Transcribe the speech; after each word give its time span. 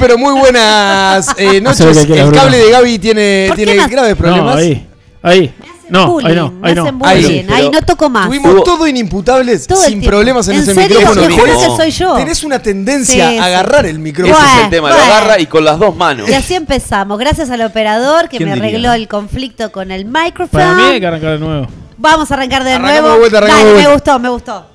pero 0.00 0.18
muy 0.18 0.34
buenas 0.40 1.28
eh, 1.36 1.60
noches. 1.60 2.06
que 2.06 2.20
El 2.20 2.32
cable 2.32 2.56
de 2.58 2.70
Gaby 2.70 2.98
tiene, 2.98 3.44
¿Por 3.48 3.56
qué 3.56 3.64
tiene 3.66 3.80
no- 3.82 3.88
graves 3.88 4.16
problemas. 4.16 4.54
No, 4.56 4.60
ahí. 4.60 4.86
Ahí. 5.22 5.54
No, 5.90 6.18
ahí 6.24 6.36
no, 6.36 6.52
me 6.52 6.68
ahí 6.68 6.74
no. 6.76 6.82
hacen 6.84 7.02
Ahí 7.02 7.46
Ahí, 7.52 7.68
no 7.70 7.82
toco 7.82 8.08
más. 8.08 8.26
Tuvimos 8.26 8.54
Hubo- 8.54 8.62
todo 8.62 8.86
inimputables 8.86 9.66
Todo 9.66 9.82
sin 9.82 10.00
problemas 10.02 10.46
en, 10.46 10.54
¿En 10.54 10.60
ese 10.62 10.72
serio? 10.72 10.98
micrófono. 11.00 11.26
Te 11.26 11.32
juro 11.32 11.58
que 11.60 11.76
soy 11.82 11.90
yo. 11.90 12.14
Tenés 12.14 12.44
una 12.44 12.62
tendencia 12.62 13.14
Sí, 13.14 13.20
a 13.20 13.30
sí. 13.30 13.38
agarrar 13.48 13.86
el 13.86 13.98
micrófono. 13.98 14.38
Ese 14.38 14.56
es 14.58 14.64
el 14.64 14.70
tema, 14.70 14.88
lo 14.90 14.94
agarra 14.94 15.40
y 15.40 15.46
con 15.46 15.64
las 15.64 15.80
dos 15.80 15.96
manos. 15.96 16.28
Y 16.28 16.34
así 16.34 16.54
empezamos. 16.54 17.18
Gracias 17.18 17.50
al 17.50 17.60
operador 17.62 18.28
que 18.28 18.36
¿Quién 18.36 18.50
me 18.50 18.54
diría? 18.54 18.68
arregló 18.68 18.92
el 18.92 19.08
conflicto 19.08 19.72
con 19.72 19.90
el 19.90 20.04
micrófono. 20.04 20.48
Para 20.52 20.74
mí 20.74 20.82
hay 20.84 21.00
que 21.00 21.06
arrancar 21.08 21.32
de 21.32 21.38
nuevo. 21.40 21.66
Vamos 21.98 22.30
a 22.30 22.34
arrancar 22.34 22.62
de 22.62 22.70
Arrancamos 22.72 23.00
nuevo. 23.00 23.12
de 23.14 23.18
vuelta, 23.18 23.38
arrancamos 23.38 23.64
Dale, 23.64 23.76
de 23.78 23.86
me 23.88 23.92
gustó, 23.92 24.18
me 24.20 24.28
gustó. 24.28 24.66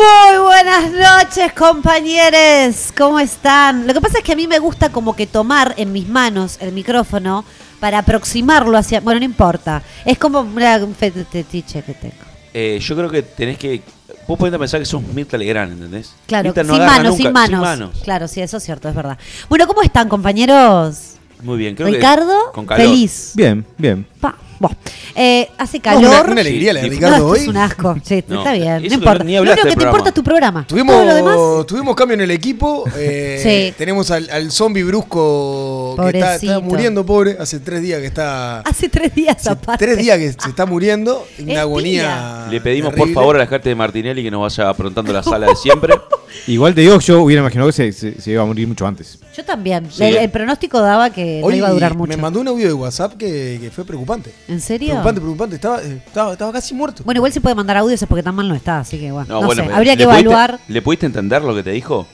Muy 0.00 0.38
buenas 0.38 0.92
noches, 0.92 1.52
compañeros. 1.52 2.90
¿Cómo 2.96 3.20
están? 3.20 3.86
Lo 3.86 3.92
que 3.92 4.00
pasa 4.00 4.18
es 4.18 4.24
que 4.24 4.32
a 4.32 4.36
mí 4.36 4.46
me 4.46 4.58
gusta 4.58 4.90
como 4.90 5.14
que 5.14 5.26
tomar 5.26 5.74
en 5.76 5.92
mis 5.92 6.08
manos 6.08 6.56
el 6.60 6.72
micrófono 6.72 7.44
para 7.80 7.98
aproximarlo 7.98 8.78
hacia... 8.78 9.00
Bueno, 9.00 9.20
no 9.20 9.26
importa. 9.26 9.82
Es 10.06 10.16
como 10.18 10.40
una- 10.40 10.76
un 10.78 10.94
fetiche 10.94 11.82
que 11.82 11.92
tengo. 11.92 12.14
Eh, 12.54 12.78
yo 12.80 12.96
creo 12.96 13.10
que 13.10 13.22
tenés 13.22 13.58
que. 13.58 13.82
Vos 14.26 14.38
podés 14.38 14.56
pensar 14.58 14.80
que 14.80 14.86
sos 14.86 15.02
Mirta 15.02 15.36
Legrand, 15.36 15.72
¿entendés? 15.72 16.14
Claro, 16.26 16.44
Mirta 16.44 16.62
no 16.62 16.74
sin, 16.76 16.86
manos, 16.86 17.04
nunca- 17.04 17.16
sin 17.22 17.32
manos, 17.32 17.50
Sin 17.50 17.60
manos. 17.60 17.90
Claro, 18.02 18.26
sí, 18.28 18.40
eso 18.40 18.56
es 18.56 18.62
cierto, 18.64 18.88
es 18.88 18.94
verdad. 18.94 19.18
Bueno, 19.50 19.66
¿cómo 19.66 19.82
están, 19.82 20.08
compañeros? 20.08 21.16
Muy 21.42 21.58
bien, 21.58 21.74
creo 21.74 21.88
que. 21.88 21.96
Ricardo, 21.96 22.52
Con 22.54 22.64
calor. 22.66 22.86
feliz. 22.86 23.32
Bien, 23.34 23.64
bien. 23.76 24.06
Pa, 24.20 24.34
buah. 24.60 24.70
Eh, 25.16 25.48
hace 25.58 25.78
No, 25.78 25.82
calor. 25.82 26.04
una, 26.04 26.22
una 26.32 26.40
alegría 26.42 26.72
la 26.72 26.82
de 26.82 26.88
Ricardo 26.88 27.18
No, 27.18 27.24
hoy. 27.26 27.40
Es 27.40 27.48
un 27.48 27.56
asco. 27.56 27.96
Sí, 28.04 28.22
No, 28.28 28.38
está 28.38 28.52
bien. 28.52 28.82
No 28.86 28.94
importa. 28.94 29.24
ni 29.24 29.32
Lo 29.32 29.38
hablaste 29.40 29.62
que 29.62 29.68
del 29.70 29.78
te 29.78 29.84
importa 29.84 30.08
es 30.10 30.14
tu 30.14 30.22
programa. 30.22 30.66
Todo 30.68 30.78
lo 30.78 31.14
demás. 31.14 31.34
Tuvimos, 31.34 31.66
tuvimos 31.66 31.96
cambio 31.96 32.14
en 32.14 32.20
el 32.20 32.30
equipo. 32.30 32.84
eh, 32.96 33.40
Sí. 33.42 33.74
Tenemos 33.76 34.10
al, 34.12 34.30
al 34.30 34.52
zombie 34.52 34.84
brusco 34.84 35.96
que 35.98 36.18
está, 36.18 36.34
está 36.34 36.46
Pobrecito. 36.46 36.62
muriendo, 36.62 37.06
pobre. 37.06 37.36
Hace 37.40 37.58
tres 37.60 37.82
días 37.82 38.00
que 38.00 38.06
está. 38.06 38.60
Hace 38.60 38.88
tres 38.88 39.14
días 39.14 39.36
hace 39.36 39.50
aparte. 39.50 39.84
tres 39.84 39.98
días 39.98 40.18
que 40.18 40.32
se 40.32 40.48
está 40.48 40.66
muriendo. 40.66 41.26
En 41.38 41.44
Es 41.48 41.52
una 41.54 41.60
agonía. 41.62 42.46
Le 42.50 42.60
pedimos 42.60 42.90
por 42.90 42.98
terrible. 42.98 43.14
favor 43.14 43.36
a 43.36 43.38
la 43.40 43.46
gente 43.46 43.68
de 43.70 43.74
Martinelli 43.74 44.22
que 44.22 44.30
nos 44.30 44.40
vaya 44.42 44.68
aprontando 44.70 45.12
la 45.12 45.22
sala 45.22 45.46
de 45.48 45.56
siempre. 45.56 45.94
Igual 46.46 46.74
te 46.74 46.82
digo, 46.82 46.98
yo 47.00 47.22
hubiera 47.22 47.40
imaginado 47.40 47.68
que 47.68 47.72
se, 47.72 47.92
se- 47.92 48.20
se 48.20 48.30
iba 48.30 48.42
a 48.42 48.46
morir 48.46 48.66
mucho 48.68 48.86
antes. 48.86 49.18
Yo 49.36 49.44
también. 49.44 49.88
Sí. 49.90 50.02
El, 50.02 50.16
el 50.16 50.30
pronóstico 50.30 50.80
daba 50.80 51.10
que 51.10 51.40
Hoy 51.44 51.52
no 51.52 51.56
iba 51.58 51.68
a 51.68 51.70
durar 51.70 51.94
mucho. 51.94 52.08
me 52.08 52.16
mandó 52.16 52.40
un 52.40 52.48
audio 52.48 52.66
de 52.66 52.72
WhatsApp 52.74 53.14
que, 53.16 53.58
que 53.60 53.70
fue 53.70 53.84
preocupante. 53.84 54.32
¿En 54.48 54.60
serio? 54.60 54.88
Preocupante, 54.88 55.20
preocupante. 55.20 55.54
Estaba, 55.56 55.82
eh, 55.82 56.02
estaba, 56.04 56.32
estaba 56.32 56.52
casi 56.52 56.74
muerto. 56.74 57.02
Bueno, 57.04 57.18
igual 57.18 57.32
si 57.32 57.38
puede 57.40 57.54
mandar 57.54 57.76
audios 57.76 58.02
es 58.02 58.08
porque 58.08 58.22
tan 58.24 58.34
mal 58.34 58.48
no 58.48 58.54
está, 58.54 58.80
así 58.80 58.98
que 58.98 59.12
bueno. 59.12 59.28
No, 59.40 59.46
bueno, 59.46 59.62
sé, 59.62 59.68
me- 59.68 59.74
habría 59.74 59.92
que 59.96 60.04
¿le 60.04 60.06
pudiste- 60.06 60.20
evaluar. 60.20 60.58
¿Le 60.66 60.82
pudiste 60.82 61.06
entender 61.06 61.42
lo 61.42 61.54
que 61.54 61.62
te 61.62 61.70
dijo? 61.70 62.06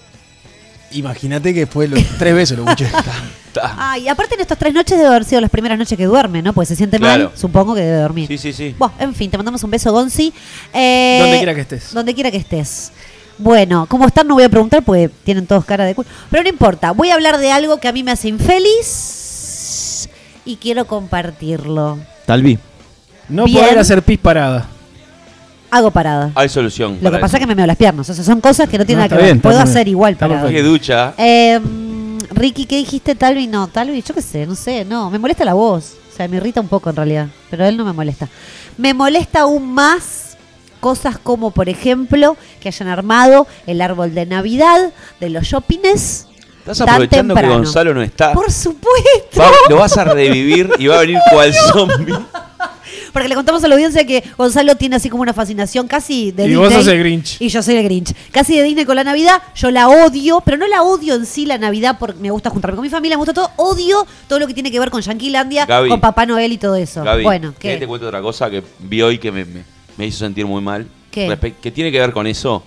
Imagínate 0.92 1.52
que 1.52 1.66
fue 1.66 1.88
los, 1.88 2.00
tres 2.18 2.34
veces 2.34 2.56
lo 2.58 2.64
escuché. 2.64 2.88
Ah, 3.62 3.96
y 3.98 4.06
aparte 4.06 4.34
en 4.34 4.42
estas 4.42 4.58
tres 4.58 4.74
noches 4.74 4.98
debe 4.98 5.08
haber 5.08 5.24
sido 5.24 5.40
las 5.40 5.48
primeras 5.50 5.78
noches 5.78 5.96
que 5.96 6.04
duerme, 6.04 6.42
¿no? 6.42 6.52
Pues 6.52 6.68
se 6.68 6.76
siente 6.76 6.98
Claro. 6.98 7.30
mal, 7.30 7.38
supongo 7.38 7.74
que 7.74 7.80
debe 7.80 8.00
dormir. 8.02 8.28
Sí, 8.28 8.36
sí, 8.36 8.52
sí. 8.52 8.74
Bueno, 8.78 8.92
en 8.98 9.14
fin, 9.14 9.30
te 9.30 9.38
mandamos 9.38 9.64
un 9.64 9.70
beso, 9.70 9.90
Gonzi. 9.92 10.30
Eh, 10.74 11.18
Donde 11.22 11.36
quiera 11.38 11.54
que 11.54 11.60
estés. 11.62 11.94
Donde 11.94 12.14
quiera 12.14 12.30
que 12.30 12.36
estés. 12.36 12.92
Bueno, 13.38 13.86
¿cómo 13.88 14.06
están? 14.06 14.26
No 14.28 14.34
voy 14.34 14.44
a 14.44 14.48
preguntar 14.48 14.82
porque 14.82 15.10
tienen 15.24 15.46
todos 15.46 15.64
cara 15.64 15.84
de 15.84 15.94
culo. 15.94 16.08
Pero 16.30 16.42
no 16.42 16.48
importa, 16.48 16.92
voy 16.92 17.10
a 17.10 17.14
hablar 17.14 17.38
de 17.38 17.52
algo 17.52 17.76
que 17.78 17.88
a 17.88 17.92
mí 17.92 18.02
me 18.02 18.10
hace 18.12 18.28
infeliz 18.28 20.08
y 20.44 20.56
quiero 20.56 20.86
compartirlo. 20.86 21.98
Talvi. 22.24 22.58
No 23.28 23.44
Bien. 23.44 23.60
poder 23.60 23.78
hacer 23.78 24.02
pis 24.02 24.18
parada. 24.18 24.66
Hago 25.70 25.90
parada. 25.90 26.30
Hay 26.34 26.48
solución. 26.48 26.92
Lo 26.94 27.10
que 27.10 27.16
para 27.16 27.20
pasa 27.22 27.36
es 27.36 27.40
eso. 27.40 27.40
que 27.40 27.46
me 27.48 27.54
meo 27.56 27.66
las 27.66 27.76
piernas. 27.76 28.08
O 28.08 28.14
sea, 28.14 28.24
son 28.24 28.40
cosas 28.40 28.68
que 28.68 28.78
no 28.78 28.86
tienen 28.86 29.04
No, 29.04 29.08
nada 29.08 29.16
que 29.18 29.22
ver. 29.26 29.36
está 29.36 29.42
Puedo 29.48 29.60
muy 29.60 29.68
hacer 29.68 29.84
bien. 29.84 29.88
igual 29.96 30.16
parada. 30.16 30.48
Que 30.48 30.62
ducha. 30.62 31.12
Eh, 31.18 31.60
Ricky, 32.30 32.66
¿qué 32.66 32.76
dijiste? 32.76 33.14
Talvi, 33.14 33.46
no, 33.48 33.66
Talvi, 33.68 34.00
yo 34.02 34.14
qué 34.14 34.22
sé, 34.22 34.46
no 34.46 34.54
sé, 34.54 34.84
no, 34.84 35.10
me 35.10 35.18
molesta 35.18 35.44
la 35.44 35.54
voz, 35.54 35.94
o 36.12 36.16
sea, 36.16 36.28
me 36.28 36.36
irrita 36.36 36.60
un 36.60 36.68
poco 36.68 36.90
en 36.90 36.96
realidad, 36.96 37.28
pero 37.50 37.64
él 37.64 37.76
no 37.76 37.84
me 37.84 37.92
molesta. 37.92 38.28
Me 38.76 38.92
molesta 38.94 39.40
aún 39.40 39.72
más 39.72 40.25
cosas 40.86 41.18
como, 41.18 41.50
por 41.50 41.68
ejemplo, 41.68 42.36
que 42.60 42.68
hayan 42.68 42.86
armado 42.86 43.48
el 43.66 43.80
árbol 43.80 44.14
de 44.14 44.24
Navidad 44.24 44.92
de 45.18 45.30
los 45.30 45.42
shoppings. 45.42 46.28
Estás 46.60 46.78
tan 46.78 46.88
aprovechando 46.90 47.34
que. 47.34 47.42
Gonzalo 47.48 47.92
no 47.92 48.02
está. 48.02 48.32
Por 48.32 48.52
supuesto. 48.52 49.40
Va- 49.40 49.50
lo 49.68 49.78
vas 49.78 49.96
a 49.98 50.04
revivir 50.04 50.70
y 50.78 50.86
va 50.86 50.98
a 50.98 51.00
venir 51.00 51.18
cual 51.32 51.52
zombie. 51.72 52.14
Porque 53.12 53.28
le 53.28 53.34
contamos 53.34 53.64
a 53.64 53.68
la 53.68 53.74
audiencia 53.74 54.06
que 54.06 54.22
Gonzalo 54.38 54.76
tiene 54.76 54.94
así 54.94 55.08
como 55.10 55.22
una 55.22 55.32
fascinación 55.32 55.88
casi 55.88 56.30
de 56.30 56.44
Y 56.44 56.48
Disney. 56.50 56.64
vos 56.64 56.72
sos 56.72 56.86
el 56.86 56.98
Grinch. 57.00 57.40
Y 57.40 57.48
yo 57.48 57.62
soy 57.64 57.74
el 57.76 57.82
Grinch. 57.84 58.14
Casi 58.30 58.56
de 58.56 58.62
Disney 58.62 58.84
con 58.84 58.94
la 58.94 59.02
Navidad. 59.04 59.42
Yo 59.56 59.72
la 59.72 59.88
odio, 59.88 60.40
pero 60.44 60.56
no 60.56 60.68
la 60.68 60.82
odio 60.84 61.14
en 61.16 61.26
sí 61.26 61.46
la 61.46 61.58
Navidad 61.58 61.96
porque 61.98 62.20
me 62.20 62.30
gusta 62.30 62.48
juntarme 62.50 62.76
con 62.76 62.84
mi 62.84 62.90
familia, 62.90 63.16
me 63.16 63.20
gusta 63.24 63.32
todo. 63.34 63.50
Odio 63.56 64.06
todo 64.28 64.38
lo 64.38 64.46
que 64.46 64.54
tiene 64.54 64.70
que 64.70 64.78
ver 64.78 64.90
con 64.90 65.00
Yanquilandia, 65.02 65.66
Gaby. 65.66 65.88
con 65.88 66.00
Papá 66.00 66.26
Noel 66.26 66.52
y 66.52 66.58
todo 66.58 66.76
eso. 66.76 67.02
Gaby, 67.02 67.24
bueno, 67.24 67.54
¿querés 67.58 67.76
¿qué? 67.76 67.80
te 67.80 67.86
cuento 67.88 68.06
otra 68.06 68.20
cosa 68.22 68.48
que 68.50 68.62
vi 68.78 69.02
hoy 69.02 69.18
que 69.18 69.32
me, 69.32 69.44
me- 69.44 69.75
me 69.96 70.06
hizo 70.06 70.18
sentir 70.18 70.46
muy 70.46 70.62
mal? 70.62 70.86
¿Qué? 71.10 71.54
Que 71.62 71.70
tiene 71.70 71.90
que 71.90 71.98
ver 71.98 72.12
con 72.12 72.26
eso. 72.26 72.62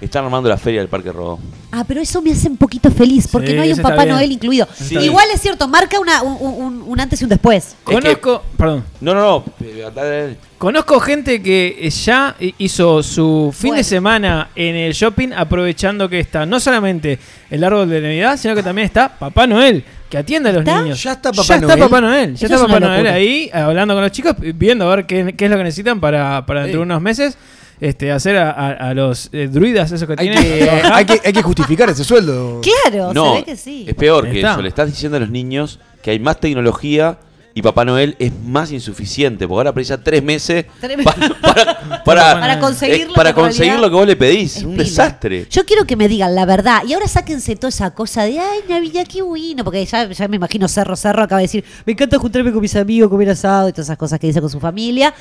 Están 0.00 0.24
armando 0.24 0.48
la 0.48 0.56
feria 0.56 0.78
del 0.80 0.88
Parque 0.88 1.10
Rodó. 1.10 1.40
Ah, 1.72 1.84
pero 1.86 2.00
eso 2.00 2.22
me 2.22 2.30
hace 2.30 2.48
un 2.48 2.56
poquito 2.56 2.88
feliz 2.90 3.26
porque 3.26 3.48
Sí, 3.48 3.54
no 3.54 3.62
hay 3.62 3.68
un 3.68 3.72
eso 3.72 3.82
está 3.82 3.96
Papá. 3.96 4.06
Noel 4.06 4.30
incluido. 4.30 4.68
Sí. 4.74 4.96
Igual 4.96 5.26
es 5.34 5.40
cierto, 5.40 5.66
marca 5.66 5.98
una, 5.98 6.22
un, 6.22 6.36
un- 6.40 6.82
un 6.86 7.00
antes 7.00 7.20
y 7.20 7.24
un 7.24 7.30
después. 7.30 7.74
que- 7.84 7.94
Conozco, 7.94 8.42
perdón. 8.56 8.84
No, 9.00 9.12
no, 9.14 9.20
no. 9.20 9.44
eh. 9.60 10.36
Conozco 10.56 11.00
gente 11.00 11.42
que 11.42 11.88
ya 11.90 12.36
hizo 12.58 13.02
su 13.02 13.52
fin 13.56 13.70
Bueno. 13.70 13.78
de 13.78 13.84
semana 13.84 14.48
en 14.54 14.76
el 14.76 14.92
shopping 14.92 15.32
aprovechando 15.32 16.08
que 16.08 16.20
está 16.20 16.46
no 16.46 16.58
solamente 16.60 17.18
el 17.50 17.62
árbol 17.64 17.88
de 17.90 18.00
Navidad, 18.00 18.36
sino 18.36 18.54
que 18.54 18.62
también 18.62 18.86
está 18.86 19.08
Papá 19.18 19.46
Noel, 19.46 19.84
que 20.08 20.16
atiende 20.18 20.50
a 20.50 20.52
los 20.52 20.62
¿Está? 20.62 20.80
niños. 20.82 21.02
Ya 21.02 21.12
está 21.12 21.32
Papá 21.32 21.42
ya 21.42 21.54
Está 21.56 21.66
Noel. 21.66 21.80
Papá 21.80 22.00
Noel. 22.00 22.30
Eso 22.34 22.40
Ya 22.40 22.46
está 22.46 22.54
es 22.56 22.62
una 22.62 22.68
Papá 22.74 22.80
Noel 22.86 22.92
locura. 22.98 23.14
ahí 23.14 23.50
hablando 23.52 23.94
con 23.94 24.02
los 24.04 24.12
chicos, 24.12 24.34
viendo 24.54 24.90
a 24.90 24.94
ver 24.96 25.06
qué, 25.06 25.34
qué 25.36 25.44
es 25.44 25.50
lo 25.50 25.56
que 25.56 25.64
necesitan 25.64 26.00
para, 26.00 26.46
para 26.46 26.62
dentro 26.62 26.80
de 26.80 26.84
unos 26.86 27.02
meses 27.02 27.36
este, 27.80 28.10
hacer 28.12 28.36
a, 28.36 28.50
a- 28.50 28.72
a 28.90 28.94
los 28.94 29.28
eh, 29.32 29.48
druidas, 29.50 29.90
esos 29.92 30.06
que 30.08 30.14
Hay 30.18 30.28
tienen. 30.30 30.42
que, 30.42 30.70
hay, 30.70 31.04
que, 31.04 31.20
hay 31.24 31.32
que 31.32 31.42
justificar 31.42 31.88
ese 31.90 32.04
sueldo. 32.04 32.60
Claro, 32.62 33.12
No, 33.14 33.32
se 33.34 33.38
ve 33.40 33.44
que 33.44 33.56
sí. 33.56 33.84
es 33.88 33.94
peor 33.94 34.28
que 34.30 34.38
Está. 34.38 34.52
eso. 34.52 34.62
Le 34.62 34.68
estás 34.68 34.88
diciendo 34.88 35.16
a 35.16 35.20
los 35.20 35.30
niños 35.30 35.78
que 36.02 36.10
hay 36.12 36.18
más 36.18 36.40
tecnología 36.40 37.18
y 37.54 37.62
Papá 37.62 37.84
Noel 37.84 38.14
es 38.20 38.32
más 38.44 38.70
insuficiente. 38.70 39.48
Porque 39.48 39.58
ahora 39.60 39.72
precisa 39.72 40.02
tres 40.02 40.22
meses 40.22 40.66
para, 41.04 42.02
para, 42.04 42.40
Para 42.40 42.60
conseguir 42.60 43.02
eh, 43.02 43.06
lo 43.08 43.14
para 43.14 43.32
que 43.34 43.40
en 43.40 43.46
conseguir 43.46 43.74
lo 43.80 43.88
que 43.90 43.96
vos 43.96 44.06
le 44.06 44.16
pedís. 44.16 44.58
es 44.58 44.62
Un 44.64 44.72
pila. 44.72 44.84
desastre. 44.84 45.46
Yo 45.50 45.64
quiero 45.64 45.84
que 45.84 45.96
me 45.96 46.06
digan 46.08 46.34
la 46.36 46.46
verdad. 46.46 46.82
Y 46.86 46.92
ahora 46.92 47.08
sáquense 47.08 47.56
toda 47.56 47.70
esa 47.70 47.90
cosa 47.94 48.22
de, 48.24 48.38
ay, 48.38 48.60
Navidad, 48.68 49.06
qué 49.12 49.22
bueno. 49.22 49.64
Porque 49.64 49.84
ya, 49.84 50.08
ya 50.08 50.28
me 50.28 50.36
imagino 50.36 50.68
Cerro 50.68 50.94
Cerro 50.94 51.22
acaba 51.24 51.40
de 51.40 51.44
decir, 51.44 51.64
me 51.84 51.94
encanta 51.94 52.18
juntarme 52.18 52.52
con 52.52 52.60
mis 52.60 52.76
amigos, 52.76 53.10
comer 53.10 53.30
asado 53.30 53.68
y 53.68 53.72
todas 53.72 53.86
esas 53.86 53.98
cosas 53.98 54.20
que 54.20 54.28
dice 54.28 54.40
con 54.40 54.50
su 54.50 54.60
familia. 54.60 55.12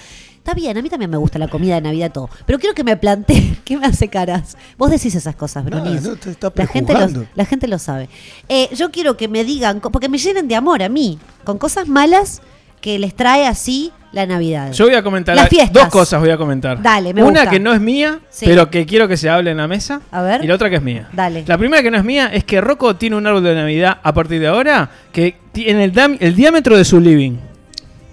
Está 0.47 0.55
bien, 0.55 0.77
a 0.77 0.81
mí 0.81 0.89
también 0.89 1.11
me 1.11 1.17
gusta 1.17 1.37
la 1.39 1.49
comida 1.49 1.75
de 1.75 1.81
Navidad, 1.81 2.09
todo. 2.09 2.29
Pero 2.45 2.57
quiero 2.57 2.73
que 2.73 2.85
me 2.85 2.95
plantee, 2.95 3.57
¿qué 3.65 3.75
me 3.75 3.85
hace 3.85 4.07
caras? 4.07 4.55
Vos 4.77 4.89
decís 4.89 5.13
esas 5.13 5.35
cosas, 5.35 5.65
No, 5.65 5.71
Brunis. 5.71 6.03
no, 6.03 6.15
te 6.15 6.29
está 6.29 6.49
la, 6.55 6.65
gente 6.67 6.93
la 7.35 7.43
gente 7.43 7.67
lo 7.67 7.77
sabe. 7.77 8.07
Eh, 8.47 8.69
yo 8.73 8.89
quiero 8.89 9.17
que 9.17 9.27
me 9.27 9.43
digan, 9.43 9.81
porque 9.81 10.07
me 10.07 10.17
llenen 10.17 10.47
de 10.47 10.55
amor 10.55 10.81
a 10.83 10.87
mí, 10.87 11.19
con 11.43 11.57
cosas 11.57 11.89
malas 11.89 12.41
que 12.79 12.97
les 12.97 13.13
trae 13.13 13.45
así 13.45 13.91
la 14.13 14.25
Navidad. 14.25 14.71
Yo 14.71 14.85
voy 14.85 14.95
a 14.95 15.03
comentar 15.03 15.35
Las 15.35 15.47
la- 15.47 15.49
fiestas. 15.49 15.73
dos 15.83 15.91
cosas 15.91 16.21
voy 16.21 16.29
a 16.29 16.37
comentar. 16.37 16.81
Dale, 16.81 17.13
me 17.13 17.23
Una 17.23 17.41
gusta. 17.41 17.49
que 17.49 17.59
no 17.59 17.73
es 17.73 17.81
mía, 17.81 18.21
Sí. 18.29 18.45
pero 18.45 18.69
que 18.71 18.85
quiero 18.85 19.09
que 19.09 19.17
se 19.17 19.29
hable 19.29 19.51
en 19.51 19.57
la 19.57 19.67
mesa. 19.67 19.99
A 20.11 20.21
ver. 20.21 20.45
Y 20.45 20.47
la 20.47 20.55
otra 20.55 20.69
que 20.69 20.77
es 20.77 20.81
mía. 20.81 21.09
Dale. 21.11 21.43
La 21.45 21.57
primera 21.57 21.83
que 21.83 21.91
no 21.91 21.97
es 21.97 22.05
mía 22.05 22.27
es 22.31 22.45
que 22.45 22.61
Rocco 22.61 22.95
tiene 22.95 23.17
un 23.17 23.27
árbol 23.27 23.43
de 23.43 23.53
Navidad 23.53 23.97
a 24.01 24.13
partir 24.13 24.39
de 24.39 24.47
ahora 24.47 24.89
que 25.11 25.35
tiene 25.51 25.83
el, 25.83 26.35
diámetro 26.37 26.77
de 26.77 26.85
su 26.85 27.01
living. 27.01 27.33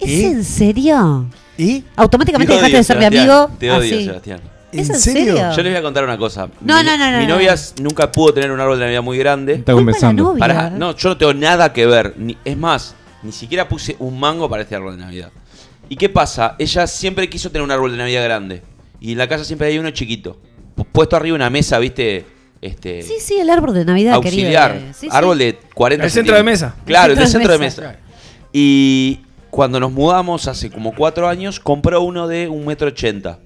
¿Es 0.00 0.10
¿Eh? 0.10 0.26
en 0.26 0.42
serio? 0.44 1.26
¿Y? 1.58 1.84
Automáticamente 1.96 2.52
Te 2.52 2.54
dejaste 2.56 2.72
odio, 2.72 2.78
de 2.78 2.84
ser 2.84 2.98
mi 2.98 3.04
amigo. 3.04 3.50
Te 3.58 3.70
odio, 3.70 3.94
así. 3.96 4.04
Sebastián. 4.06 4.40
¿Es 4.72 4.88
¿En 4.88 4.94
en 4.96 5.00
serio? 5.00 5.24
serio? 5.36 5.50
Yo 5.56 5.62
les 5.62 5.72
voy 5.72 5.78
a 5.78 5.82
contar 5.82 6.02
una 6.04 6.18
cosa. 6.18 6.48
No, 6.60 6.78
mi, 6.78 6.84
no, 6.84 6.96
no, 6.98 7.10
no, 7.12 7.18
Mi 7.18 7.26
no. 7.26 7.34
novia 7.34 7.54
nunca 7.80 8.10
pudo 8.10 8.34
tener 8.34 8.50
un 8.50 8.58
árbol 8.60 8.76
de 8.78 8.84
Navidad 8.86 9.02
muy 9.02 9.18
grande. 9.18 9.54
Está 9.54 9.72
de 9.72 9.76
conversando. 9.76 10.34
no, 10.76 10.96
yo 10.96 11.08
no 11.10 11.16
tengo 11.16 11.32
nada 11.34 11.72
que 11.72 11.86
ver. 11.86 12.14
Ni, 12.16 12.36
es 12.44 12.56
más, 12.56 12.96
ni 13.22 13.30
siquiera 13.30 13.68
puse 13.68 13.94
un 14.00 14.18
mango 14.18 14.48
para 14.50 14.62
este 14.62 14.74
árbol 14.74 14.96
de 14.96 15.04
Navidad. 15.04 15.30
¿Y 15.88 15.94
qué 15.96 16.08
pasa? 16.08 16.56
Ella 16.58 16.86
siempre 16.88 17.28
quiso 17.30 17.50
tener 17.50 17.62
un 17.62 17.70
árbol 17.70 17.92
de 17.92 17.98
Navidad 17.98 18.24
grande. 18.24 18.62
Y 19.00 19.12
en 19.12 19.18
la 19.18 19.28
casa 19.28 19.44
siempre 19.44 19.68
hay 19.68 19.78
uno 19.78 19.90
chiquito. 19.90 20.38
Pu- 20.76 20.86
Puesto 20.90 21.14
arriba 21.14 21.34
de 21.34 21.42
una 21.42 21.50
mesa, 21.50 21.78
¿viste? 21.78 22.26
Este, 22.60 23.02
Sí, 23.02 23.14
sí, 23.20 23.34
el 23.38 23.50
árbol 23.50 23.74
de 23.74 23.84
Navidad, 23.84 24.14
auxiliar. 24.14 24.72
querido. 24.72 24.92
Sí, 24.94 25.00
sí. 25.02 25.08
árbol 25.12 25.38
de 25.38 25.58
40 25.74 26.04
El 26.06 26.10
centro 26.10 26.34
de 26.34 26.42
mesa. 26.42 26.74
Claro, 26.86 27.12
el 27.12 27.18
El 27.18 27.18
del 27.18 27.28
centro 27.28 27.52
de 27.52 27.58
centro 27.68 27.84
mesa. 27.88 27.98
Y 28.52 29.20
cuando 29.54 29.78
nos 29.78 29.92
mudamos 29.92 30.48
hace 30.48 30.68
como 30.70 30.92
cuatro 30.94 31.28
años, 31.28 31.60
compró 31.60 32.00
uno 32.02 32.26
de 32.26 32.48
un 32.48 32.66
metro 32.66 32.88
ochenta. 32.88 33.38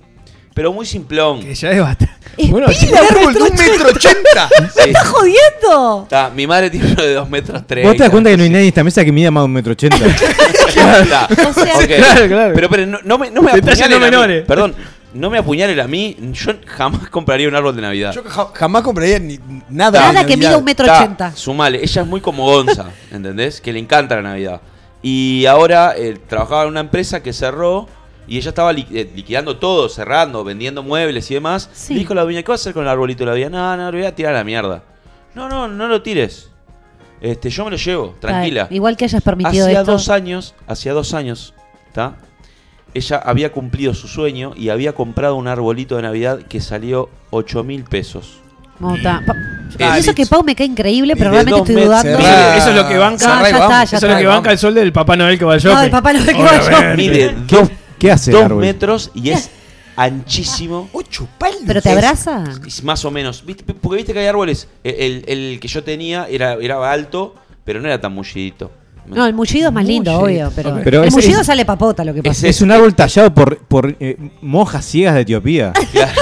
Pero 0.54 0.72
muy 0.72 0.86
simplón. 0.86 1.40
Que 1.40 1.54
ya 1.54 1.70
es 1.70 1.80
bastante. 1.80 2.14
Bueno, 2.50 2.66
¡Un 2.68 2.96
árbol 2.96 3.34
de 3.34 3.42
un 3.42 3.50
metro 3.54 3.88
ochenta! 3.90 4.48
Sí. 4.74 4.88
¡Estás 4.90 5.06
jodiendo! 5.08 6.00
Está, 6.04 6.30
mi 6.30 6.46
madre 6.46 6.70
tiene 6.70 6.92
uno 6.92 7.02
de 7.02 7.14
dos 7.14 7.28
metros 7.28 7.62
tres. 7.66 7.84
¿Vos 7.86 7.96
te 7.96 8.02
das 8.04 8.10
cuenta 8.10 8.30
que 8.30 8.36
no 8.36 8.42
hay 8.44 8.48
nadie 8.48 8.62
en 8.62 8.68
esta 8.68 8.82
mesa 8.82 9.04
que 9.04 9.12
mida 9.12 9.30
más 9.30 9.42
de 9.42 9.44
un 9.46 9.52
metro 9.52 9.72
ochenta? 9.72 9.98
O 10.68 10.70
sea- 11.52 11.86
Claro, 11.86 12.26
claro. 12.28 12.54
Pero, 12.54 12.68
pero 12.70 12.86
no, 12.86 12.98
no 13.04 13.18
me, 13.18 13.30
no 13.30 13.42
me 13.42 13.52
apuñalen 13.52 13.90
no 13.90 13.96
a 13.96 13.98
mí. 13.98 14.04
menores. 14.04 14.44
Perdón, 14.46 14.74
no 15.14 15.30
me 15.30 15.38
apuñalen 15.38 15.78
a 15.80 15.86
mí. 15.86 16.16
Yo 16.32 16.52
jamás 16.66 17.08
compraría 17.08 17.48
un 17.48 17.54
árbol 17.54 17.74
de 17.76 17.82
Navidad. 17.82 18.12
Yo 18.14 18.22
ja- 18.24 18.48
jamás 18.54 18.82
compraría 18.82 19.18
ni 19.18 19.38
nada. 19.68 20.00
Nada 20.00 20.20
de 20.22 20.26
que 20.26 20.36
mida 20.36 20.56
un 20.56 20.64
metro 20.64 20.86
Está, 20.86 20.98
ochenta. 21.02 21.32
Sumale, 21.36 21.80
ella 21.82 22.02
es 22.02 22.08
muy 22.08 22.20
como 22.20 22.44
Gonza, 22.46 22.86
¿entendés? 23.12 23.60
Que 23.60 23.72
le 23.72 23.78
encanta 23.78 24.16
la 24.16 24.22
Navidad. 24.22 24.60
Y 25.02 25.46
ahora 25.46 25.94
eh, 25.96 26.18
trabajaba 26.26 26.62
en 26.64 26.68
una 26.70 26.80
empresa 26.80 27.22
que 27.22 27.32
cerró 27.32 27.86
y 28.26 28.36
ella 28.38 28.48
estaba 28.50 28.72
li- 28.72 28.86
eh, 28.92 29.10
liquidando 29.14 29.56
todo, 29.58 29.88
cerrando, 29.88 30.42
vendiendo 30.44 30.82
muebles 30.82 31.30
y 31.30 31.34
demás. 31.34 31.70
Sí. 31.72 31.94
Le 31.94 32.00
dijo 32.00 32.12
a 32.12 32.16
la 32.16 32.22
dueña, 32.24 32.42
¿qué 32.42 32.50
vas 32.50 32.60
a 32.60 32.62
hacer 32.62 32.74
con 32.74 32.82
el 32.82 32.88
arbolito 32.88 33.20
de 33.24 33.30
la 33.30 33.34
vida? 33.34 33.48
No, 33.50 33.76
no, 33.76 33.90
lo 33.90 33.96
voy 33.98 34.06
a 34.06 34.14
tirar 34.14 34.34
a 34.34 34.38
la 34.38 34.44
mierda. 34.44 34.82
No, 35.34 35.48
no, 35.48 35.68
no 35.68 35.86
lo 35.86 36.02
tires. 36.02 36.50
Este, 37.20 37.50
yo 37.50 37.64
me 37.64 37.70
lo 37.70 37.76
llevo, 37.76 38.14
tranquila. 38.20 38.66
Igual 38.70 38.96
que 38.96 39.04
hayas 39.04 39.22
permitido 39.22 39.66
Hacía 39.66 39.80
esto. 39.80 39.92
dos 39.92 40.08
años, 40.08 40.54
hacía 40.66 40.92
dos 40.92 41.14
años, 41.14 41.54
¿está? 41.88 42.16
Ella 42.94 43.16
había 43.24 43.52
cumplido 43.52 43.92
su 43.94 44.08
sueño 44.08 44.52
y 44.56 44.68
había 44.70 44.94
comprado 44.94 45.36
un 45.36 45.46
arbolito 45.48 45.96
de 45.96 46.02
Navidad 46.02 46.40
que 46.48 46.60
salió 46.60 47.10
8 47.30 47.62
mil 47.64 47.84
pesos. 47.84 48.40
Mota. 48.80 49.22
Pa- 49.26 49.36
Ah, 49.80 49.96
y 49.96 50.00
eso 50.00 50.12
que. 50.14 50.26
Pau 50.26 50.42
me 50.42 50.56
cae 50.56 50.66
increíble, 50.66 51.14
pero 51.14 51.30
realmente 51.30 51.60
estoy 51.60 51.84
dudando. 51.84 52.18
Eso 52.18 52.70
es 52.70 52.74
lo 52.74 52.88
que 52.88 52.96
banca. 52.96 53.24
Ya 53.42 53.48
está, 53.48 53.68
ya 53.84 53.96
Eso 53.98 54.06
es 54.06 54.12
lo 54.12 54.18
que 54.18 54.26
banca 54.26 54.50
el 54.50 54.58
sol 54.58 54.74
del 54.74 54.92
Papá 54.92 55.14
Noel 55.14 55.38
que 55.38 55.44
va 55.44 55.52
al 55.54 55.60
shopping. 55.60 55.76
No, 55.76 55.82
el 55.84 55.90
Papá 55.90 56.12
Noel 56.14 56.26
que 56.26 56.32
va 56.42 56.50
al 56.50 56.60
Obviamente. 56.62 56.72
shopping. 56.72 56.96
Mide 56.96 57.34
¿Qué, 57.46 57.56
dos, 57.56 57.70
qué 57.98 58.10
hace 58.10 58.30
dos 58.32 58.44
árbol? 58.44 58.60
metros 58.62 59.10
y 59.14 59.30
es 59.30 59.50
anchísimo. 59.94 60.88
Ocho 60.92 61.28
palos. 61.38 61.58
¿Pero 61.66 61.82
te 61.82 61.90
abraza? 61.90 62.44
Es 62.66 62.82
Más 62.82 63.04
o 63.04 63.10
menos. 63.10 63.44
¿Viste? 63.44 63.62
Porque 63.74 63.96
viste 63.98 64.12
que 64.12 64.20
hay 64.20 64.26
árboles. 64.26 64.68
El, 64.82 64.94
el- 64.94 65.24
el 65.52 65.60
que 65.60 65.68
yo 65.68 65.84
tenía 65.84 66.26
era, 66.28 66.54
era 66.54 66.90
alto, 66.90 67.34
pero 67.64 67.80
no 67.80 67.86
era 67.88 68.00
tan 68.00 68.12
mullidito. 68.12 68.70
No, 69.06 69.24
el 69.26 69.32
mullido 69.32 69.68
es 69.68 69.74
más 69.74 69.86
lindo, 69.86 70.10
Mullido. 70.20 70.48
obvio. 70.48 70.52
Pero, 70.84 71.02
el 71.02 71.08
es- 71.08 71.14
mullido 71.14 71.40
es- 71.40 71.46
sale 71.46 71.64
papota, 71.64 72.04
lo 72.04 72.12
que 72.14 72.22
pasa. 72.22 72.46
Es 72.46 72.60
un 72.62 72.70
árbol 72.72 72.94
tallado 72.94 73.32
por, 73.32 73.58
por 73.58 73.96
eh, 74.00 74.16
monjas 74.42 74.84
ciegas 74.84 75.14
de 75.14 75.20
Etiopía. 75.22 75.72
Claro. 75.92 76.12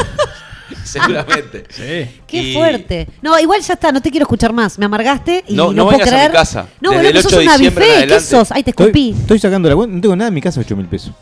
Seguramente. 1.01 1.65
Sí. 1.71 2.21
Qué 2.27 2.43
Y- 2.43 2.55
fuerte. 2.55 3.07
No, 3.23 3.39
igual 3.39 3.61
ya 3.63 3.75
está, 3.75 3.93
no 3.93 4.01
te 4.03 4.11
quiero 4.11 4.25
escuchar 4.25 4.53
más. 4.53 4.79
Me 4.79 4.87
amargaste 4.87 5.45
y 5.49 5.55
No, 5.55 5.67
no, 5.67 5.73
no 5.73 5.85
puedo 5.85 5.99
vengas 5.99 6.09
a 6.09 6.11
mi 6.13 6.17
creer. 6.19 6.33
casa. 6.33 6.67
No, 6.81 6.91
Desde 6.91 7.03
boludo, 7.05 7.17
el 7.19 7.23
sos 7.23 7.33
8 7.33 7.39
de 7.39 7.45
una 7.47 7.53
diciembre 7.57 7.85
en. 7.85 7.91
¿Qué 7.91 7.97
adelante. 7.99 8.25
sos? 8.25 8.53
Ay, 8.53 8.63
te 8.63 8.71
Estoy, 8.71 8.87
escupí. 8.87 9.15
estoy 9.21 9.39
sacando 9.39 9.69
la 9.69 9.75
cuenta. 9.77 9.95
No 9.97 10.01
tengo 10.01 10.17
nada 10.17 10.29
en 10.29 10.35
mi 10.35 10.41
casa, 10.41 10.61
8 10.61 10.77
mil 10.77 10.87
pesos. 10.87 11.13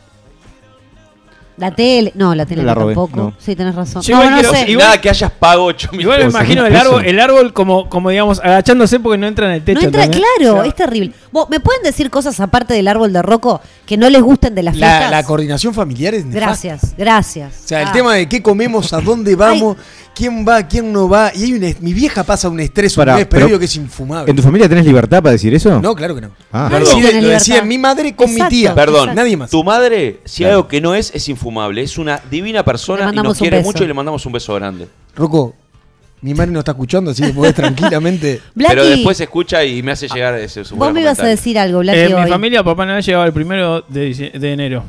La 1.56 1.70
tele. 1.70 2.10
No, 2.16 2.34
la 2.34 2.44
tele 2.46 2.64
La 2.64 2.74
no, 2.74 2.80
robé, 2.80 2.94
tampoco. 2.94 3.16
no. 3.16 3.34
Sí, 3.38 3.54
tenés 3.54 3.74
razón. 3.76 4.02
Yo 4.02 4.16
no, 4.16 4.22
igual 4.24 4.34
no 4.34 4.40
quiero- 4.50 4.54
sé. 4.66 4.70
igual- 4.70 4.86
Nada 4.88 5.00
que 5.00 5.08
hayas 5.10 5.30
pago 5.30 5.64
8 5.66 5.88
mil 5.92 6.00
Igual 6.00 6.18
me 6.18 6.24
pesos. 6.24 6.40
imagino 6.40 6.66
el 6.66 6.76
árbol, 6.76 7.04
el 7.04 7.20
árbol 7.20 7.52
como, 7.52 7.88
como 7.88 8.10
digamos, 8.10 8.40
agachándose 8.40 8.98
porque 8.98 9.18
no 9.18 9.26
entra 9.28 9.46
en 9.46 9.52
el 9.52 9.64
techo. 9.64 9.80
No 9.80 9.86
entra, 9.86 10.04
¿entendés? 10.04 10.26
claro, 10.38 10.54
O 10.54 10.60
sea, 10.62 10.68
es 10.68 10.74
terrible. 10.74 11.12
Vos, 11.30 11.48
¿Me 11.50 11.60
pueden 11.60 11.82
decir 11.84 12.10
cosas 12.10 12.40
aparte 12.40 12.74
del 12.74 12.88
árbol 12.88 13.12
de 13.12 13.22
Rocco 13.22 13.60
que 13.86 13.96
no 13.96 14.10
les 14.10 14.20
gusten 14.22 14.54
de 14.54 14.62
las 14.64 14.76
La, 14.76 14.88
fiestas? 14.88 15.10
la 15.12 15.22
coordinación 15.22 15.72
familiar 15.74 16.14
es 16.14 16.24
nefasta. 16.24 16.46
Gracias, 16.46 16.94
gracias. 16.98 17.52
O 17.64 17.68
sea, 17.68 17.82
el 17.82 17.88
Ah. 17.88 17.92
tema 17.92 18.14
de 18.14 18.28
qué 18.28 18.42
comemos, 18.42 18.92
a 18.92 19.00
dónde 19.00 19.36
vamos, 19.36 19.76
quién 20.14 20.44
va, 20.46 20.62
quién 20.66 20.92
no 20.92 21.08
va. 21.08 21.32
Y 21.34 21.44
hay 21.44 21.52
un 21.54 21.74
mi 21.80 21.92
vieja 21.92 22.22
pasa 22.24 22.48
un 22.48 22.60
estrés 22.60 22.96
un 22.96 23.00
Pará, 23.02 23.16
mes 23.16 23.26
pero- 23.26 23.40
previo 23.46 23.58
que 23.58 23.64
es 23.66 23.76
infumable. 23.76 24.30
¿En 24.30 24.36
tu 24.36 24.42
familia 24.42 24.68
tenés 24.68 24.84
libertad 24.86 25.22
para 25.22 25.32
decir 25.32 25.52
eso? 25.54 25.80
No, 25.80 25.94
claro 25.94 26.14
que 26.14 26.20
no. 26.22 26.30
Ah. 26.52 26.68
lo, 26.70 26.78
Perdón. 26.78 27.00
decide- 27.02 27.60
lo 27.60 27.66
mi 27.66 27.78
madre 27.78 28.14
con 28.14 28.28
Exacto. 28.30 28.44
mi 28.54 28.60
tía. 28.60 28.74
Perdón, 28.74 28.96
Exacto. 29.00 29.20
Nadie 29.20 29.36
más. 29.36 29.50
Tu 29.50 29.64
madre, 29.64 30.20
si 30.24 30.42
Claro. 30.44 30.54
algo 30.56 30.68
que 30.68 30.80
no 30.80 30.94
es, 30.94 31.10
es 31.14 31.28
infumable. 31.28 31.82
Es 31.82 31.98
una 31.98 32.20
divina 32.30 32.64
persona 32.64 33.02
y 33.02 33.06
mandamos 33.06 33.30
nos 33.30 33.40
un 33.40 33.44
quiere 33.44 33.56
beso. 33.58 33.68
mucho 33.68 33.84
y 33.84 33.86
le 33.86 33.94
mandamos 33.94 34.24
un 34.26 34.32
beso 34.32 34.54
grande. 34.54 34.88
Rocco, 35.16 35.54
mi 36.22 36.32
madre 36.32 36.52
no 36.52 36.60
está 36.60 36.70
escuchando, 36.72 37.10
así 37.10 37.22
que 37.22 37.30
podés 37.32 37.54
tranquilamente. 37.54 38.40
Pero 38.56 38.84
después 38.86 39.20
escucha 39.20 39.62
y 39.64 39.82
me 39.82 39.92
hace 39.92 40.08
llegar 40.08 40.34
ese 40.38 40.64
su 40.64 40.76
vos 40.76 40.92
me 40.92 41.00
ibas 41.02 41.18
a 41.20 41.26
decir 41.26 41.58
algo, 41.58 41.80
Blacky, 41.80 41.98
En 41.98 42.22
mi 42.24 42.28
familia, 42.30 42.62
Papá 42.64 42.86
Noel 42.86 43.02
llegaba 43.02 43.26
el 43.26 43.32
primero 43.32 43.82
de 43.88 44.52
enero. 44.52 44.84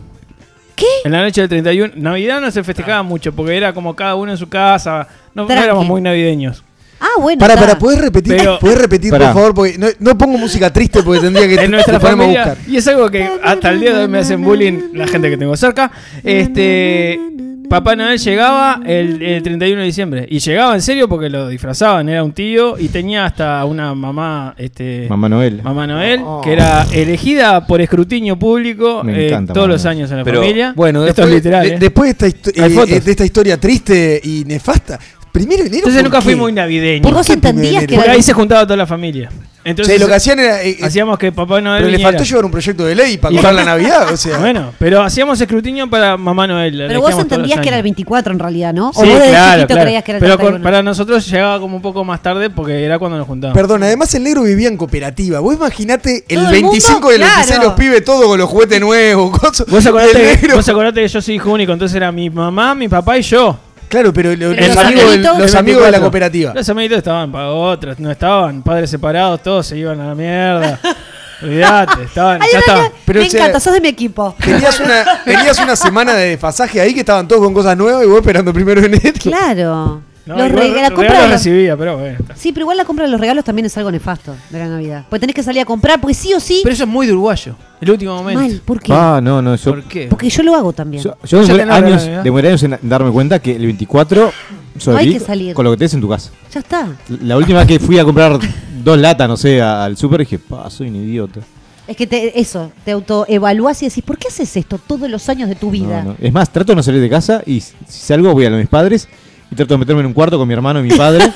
¿Qué? 0.76 0.86
En 1.06 1.12
la 1.12 1.22
noche 1.24 1.42
del 1.42 1.50
31. 1.50 1.94
Navidad 1.96 2.42
no 2.42 2.52
se 2.52 2.64
festejaba 2.64 3.02
mucho 3.04 3.34
porque 3.34 3.56
era 3.56 3.74
como 3.74 3.96
cada 3.96 4.16
uno 4.16 4.32
en 4.32 4.38
su 4.38 4.50
casa. 4.50 5.08
No, 5.34 5.50
éramos 5.50 5.86
muy 5.86 6.02
navideños. 6.02 6.64
Ah, 7.00 7.20
bueno. 7.20 7.40
Para, 7.40 7.56
para, 7.56 7.78
¿podés 7.78 8.00
repetir? 8.00 8.36
Pero- 8.38 8.58
¿Podés 8.60 8.78
repetir, 8.80 9.12
Pará. 9.12 9.26
por 9.28 9.34
favor? 9.36 9.54
Porque 9.54 9.78
no, 9.78 9.88
no 10.00 10.18
pongo 10.18 10.38
música 10.38 10.72
triste 10.72 11.04
porque 11.04 11.22
tendría 11.22 11.48
que 11.48 11.56
en 11.66 11.72
nuestra 11.72 11.94
te 11.96 12.00
ponemos 12.00 12.24
a 12.24 12.28
familia. 12.28 12.46
buscar. 12.56 12.70
Y 12.70 12.78
es 12.78 12.88
algo 12.88 13.10
que 13.10 13.30
hasta 13.44 13.70
el 13.70 13.80
día 13.82 13.94
de 13.94 14.02
hoy 14.04 14.08
me 14.08 14.20
hacen 14.20 14.42
bullying 14.44 14.80
la 14.94 15.08
gente 15.08 15.30
que 15.30 15.38
tengo 15.38 15.56
cerca. 15.58 15.92
Este. 16.24 17.20
Papá 17.70 17.96
Noel 17.96 18.18
llegaba 18.20 18.80
el, 18.86 19.22
el 19.22 19.44
31 19.44 19.80
de 19.82 19.86
diciembre. 19.86 20.28
Y 20.30 20.40
llegaba 20.40 20.76
en 20.76 20.82
serio 20.82 21.08
porque 21.10 21.30
lo 21.30 21.48
disfrazaban. 21.48 22.08
Era 22.10 22.24
un 22.24 22.32
tío 22.32 22.78
y 22.78 22.88
tenía 22.90 23.26
hasta 23.26 23.64
una 23.66 23.94
mamá. 23.96 24.54
Este, 24.58 25.08
Mamá 25.10 25.30
Noel. 25.30 25.62
Mamá 25.64 25.88
Noel, 25.88 26.22
que 26.44 26.54
era 26.54 26.86
elegida 26.94 27.66
por 27.68 27.82
escrutinio 27.82 28.38
público 28.38 29.04
Me 29.04 29.18
eh, 29.20 29.28
encanta 29.28 29.54
todos 29.54 29.68
los 29.68 29.84
Noel. 29.84 29.98
años 29.98 30.12
en 30.12 30.18
la 30.18 30.24
Pero, 30.24 30.42
familia. 30.42 30.74
Bueno, 30.76 31.06
esto 31.06 31.22
después, 31.24 31.28
es 31.30 31.36
literal. 31.36 31.68
de- 31.70 31.76
¿eh? 31.76 31.80
después 31.80 32.18
de 32.18 32.28
esta, 32.28 32.50
eh, 32.96 33.02
de 33.02 33.12
esta 33.12 33.26
historia 33.26 33.58
triste 33.60 34.22
y 34.24 34.44
nefasta, 34.46 35.00
primero 35.36 35.62
de 35.64 35.68
enero. 35.68 35.78
Entonces 35.88 36.02
¿por 36.02 36.10
nunca 36.12 36.18
qué? 36.20 36.24
fui 36.26 36.36
muy 36.36 36.52
navideño. 36.54 36.98
¿Y 36.98 37.02
¿Por 37.02 37.14
vos 37.14 37.30
entendías 37.30 37.84
que 37.86 37.96
Porque 37.96 38.04
era 38.06 38.14
ahí 38.14 38.22
se 38.24 38.34
juntaba 38.34 38.64
toda 38.64 38.78
la 38.78 38.88
familia. 38.88 39.30
Entonces 39.64 39.96
Sí, 39.96 40.00
lo 40.00 40.08
que 40.08 40.14
hacían 40.14 40.40
era. 40.40 40.62
eh, 40.62 40.78
eh, 40.80 40.86
hacíamos 40.86 41.18
que 41.18 41.32
Papá 41.32 41.60
Noel 41.60 41.78
pero 41.80 41.86
le 41.90 41.98
viniera. 41.98 42.12
faltó 42.12 42.24
llevar 42.24 42.46
un 42.46 42.52
proyecto 42.52 42.86
de 42.86 42.94
ley 42.94 43.18
para 43.18 43.32
Y- 43.34 43.38
comprar 43.38 43.56
la 43.56 43.66
Navidad, 43.74 44.14
o 44.14 44.16
sea. 44.18 44.38
Bueno, 44.38 44.72
pero 44.78 45.02
hacíamos 45.02 45.42
escrutinio 45.42 45.90
para 45.90 46.18
Mamá 46.18 46.46
Noel. 46.46 46.78
la 46.78 46.88
Pero 46.88 47.00
vos 47.00 47.10
elegíamos 47.10 47.28
todos 47.28 47.40
los 47.40 47.46
entendías 47.48 47.60
que 47.64 47.68
era 47.70 47.78
el 47.78 47.80
años. 47.80 47.84
24 47.96 48.34
en 48.34 48.40
realidad, 48.40 48.74
¿no? 48.76 48.94
Sí, 48.94 49.00
o 49.02 49.06
vos 49.06 49.14
desde 49.20 49.30
claro, 49.30 49.54
chiquito 49.54 49.68
claro. 49.74 49.82
creías 49.82 50.04
que 50.04 50.12
era 50.12 50.18
el 50.18 50.22
Pero 50.22 50.34
con- 50.36 50.46
31. 50.46 50.64
para 50.64 50.84
nosotros 50.84 51.28
llegaba 51.32 51.60
como 51.60 51.76
un 51.78 51.82
poco 51.82 52.04
más 52.04 52.22
tarde 52.22 52.52
porque 52.52 52.86
era 52.86 53.00
cuando 53.00 53.18
nos 53.18 53.26
juntábamos. 53.26 53.60
Perdón, 53.60 53.82
además 53.82 54.14
el 54.14 54.24
negro 54.24 54.44
vivía 54.44 54.68
en 54.68 54.78
cooperativa. 54.78 55.40
Vos 55.40 55.56
imaginate 55.56 56.24
el 56.28 56.36
Todo 56.42 56.46
el 56.46 56.52
25 56.62 56.94
mundo, 56.94 57.10
del 57.10 57.20
26 57.22 57.48
claro. 57.48 57.64
los 57.64 57.74
pibes 57.74 58.04
todos 58.06 58.26
con 58.28 58.38
los 58.40 58.48
juguetes 58.48 58.80
nuevos, 58.80 59.32
cosas. 59.40 59.66
¿Vos 59.68 59.84
y 59.84 59.88
el 59.88 59.98
acordate, 59.98 60.38
negro- 60.44 60.56
vos 60.58 60.70
acordate 60.70 61.02
que 61.02 61.08
yo 61.08 61.22
soy 61.24 61.36
hijo 61.36 61.52
único, 61.52 61.74
entonces 61.74 61.96
era 61.96 62.12
mi 62.12 62.30
mamá, 62.30 62.76
mi 62.76 62.88
papá 62.88 63.18
y 63.18 63.24
yo. 63.24 63.58
Claro, 63.96 64.14
pero 64.14 64.32
lo- 64.36 64.50
Pero 64.56 64.68
los, 64.68 64.76
los 64.76 64.78
amigos, 64.86 65.12
del- 65.12 65.22
los 65.22 65.56
amigos 65.56 65.82
de 65.86 65.92
la 65.92 66.00
24. 66.00 66.02
cooperativa. 66.02 66.54
Los 66.54 66.70
amiguitos 66.70 66.98
estaban 66.98 67.32
para 67.32 67.50
otras, 67.50 67.98
no 68.00 68.12
estaban, 68.12 68.62
padres 68.62 68.90
separados, 68.90 69.42
todos 69.42 69.66
se 69.68 69.78
iban 69.78 70.00
a 70.02 70.08
la 70.08 70.16
mierda. 70.16 70.80
Olvídate, 71.42 72.04
estaban, 72.04 72.42
Ay, 72.42 72.50
ya 72.52 72.60
estaban. 72.60 72.84
ay, 72.86 72.92
Pero, 73.06 73.20
me 73.20 73.28
o 73.28 73.30
sea, 73.30 73.40
encanta, 73.42 73.60
sos 73.60 73.74
de 73.74 73.82
mi 73.82 73.88
equipo. 73.90 74.36
Tenías 74.44 74.80
una, 74.80 75.06
tenías 75.26 75.60
una 75.60 75.76
semana 75.76 76.14
de 76.14 76.30
desfasaje 76.30 76.80
ahí 76.80 76.94
que 76.94 77.02
estaban 77.02 77.28
todos 77.28 77.42
con 77.44 77.54
cosas 77.54 77.76
nuevas 77.78 78.04
y 78.04 78.08
vos 78.08 78.18
esperando 78.20 78.54
primero 78.54 78.80
en 78.82 78.94
enero. 78.94 79.14
Claro. 79.22 80.02
No, 80.26 80.36
Los 80.38 80.50
igual 80.50 80.74
la 80.82 80.92
compra 80.92 81.22
los- 81.22 81.32
recibía, 81.32 81.78
pero 81.78 81.98
bueno. 82.00 82.18
Sí, 82.36 82.52
pero 82.52 82.64
igual 82.64 82.78
la 82.78 82.86
compra 82.86 83.06
de 83.06 83.12
los 83.12 83.20
regalos 83.22 83.46
también 83.46 83.68
es 83.68 83.78
algo 83.78 83.92
nefasto 83.92 84.36
de 84.50 84.58
la 84.60 84.68
Navidad. 84.68 85.06
Porque 85.08 85.20
tenés 85.20 85.36
que 85.36 85.44
salir 85.44 85.62
a 85.62 85.66
comprar, 85.66 86.02
porque 86.02 86.16
sí 86.16 86.34
o 86.34 86.40
sí. 86.40 86.62
Pero 86.64 86.74
eso 86.74 86.84
es 86.84 86.90
muy 86.90 87.06
de 87.06 87.14
uruguayo, 87.14 87.56
el 87.80 87.92
último 87.92 88.16
momento. 88.16 88.42
mal, 88.42 88.62
¿por 88.66 88.80
qué? 88.82 88.92
Ah, 88.92 89.20
no, 89.22 89.42
no. 89.42 89.56
Yo, 89.56 89.72
¿Por 89.72 89.84
qué? 89.84 90.08
Porque 90.10 90.30
yo 90.30 90.42
lo 90.42 90.56
hago 90.56 90.74
también. 90.74 91.04
yo, 91.04 91.16
yo 91.24 91.46
demoré 91.46 91.64
años, 91.72 92.10
demoré 92.24 92.48
años 92.50 92.64
en 92.64 92.78
darme 92.82 93.12
cuenta 93.12 93.38
que 93.40 93.56
el 93.56 93.66
24 93.66 94.32
sobreviví 94.80 95.14
que 95.14 95.20
salir. 95.20 95.54
con 95.54 95.64
lo 95.64 95.72
que 95.72 95.78
tenés 95.78 95.94
en 95.94 96.02
tu 96.02 96.10
casa. 96.10 96.32
Ya 96.52 96.60
está. 96.60 96.88
La 97.22 97.38
última 97.38 97.60
vez 97.60 97.68
que 97.68 97.80
fui 97.80 98.00
a 98.00 98.04
comprar 98.04 98.40
dos 98.84 98.98
latas, 98.98 99.28
no 99.30 99.38
sé, 99.38 99.62
al 99.62 99.96
súper, 99.96 100.22
dije, 100.22 100.40
pa, 100.40 100.70
soy 100.72 100.90
un 100.90 100.96
idiota. 100.96 101.42
Es 101.88 101.96
que 101.96 102.08
te, 102.08 102.40
eso, 102.40 102.72
te 102.84 102.92
autoevalúas 102.94 103.84
y 103.84 103.90
decís, 103.90 104.04
¿por 104.04 104.18
qué 104.18 104.30
haces 104.30 104.58
esto 104.58 104.80
todos 104.80 105.08
los 105.08 105.30
años 105.30 105.48
de 105.50 105.54
tu 105.56 105.70
vida? 105.70 106.02
No, 106.02 106.12
no. 106.14 106.18
Es 106.20 106.34
más, 106.34 106.50
trato 106.52 106.72
de 106.72 106.78
no 106.78 106.82
salir 106.82 107.00
de 107.00 107.10
casa 107.12 107.44
y 107.46 107.62
si 107.62 107.74
salgo 107.88 108.34
voy 108.34 108.46
a 108.46 108.50
lo 108.50 108.56
de 108.56 108.64
mis 108.64 108.70
padres 108.70 109.08
y 109.52 109.56
trato 109.56 109.74
de 109.74 109.78
meterme 109.78 110.02
en 110.02 110.08
un 110.08 110.14
cuarto 110.14 110.38
con 110.38 110.48
mi 110.48 110.54
hermano 110.54 110.80
y 110.80 110.84
mi 110.84 110.96
padre 110.96 111.32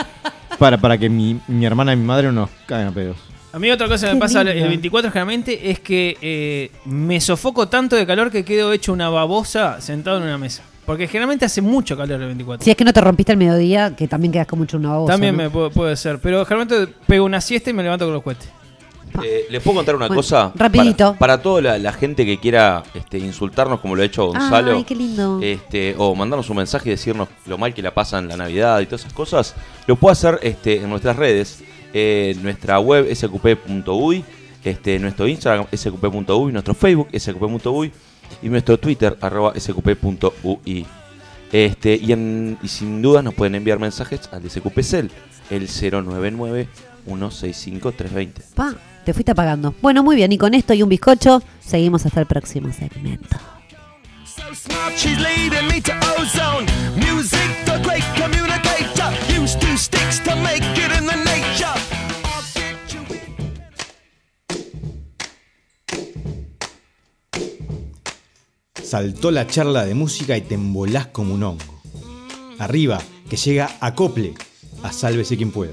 para, 0.58 0.78
para 0.78 0.98
que 0.98 1.08
mi, 1.08 1.40
mi 1.48 1.64
hermana 1.64 1.92
y 1.92 1.96
mi 1.96 2.04
madre 2.04 2.26
no 2.28 2.32
nos 2.32 2.50
caigan 2.66 2.88
a 2.88 2.92
pedos. 2.92 3.16
A 3.52 3.58
mí 3.58 3.70
otra 3.70 3.88
cosa 3.88 4.08
que 4.08 4.14
me 4.14 4.20
pasa 4.20 4.44
lindo. 4.44 4.62
el 4.62 4.68
24 4.68 5.10
generalmente 5.10 5.70
es 5.70 5.80
que 5.80 6.16
eh, 6.20 6.70
me 6.84 7.20
sofoco 7.20 7.68
tanto 7.68 7.96
de 7.96 8.06
calor 8.06 8.30
que 8.30 8.44
quedo 8.44 8.72
hecho 8.72 8.92
una 8.92 9.08
babosa 9.08 9.80
sentado 9.80 10.18
en 10.18 10.24
una 10.24 10.38
mesa. 10.38 10.62
Porque 10.84 11.06
generalmente 11.06 11.44
hace 11.44 11.60
mucho 11.60 11.96
calor 11.96 12.20
el 12.20 12.28
24. 12.28 12.64
Si 12.64 12.70
es 12.70 12.76
que 12.76 12.84
no 12.84 12.92
te 12.92 13.00
rompiste 13.00 13.32
el 13.32 13.38
mediodía, 13.38 13.94
que 13.94 14.08
también 14.08 14.32
quedas 14.32 14.46
con 14.46 14.58
mucho 14.58 14.76
una 14.76 14.90
babosa. 14.90 15.12
También 15.12 15.36
¿no? 15.36 15.42
me 15.42 15.50
puede, 15.50 15.70
puede 15.70 15.96
ser. 15.96 16.18
Pero 16.18 16.44
generalmente 16.46 16.94
pego 17.06 17.24
una 17.24 17.40
siesta 17.40 17.70
y 17.70 17.72
me 17.72 17.82
levanto 17.82 18.06
con 18.06 18.14
los 18.14 18.22
cohetes. 18.22 18.48
Eh, 19.22 19.46
¿Les 19.50 19.62
puedo 19.62 19.76
contar 19.76 19.94
una 19.96 20.06
Bueno, 20.06 20.18
cosa? 20.20 20.52
rapidito. 20.54 21.08
Para, 21.14 21.18
para 21.18 21.42
toda 21.42 21.60
la, 21.62 21.78
la 21.78 21.92
gente 21.92 22.24
que 22.26 22.38
quiera 22.38 22.82
este, 22.94 23.18
insultarnos 23.18 23.80
como 23.80 23.96
lo 23.96 24.02
ha 24.02 24.04
hecho 24.04 24.26
Gonzalo. 24.26 24.76
Ay, 24.76 24.84
qué 24.84 24.94
lindo. 24.94 25.40
Este, 25.42 25.94
o 25.98 26.14
mandarnos 26.14 26.48
un 26.50 26.56
mensaje 26.58 26.88
y 26.88 26.92
decirnos 26.92 27.28
lo 27.46 27.58
mal 27.58 27.74
que 27.74 27.82
la 27.82 27.92
pasan 27.94 28.28
la 28.28 28.36
Navidad 28.36 28.80
y 28.80 28.86
todas 28.86 29.00
esas 29.02 29.12
cosas, 29.12 29.54
lo 29.86 29.96
puede 29.96 30.12
hacer 30.12 30.38
este, 30.42 30.76
en 30.82 30.88
nuestras 30.90 31.16
redes, 31.16 31.60
eh, 31.94 32.36
nuestra 32.42 32.78
web 32.80 33.06
sqp.uy, 33.14 34.24
este, 34.64 34.98
nuestro 34.98 35.26
Instagram 35.26 35.66
sqp.uy, 35.74 36.52
nuestro 36.52 36.74
Facebook 36.74 37.08
sqp.uy 37.18 37.92
y 38.42 38.48
nuestro 38.48 38.78
Twitter 38.78 39.16
arroba 39.20 39.54
sqp.ui. 39.58 40.86
Este, 41.50 41.94
y, 41.96 42.12
en- 42.12 42.58
y 42.62 42.68
sin 42.68 43.00
duda 43.00 43.22
nos 43.22 43.32
pueden 43.34 43.54
enviar 43.54 43.78
mensajes 43.78 44.28
al 44.32 44.48
SQP 44.48 44.80
Cell, 44.82 45.06
el 45.50 45.66
099 45.66 46.68
165 47.06 47.92
320. 47.92 48.42
Pa, 48.54 48.74
te 49.08 49.14
fuiste 49.14 49.32
apagando. 49.32 49.74
Bueno, 49.80 50.02
muy 50.02 50.16
bien. 50.16 50.32
Y 50.32 50.36
con 50.36 50.52
esto 50.52 50.74
y 50.74 50.82
un 50.82 50.90
bizcocho, 50.90 51.42
seguimos 51.60 52.04
hasta 52.04 52.20
el 52.20 52.26
próximo 52.26 52.70
segmento. 52.74 53.38
Saltó 68.82 69.30
la 69.30 69.46
charla 69.46 69.86
de 69.86 69.94
música 69.94 70.36
y 70.36 70.42
te 70.42 70.54
embolás 70.54 71.06
como 71.06 71.32
un 71.32 71.44
hongo. 71.44 71.80
Arriba, 72.58 73.00
que 73.30 73.38
llega 73.38 73.70
acople 73.80 74.34
a 74.82 74.92
sálvese 74.92 75.38
quien 75.38 75.50
pueda. 75.50 75.72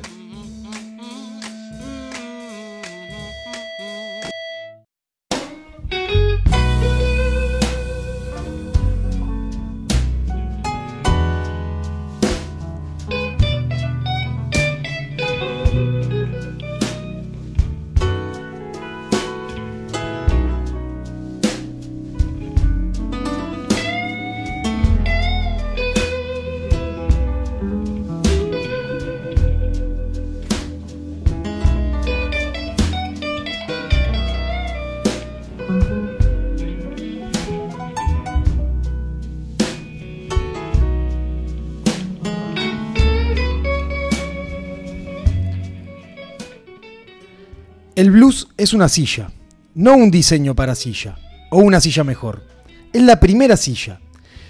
El 47.95 48.11
blues 48.11 48.49
es 48.57 48.73
una 48.73 48.89
silla, 48.89 49.31
no 49.73 49.95
un 49.95 50.11
diseño 50.11 50.53
para 50.53 50.75
silla, 50.75 51.17
o 51.49 51.59
una 51.59 51.79
silla 51.79 52.03
mejor. 52.03 52.43
Es 52.91 53.01
la 53.01 53.21
primera 53.21 53.55
silla. 53.55 54.01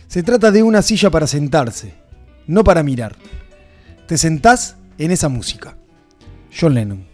Se 0.07 0.23
trata 0.23 0.49
de 0.49 0.63
una 0.63 0.81
silla 0.81 1.11
para 1.11 1.27
sentarse, 1.27 1.93
no 2.47 2.63
para 2.63 2.81
mirar. 2.81 3.15
Te 4.07 4.17
sentás 4.17 4.77
en 4.97 5.11
esa 5.11 5.29
música. 5.29 5.77
John 6.59 6.73
Lennon. 6.73 7.05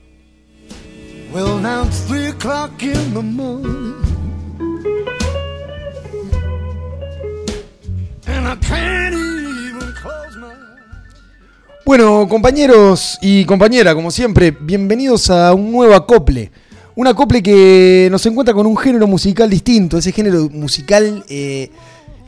Bueno, 11.92 12.26
compañeros 12.30 13.20
y 13.22 13.44
compañera, 13.44 13.94
como 13.94 14.12
siempre, 14.12 14.52
bienvenidos 14.58 15.30
a 15.30 15.54
un 15.54 15.74
nuevo 15.74 15.94
acople. 15.94 16.50
Un 16.96 17.06
acople 17.08 17.44
que 17.44 18.08
nos 18.10 18.26
encuentra 18.26 18.54
con 18.54 18.66
un 18.66 18.78
género 18.78 19.08
musical 19.08 19.50
distinto, 19.50 19.98
ese 19.98 20.14
género 20.14 20.48
musical 20.50 21.26
eh, 21.28 21.70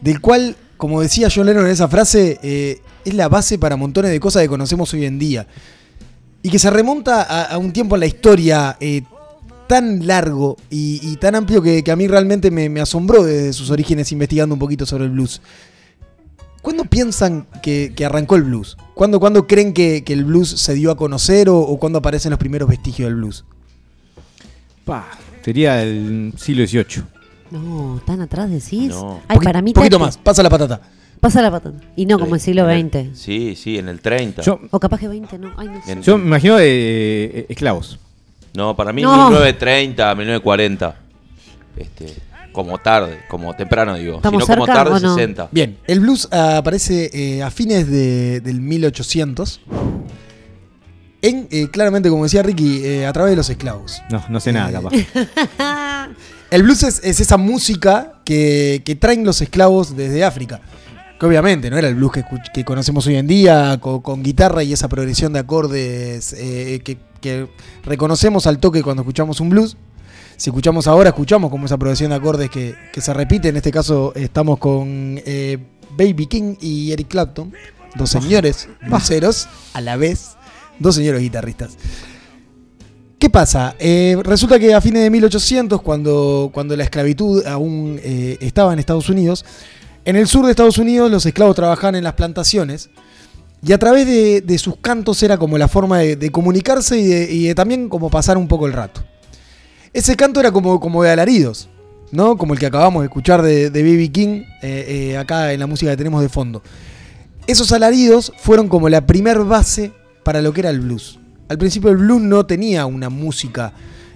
del 0.01 0.19
cual, 0.19 0.57
como 0.75 0.99
decía 0.99 1.29
John 1.33 1.45
Lennon 1.45 1.65
en 1.65 1.71
esa 1.71 1.87
frase, 1.87 2.37
eh, 2.43 2.81
es 3.05 3.13
la 3.13 3.29
base 3.29 3.57
para 3.57 3.77
montones 3.77 4.11
de 4.11 4.19
cosas 4.19 4.41
que 4.41 4.49
conocemos 4.49 4.93
hoy 4.93 5.05
en 5.05 5.17
día. 5.17 5.47
Y 6.41 6.49
que 6.49 6.59
se 6.59 6.69
remonta 6.69 7.21
a, 7.21 7.57
un 7.57 7.71
tiempo 7.71 7.95
en 7.95 8.01
la 8.01 8.07
historia 8.07 8.75
eh, 8.81 9.03
tan 9.69 10.05
largo 10.05 10.57
y, 10.69 11.15
tan 11.21 11.35
amplio 11.35 11.61
que, 11.61 11.85
que 11.85 11.91
a 11.93 11.95
mí 11.95 12.05
realmente 12.09 12.51
me, 12.51 12.67
me 12.67 12.81
asombró 12.81 13.23
desde 13.23 13.53
sus 13.53 13.69
orígenes 13.69 14.11
investigando 14.11 14.55
un 14.55 14.59
poquito 14.59 14.85
sobre 14.85 15.05
el 15.05 15.11
blues. 15.11 15.39
¿Cuándo 16.63 16.85
piensan 16.85 17.45
que, 17.61 17.93
que 17.95 18.05
arrancó 18.05 18.35
el 18.37 18.41
blues? 18.43 18.77
¿Cuándo, 18.95 19.19
cuándo 19.19 19.45
creen 19.45 19.73
que, 19.73 20.03
que 20.03 20.13
el 20.13 20.23
blues 20.25 20.49
se 20.49 20.73
dio 20.73 20.89
a 20.89 20.97
conocer 20.97 21.47
o, 21.49 21.59
o 21.59 21.77
cuándo 21.77 21.99
aparecen 21.99 22.31
los 22.31 22.39
primeros 22.39 22.67
vestigios 22.67 23.07
del 23.09 23.15
blues? 23.17 23.45
Pa, 24.85 25.05
sería 25.43 25.83
el 25.83 26.33
siglo 26.37 26.65
XVIII. 26.65 27.03
No, 27.51 28.01
tan 28.05 28.21
atrás 28.21 28.49
decís. 28.49 28.89
No. 28.89 29.21
Ay, 29.27 29.37
Poqui- 29.37 29.43
para 29.43 29.61
mí 29.61 29.73
poquito 29.73 29.99
más, 29.99 30.17
pasa 30.17 30.41
la 30.41 30.49
patata. 30.49 30.81
Pasa 31.19 31.41
la 31.41 31.51
patata. 31.51 31.77
Y 31.95 32.05
no 32.05 32.17
como 32.19 32.35
el 32.35 32.41
siglo 32.41 32.65
XX. 32.65 33.17
Sí, 33.17 33.55
sí, 33.55 33.77
en 33.77 33.87
el 33.87 34.01
30. 34.01 34.41
Yo, 34.41 34.59
O 34.71 34.79
capaz 34.79 34.99
que 34.99 35.07
20, 35.07 35.37
no. 35.37 35.53
Ay, 35.55 35.67
no 35.69 35.81
sé. 35.83 35.91
En- 35.91 36.01
yo 36.01 36.17
me 36.17 36.25
imagino 36.25 36.57
eh, 36.59 36.63
eh, 36.65 37.45
esclavos. 37.49 37.99
No, 38.55 38.75
para 38.75 38.91
mí 38.91 39.01
No. 39.01 39.11
1930, 39.29 40.15
1940. 40.15 40.95
Este, 41.77 42.13
como 42.53 42.77
tarde, 42.77 43.19
como 43.29 43.53
temprano 43.55 43.95
digo. 43.95 44.13
Si 44.13 44.17
¿Estamos 44.17 44.39
no 44.47 44.47
como 44.55 44.65
tarde, 44.65 44.99
no? 45.01 45.15
60. 45.15 45.49
Bien, 45.51 45.77
el 45.85 45.99
blues 45.99 46.29
ah, 46.31 46.57
aparece 46.57 47.09
eh, 47.13 47.43
a 47.43 47.51
fines 47.51 47.89
de- 47.89 48.39
del 48.39 48.61
1800. 48.61 49.59
En, 51.21 51.47
eh, 51.51 51.69
claramente, 51.71 52.09
como 52.09 52.23
decía 52.23 52.43
Ricky, 52.43 52.81
eh, 52.85 53.05
a 53.05 53.13
través 53.13 53.31
de 53.31 53.37
los 53.37 53.49
esclavos. 53.49 54.01
No, 54.09 54.23
no 54.29 54.39
sé 54.39 54.51
nada, 54.51 54.69
Eh, 54.91 55.05
capaz. 55.13 56.09
El 56.51 56.61
blues 56.63 56.83
es, 56.83 57.01
es 57.03 57.19
esa 57.19 57.37
música 57.37 58.19
que, 58.25 58.83
que 58.85 58.95
traen 58.95 59.23
los 59.25 59.41
esclavos 59.41 59.95
desde 59.95 60.23
África. 60.23 60.61
Que 61.19 61.25
obviamente 61.25 61.69
no 61.71 61.77
era 61.77 61.87
el 61.87 61.95
blues 61.95 62.11
que, 62.11 62.23
que 62.53 62.63
conocemos 62.65 63.07
hoy 63.07 63.15
en 63.15 63.25
día, 63.25 63.77
co- 63.79 64.03
con, 64.03 64.21
guitarra 64.21 64.61
y 64.63 64.73
esa 64.73 64.87
progresión 64.89 65.33
de 65.33 65.39
acordes 65.39 66.33
eh, 66.37 66.81
que, 66.83 66.97
que 67.21 67.47
reconocemos 67.85 68.45
al 68.45 68.59
toque 68.59 68.83
cuando 68.83 69.01
escuchamos 69.01 69.39
un 69.39 69.49
blues. 69.49 69.77
Si 70.37 70.49
escuchamos 70.49 70.87
ahora, 70.87 71.09
escuchamos 71.09 71.51
como 71.51 71.65
esa 71.65 71.77
progresión 71.77 72.09
de 72.09 72.15
acordes 72.15 72.49
que, 72.49 72.75
que 72.91 73.01
se 73.01 73.13
repite. 73.13 73.49
En 73.49 73.57
este 73.57 73.71
caso 73.71 74.13
estamos 74.15 74.57
con 74.59 75.21
eh, 75.25 75.57
Baby 75.97 76.27
King 76.27 76.55
y 76.59 76.91
Eric 76.91 77.07
Clapton, 77.07 77.53
dos 77.95 78.09
señores 78.09 78.67
bluseros 78.85 79.47
a 79.73 79.81
la 79.81 79.95
vez, 79.95 80.31
dos 80.79 80.95
señores 80.95 81.21
guitarristas. 81.21 81.77
¿Qué 83.19 83.29
pasa? 83.29 83.75
Eh, 83.79 84.17
resulta 84.23 84.59
que 84.59 84.73
a 84.73 84.81
fines 84.81 85.03
de 85.03 85.09
1800, 85.09 85.81
cuando, 85.81 86.49
cuando 86.53 86.75
la 86.75 86.83
esclavitud 86.83 87.45
aún 87.45 87.99
eh, 88.03 88.37
estaba 88.41 88.73
en 88.73 88.79
Estados 88.79 89.07
Unidos, 89.09 89.45
en 90.03 90.17
el 90.17 90.27
sur 90.27 90.43
de 90.45 90.51
Estados 90.51 90.77
Unidos 90.77 91.09
los 91.09 91.25
esclavos 91.25 91.55
trabajaban 91.55 91.95
en 91.95 92.03
las 92.03 92.13
plantaciones 92.15 92.89
y 93.65 93.71
a 93.71 93.77
través 93.77 94.05
de, 94.07 94.41
de 94.41 94.57
sus 94.57 94.75
cantos 94.75 95.23
era 95.23 95.37
como 95.37 95.57
la 95.57 95.69
forma 95.69 95.99
de, 95.99 96.17
de 96.17 96.31
comunicarse 96.31 96.99
y 96.99 97.07
de, 97.07 97.31
y 97.31 97.47
de 97.47 97.55
también 97.55 97.87
como 97.87 98.09
pasar 98.09 98.37
un 98.37 98.49
poco 98.49 98.67
el 98.67 98.73
rato. 98.73 99.05
Ese 99.93 100.15
canto 100.15 100.39
era 100.39 100.51
como, 100.51 100.79
como 100.79 101.03
de 101.03 101.11
alaridos, 101.11 101.69
¿no? 102.11 102.35
Como 102.35 102.53
el 102.53 102.59
que 102.59 102.65
acabamos 102.65 103.03
de 103.03 103.05
escuchar 103.05 103.43
de, 103.43 103.69
de 103.69 103.83
B.B. 103.83 104.11
King 104.11 104.43
eh, 104.63 105.11
eh, 105.11 105.17
acá 105.17 105.53
en 105.53 105.59
la 105.59 105.67
música 105.67 105.91
que 105.91 105.97
tenemos 105.97 106.21
de 106.21 106.29
fondo. 106.29 106.63
Esos 107.45 107.71
alaridos 107.71 108.33
fueron 108.37 108.67
como 108.67 108.89
la 108.89 109.05
primer 109.05 109.39
base 109.43 109.91
para 110.23 110.41
lo 110.41 110.51
que 110.51 110.61
era 110.61 110.71
el 110.71 110.79
blues. 110.79 111.19
Al 111.47 111.59
principio 111.59 111.91
el 111.91 111.97
blues 111.97 112.21
no 112.23 112.43
tenía 112.47 112.87
una 112.87 113.09
música 113.09 113.73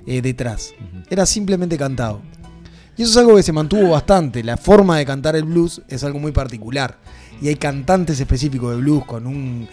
eh, 0.07 0.21
detrás, 0.23 0.73
era 1.11 1.27
simplemente 1.27 1.77
cantado. 1.77 2.21
Y 2.97 3.03
eso 3.03 3.11
es 3.11 3.17
algo 3.17 3.35
que 3.35 3.43
se 3.43 3.53
mantuvo 3.53 3.89
bastante. 3.89 4.43
La 4.43 4.57
forma 4.57 4.97
de 4.97 5.05
cantar 5.05 5.35
el 5.35 5.43
blues 5.43 5.83
es 5.87 6.03
algo 6.03 6.17
muy 6.17 6.31
particular. 6.31 6.97
Y 7.39 7.49
hay 7.49 7.55
cantantes 7.55 8.19
específicos 8.19 8.71
de 8.71 8.81
blues 8.81 9.05
con 9.05 9.27
un, 9.27 9.67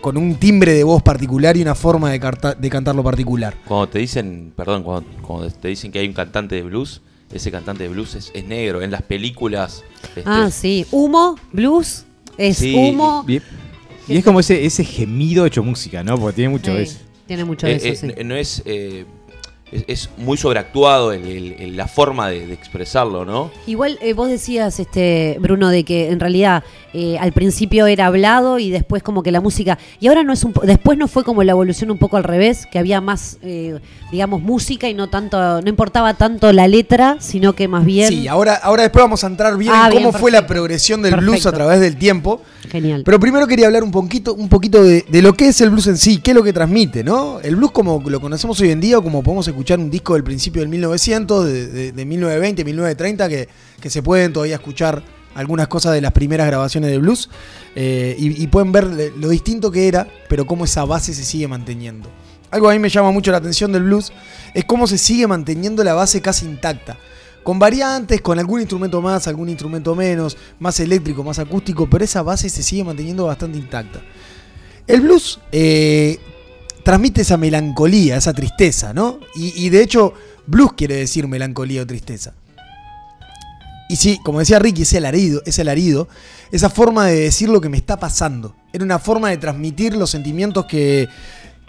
con 0.00 0.16
un 0.16 0.34
timbre 0.36 0.72
de 0.72 0.82
voz 0.84 1.02
particular 1.02 1.56
y 1.56 1.62
una 1.62 1.74
forma 1.74 2.10
de, 2.10 2.20
carta- 2.20 2.54
de 2.54 2.70
cantarlo 2.70 3.02
particular. 3.02 3.54
Cuando 3.66 3.88
te 3.88 3.98
dicen, 3.98 4.52
perdón, 4.56 4.82
cuando, 4.82 5.10
cuando 5.22 5.50
te 5.50 5.68
dicen 5.68 5.92
que 5.92 5.98
hay 5.98 6.06
un 6.08 6.14
cantante 6.14 6.54
de 6.54 6.62
blues, 6.62 7.00
ese 7.32 7.50
cantante 7.50 7.82
de 7.84 7.88
blues 7.90 8.14
es, 8.14 8.30
es 8.34 8.44
negro. 8.44 8.82
En 8.82 8.90
las 8.90 9.02
películas. 9.02 9.84
este, 10.16 10.22
Ah, 10.24 10.50
sí. 10.50 10.86
Humo, 10.90 11.36
blues, 11.52 12.04
es 12.38 12.56
Sí, 12.58 12.74
humo. 12.74 13.24
Y, 13.28 13.40
y 14.08 14.16
es 14.16 14.24
como 14.24 14.40
ese, 14.40 14.64
ese 14.64 14.84
gemido 14.84 15.46
hecho 15.46 15.62
música, 15.62 16.02
¿no? 16.02 16.18
Porque 16.18 16.36
tiene 16.36 16.50
mucho 16.50 16.74
de 16.74 16.86
Sí, 16.86 16.92
eso. 16.96 17.04
Tiene 17.26 17.44
mucho 17.44 17.66
eh, 17.68 17.78
de 17.78 17.88
eso, 17.90 18.06
eh, 18.06 18.14
sí. 18.16 18.24
No 18.24 18.34
es. 18.34 18.62
eh, 18.64 19.04
es, 19.72 19.84
es 19.86 20.10
muy 20.16 20.36
sobreactuado 20.36 21.12
el- 21.12 21.26
el- 21.26 21.52
el- 21.58 21.76
la 21.76 21.86
forma 21.88 22.28
de, 22.28 22.46
de 22.46 22.54
expresarlo, 22.54 23.24
¿no? 23.24 23.50
Igual 23.66 23.98
eh, 24.02 24.12
vos 24.14 24.28
decías, 24.28 24.78
este 24.80 25.36
Bruno, 25.40 25.68
de 25.68 25.84
que 25.84 26.10
en 26.10 26.20
realidad 26.20 26.64
eh, 26.92 27.16
al 27.18 27.32
principio 27.32 27.86
era 27.86 28.06
hablado 28.06 28.58
y 28.58 28.70
después 28.70 29.02
como 29.02 29.22
que 29.22 29.30
la 29.30 29.40
música 29.40 29.78
y 30.00 30.08
ahora 30.08 30.24
no 30.24 30.32
es 30.32 30.42
un 30.44 30.52
po- 30.52 30.62
después 30.62 30.98
no 30.98 31.06
fue 31.06 31.22
como 31.24 31.42
la 31.44 31.52
evolución 31.52 31.90
un 31.90 31.98
poco 31.98 32.16
al 32.16 32.24
revés, 32.24 32.66
que 32.66 32.78
había 32.78 33.00
más 33.00 33.38
eh, 33.42 33.78
digamos 34.10 34.42
música 34.42 34.88
y 34.88 34.94
no 34.94 35.08
tanto 35.08 35.60
no 35.62 35.68
importaba 35.68 36.14
tanto 36.14 36.52
la 36.52 36.66
letra, 36.66 37.16
sino 37.20 37.52
que 37.54 37.68
más 37.68 37.84
bien 37.84 38.08
Sí, 38.08 38.26
ahora, 38.28 38.54
ahora 38.56 38.82
después 38.82 39.02
vamos 39.04 39.22
a 39.24 39.28
entrar 39.28 39.56
bien 39.56 39.72
Ah, 39.74 39.86
en 39.86 39.92
cómo 39.94 40.10
bien, 40.10 40.20
fue 40.20 40.30
la 40.32 40.46
progresión 40.46 41.02
del 41.02 41.14
blues 41.16 41.46
a 41.46 41.52
través 41.52 41.80
del 41.80 41.96
tiempo. 41.96 42.42
Genial. 42.68 43.02
Pero 43.04 43.18
primero 43.20 43.46
quería 43.46 43.66
hablar 43.66 43.82
un 43.84 43.90
poquito, 43.90 44.34
un 44.34 44.48
poquito 44.48 44.82
de, 44.82 45.04
lo 45.22 45.32
que 45.34 45.48
es 45.48 45.60
el 45.60 45.70
blues 45.70 45.86
en 45.86 45.96
sí, 45.96 46.18
qué 46.18 46.32
es 46.32 46.36
lo 46.36 46.42
que 46.42 46.52
transmite, 46.52 47.02
¿no? 47.04 47.40
El 47.40 47.56
blues 47.56 47.70
como 47.72 48.02
lo 48.04 48.20
conocemos 48.20 48.60
hoy 48.60 48.70
en 48.70 48.80
día, 48.80 48.98
o 48.98 49.02
como 49.02 49.22
podemos 49.22 49.46
escuchar 49.48 49.78
un 49.78 49.90
disco 49.90 50.14
del 50.14 50.24
principio 50.24 50.60
del 50.62 50.68
1900, 50.68 51.44
de, 51.46 51.66
de- 51.68 51.92
de 51.92 52.04
1920, 52.04 52.64
1930, 52.64 53.28
que, 53.28 53.48
que 53.80 53.90
se 53.90 54.02
pueden 54.02 54.32
todavía 54.32 54.56
escuchar 54.56 55.02
algunas 55.34 55.68
cosas 55.68 55.92
de 55.94 56.00
las 56.00 56.12
primeras 56.12 56.46
grabaciones 56.48 56.90
de 56.90 56.98
blues, 56.98 57.30
eh, 57.76 58.16
y, 58.18 58.42
y 58.42 58.46
pueden 58.48 58.72
ver 58.72 58.84
lo 59.16 59.28
distinto 59.28 59.70
que 59.70 59.86
era, 59.88 60.08
pero 60.28 60.44
cómo 60.46 60.64
esa 60.64 60.84
base 60.84 61.14
se 61.14 61.24
sigue 61.24 61.46
manteniendo. 61.48 62.10
Algo 62.50 62.68
a 62.68 62.72
mí 62.72 62.80
me 62.80 62.88
llama 62.88 63.12
mucho 63.12 63.30
la 63.30 63.36
atención 63.38 63.70
del 63.72 63.84
blues, 63.84 64.12
es 64.54 64.64
cómo 64.64 64.88
se 64.88 64.98
sigue 64.98 65.26
manteniendo 65.28 65.84
la 65.84 65.94
base 65.94 66.20
casi 66.20 66.46
intacta. 66.46 66.98
Con 67.42 67.58
variantes, 67.58 68.20
con 68.20 68.38
algún 68.38 68.60
instrumento 68.60 69.00
más, 69.00 69.26
algún 69.26 69.48
instrumento 69.48 69.94
menos, 69.94 70.36
más 70.58 70.78
eléctrico, 70.80 71.24
más 71.24 71.38
acústico, 71.38 71.88
pero 71.88 72.04
esa 72.04 72.22
base 72.22 72.48
se 72.48 72.62
sigue 72.62 72.84
manteniendo 72.84 73.26
bastante 73.26 73.58
intacta. 73.58 74.00
El 74.86 75.00
blues 75.00 75.40
eh, 75.52 76.18
transmite 76.84 77.22
esa 77.22 77.36
melancolía, 77.36 78.16
esa 78.16 78.32
tristeza, 78.32 78.92
¿no? 78.92 79.20
Y, 79.34 79.68
de 79.68 79.82
hecho, 79.82 80.12
blues 80.46 80.72
quiere 80.74 80.96
decir 80.96 81.28
melancolía 81.28 81.82
o 81.82 81.86
tristeza. 81.86 82.34
Y 83.88 83.96
sí, 83.96 84.20
como 84.24 84.38
decía 84.38 84.58
Ricky, 84.58 84.82
ese 84.82 84.98
alarido, 84.98 85.42
ese 85.46 85.62
alarido, 85.62 86.08
esa 86.52 86.70
forma 86.70 87.06
de 87.06 87.20
decir 87.20 87.48
lo 87.48 87.60
que 87.60 87.68
me 87.68 87.76
está 87.76 87.98
pasando. 87.98 88.54
Era 88.72 88.84
una 88.84 88.98
forma 88.98 89.30
de 89.30 89.36
transmitir 89.36 89.94
los 89.94 90.10
sentimientos 90.10 90.66
que, 90.66 91.08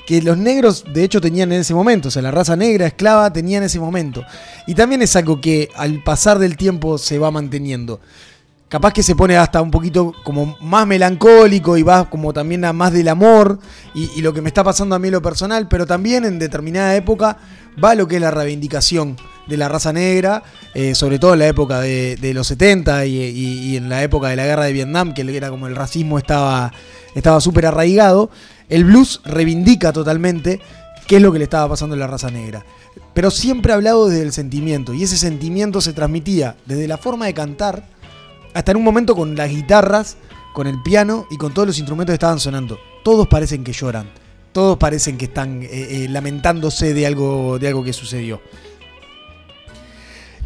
que 0.05 0.21
los 0.21 0.37
negros 0.37 0.85
de 0.93 1.03
hecho 1.03 1.21
tenían 1.21 1.51
en 1.51 1.61
ese 1.61 1.73
momento, 1.73 2.07
o 2.07 2.11
sea, 2.11 2.21
la 2.21 2.31
raza 2.31 2.55
negra 2.55 2.87
esclava 2.87 3.31
tenía 3.31 3.57
en 3.57 3.63
ese 3.63 3.79
momento. 3.79 4.23
Y 4.67 4.75
también 4.75 5.01
es 5.01 5.15
algo 5.15 5.41
que 5.41 5.69
al 5.75 6.03
pasar 6.03 6.39
del 6.39 6.57
tiempo 6.57 6.97
se 6.97 7.19
va 7.19 7.31
manteniendo. 7.31 7.99
Capaz 8.67 8.93
que 8.93 9.03
se 9.03 9.17
pone 9.17 9.35
hasta 9.35 9.61
un 9.61 9.69
poquito 9.69 10.13
como 10.23 10.57
más 10.61 10.87
melancólico 10.87 11.75
y 11.75 11.83
va 11.83 12.09
como 12.09 12.31
también 12.31 12.63
a 12.63 12.71
más 12.71 12.93
del 12.93 13.09
amor 13.09 13.59
y, 13.93 14.21
lo 14.21 14.33
que 14.33 14.41
me 14.41 14.47
está 14.47 14.63
pasando 14.63 14.95
a 14.95 14.99
mí 14.99 15.09
en 15.09 15.13
lo 15.13 15.21
personal, 15.21 15.67
pero 15.67 15.85
también 15.85 16.23
en 16.23 16.39
determinada 16.39 16.95
época 16.95 17.37
va 17.83 17.95
lo 17.95 18.07
que 18.07 18.15
es 18.15 18.21
la 18.21 18.31
reivindicación 18.31 19.17
de 19.47 19.57
la 19.57 19.67
raza 19.67 19.91
negra, 19.91 20.43
eh, 20.73 20.95
sobre 20.95 21.19
todo 21.19 21.33
en 21.33 21.39
la 21.39 21.47
época 21.47 21.81
de, 21.81 22.31
los 22.33 22.47
70 22.47 23.05
y, 23.07 23.75
en 23.75 23.89
la 23.89 24.03
época 24.03 24.29
de 24.29 24.37
la 24.37 24.45
guerra 24.45 24.63
de 24.63 24.71
Vietnam, 24.71 25.13
que 25.13 25.23
era 25.35 25.49
como 25.49 25.67
el 25.67 25.75
racismo 25.75 26.17
estaba 26.17 26.71
estaba 27.15 27.41
súper 27.41 27.65
arraigado. 27.65 28.29
El 28.71 28.85
blues 28.85 29.19
reivindica 29.25 29.91
totalmente 29.91 30.61
qué 31.05 31.17
es 31.17 31.21
lo 31.21 31.33
que 31.33 31.39
le 31.39 31.43
estaba 31.43 31.67
pasando 31.67 31.93
a 31.93 31.99
la 31.99 32.07
raza 32.07 32.31
negra. 32.31 32.65
Pero 33.13 33.29
siempre 33.29 33.73
ha 33.73 33.75
hablado 33.75 34.07
desde 34.07 34.23
el 34.23 34.31
sentimiento, 34.31 34.93
y 34.93 35.03
ese 35.03 35.17
sentimiento 35.17 35.81
se 35.81 35.91
transmitía 35.91 36.55
desde 36.65 36.87
la 36.87 36.97
forma 36.97 37.25
de 37.25 37.33
cantar 37.33 37.83
hasta 38.53 38.71
en 38.71 38.77
un 38.77 38.85
momento 38.85 39.13
con 39.13 39.35
las 39.35 39.49
guitarras, 39.49 40.15
con 40.53 40.67
el 40.67 40.81
piano 40.81 41.27
y 41.29 41.35
con 41.35 41.53
todos 41.53 41.67
los 41.67 41.79
instrumentos 41.79 42.13
que 42.13 42.15
estaban 42.15 42.39
sonando. 42.39 42.79
Todos 43.03 43.27
parecen 43.27 43.65
que 43.65 43.73
lloran, 43.73 44.09
todos 44.53 44.77
parecen 44.77 45.17
que 45.17 45.25
están 45.25 45.63
eh, 45.63 45.69
eh, 45.71 46.07
lamentándose 46.09 46.93
de 46.93 47.05
algo, 47.05 47.59
de 47.59 47.67
algo 47.67 47.83
que 47.83 47.91
sucedió. 47.91 48.41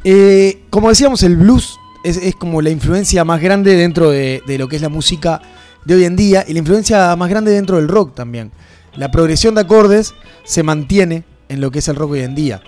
Eh, 0.03 0.63
como 0.71 0.89
decíamos, 0.89 1.21
el 1.21 1.35
blues 1.35 1.77
es, 2.03 2.35
como 2.35 2.63
la 2.63 2.71
influencia 2.71 3.23
más 3.23 3.39
grande 3.39 3.75
dentro 3.75 4.09
de, 4.09 4.41
de 4.47 4.57
lo 4.57 4.67
que 4.67 4.77
es 4.77 4.81
la 4.81 4.89
música 4.89 5.43
de 5.85 5.95
hoy 5.95 6.03
en 6.05 6.15
día 6.15 6.43
y 6.47 6.53
la 6.53 6.59
influencia 6.59 7.15
más 7.15 7.29
grande 7.29 7.51
dentro 7.51 7.77
del 7.77 7.87
rock 7.87 8.13
también. 8.15 8.51
La 8.95 9.11
progresión 9.11 9.55
de 9.55 9.61
acordes 9.61 10.13
se 10.43 10.63
mantiene 10.63 11.23
en 11.49 11.61
lo 11.61 11.71
que 11.71 11.79
es 11.79 11.87
el 11.87 11.95
rock 11.95 12.11
hoy 12.11 12.21
en 12.21 12.35
día. 12.35 12.61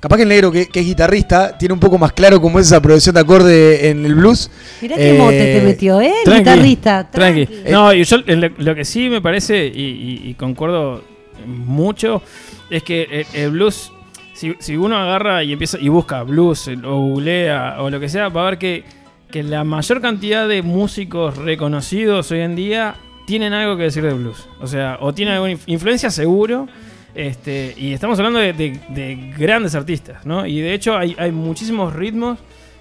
Capaz 0.00 0.16
que 0.16 0.22
el 0.22 0.30
negro, 0.30 0.50
que, 0.50 0.66
que 0.66 0.80
es 0.80 0.86
guitarrista, 0.86 1.58
tiene 1.58 1.74
un 1.74 1.80
poco 1.80 1.98
más 1.98 2.12
claro 2.12 2.40
cómo 2.40 2.58
es 2.58 2.66
esa 2.66 2.80
progresión 2.80 3.14
de 3.14 3.20
acorde 3.20 3.90
en 3.90 4.04
el 4.06 4.14
blues. 4.14 4.50
Mirá 4.80 4.96
qué 4.96 5.14
Eh, 5.14 5.18
mote 5.18 5.58
te 5.58 5.60
metió, 5.62 6.00
¿eh? 6.00 6.12
tranqui, 6.24 6.38
Guitarrista. 6.40 7.10
Tranqui. 7.10 7.46
tranqui. 7.46 7.70
No, 7.70 7.92
y 7.92 8.04
yo 8.04 8.16
eh, 8.26 8.36
lo, 8.36 8.48
lo 8.56 8.74
que 8.74 8.84
sí 8.86 9.10
me 9.10 9.20
parece, 9.20 9.66
y, 9.66 9.82
y- 9.82 10.30
y 10.30 10.34
concuerdo 10.34 11.04
mucho, 11.46 12.22
es 12.70 12.82
que 12.82 13.02
el, 13.34 13.40
el 13.42 13.50
blues, 13.50 13.92
si, 14.32 14.54
si 14.58 14.74
uno 14.76 14.96
agarra 14.96 15.44
y 15.44 15.52
empieza 15.52 15.76
y 15.78 15.88
busca 15.90 16.22
blues 16.22 16.68
eh, 16.68 16.78
o 16.82 16.96
googlea 17.08 17.76
o 17.80 17.90
lo 17.90 18.00
que 18.00 18.08
sea, 18.08 18.28
va 18.30 18.40
a 18.46 18.50
ver 18.52 18.58
que, 18.58 18.84
que 19.30 19.42
la 19.42 19.64
mayor 19.64 20.00
cantidad 20.00 20.48
de 20.48 20.62
músicos 20.62 21.36
reconocidos 21.36 22.30
hoy 22.32 22.40
en 22.40 22.56
día 22.56 22.94
tienen 23.26 23.52
algo 23.52 23.76
que 23.76 23.84
decir 23.84 24.02
de 24.02 24.12
blues. 24.12 24.48
O 24.60 24.66
sea, 24.66 24.98
o 25.00 25.12
tienen 25.14 25.34
alguna 25.34 25.52
inf- 25.52 25.62
influencia 25.66 26.10
seguro. 26.10 26.68
Este, 27.14 27.74
y 27.76 27.92
estamos 27.92 28.18
hablando 28.18 28.38
de, 28.38 28.52
de- 28.52 28.78
de 28.90 29.34
grandes 29.36 29.74
artistas, 29.74 30.24
¿no? 30.24 30.46
Y 30.46 30.60
de 30.60 30.74
hecho 30.74 30.96
hay, 30.96 31.16
muchísimos 31.32 31.92
ritmos 31.92 32.38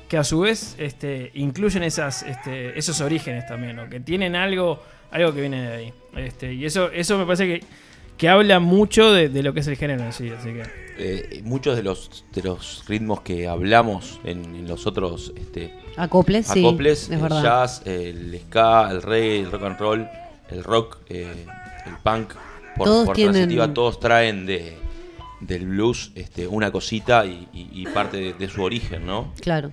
que 0.07 0.17
a 0.17 0.23
su 0.23 0.39
vez 0.41 0.75
este, 0.79 1.31
incluyen 1.35 1.83
esas, 1.83 2.23
este, 2.23 2.77
esos 2.77 2.99
orígenes 3.01 3.45
también, 3.47 3.75
¿no? 3.75 3.87
que 3.89 3.99
tienen 3.99 4.35
algo, 4.35 4.81
algo 5.11 5.33
que 5.33 5.41
viene 5.41 5.61
de 5.69 5.75
ahí. 5.75 5.93
Este, 6.15 6.53
y 6.53 6.65
eso, 6.65 6.89
eso 6.91 7.17
me 7.17 7.25
parece 7.25 7.45
que, 7.45 7.65
que 8.19 8.29
habla 8.29 8.59
mucho 8.59 9.11
de, 9.11 9.29
de 9.29 9.41
lo 9.41 9.53
que 9.55 9.61
es 9.61 9.67
el 9.67 9.77
género 9.77 10.03
en 10.03 10.13
sí. 10.13 10.29
Así 10.29 10.49
que, 10.49 10.63
Eh, 11.01 11.41
muchos 11.45 11.75
de 11.77 11.83
los, 11.83 12.25
de 12.35 12.43
los 12.43 12.83
ritmos 12.87 13.21
que 13.21 13.47
hablamos 13.47 14.19
en, 14.25 14.43
en 14.55 14.67
los 14.67 14.85
otros 14.85 15.31
este, 15.37 15.73
Acoples, 15.95 16.45
sí. 16.47 16.59
acoples, 16.59 17.03
es 17.03 17.09
el 17.11 17.19
verdad. 17.19 17.41
jazz, 17.43 17.81
el 17.85 18.37
ska, 18.47 18.91
el 18.91 19.01
reggae, 19.01 19.39
el 19.39 19.49
rock 19.51 19.63
and 19.63 19.79
roll, 19.79 20.07
el 20.51 20.63
rock, 20.63 20.97
eh, 21.09 21.45
el 21.85 21.93
punk, 22.03 22.33
por, 22.75 22.85
Todos 22.85 23.05
por 23.05 23.15
tienen- 23.15 23.33
transitiva, 23.33 23.73
todos 23.73 23.99
traen 24.01 24.45
de, 24.45 24.77
del 25.39 25.65
blues 25.67 26.11
este, 26.15 26.45
una 26.47 26.69
cosita 26.69 27.25
y, 27.25 27.47
y- 27.53 27.69
y 27.73 27.85
parte 27.85 28.17
de, 28.17 28.33
de 28.33 28.49
su 28.49 28.61
origen, 28.61 29.05
¿no? 29.05 29.33
Claro. 29.39 29.71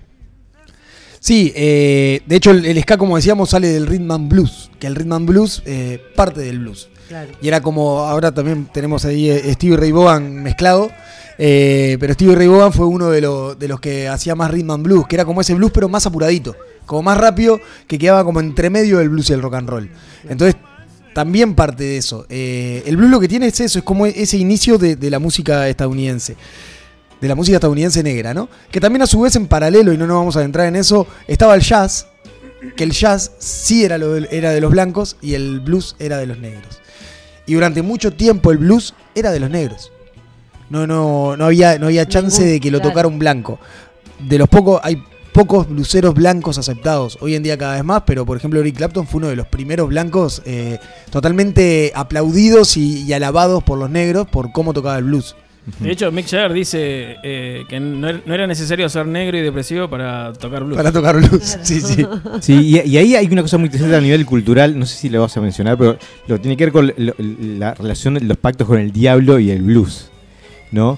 Sí, 1.19 1.51
eh, 1.55 2.21
de 2.25 2.35
hecho 2.37 2.51
el, 2.51 2.65
el 2.65 2.79
ska, 2.83 2.97
como 2.97 3.17
decíamos, 3.17 3.49
sale 3.49 3.67
del 3.67 3.85
rhythm 3.87 4.11
and 4.11 4.29
blues, 4.31 4.69
que 4.79 4.87
el 4.87 4.95
rhythm 4.95 5.11
and 5.13 5.27
blues 5.29 5.61
eh, 5.65 5.99
parte 6.15 6.39
del 6.41 6.59
blues. 6.59 6.87
Claro. 7.07 7.31
Y 7.41 7.47
era 7.47 7.61
como, 7.61 7.99
ahora 7.99 8.31
también 8.33 8.67
tenemos 8.73 9.05
ahí 9.05 9.29
eh, 9.29 9.53
Stevie 9.53 9.77
Ray 9.77 9.91
Vaughan 9.91 10.43
mezclado, 10.43 10.91
eh, 11.37 11.97
pero 11.99 12.13
Stevie 12.13 12.35
Ray 12.35 12.47
Vaughan 12.47 12.73
fue 12.73 12.85
uno 12.85 13.09
de, 13.09 13.21
los 13.21 13.57
de 13.57 13.67
los 13.67 13.79
que 13.79 14.07
hacía 14.07 14.35
más 14.35 14.51
rhythm 14.51 14.71
and 14.71 14.83
blues, 14.83 15.07
que 15.07 15.15
era 15.15 15.25
como 15.25 15.41
ese 15.41 15.53
blues 15.53 15.71
pero 15.73 15.87
más 15.87 16.05
apuradito, 16.05 16.55
como 16.85 17.03
más 17.03 17.17
rápido, 17.17 17.59
que 17.87 17.97
quedaba 17.97 18.23
como 18.23 18.39
entre 18.39 18.69
medio 18.69 18.97
del 18.97 19.09
blues 19.09 19.29
y 19.29 19.33
el 19.33 19.41
rock 19.41 19.53
and 19.55 19.69
roll. 19.69 19.89
Entonces 20.27 20.55
también 21.13 21.55
parte 21.55 21.83
de 21.83 21.97
eso. 21.97 22.25
Eh, 22.29 22.83
el 22.85 22.97
blues 22.97 23.09
lo 23.09 23.19
que 23.19 23.27
tiene 23.27 23.47
es 23.47 23.59
eso, 23.59 23.79
es 23.79 23.85
como 23.85 24.05
ese 24.05 24.37
inicio 24.37 24.77
de, 24.77 24.95
de 24.95 25.09
la 25.09 25.19
música 25.19 25.67
estadounidense. 25.69 26.35
De 27.21 27.27
la 27.27 27.33
música 27.33 27.57
estadounidense 27.57 28.03
negra, 28.03 28.33
¿no? 28.35 28.47
Que 28.69 28.79
también 28.79 29.01
a 29.01 29.07
su 29.07 29.21
vez 29.21 29.35
en 29.35 29.47
paralelo, 29.47 29.91
y 29.91 29.97
no 29.97 30.05
nos 30.05 30.17
vamos 30.17 30.37
a 30.37 30.43
entrar 30.43 30.67
en 30.67 30.75
eso, 30.75 31.07
estaba 31.27 31.55
el 31.55 31.61
jazz, 31.61 32.05
que 32.75 32.83
el 32.83 32.91
jazz 32.91 33.31
sí 33.39 33.83
era, 33.83 33.97
lo 33.97 34.13
del- 34.13 34.27
era 34.29 34.51
de 34.51 34.61
los 34.61 34.69
blancos 34.69 35.17
y 35.21 35.33
el 35.33 35.59
blues 35.59 35.95
era 35.97 36.17
de 36.17 36.27
los 36.27 36.37
negros. 36.37 36.79
Y 37.47 37.53
durante 37.55 37.81
mucho 37.81 38.13
tiempo 38.13 38.51
el 38.51 38.59
blues 38.59 38.93
era 39.15 39.31
de 39.31 39.39
los 39.39 39.49
negros. 39.49 39.91
No, 40.69 40.85
no, 40.85 41.35
no 41.37 41.45
había, 41.45 41.79
no 41.79 41.87
había 41.87 42.05
chance 42.07 42.41
Ningún- 42.41 42.51
de 42.53 42.59
que 42.59 42.71
lo 42.71 42.77
claro. 42.79 42.89
tocara 42.91 43.07
un 43.07 43.17
blanco. 43.19 43.57
De 44.19 44.37
los 44.37 44.49
pocos, 44.49 44.79
hay 44.83 45.01
pocos 45.33 45.69
bluseros 45.69 46.13
blancos 46.13 46.57
aceptados. 46.57 47.17
Hoy 47.21 47.35
en 47.35 47.43
día 47.43 47.57
cada 47.57 47.75
vez 47.75 47.83
más, 47.85 48.03
pero 48.05 48.25
por 48.25 48.35
ejemplo 48.37 48.59
Eric 48.59 48.75
Clapton 48.75 49.07
fue 49.07 49.19
uno 49.19 49.27
de 49.29 49.35
los 49.37 49.47
primeros 49.47 49.87
blancos 49.87 50.41
eh, 50.45 50.79
totalmente 51.09 51.91
aplaudidos 51.95 52.75
y, 52.75 53.03
y 53.03 53.13
alabados 53.13 53.63
por 53.63 53.77
los 53.77 53.89
negros 53.89 54.27
por 54.27 54.51
cómo 54.51 54.73
tocaba 54.73 54.97
el 54.97 55.05
blues. 55.05 55.35
De 55.79 55.91
hecho, 55.91 56.11
Mick 56.11 56.27
Jagger 56.27 56.53
dice 56.53 57.15
eh, 57.23 57.63
que 57.67 57.79
no, 57.79 58.07
er- 58.09 58.21
no 58.25 58.33
era 58.33 58.47
necesario 58.47 58.87
ser 58.89 59.05
negro 59.05 59.37
y 59.37 59.41
depresivo 59.41 59.89
para 59.89 60.31
tocar 60.33 60.63
blues. 60.63 60.77
Para 60.77 60.91
tocar 60.91 61.15
blues. 61.17 61.57
Sí, 61.63 61.81
sí. 61.81 62.05
Sí, 62.41 62.53
y, 62.53 62.89
y 62.89 62.97
ahí 62.97 63.15
hay 63.15 63.27
una 63.27 63.41
cosa 63.41 63.57
muy 63.57 63.65
interesante 63.65 63.95
a 63.95 64.01
nivel 64.01 64.25
cultural, 64.25 64.77
no 64.79 64.85
sé 64.85 64.95
si 64.97 65.09
lo 65.09 65.21
vas 65.21 65.35
a 65.35 65.41
mencionar, 65.41 65.77
pero 65.77 65.97
lo 66.27 66.39
tiene 66.39 66.55
que 66.55 66.65
ver 66.65 66.71
con 66.73 66.87
lo- 66.95 67.13
la 67.19 67.73
relación 67.73 68.13
de 68.13 68.21
los 68.21 68.37
pactos 68.37 68.67
con 68.67 68.79
el 68.79 68.91
diablo 68.91 69.39
y 69.39 69.51
el 69.51 69.61
blues, 69.61 70.09
¿no? 70.71 70.97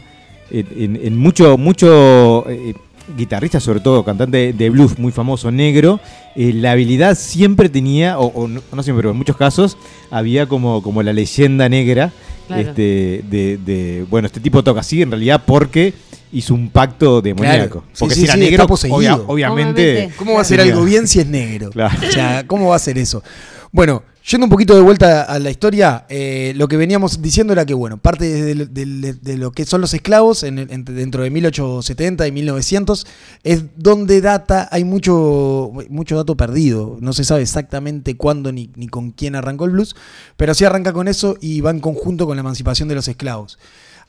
En, 0.51 0.67
en- 0.77 0.99
en 1.03 1.17
mucho, 1.17 1.57
mucho, 1.57 2.45
eh, 2.49 2.73
guitarrista, 3.17 3.59
sobre 3.59 3.79
todo 3.79 4.03
cantante 4.05 4.53
de 4.53 4.69
blues 4.69 4.99
muy 4.99 5.11
famoso, 5.11 5.49
negro, 5.51 5.99
eh, 6.35 6.53
la 6.53 6.73
habilidad 6.73 7.15
siempre 7.17 7.67
tenía, 7.69 8.19
o, 8.19 8.27
o 8.27 8.47
no, 8.47 8.61
no 8.71 8.83
siempre, 8.83 8.99
pero 9.01 9.11
en 9.11 9.17
muchos 9.17 9.35
casos, 9.35 9.77
había 10.11 10.45
como, 10.47 10.83
como 10.83 11.01
la 11.01 11.11
leyenda 11.13 11.67
negra 11.69 12.11
Claro. 12.49 12.69
este, 12.69 13.23
de, 13.29 13.57
de, 13.63 14.05
bueno, 14.09 14.25
este 14.25 14.39
tipo 14.39 14.63
toca 14.63 14.81
así 14.81 15.01
en 15.01 15.11
realidad 15.11 15.43
porque 15.45 15.93
hizo 16.31 16.53
un 16.53 16.69
pacto 16.69 17.21
demoníaco. 17.21 17.81
Claro. 17.81 17.83
Porque 17.97 18.15
sí, 18.15 18.21
si 18.21 18.25
era 18.25 18.33
sí, 18.33 18.39
negro, 18.41 18.55
está 18.63 18.67
poseído. 18.67 18.97
obvia- 18.97 19.19
obviamente... 19.27 19.81
Obviamente. 19.91 20.15
¿Cómo 20.17 20.33
va 20.33 20.41
a 20.41 20.43
ser 20.43 20.57
Claro. 20.57 20.71
algo 20.73 20.85
bien 20.85 21.07
si 21.07 21.19
es 21.19 21.27
negro? 21.27 21.69
Claro. 21.73 21.97
O 22.07 22.11
sea, 22.11 22.43
¿cómo 22.47 22.69
va 22.69 22.75
a 22.75 22.79
ser 22.79 22.97
eso? 22.97 23.23
Bueno, 23.71 24.03
yendo 24.29 24.45
un 24.45 24.49
poquito 24.49 24.75
de 24.75 24.81
vuelta 24.81 25.23
a 25.23 25.39
la 25.39 25.49
historia, 25.49 26.05
eh, 26.09 26.53
lo 26.55 26.67
que 26.67 26.77
veníamos 26.77 27.21
diciendo 27.21 27.53
era 27.53 27.65
que, 27.65 27.73
bueno, 27.73 27.97
parte 27.97 28.55
de, 28.65 29.37
lo 29.37 29.51
que 29.51 29.65
son 29.65 29.81
los 29.81 29.93
esclavos 29.93 30.43
en 30.43 30.59
en- 30.59 30.85
dentro 30.85 31.23
de 31.23 31.29
1870 31.31 32.27
y 32.27 32.31
1900 32.31 33.07
es 33.43 33.63
donde 33.75 34.21
data, 34.21 34.67
hay 34.71 34.83
mucho, 34.83 35.71
mucho 35.89 36.15
dato 36.15 36.37
perdido. 36.37 36.97
No 37.01 37.13
se 37.13 37.23
sabe 37.23 37.41
exactamente 37.41 38.17
cuándo 38.17 38.51
ni 38.51 38.67
con 38.89 39.11
quién 39.11 39.35
arrancó 39.35 39.65
el 39.65 39.71
blues, 39.71 39.95
pero 40.37 40.53
sí 40.53 40.63
arranca 40.65 40.93
con 40.93 41.07
eso 41.07 41.35
y 41.41 41.61
va 41.61 41.71
en 41.71 41.79
conjunto 41.79 42.25
con 42.27 42.35
la 42.37 42.41
emancipación 42.41 42.87
de 42.87 42.95
los 42.95 43.07
esclavos. 43.07 43.57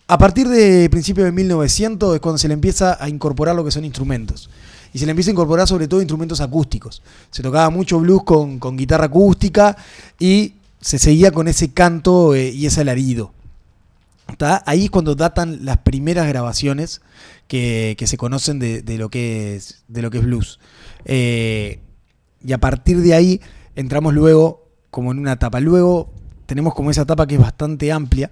A 0.07 0.19
partir 0.19 0.49
de 0.49 0.91
principios 0.91 1.25
de 1.25 1.33
1900 1.33 2.17
es 2.17 2.21
cuando 2.21 2.37
se 2.37 2.49
le 2.49 2.55
empieza 2.55 2.99
a 3.03 3.09
incorporar 3.09 3.55
lo 3.55 3.65
que 3.65 3.71
son 3.71 3.85
instrumentos. 3.85 4.51
Y 4.93 4.99
se 4.99 5.07
le 5.07 5.11
empieza 5.11 5.31
a 5.31 5.33
incorporar 5.33 5.69
sobre 5.69 5.89
todo 5.89 6.01
instrumentos 6.01 6.41
acústicos. 6.41 7.03
Se 7.31 7.43
tocaba 7.43 7.71
mucho 7.71 8.01
blues 8.01 8.25
con, 8.25 8.59
con 8.59 8.77
guitarra 8.77 9.07
acústica 9.07 9.77
y 10.19 10.55
se 10.81 10.99
seguía 10.99 11.31
con 11.31 11.49
ese 11.49 11.73
canto 11.73 12.35
eh, 12.35 12.51
y 12.51 12.67
ese 12.67 12.81
alarido. 12.81 13.33
¿Tá? 14.37 14.63
Ahí 14.67 14.85
es 14.85 14.91
cuando 14.91 15.15
datan 15.15 15.65
las 15.65 15.79
primeras 15.79 16.29
grabaciones 16.29 17.01
que, 17.49 17.97
que 17.99 18.07
se 18.07 18.17
conocen 18.17 18.59
de, 18.59 18.83
de 18.83 18.97
lo 18.97 19.09
que 19.09 19.57
es, 19.57 19.83
de 19.89 20.03
lo 20.03 20.11
que 20.11 20.19
es 20.19 20.25
blues. 20.25 20.61
Eh, 21.05 21.81
y 22.45 22.53
a 22.53 22.59
partir 22.59 23.01
de 23.01 23.15
ahí 23.15 23.41
entramos 23.75 24.15
luego 24.15 24.69
como 24.91 25.13
en 25.13 25.19
una 25.19 25.33
etapa. 25.33 25.61
Luego 25.61 26.13
tenemos 26.47 26.75
como 26.75 26.91
esa 26.91 27.03
etapa 27.03 27.27
que 27.27 27.37
es 27.37 27.41
bastante 27.41 27.93
amplia, 27.93 28.31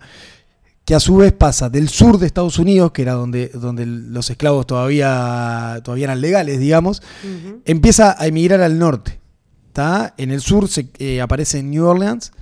que 0.89 0.95
a 0.95 1.01
su 1.01 1.17
vez 1.17 1.35
pasa 1.35 1.69
del 1.69 1.91
sur 1.91 2.17
de 2.19 2.25
Estados 2.27 2.59
Unidos, 2.59 2.93
que 2.93 3.03
era 3.03 3.13
donde, 3.13 3.49
donde 3.49 3.85
los 3.85 4.31
esclavos 4.31 4.67
todavía, 4.67 5.83
todavía 5.85 6.05
eran 6.05 6.23
legales, 6.23 6.59
digamos, 6.59 7.03
empieza 7.67 8.17
a 8.19 8.27
emigrar 8.27 8.63
al 8.63 8.79
norte. 8.79 9.19
¿tá? 9.75 10.15
En 10.17 10.31
el 10.31 10.41
sur 10.41 10.67
se, 10.67 10.89
eh, 10.99 11.21
aparece 11.21 11.63
New 11.63 11.85
Orleans, 11.85 12.33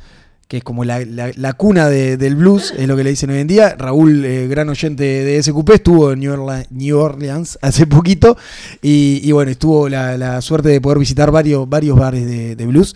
que 0.46 0.59
es 0.59 0.62
como 0.62 0.85
la, 0.85 1.00
la- 1.04 1.32
la 1.35 1.54
cuna 1.54 1.88
de- 1.88 2.16
del 2.16 2.37
blues, 2.37 2.72
es 2.78 2.87
lo 2.87 2.94
que 2.96 3.02
le 3.02 3.11
dicen 3.11 3.30
hoy 3.30 3.38
en 3.40 3.48
día. 3.48 3.74
Raúl, 3.76 4.24
eh, 4.24 4.46
gran 4.46 4.68
oyente 4.68 5.02
de 5.02 5.42
SQP, 5.42 5.70
estuvo 5.74 6.12
en 6.12 6.20
New 6.20 6.32
Orleans, 6.32 6.68
New 6.70 6.96
Orleans 6.98 7.59
hace 7.62 7.85
poquito 7.88 8.37
y, 8.80 9.20
y 9.24 9.32
bueno, 9.32 9.50
estuvo 9.50 9.88
la, 9.88 10.16
la 10.16 10.40
suerte 10.40 10.68
de 10.68 10.80
poder 10.80 11.00
visitar 11.00 11.32
varios, 11.32 11.68
varios 11.68 11.98
bares 11.98 12.24
de, 12.24 12.54
de 12.54 12.66
blues. 12.66 12.94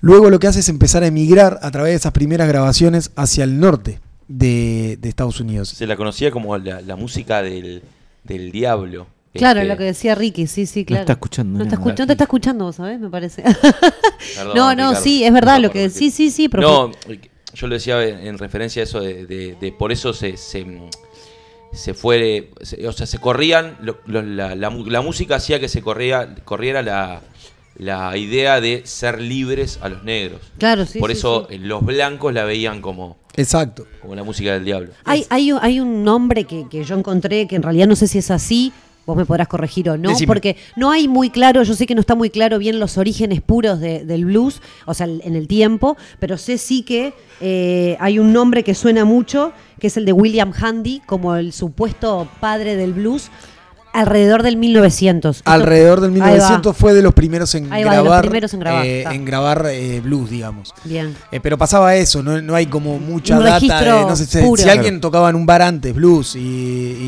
Luego 0.00 0.30
lo 0.30 0.40
que 0.40 0.48
hace 0.48 0.58
es 0.60 0.68
empezar 0.68 1.04
a 1.04 1.06
emigrar 1.06 1.60
a 1.62 1.70
través 1.70 1.92
de 1.92 1.96
esas 1.96 2.10
primeras 2.12 2.48
grabaciones 2.48 3.12
hacia 3.14 3.44
el 3.44 3.60
norte 3.60 4.00
de, 4.28 4.96
de 5.00 5.08
Estados 5.08 5.40
Unidos. 5.40 5.68
Se 5.68 5.86
la 5.86 5.96
conocía 5.96 6.30
como 6.30 6.56
la, 6.58 6.80
la 6.80 6.96
música 6.96 7.42
del, 7.42 7.82
del 8.24 8.50
diablo. 8.52 9.06
Claro, 9.34 9.60
Este, 9.60 9.68
lo 9.72 9.76
que 9.76 9.84
decía 9.84 10.14
Ricky, 10.14 10.46
sí, 10.46 10.64
sí, 10.66 10.84
claro. 10.84 11.00
está 11.02 11.14
escuchando 11.14 11.58
No, 11.58 11.64
está 11.64 11.76
nada. 11.76 11.90
escuch- 11.90 11.98
no 11.98 12.06
te 12.06 12.12
está 12.12 12.24
escuchando, 12.24 12.64
vos 12.66 12.76
sabés, 12.76 13.00
me 13.00 13.10
parece. 13.10 13.42
perdón, 14.36 14.54
no, 14.54 14.74
no, 14.74 14.88
Ricardo. 14.90 14.94
sí, 15.02 15.24
es 15.24 15.32
verdad 15.32 15.54
No, 15.56 15.62
lo 15.62 15.70
que 15.72 15.90
sí, 15.90 16.10
sí, 16.12 16.30
sí, 16.30 16.48
pero 16.48 16.62
No, 16.62 17.14
yo 17.54 17.66
lo 17.66 17.74
decía 17.74 18.02
en 18.06 18.26
en 18.26 18.38
referencia 18.38 18.82
a 18.82 18.84
eso 18.84 19.00
de, 19.00 19.26
de- 19.26 19.56
de 19.60 19.72
por 19.72 19.90
eso 19.90 20.12
se, 20.12 20.36
se, 20.36 20.64
se 21.72 21.94
fue, 21.94 22.50
se- 22.62 22.86
o 22.86 22.92
sea, 22.92 23.06
se 23.06 23.18
corrían, 23.18 23.76
lo- 23.80 23.98
lo- 24.06 24.22
la, 24.22 24.54
la 24.54 25.00
música 25.00 25.36
hacía 25.36 25.58
que 25.58 25.68
se 25.68 25.82
corría, 25.82 26.36
corriera 26.44 26.82
la, 26.82 27.20
la 27.76 28.16
idea 28.16 28.60
de 28.60 28.82
ser 28.86 29.20
libres 29.20 29.80
a 29.82 29.88
los 29.88 30.04
negros. 30.04 30.40
Claro, 30.58 30.86
sí, 30.86 31.00
por 31.00 31.10
sí, 31.10 31.16
eso 31.18 31.48
sí. 31.50 31.58
los 31.58 31.84
blancos 31.84 32.32
la 32.32 32.44
veían 32.44 32.80
como, 32.80 33.16
Exacto. 33.36 33.86
como 34.00 34.14
la 34.14 34.22
música 34.24 34.52
del 34.54 34.64
diablo. 34.64 34.90
Hay, 35.04 35.26
hay, 35.30 35.52
un- 35.52 35.58
hay 35.62 35.80
un 35.80 36.04
nombre 36.04 36.44
que, 36.44 36.66
que 36.68 36.84
yo 36.84 36.96
encontré 36.96 37.46
que 37.46 37.56
en 37.56 37.62
realidad 37.62 37.86
no 37.86 37.96
sé 37.96 38.06
si 38.06 38.18
es 38.18 38.30
así. 38.30 38.72
Vos 39.06 39.18
me 39.18 39.26
podrás 39.26 39.48
corregir 39.48 39.90
o 39.90 39.98
no, 39.98 40.08
Decime. 40.08 40.26
porque 40.28 40.56
no 40.76 40.90
hay 40.90 41.08
muy 41.08 41.28
claro, 41.28 41.62
yo 41.62 41.74
sé 41.74 41.84
que 41.86 41.94
no 41.94 42.00
está 42.00 42.14
muy 42.14 42.30
claro 42.30 42.58
bien 42.58 42.80
los 42.80 42.96
orígenes 42.96 43.42
puros 43.42 43.78
de- 43.78 44.02
del 44.06 44.24
blues, 44.24 44.62
o 44.86 44.94
sea, 44.94 45.06
en 45.06 45.36
el 45.36 45.46
tiempo, 45.46 45.98
pero 46.18 46.38
sé 46.38 46.56
sí 46.56 46.82
que 46.84 47.12
eh, 47.42 47.98
hay 48.00 48.18
un 48.18 48.32
nombre 48.32 48.64
que 48.64 48.74
suena 48.74 49.04
mucho, 49.04 49.52
que 49.78 49.88
es 49.88 49.98
el 49.98 50.06
de 50.06 50.14
William 50.14 50.54
Handy, 50.58 51.02
como 51.04 51.36
el 51.36 51.52
supuesto 51.52 52.26
padre 52.40 52.76
del 52.76 52.94
blues, 52.94 53.28
alrededor 53.94 54.42
del 54.42 54.56
1900. 54.56 55.36
Esto- 55.38 55.50
Alrededor 55.50 56.00
del 56.00 56.10
Ahí 56.14 56.18
va. 56.20 56.26
1900 56.26 56.76
fue 56.76 56.92
de 56.92 57.00
los 57.02 57.14
primeros 57.14 57.54
en 57.54 57.72
Ahí 57.72 57.84
va, 57.84 57.92
de 57.92 57.96
los 57.98 58.04
grabar, 58.04 58.20
primeros 58.22 58.52
en 58.52 58.60
grabar, 58.60 58.84
eh, 58.84 59.02
en 59.04 59.24
grabar 59.24 59.66
eh, 59.70 60.00
blues, 60.02 60.28
digamos. 60.30 60.74
Bien. 60.84 61.16
Eh, 61.30 61.40
pero 61.40 61.56
pasaba 61.56 61.94
eso, 61.94 62.22
no, 62.22 62.42
no 62.42 62.54
hay 62.54 62.66
como 62.66 62.98
mucha 62.98 63.38
Un 63.38 63.44
data. 63.44 64.02
no 64.02 64.16
sé, 64.16 64.26
si- 64.26 64.38
puro. 64.38 64.62
si 64.62 64.68
alguien 64.68 65.00
tocaba 65.00 65.30
en 65.30 65.36
un 65.36 65.46
bar 65.46 65.62
antes 65.62 65.94
blues 65.94 66.34
y, 66.36 66.38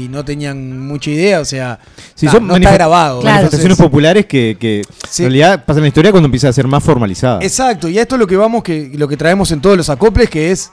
y 0.05 0.09
no 0.11 0.25
tenían 0.25 0.81
mucha 0.87 1.11
idea, 1.11 1.41
o 1.41 1.45
sea, 1.45 1.79
Sí, 2.15 2.27
no, 2.27 2.33
son 2.33 2.47
no 2.47 2.55
está 2.57 2.73
grabado. 2.73 3.21
Claro. 3.21 3.35
manifestaciones 3.35 3.73
Entonces- 3.77 3.91
populares 3.91 4.27
que, 4.27 4.57
que 4.59 4.83
Sí. 5.11 5.25
en 5.25 5.31
realidad 5.31 5.65
pasan 5.67 5.79
en 5.79 5.83
la 5.83 5.89
historia 5.89 6.11
cuando 6.13 6.27
empieza 6.27 6.49
a 6.49 6.53
ser 6.53 6.67
más 6.69 6.83
formalizada. 6.85 7.41
Exacto, 7.43 7.89
y 7.89 7.99
a 7.99 8.03
esto 8.03 8.15
es 8.15 8.21
lo 8.21 8.27
que 8.29 8.37
vamos, 8.37 8.63
que 8.63 8.93
lo 8.95 9.09
que 9.09 9.17
traemos 9.17 9.51
en 9.51 9.61
todos 9.61 9.77
los 9.77 9.91
acoples, 9.91 10.31
que 10.31 10.53
es 10.53 10.71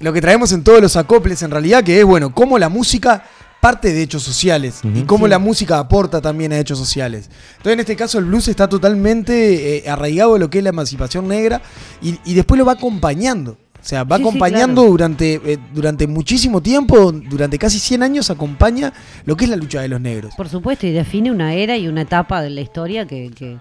lo 0.00 0.14
que 0.14 0.22
traemos 0.22 0.50
en 0.52 0.64
todos 0.64 0.80
los 0.80 0.96
acoples 0.96 1.42
en 1.42 1.50
realidad, 1.50 1.84
que 1.84 1.98
es 2.00 2.06
bueno, 2.06 2.34
cómo 2.34 2.58
la 2.58 2.70
música 2.70 3.22
parte 3.60 3.92
de 3.92 4.02
hechos 4.02 4.22
sociales 4.22 4.80
y 4.94 5.02
cómo 5.02 5.26
Sí. 5.26 5.30
la 5.30 5.38
música 5.38 5.78
aporta 5.78 6.20
también 6.20 6.52
a 6.52 6.58
hechos 6.58 6.78
sociales. 6.78 7.28
Entonces 7.52 7.74
en 7.74 7.80
este 7.80 7.96
caso 7.96 8.18
el 8.18 8.24
blues 8.24 8.48
está 8.48 8.68
totalmente 8.68 9.78
eh, 9.78 9.88
arraigado 9.90 10.36
en 10.36 10.40
lo 10.40 10.50
que 10.50 10.58
es 10.58 10.64
la 10.64 10.70
emancipación 10.70 11.28
negra 11.28 11.60
y, 12.00 12.18
y 12.24 12.34
después 12.34 12.58
lo 12.58 12.64
va 12.64 12.72
acompañando. 12.72 13.52
O 13.52 13.82
sea, 13.82 14.04
va 14.04 14.16
Sí, 14.16 14.22
sí, 14.22 14.28
acompañando 14.28 14.82
claro. 14.82 14.90
durante, 14.90 15.34
eh, 15.44 15.58
durante 15.72 16.06
muchísimo 16.06 16.60
tiempo, 16.60 17.12
durante 17.12 17.58
casi 17.58 17.78
100 17.78 18.02
años 18.02 18.28
acompaña 18.30 18.92
lo 19.24 19.36
que 19.36 19.44
es 19.44 19.50
la 19.50 19.56
lucha 19.56 19.80
de 19.80 19.88
los 19.88 20.00
negros. 20.00 20.34
Por 20.36 20.50
supuesto, 20.50 20.86
y 20.86 20.92
define 20.92 21.30
una 21.30 21.54
era 21.54 21.78
y 21.78 21.88
una 21.88 22.02
etapa 22.02 22.42
de 22.42 22.50
la 22.50 22.60
historia 22.60 23.06
que, 23.06 23.30
que- 23.34 23.58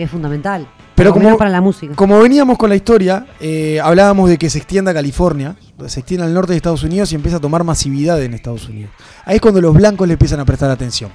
que 0.00 0.04
es 0.04 0.10
fundamental. 0.10 0.66
Pero 0.94 1.12
como- 1.12 1.36
para 1.36 1.50
la 1.50 1.60
música. 1.60 1.94
Como 1.94 2.18
veníamos 2.20 2.56
con 2.56 2.70
la 2.70 2.76
historia, 2.76 3.26
eh, 3.38 3.78
hablábamos 3.82 4.30
de 4.30 4.38
que 4.38 4.48
se 4.48 4.56
extienda 4.56 4.92
a 4.92 4.94
California, 4.94 5.56
se 5.86 6.00
extiende 6.00 6.24
al 6.26 6.32
norte 6.32 6.52
de 6.52 6.56
Estados 6.56 6.82
Unidos 6.82 7.12
y 7.12 7.16
empieza 7.16 7.36
a 7.36 7.40
tomar 7.40 7.64
masividad 7.64 8.20
en 8.22 8.32
Estados 8.32 8.66
Unidos. 8.68 8.90
Ahí 9.26 9.36
es 9.36 9.42
cuando 9.42 9.60
los 9.60 9.74
blancos 9.74 10.06
le 10.08 10.14
empiezan 10.14 10.40
a 10.40 10.44
prestar 10.46 10.70
atención. 10.70 11.10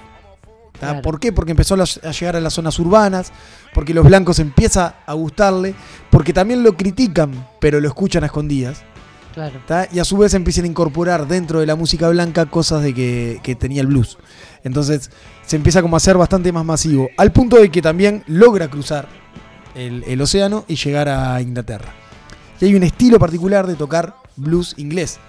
¿Por 1.01 1.19
qué? 1.19 1.31
Porque 1.31 1.51
empezó 1.51 1.75
a 1.75 2.11
llegar 2.11 2.35
a 2.35 2.39
las 2.41 2.53
zonas 2.53 2.77
urbanas, 2.79 3.31
porque 3.73 3.93
los 3.93 4.05
blancos 4.05 4.37
empieza 4.39 4.95
a 5.05 5.13
gustarle, 5.13 5.73
porque 6.11 6.31
también 6.33 6.61
lo 6.63 6.75
critican, 6.77 7.31
pero 7.59 7.79
lo 7.79 7.87
escuchan 7.87 8.21
a 8.23 8.27
escondidas. 8.27 8.83
Y 9.91 9.99
a 9.99 10.05
su 10.05 10.17
vez 10.17 10.33
empiezan 10.33 10.63
a 10.63 10.67
incorporar 10.67 11.27
dentro 11.27 11.59
de 11.59 11.65
la 11.65 11.75
música 11.75 12.07
blanca 12.09 12.45
cosas 12.45 12.83
de 12.83 12.93
que, 12.93 13.57
tenía 13.59 13.81
el 13.81 13.87
blues. 13.87 14.17
Entonces 14.63 15.11
se 15.45 15.57
empieza 15.57 15.81
como 15.81 15.97
a 15.97 15.99
ser 15.99 16.17
bastante 16.17 16.51
más 16.51 16.65
masivo, 16.65 17.09
al 17.17 17.31
punto 17.31 17.57
de 17.57 17.69
que 17.69 17.81
también 17.81 18.23
logra 18.27 18.69
cruzar 18.69 19.07
el, 19.75 20.21
océano 20.21 20.63
y 20.67 20.75
llegar 20.75 21.09
a 21.09 21.41
Inglaterra. 21.41 21.93
Y 22.61 22.65
hay 22.65 22.75
un 22.75 22.83
estilo 22.83 23.19
particular 23.19 23.67
de 23.67 23.75
tocar 23.75 24.15
blues 24.37 24.73
inglés. 24.77 25.19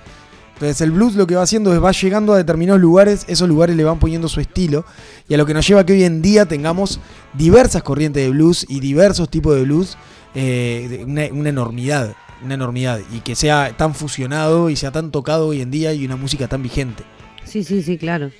Entonces 0.54 0.80
el 0.80 0.92
blues 0.92 1.16
lo 1.16 1.26
que 1.26 1.34
va 1.34 1.42
haciendo 1.42 1.74
es 1.74 1.82
va 1.82 1.90
llegando 1.90 2.32
a 2.32 2.38
determinados 2.38 2.80
lugares, 2.80 3.24
esos 3.28 3.48
lugares 3.48 3.76
le 3.76 3.84
van 3.84 3.98
poniendo 3.98 4.26
su 4.28 4.40
estilo 4.40 4.86
y 5.28 5.34
a 5.34 5.36
lo 5.36 5.44
que 5.44 5.52
nos 5.52 5.66
lleva 5.66 5.80
a 5.80 5.86
que 5.86 5.92
hoy 5.92 6.04
en 6.04 6.22
día 6.22 6.46
tengamos 6.46 7.00
diversas 7.34 7.82
corrientes 7.82 8.22
de 8.22 8.30
blues 8.30 8.64
y 8.66 8.80
diversos 8.80 9.28
tipos 9.28 9.54
de 9.54 9.62
blues, 9.62 9.98
eh, 10.34 11.04
una 11.06 11.48
enormidad, 11.50 12.16
una 12.44 12.54
enormidad 12.54 13.00
y 13.12 13.20
que 13.20 13.34
sea 13.34 13.72
tan 13.76 13.94
fusionado 13.94 14.70
y 14.70 14.76
sea 14.76 14.90
tan 14.90 15.10
tocado 15.10 15.48
hoy 15.48 15.60
en 15.62 15.70
día 15.70 15.92
y 15.92 16.04
una 16.04 16.16
música 16.16 16.48
tan 16.48 16.62
vigente. 16.62 17.02
Sí, 17.44 17.62
sí, 17.64 17.82
sí, 17.82 17.96
claro. 17.98 18.30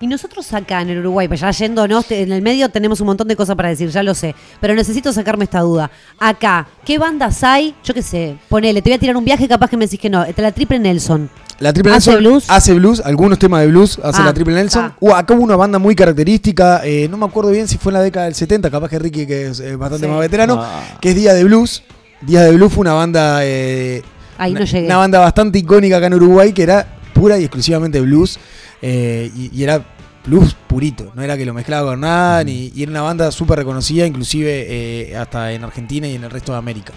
Y 0.00 0.06
nosotros 0.08 0.52
acá 0.52 0.82
en 0.82 0.90
el 0.90 0.98
Uruguay, 0.98 1.28
pues 1.28 1.40
ya 1.40 1.50
yéndonos, 1.50 2.10
en 2.10 2.32
el 2.32 2.42
medio 2.42 2.68
tenemos 2.68 3.00
un 3.00 3.06
montón 3.06 3.28
de 3.28 3.36
cosas 3.36 3.54
para 3.56 3.68
decir, 3.68 3.88
ya 3.90 4.02
lo 4.02 4.12
sé, 4.14 4.34
pero 4.60 4.74
necesito 4.74 5.12
sacarme 5.12 5.44
esta 5.44 5.60
duda. 5.60 5.90
Acá, 6.18 6.66
¿qué 6.84 6.98
bandas 6.98 7.42
hay? 7.44 7.74
Yo 7.84 7.94
qué 7.94 8.02
sé, 8.02 8.36
ponele, 8.48 8.82
te 8.82 8.90
voy 8.90 8.96
a 8.96 8.98
tirar 8.98 9.16
un 9.16 9.24
viaje, 9.24 9.46
capaz 9.48 9.70
que 9.70 9.76
me 9.76 9.84
decís 9.86 10.00
que 10.00 10.10
no. 10.10 10.24
Está 10.24 10.42
la 10.42 10.52
Triple 10.52 10.78
Nelson. 10.80 11.30
La 11.60 11.72
Triple 11.72 11.92
¿Hace 11.94 12.10
Nelson 12.10 12.24
blues? 12.32 12.44
hace 12.50 12.74
blues, 12.74 13.00
algunos 13.04 13.38
temas 13.38 13.60
de 13.60 13.68
blues 13.68 13.98
hace 14.02 14.20
Ah, 14.20 14.24
la 14.26 14.34
Triple 14.34 14.54
Nelson. 14.54 14.84
ah. 14.86 14.96
Uh, 14.98 15.12
acá 15.14 15.32
hubo 15.34 15.44
una 15.44 15.56
banda 15.56 15.78
muy 15.78 15.94
característica, 15.94 16.80
eh, 16.84 17.06
no 17.08 17.16
me 17.16 17.26
acuerdo 17.26 17.52
bien 17.52 17.68
si 17.68 17.78
fue 17.78 17.90
en 17.90 17.94
la 17.94 18.02
década 18.02 18.26
del 18.26 18.34
70, 18.34 18.70
capaz 18.70 18.88
que 18.88 18.98
Ricky, 18.98 19.26
que 19.26 19.46
es 19.46 19.60
eh, 19.60 19.76
bastante 19.76 20.06
Sí. 20.06 20.10
más 20.12 20.20
veterano, 20.20 20.58
Ah. 20.60 20.82
que 21.00 21.10
es 21.10 21.14
Día 21.14 21.32
de 21.32 21.44
Blues. 21.44 21.84
Día 22.26 22.42
de 22.42 22.52
Blues 22.56 22.72
fue 22.72 22.82
una 22.82 22.92
banda, 22.94 23.40
eh, 23.44 24.02
Ahí 24.38 24.52
una, 24.52 24.60
no 24.60 24.66
llegué. 24.66 24.86
una 24.86 24.96
banda 24.96 25.18
bastante 25.20 25.58
icónica 25.58 25.96
acá 25.98 26.06
en 26.06 26.14
Uruguay 26.14 26.52
que 26.52 26.62
era 26.62 26.86
pura 27.12 27.38
y 27.38 27.44
exclusivamente 27.44 28.00
blues 28.00 28.38
eh, 28.82 29.30
y, 29.34 29.50
y 29.56 29.62
era 29.62 29.84
blues 30.26 30.56
purito, 30.66 31.12
no 31.14 31.22
era 31.22 31.36
que 31.36 31.44
lo 31.44 31.52
mezclaba 31.54 31.90
con 31.92 32.00
nada, 32.00 32.42
ni, 32.44 32.72
y 32.74 32.82
era 32.82 32.90
una 32.90 33.02
banda 33.02 33.30
súper 33.30 33.58
reconocida, 33.58 34.06
inclusive 34.06 34.66
eh, 35.10 35.16
hasta 35.16 35.52
en 35.52 35.62
Argentina 35.64 36.06
y 36.08 36.14
en 36.14 36.24
el 36.24 36.30
resto 36.30 36.52
de 36.52 36.58
América. 36.58 36.92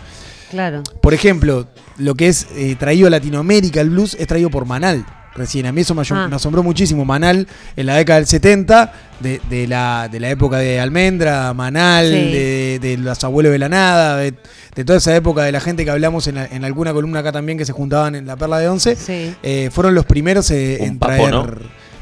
Claro. 0.49 0.81
Por 1.01 1.13
ejemplo, 1.13 1.67
lo 1.97 2.15
que 2.15 2.29
es 2.29 2.47
eh, 2.55 2.75
traído 2.79 3.07
a 3.07 3.09
Latinoamérica, 3.09 3.81
el 3.81 3.89
blues 3.89 4.15
es 4.17 4.27
traído 4.27 4.49
por 4.49 4.65
Manal. 4.65 5.05
Recién. 5.37 5.65
A 5.67 5.71
mí 5.71 5.81
eso 5.81 5.93
me, 5.95 6.03
Ah. 6.09 6.27
me 6.29 6.35
asombró 6.35 6.63
muchísimo. 6.63 7.05
Manal 7.05 7.47
en 7.75 7.85
la 7.85 7.95
década 7.95 8.19
del 8.19 8.27
70, 8.27 8.91
de, 9.19 9.39
de 9.49 9.67
la, 9.67 10.09
de 10.11 10.19
la 10.19 10.29
época 10.29 10.57
de 10.57 10.79
Almendra, 10.79 11.53
Manal, 11.53 12.05
Sí. 12.07 12.11
de, 12.11 12.79
de 12.81 12.97
los 12.97 13.23
abuelos 13.23 13.51
de 13.51 13.59
la 13.59 13.69
nada, 13.69 14.17
de, 14.17 14.33
de 14.75 14.85
toda 14.85 14.97
esa 14.97 15.15
época 15.15 15.43
de 15.43 15.51
la 15.51 15.59
gente 15.59 15.85
que 15.85 15.91
hablamos 15.91 16.27
en, 16.27 16.35
la- 16.35 16.45
en 16.45 16.65
alguna 16.65 16.93
columna 16.93 17.19
acá 17.19 17.31
también 17.31 17.57
que 17.57 17.65
se 17.65 17.71
juntaban 17.73 18.15
en 18.15 18.25
la 18.27 18.35
Perla 18.35 18.59
de 18.59 18.67
Once. 18.69 18.95
Sí. 18.95 19.33
eh, 19.43 19.69
fueron 19.71 19.95
los 19.95 20.05
primeros 20.05 20.49
eh, 20.51 20.83
en 20.83 20.99
Papo, 20.99 21.13
traer, 21.13 21.31
¿no? 21.31 21.47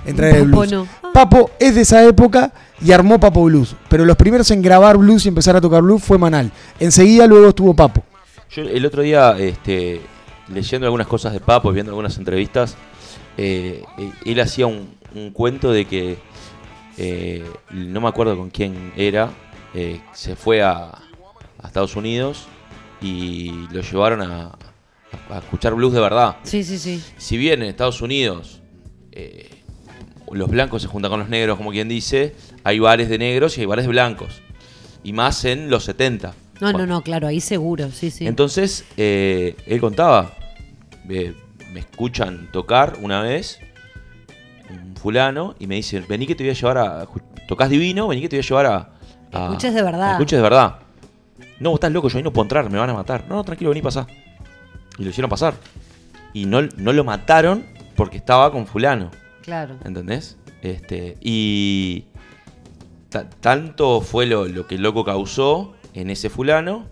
en 0.06 0.15
traer 0.15 0.36
el 0.38 0.43
blues. 0.45 0.71
no. 0.71 0.88
Papo 1.13 1.52
es 1.60 1.76
de 1.76 1.82
esa 1.82 2.04
época 2.04 2.52
y 2.82 2.91
armó 2.91 3.19
Papo 3.19 3.43
Blues. 3.45 3.76
Pero 3.88 4.04
los 4.04 4.17
primeros 4.17 4.52
en 4.52 4.62
grabar 4.62 4.98
blues 4.98 5.26
y 5.26 5.30
empezar 5.30 5.56
a 5.56 5.62
tocar 5.62 5.82
blues 5.82 6.04
fue 6.04 6.17
Manal. 6.17 6.52
Enseguida 6.80 7.26
luego 7.26 7.48
estuvo 7.50 7.74
Papo. 7.74 8.04
Yo 8.52 8.63
el 8.63 8.86
otro 8.86 9.02
día, 9.02 9.34
este, 9.39 10.02
leyendo 10.54 10.86
algunas 10.88 11.08
cosas 11.08 11.32
de 11.32 11.39
Papo 11.39 11.71
y 11.71 11.74
viendo 11.74 11.91
algunas 11.91 12.17
entrevistas, 12.17 12.76
eh, 13.38 13.84
él 14.26 14.39
hacía 14.39 14.67
un, 14.67 14.95
un 15.13 15.32
cuento 15.32 15.71
de 15.71 15.86
que, 15.86 16.17
eh, 16.98 17.43
no 17.71 18.02
me 18.02 18.08
acuerdo 18.08 18.38
con 18.38 18.50
quién 18.50 18.93
era, 18.95 19.32
eh, 19.74 20.00
se 20.13 20.36
fue 20.36 20.62
a, 20.63 20.86
a 21.62 21.67
Estados 21.67 21.95
Unidos 21.95 22.48
y 23.02 23.52
lo 23.71 23.82
llevaron 23.82 24.21
a, 24.21 24.58
a 25.30 25.38
escuchar 25.39 25.74
blues 25.76 25.93
de 25.93 26.00
verdad. 26.00 26.38
Sí, 26.43 26.63
sí, 26.63 26.78
sí. 26.78 27.04
Si 27.17 27.38
bien 27.38 27.62
en 27.62 27.69
Estados 27.69 28.02
Unidos 28.02 28.62
los 30.32 30.50
blancos 30.50 30.82
se 30.82 30.88
juntan 30.88 31.12
con 31.12 31.19
los 31.19 31.30
negros, 31.30 31.58
como 31.58 31.71
quien 31.71 31.88
dice, 31.88 32.36
hay 32.63 32.80
bares 32.80 33.10
de 33.10 33.17
negros 33.17 33.58
y 33.58 33.62
hay 33.62 33.67
bares 33.67 33.86
de 33.86 33.89
blancos. 33.89 34.41
Y 35.04 35.13
más 35.13 35.45
en 35.45 35.69
los 35.69 35.84
70. 35.86 36.34
No, 36.62 36.71
no, 36.74 36.86
no, 36.86 37.02
claro, 37.02 37.28
ahí 37.28 37.41
seguro, 37.41 37.91
sí, 37.91 38.10
sí. 38.12 38.26
entonces, 38.26 38.86
eh, 38.95 39.56
él 39.65 39.82
contaba, 39.82 40.34
eh, 41.10 41.34
me 41.75 41.81
escuchan 41.81 42.49
tocar 42.53 42.97
una 43.01 43.21
vez, 43.21 43.59
un 44.69 44.95
fulano, 44.95 45.55
y 45.59 45.67
me 45.67 45.75
dicen, 45.75 46.05
vení 46.07 46.25
que 46.25 46.33
te 46.33 46.43
voy 46.43 46.51
a 46.51 46.53
llevar 46.53 46.77
a... 46.77 47.05
Tocás 47.49 47.69
divino, 47.69 48.07
vení 48.07 48.21
que 48.21 48.29
te 48.29 48.38
voy 48.38 48.45
a 48.45 48.47
llevar 48.47 48.65
a... 48.65 48.89
a- 49.33 49.43
Escuches 49.47 49.73
de 49.73 49.83
verdad. 49.83 50.11
Escuches 50.13 50.38
de 50.38 50.41
verdad. 50.43 50.79
No, 51.59 51.71
vos 51.71 51.77
estás 51.77 51.91
loco, 51.91 52.07
yo 52.07 52.17
ahí 52.17 52.23
no 52.23 52.31
puedo 52.31 52.45
entrar, 52.45 52.69
me 52.69 52.79
van 52.79 52.89
a 52.89 52.93
matar. 52.93 53.25
No, 53.27 53.35
no, 53.35 53.43
tranquilo, 53.43 53.69
vení, 53.71 53.81
pasá. 53.81 54.07
Y 54.97 55.03
lo 55.03 55.09
hicieron 55.09 55.29
pasar. 55.29 55.53
Y 56.33 56.45
no, 56.45 56.61
no 56.77 56.93
lo 56.93 57.03
mataron 57.03 57.65
porque 57.97 58.15
estaba 58.17 58.49
con 58.53 58.65
fulano. 58.67 59.11
Claro. 59.43 59.75
¿Entendés? 59.83 60.38
Este, 60.61 61.17
y 61.21 62.05
ta- 63.09 63.29
tanto 63.29 63.99
fue 63.99 64.25
lo, 64.25 64.45
lo 64.47 64.65
que 64.65 64.75
el 64.75 64.81
loco 64.81 65.03
causó 65.03 65.75
en 65.93 66.09
ese 66.09 66.29
fulano 66.29 66.85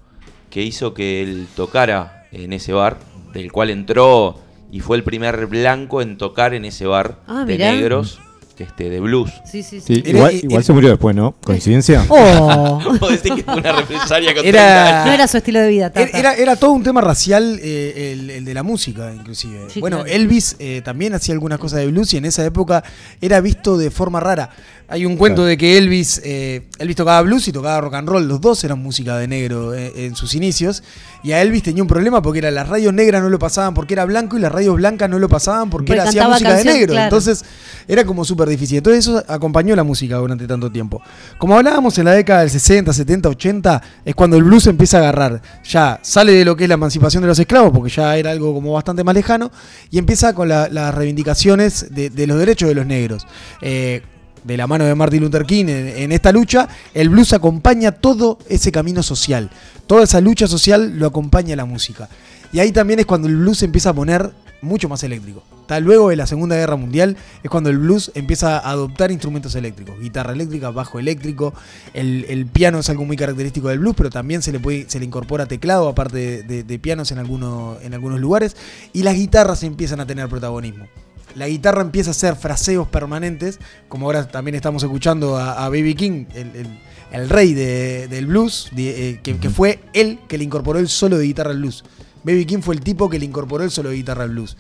que 0.50 0.62
hizo 0.62 0.94
que 0.94 1.22
él 1.24 1.48
tocara 1.56 2.28
en 2.34 2.52
ese 2.54 2.74
bar, 2.74 2.98
del 3.34 3.52
cual 3.52 3.70
entró 3.72 4.40
y 4.74 4.80
fue 4.80 4.98
el 4.98 5.04
primer 5.04 5.46
blanco 5.48 6.02
en 6.02 6.18
tocar 6.18 6.54
en 6.54 6.66
ese 6.66 6.86
bar 6.88 7.20
Ah, 7.28 7.44
de 7.46 7.54
mirá. 7.54 7.72
negros, 7.72 8.20
este, 8.58 8.90
de 8.90 9.00
blues. 9.00 9.30
Sí, 9.46 9.62
sí, 9.62 9.80
sí. 9.82 9.96
Sí, 9.96 10.04
Era- 10.06 10.18
igual, 10.32 10.42
era- 10.50 10.64
se 10.64 10.74
murió 10.74 10.90
después, 10.90 11.16
¿no? 11.16 11.36
¿Coincidencia? 11.44 12.06
Oh. 12.10 12.80
Que 13.24 13.44
fue 13.44 13.56
una 13.58 13.72
represalia 13.74 14.34
contra 14.34 14.50
Era-. 14.50 15.06
No 15.06 15.12
era 15.12 15.28
su 15.28 15.38
estilo 15.38 15.60
de 15.60 15.68
vida, 15.70 15.90
Tata. 15.92 16.02
Era, 16.08 16.20
era- 16.20 16.34
era 16.36 16.56
todo 16.56 16.72
un 16.72 16.82
tema 16.84 17.02
racial 17.02 17.60
eh, 17.62 18.14
el, 18.14 18.30
el 18.30 18.46
de 18.46 18.54
la 18.54 18.64
música, 18.64 19.14
inclusive. 19.14 19.70
Sí, 19.70 19.80
bueno, 19.80 20.04
claro. 20.04 20.12
Elvis 20.16 20.56
eh, 20.60 20.82
también 20.84 21.14
hacía 21.14 21.34
algunas 21.34 21.60
cosas 21.60 21.80
de 21.80 21.88
blues 21.88 22.14
y 22.14 22.18
en 22.18 22.26
esa 22.26 22.44
época 22.46 22.84
era 23.22 23.42
visto 23.42 23.78
de 23.78 23.92
forma 23.92 24.20
rara. 24.20 24.50
Hay 24.88 25.06
un 25.06 25.18
cuento 25.18 25.38
Claro. 25.38 25.48
de 25.48 25.58
que 25.58 25.78
Elvis, 25.78 26.22
eh, 26.24 26.68
Elvis 26.78 26.96
tocaba 26.96 27.22
blues 27.22 27.48
y 27.48 27.52
tocaba 27.52 27.82
rock 27.82 27.96
and 27.96 28.08
roll. 28.10 28.28
Los 28.28 28.42
dos 28.42 28.64
eran 28.64 28.80
música 28.80 29.18
de 29.18 29.28
negro 29.28 29.74
eh, 29.74 29.92
en 30.06 30.16
sus 30.16 30.36
inicios. 30.36 30.84
Y 31.24 31.32
a 31.32 31.42
Elvis 31.42 31.64
tenía 31.64 31.82
un 31.82 31.88
problema 31.88 32.22
porque 32.22 32.40
era, 32.40 32.52
las 32.52 32.68
radios 32.68 32.94
negras 32.94 33.24
no 33.24 33.30
lo 33.30 33.40
pasaban 33.40 33.74
porque 33.74 33.94
era 33.94 34.06
blanco 34.06 34.38
y 34.38 34.42
las 34.42 34.52
radios 34.52 34.76
blancas 34.76 35.10
no 35.10 35.18
lo 35.20 35.30
pasaban 35.30 35.70
porque, 35.70 35.94
era, 35.94 36.04
hacía 36.04 36.28
música 36.28 36.54
de 36.56 36.64
negro. 36.66 36.94
claro. 36.94 37.06
Entonces 37.06 37.44
era 37.88 38.04
como 38.06 38.26
súper 38.26 38.50
difícil. 38.50 38.78
Entonces 38.78 39.08
eso 39.08 39.24
acompañó 39.28 39.76
la 39.76 39.84
música 39.84 40.18
durante 40.18 40.46
tanto 40.46 40.72
tiempo. 40.72 41.02
Como 41.38 41.56
hablábamos 41.56 41.98
en 41.98 42.06
la 42.06 42.12
década 42.12 42.42
del 42.42 42.50
60, 42.50 42.92
70, 42.94 43.30
80, 43.30 43.82
es 44.06 44.14
cuando 44.16 44.38
el 44.38 44.44
blues 44.44 44.68
empieza 44.68 44.98
a 44.98 45.00
agarrar. 45.00 45.42
Ya 45.64 46.00
sale 46.04 46.34
de 46.34 46.46
lo 46.46 46.56
que 46.56 46.64
es 46.66 46.68
la 46.68 46.76
emancipación 46.76 47.22
de 47.24 47.28
los 47.28 47.40
esclavos, 47.40 47.72
porque 47.74 47.90
ya 47.90 48.16
era 48.18 48.32
algo 48.32 48.54
como 48.54 48.74
bastante 48.74 49.04
más 49.04 49.16
lejano, 49.16 49.50
y 49.90 49.98
empieza 49.98 50.34
con 50.36 50.50
la- 50.50 50.68
las 50.70 50.94
reivindicaciones 50.94 51.88
de, 51.96 52.10
de 52.10 52.28
los 52.28 52.38
derechos 52.38 52.68
de 52.70 52.76
los 52.76 52.86
negros. 52.86 53.26
Eh, 53.62 54.02
de 54.44 54.58
la 54.58 54.68
mano 54.68 54.86
de 54.86 54.96
Martin 54.96 55.22
Luther 55.22 55.46
King 55.46 55.66
en, 55.68 56.12
esta 56.12 56.32
lucha, 56.32 56.68
el 56.94 57.10
blues 57.10 57.34
acompaña 57.34 57.92
todo 57.92 58.40
ese 58.50 58.72
camino 58.72 59.04
social. 59.04 59.50
Toda 59.88 60.04
esa 60.04 60.22
lucha 60.22 60.48
social 60.48 60.98
lo 60.98 61.08
acompaña 61.08 61.56
la 61.56 61.66
música. 61.66 62.10
Y 62.52 62.60
ahí 62.60 62.72
también 62.72 63.00
es 63.00 63.06
cuando 63.06 63.28
el 63.28 63.38
blues 63.38 63.64
empieza 63.64 63.90
a 63.90 63.94
poner 63.94 64.32
mucho 64.62 64.88
más 64.88 65.04
eléctrico. 65.04 65.44
Tal 65.68 65.84
luego 65.84 66.10
de 66.10 66.16
la 66.16 66.28
Segunda 66.28 66.56
Guerra 66.56 66.76
Mundial 66.76 67.18
es 67.42 67.50
cuando 67.50 67.70
el 67.70 67.78
blues 67.78 68.12
empieza 68.16 68.60
a 68.60 68.70
adoptar 68.70 69.12
instrumentos 69.12 69.56
eléctricos, 69.56 70.00
guitarra 70.00 70.34
eléctrica, 70.34 70.72
bajo 70.72 71.00
eléctrico, 71.00 71.54
el, 71.94 72.46
piano 72.52 72.80
es 72.80 72.90
algo 72.90 73.06
muy 73.06 73.18
característico 73.18 73.70
del 73.70 73.80
blues, 73.80 73.96
pero 73.96 74.10
también 74.10 74.42
se 74.42 74.52
le 74.52 74.60
puede, 74.60 74.90
se 74.90 75.00
le 75.00 75.06
incorpora 75.06 75.46
teclado 75.46 75.88
aparte 75.88 76.44
de, 76.44 76.80
pianos 76.80 77.12
en, 77.12 77.20
en 77.20 77.94
algunos 77.94 78.20
lugares, 78.20 78.56
y 78.92 79.04
las 79.04 79.16
guitarras 79.16 79.64
empiezan 79.64 80.00
a 80.00 80.06
tener 80.06 80.28
protagonismo. 80.28 80.86
La 81.36 81.48
guitarra 81.48 81.82
empieza 81.82 82.10
a 82.10 82.12
hacer 82.12 82.36
fraseos 82.36 82.88
permanentes, 82.88 83.60
como 83.88 84.06
ahora 84.06 84.28
también 84.28 84.56
estamos 84.56 84.84
escuchando 84.84 85.38
a, 85.38 85.66
a 85.66 85.70
Baby 85.70 85.96
King, 85.96 86.26
el, 86.36 86.56
el- 86.56 86.80
el 87.12 87.30
rey 87.30 87.54
de- 87.54 88.08
del 88.08 88.26
blues, 88.28 88.70
de- 88.72 89.10
eh, 89.10 89.20
que, 89.22 89.38
que 89.38 89.50
fue 89.52 89.80
él 89.94 90.20
que 90.28 90.38
le 90.38 90.44
incorporó 90.44 90.80
el 90.80 90.90
solo 90.90 91.18
de 91.18 91.26
guitarra 91.26 91.52
al 91.52 91.58
blues. 91.58 91.84
Baby 92.24 92.46
King 92.46 92.60
fue 92.62 92.74
el 92.76 92.82
tipo 92.82 93.10
que 93.10 93.20
le 93.20 93.26
incorporó 93.26 93.64
el 93.64 93.70
solo 93.72 93.90
de 93.90 93.96
guitarra 93.96 94.24
al 94.24 94.30
blues. 94.32 94.58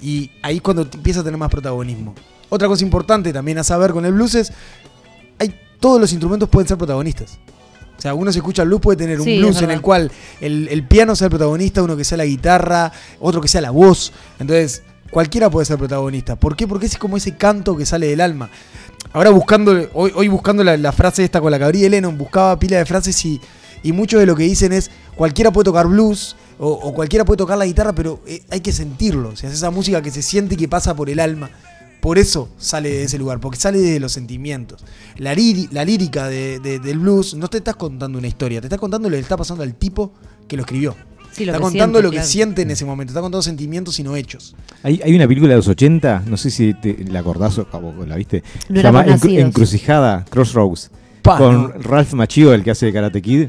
Y 0.00 0.30
ahí 0.42 0.56
es 0.56 0.62
cuando 0.62 0.82
empieza 0.82 1.20
a 1.20 1.24
tener 1.24 1.38
más 1.38 1.50
protagonismo. 1.50 2.14
Otra 2.48 2.68
cosa 2.68 2.84
importante 2.84 3.32
también 3.32 3.58
a 3.58 3.64
saber 3.64 3.92
con 3.92 4.06
el 4.06 4.12
blues 4.14 4.34
es, 4.34 4.52
hay, 5.38 5.54
todos 5.78 6.00
los 6.00 6.10
instrumentos 6.12 6.48
pueden 6.48 6.66
ser 6.68 6.78
protagonistas. 6.78 7.38
O 7.98 8.00
sea, 8.00 8.14
uno 8.14 8.32
se 8.32 8.38
escucha 8.38 8.62
el 8.62 8.68
blues, 8.68 8.80
puede 8.80 8.96
tener 8.96 9.18
un 9.20 9.26
Sí, 9.26 9.38
blues 9.38 9.60
en 9.60 9.70
el 9.70 9.82
cual 9.82 10.10
el, 10.40 10.68
el 10.68 10.86
piano 10.86 11.14
sea 11.14 11.26
el 11.26 11.30
protagonista, 11.30 11.82
uno 11.82 11.98
que 11.98 12.04
sea 12.04 12.16
la 12.16 12.24
guitarra, 12.24 12.90
otro 13.20 13.42
que 13.42 13.48
sea 13.48 13.60
la 13.60 13.70
voz. 13.72 14.10
Entonces, 14.38 14.82
cualquiera 15.10 15.50
puede 15.50 15.66
ser 15.66 15.78
protagonista. 15.78 16.36
¿Por 16.36 16.56
qué? 16.56 16.66
Porque 16.66 16.86
es 16.86 16.96
como 16.98 17.16
ese 17.16 17.36
canto 17.36 17.76
que 17.76 17.86
sale 17.86 18.06
del 18.08 18.20
alma. 18.20 18.50
Ahora 19.12 19.30
buscando, 19.30 19.72
hoy, 19.94 20.12
hoy 20.14 20.28
buscando 20.28 20.62
la, 20.62 20.92
frase 20.92 21.24
esta 21.24 21.40
con 21.40 21.50
la 21.50 21.58
que 21.58 21.64
abrí 21.64 21.88
Lennon, 21.88 22.16
buscaba 22.16 22.58
pila 22.58 22.78
de 22.78 22.84
frases 22.86 23.24
y, 23.24 23.40
y 23.82 23.92
mucho 23.92 24.18
de 24.18 24.26
lo 24.26 24.36
que 24.36 24.44
dicen 24.44 24.72
es, 24.72 24.90
cualquiera 25.16 25.50
puede 25.52 25.64
tocar 25.64 25.86
blues 25.88 26.36
o, 26.58 26.92
cualquiera 26.92 27.24
puede 27.24 27.38
tocar 27.38 27.56
la 27.58 27.64
guitarra, 27.66 27.94
pero 27.94 28.20
eh, 28.26 28.42
hay 28.50 28.60
que 28.60 28.72
sentirlo. 28.72 29.30
O 29.30 29.36
sea, 29.36 29.48
es 29.48 29.56
esa 29.56 29.70
música 29.70 30.02
que 30.02 30.10
se 30.10 30.22
siente 30.22 30.54
y 30.54 30.58
que 30.58 30.68
pasa 30.68 30.94
por 30.94 31.08
el 31.10 31.18
alma. 31.18 31.50
Por 32.00 32.18
eso 32.18 32.48
sale 32.58 32.90
de 32.90 33.04
ese 33.04 33.18
lugar, 33.18 33.40
porque 33.40 33.58
sale 33.58 33.78
de 33.78 33.98
los 34.00 34.12
sentimientos. 34.12 34.82
La, 35.16 35.34
la 35.70 35.84
lírica 35.84 36.28
de- 36.28 36.58
de- 36.60 36.78
del 36.78 36.98
blues 36.98 37.34
no 37.34 37.48
te 37.48 37.58
estás 37.58 37.76
contando 37.76 38.18
una 38.18 38.26
historia, 38.28 38.60
te 38.60 38.66
estás 38.68 38.78
contando 38.78 39.08
lo 39.10 39.16
que 39.16 39.20
está 39.20 39.36
pasando 39.36 39.62
al 39.64 39.74
tipo 39.74 40.12
que 40.48 40.56
lo 40.56 40.62
escribió. 40.62 40.94
Sí, 41.32 41.44
lo 41.44 41.52
está 41.52 41.58
que 41.58 41.62
contando 41.62 41.98
siente, 41.98 42.02
lo 42.02 42.10
que 42.10 42.16
claro. 42.16 42.28
siente 42.28 42.62
en 42.62 42.70
ese 42.70 42.84
momento, 42.84 43.10
está 43.12 43.20
contando 43.20 43.42
sentimientos 43.42 43.98
y 43.98 44.02
no 44.02 44.16
hechos. 44.16 44.54
Hay, 44.82 45.00
hay 45.04 45.14
una 45.14 45.28
película 45.28 45.50
de 45.50 45.56
los 45.56 45.68
80, 45.68 46.24
no 46.26 46.36
sé 46.36 46.50
si 46.50 46.74
te, 46.74 47.04
la 47.10 47.20
acordás 47.20 47.58
o 47.58 47.66
la 48.06 48.16
viste. 48.16 48.42
No 48.68 48.76
se 48.76 48.82
llama 48.82 49.06
Encru-. 49.06 49.38
Encrucijada, 49.38 50.24
Crossroads. 50.28 50.90
Pa, 51.22 51.38
con 51.38 51.62
no. 51.62 51.68
Ralph 51.82 52.12
Macchio, 52.14 52.52
el 52.52 52.64
que 52.64 52.70
hace 52.70 52.86
de 52.86 52.92
Karate 52.92 53.22
Kid. 53.22 53.48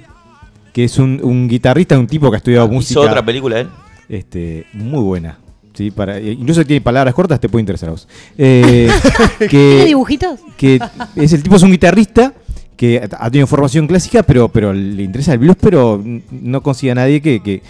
Que 0.73 0.85
es 0.85 0.97
un, 0.99 1.19
un 1.21 1.49
guitarrista, 1.49 1.99
un 1.99 2.07
tipo 2.07 2.29
que 2.29 2.35
ha 2.35 2.37
estudiado 2.37 2.67
música. 2.67 3.01
Hizo 3.01 3.09
otra 3.09 3.25
película 3.25 3.59
él. 3.59 3.69
este, 4.07 4.65
muy 4.73 5.01
buena. 5.01 5.37
¿sí? 5.73 5.91
Para, 5.91 6.17
eh, 6.17 6.31
incluso 6.31 6.65
tiene 6.65 6.81
palabras 6.81 7.13
cortas, 7.13 7.39
te 7.39 7.49
puede 7.49 7.61
interesar 7.61 7.89
a 7.89 7.91
vos. 7.93 8.07
Eh, 8.37 8.89
¿Tiene 9.49 9.85
dibujitos? 9.85 10.39
que 10.57 10.79
es 11.15 11.33
el 11.33 11.43
tipo 11.43 11.55
es 11.55 11.63
un 11.63 11.71
guitarrista 11.71 12.33
que 12.81 12.99
ha 12.99 13.29
tenido 13.29 13.45
formación 13.45 13.85
clásica, 13.85 14.23
pero, 14.23 14.49
pero 14.49 14.73
le 14.73 15.03
interesa 15.03 15.33
el 15.33 15.37
blues, 15.37 15.55
pero 15.61 16.03
no 16.31 16.63
consigue 16.63 16.91
a 16.93 16.95
nadie 16.95 17.21
que, 17.21 17.39
que, 17.43 17.61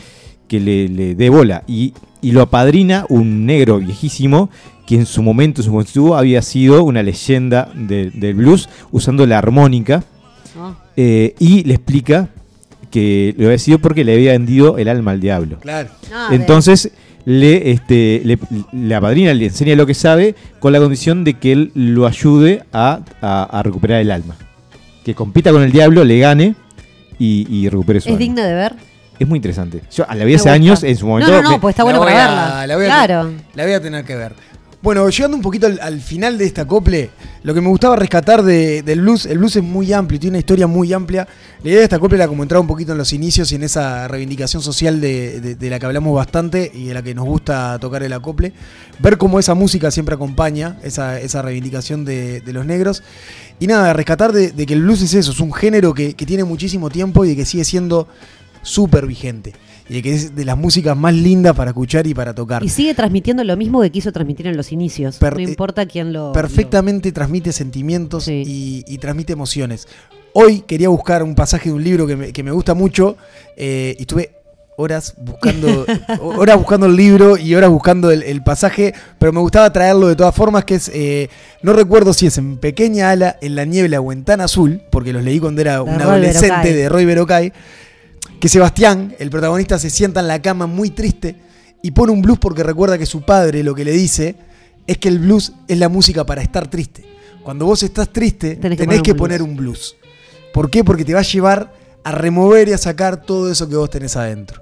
que 0.48 0.58
le, 0.62 0.88
le 0.88 1.16
dé 1.16 1.30
bola. 1.30 1.64
Y, 1.68 1.94
y 2.22 2.32
lo 2.32 2.42
apadrina 2.44 3.06
un 3.10 3.46
negro 3.46 3.80
viejísimo 3.80 4.50
que 4.88 4.96
en 4.96 5.06
su 5.06 5.22
momento, 5.22 5.60
en 5.60 5.66
su 5.66 5.72
juventud, 5.72 6.14
había 6.16 6.42
sido 6.42 6.86
una 6.86 7.04
leyenda 7.04 7.70
de- 7.76 8.10
del 8.12 8.36
blues 8.36 8.70
usando 8.94 9.26
la 9.28 9.38
armónica. 9.38 10.06
No. 10.56 10.78
eh, 10.96 11.36
y 11.40 11.66
le 11.66 11.74
explica 11.74 12.30
que 12.90 13.36
lo 13.38 13.48
había 13.48 13.58
sido 13.58 13.80
porque 13.80 14.06
le 14.06 14.14
había 14.14 14.32
vendido 14.32 14.78
el 14.78 14.88
alma 14.88 15.12
al 15.12 15.20
diablo. 15.20 15.58
Claro. 15.60 15.90
Ah. 16.14 16.30
Entonces 16.32 16.92
le, 17.26 17.72
este, 17.72 18.22
le, 18.24 18.40
la 18.72 19.02
padrina 19.02 19.34
le 19.34 19.48
enseña 19.48 19.76
lo 19.76 19.86
que 19.86 19.94
sabe 19.94 20.36
con 20.62 20.72
la 20.72 20.80
condición 20.80 21.26
de 21.26 21.34
que 21.34 21.52
él 21.52 21.72
lo 21.76 22.08
ayude 22.08 22.64
a, 22.72 23.02
a- 23.22 23.44
a 23.44 23.62
recuperar 23.64 24.00
el 24.00 24.12
alma. 24.12 24.36
Que 25.04 25.16
compita 25.16 25.52
con 25.52 25.64
el 25.64 25.72
diablo, 25.72 26.04
le 26.04 26.20
gane 26.20 26.56
y, 27.18 27.48
y 27.50 27.70
recupere 27.70 28.00
su 28.02 28.10
¿Es 28.10 28.14
alma. 28.14 28.20
digna 28.20 28.46
de 28.46 28.54
ver? 28.54 28.76
Es 29.20 29.28
muy 29.28 29.38
interesante. 29.38 29.82
Yo 29.96 30.06
la 30.08 30.16
vi 30.26 30.34
hace 30.34 30.44
gusta. 30.44 30.54
años, 30.54 30.84
en 30.84 30.98
su 30.98 31.06
momento. 31.08 31.32
No, 31.32 31.42
no, 31.42 31.52
no, 31.52 31.62
pues 31.62 31.74
está 31.74 31.82
La 31.82 31.86
bueno 31.86 32.00
voy 32.00 32.12
para 32.12 32.26
a- 32.26 32.28
verla. 32.60 32.68
la 32.68 32.76
voy 32.76 32.86
a- 32.86 32.88
claro. 32.88 33.32
La 33.56 33.64
voy 33.64 33.74
a 33.74 33.82
tener 33.82 34.04
que 34.06 34.16
ver. 34.16 34.34
Bueno, 34.84 35.08
llegando 35.10 35.38
un 35.38 35.44
poquito 35.44 35.68
al, 35.68 35.80
al 35.80 36.02
final 36.02 36.40
de 36.40 36.46
esta 36.46 36.64
acople, 36.64 37.12
lo 37.44 37.54
que 37.54 37.62
me 37.62 37.68
gustaba 37.68 37.96
rescatar 37.96 38.42
de- 38.42 38.82
del 38.82 39.02
blues, 39.02 39.28
el 39.28 39.38
blues 39.38 39.56
es 39.58 39.62
muy 39.64 39.94
amplio, 39.94 40.20
tiene 40.20 40.32
una 40.32 40.40
historia 40.40 40.66
muy 40.66 40.92
amplia. 40.92 41.28
La 41.62 41.70
idea 41.70 41.78
de 41.78 41.84
esta 41.84 41.98
acople 41.98 42.16
era 42.18 42.28
como 42.28 42.42
entrar 42.42 42.60
un 42.60 42.66
poquito 42.66 42.94
en 42.94 42.98
los 42.98 43.14
inicios 43.14 43.52
y 43.52 43.56
en 43.56 43.64
esa 43.64 44.08
reivindicación 44.08 44.64
social 44.64 45.00
de, 45.00 45.40
de- 45.40 45.54
de 45.54 45.70
la 45.70 45.78
que 45.78 45.86
hablamos 45.86 46.16
bastante 46.16 46.72
y 46.74 46.86
de 46.86 46.96
la 46.96 47.04
que 47.04 47.14
nos 47.14 47.26
gusta 47.26 47.78
tocar 47.78 48.02
el 48.02 48.12
acople. 48.12 48.54
Ver 48.98 49.20
cómo 49.20 49.38
esa 49.38 49.54
música 49.54 49.92
siempre 49.92 50.16
acompaña 50.16 50.78
esa, 50.82 51.20
esa 51.20 51.44
reivindicación 51.44 52.04
de, 52.04 52.42
de 52.42 52.52
los 52.54 52.66
negros. 52.66 53.04
Y 53.62 53.68
nada, 53.68 53.94
rescatar 53.94 54.34
de, 54.34 54.52
de 54.52 54.66
que 54.66 54.74
el 54.74 54.82
blues 54.82 55.02
es 55.04 55.14
eso, 55.14 55.32
es 55.32 55.40
un 55.40 55.54
género 55.54 55.94
que, 55.94 56.14
que 56.16 56.26
tiene 56.26 56.44
muchísimo 56.44 56.90
tiempo 56.90 57.24
y 57.24 57.30
de 57.30 57.36
que 57.38 57.46
sigue 57.46 57.64
siendo 57.64 58.08
súper 58.64 59.06
vigente. 59.08 59.54
Y 59.88 59.94
de 59.96 60.02
que 60.02 60.14
es 60.14 60.36
de 60.36 60.46
las 60.46 60.58
músicas 60.58 60.98
más 60.98 61.14
lindas 61.14 61.56
para 61.56 61.70
escuchar 61.72 62.08
y 62.08 62.14
para 62.14 62.34
tocar. 62.34 62.64
Y 62.64 62.70
sigue 62.70 62.94
transmitiendo 62.94 63.44
lo 63.44 63.56
mismo 63.58 63.82
que 63.82 63.92
quiso 63.92 64.12
transmitir 64.12 64.48
en 64.48 64.58
los 64.58 64.72
inicios. 64.72 65.18
Per- 65.18 65.34
no 65.34 65.40
eh, 65.40 65.44
importa 65.44 65.86
quién 65.86 66.12
lo. 66.12 66.32
perfectamente 66.34 67.12
transmite 67.12 67.52
sentimientos 67.54 68.24
Sí. 68.26 68.44
y, 68.46 68.84
y 68.88 68.98
transmite 68.98 69.34
emociones. 69.34 69.88
Hoy 70.34 70.62
quería 70.62 70.90
buscar 70.90 71.24
un 71.24 71.36
pasaje 71.36 71.70
de 71.70 71.76
un 71.76 71.84
libro 71.84 72.08
que 72.08 72.16
me, 72.16 72.32
que 72.34 72.42
me 72.44 72.52
gusta 72.52 72.74
mucho 72.74 73.18
eh, 73.58 73.96
y 73.98 74.02
estuve 74.02 74.32
horas 74.82 75.14
buscando 75.18 75.86
horas 76.22 76.58
buscando 76.58 76.88
el 76.88 76.96
libro 76.96 77.38
y 77.38 77.56
horas 77.56 77.70
buscando 77.70 78.12
el, 78.12 78.24
el 78.24 78.44
pasaje, 78.44 78.94
pero 79.20 79.32
me 79.32 79.40
gustaba 79.40 79.72
traerlo 79.72 80.08
de 80.08 80.16
todas 80.16 80.36
formas, 80.36 80.66
que 80.66 80.76
es, 80.76 80.92
eh, 80.94 81.30
no 81.62 81.74
recuerdo 81.74 82.14
si 82.14 82.28
es 82.28 82.38
en 82.38 82.58
Pequeña 82.58 83.12
Ala, 83.12 83.38
en 83.42 83.56
La 83.56 83.66
Niebla 83.66 84.02
o 84.02 84.12
en 84.12 84.24
Tan 84.24 84.42
Azul, 84.42 84.82
porque 84.92 85.14
los 85.14 85.24
leí 85.24 85.40
cuando 85.40 85.62
era 85.62 85.76
De 85.76 85.82
un 85.82 86.00
Roy 86.00 86.02
adolescente 86.02 86.50
Berocay. 86.50 86.74
de 86.74 86.90
Roy 86.90 87.06
Berocay, 87.06 87.54
que 88.40 88.50
Sebastián, 88.50 89.16
el 89.20 89.30
protagonista, 89.30 89.78
se 89.78 89.90
sienta 89.90 90.20
en 90.20 90.28
la 90.28 90.42
cama 90.42 90.66
muy 90.66 90.90
triste 90.90 91.36
y 91.82 91.92
pone 91.92 92.12
un 92.12 92.22
blues 92.22 92.40
porque 92.40 92.64
recuerda 92.64 92.98
que 92.98 93.06
su 93.06 93.22
padre 93.22 93.64
lo 93.64 93.76
que 93.76 93.86
le 93.86 93.92
dice 93.92 94.36
es 94.88 94.98
que 94.98 95.10
el 95.10 95.20
blues 95.20 95.54
es 95.68 95.78
la 95.78 95.90
música 95.90 96.26
para 96.26 96.42
estar 96.42 96.68
triste. 96.68 97.06
Cuando 97.44 97.66
vos 97.66 97.82
estás 97.84 98.12
triste, 98.12 98.56
Tenés 98.56 98.78
tenés, 98.78 98.98
que 98.98 99.12
que, 99.12 99.16
poner 99.16 99.42
un 99.42 99.56
blues. 99.56 99.96
¿Por 100.54 100.70
qué? 100.70 100.84
Porque 100.84 101.06
te 101.06 101.14
va 101.14 101.22
a 101.22 101.24
llevar 101.24 101.74
a 102.04 102.12
remover 102.12 102.68
y 102.70 102.74
a 102.74 102.78
sacar 102.78 103.24
todo 103.24 103.52
eso 103.52 103.68
que 103.70 103.76
vos 103.76 103.90
tenés 103.90 104.16
adentro. 104.16 104.62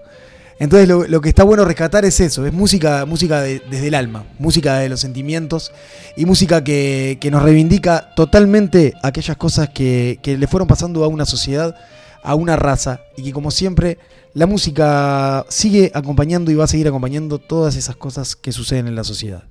Entonces 0.59 0.89
lo, 0.89 1.21
que 1.21 1.29
está 1.29 1.43
bueno 1.45 1.63
rescatar 1.63 2.03
es 2.03 2.19
eso, 2.19 2.45
es 2.45 2.51
música, 2.51 3.05
música 3.05 3.41
de- 3.41 3.61
desde 3.71 3.87
el 3.87 3.95
alma, 3.95 4.25
música 4.39 4.77
de 4.79 4.89
los 4.89 4.99
sentimientos 4.99 5.71
y 6.17 6.25
música 6.25 6.63
que, 6.63 7.17
que 7.21 7.31
nos 7.31 7.43
reivindica 7.43 8.13
totalmente 8.13 8.93
aquellas 9.01 9.37
cosas 9.37 9.69
que, 9.69 10.19
que 10.21 10.37
le 10.37 10.47
fueron 10.47 10.67
pasando 10.67 11.03
a 11.05 11.07
una 11.07 11.25
sociedad, 11.25 11.75
a 12.23 12.35
una 12.35 12.57
raza 12.57 12.99
y 13.15 13.23
que 13.23 13.31
como 13.31 13.51
siempre 13.51 13.97
la 14.33 14.47
música 14.47 15.45
sigue 15.47 15.91
acompañando 15.95 16.51
y 16.51 16.55
va 16.55 16.65
a 16.65 16.67
seguir 16.67 16.89
acompañando 16.89 17.39
todas 17.39 17.77
esas 17.77 17.95
cosas 17.95 18.35
que 18.35 18.51
suceden 18.51 18.87
en 18.87 18.95
la 18.95 19.05
sociedad. 19.05 19.45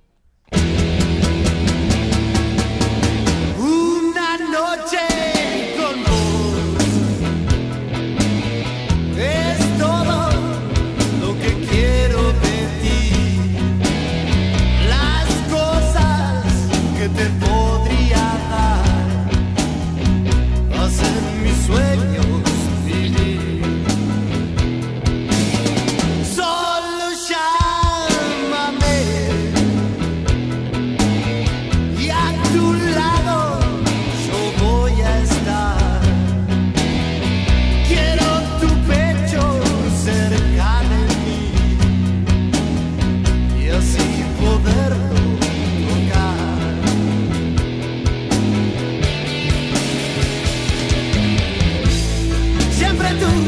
Siempre 53.18 53.48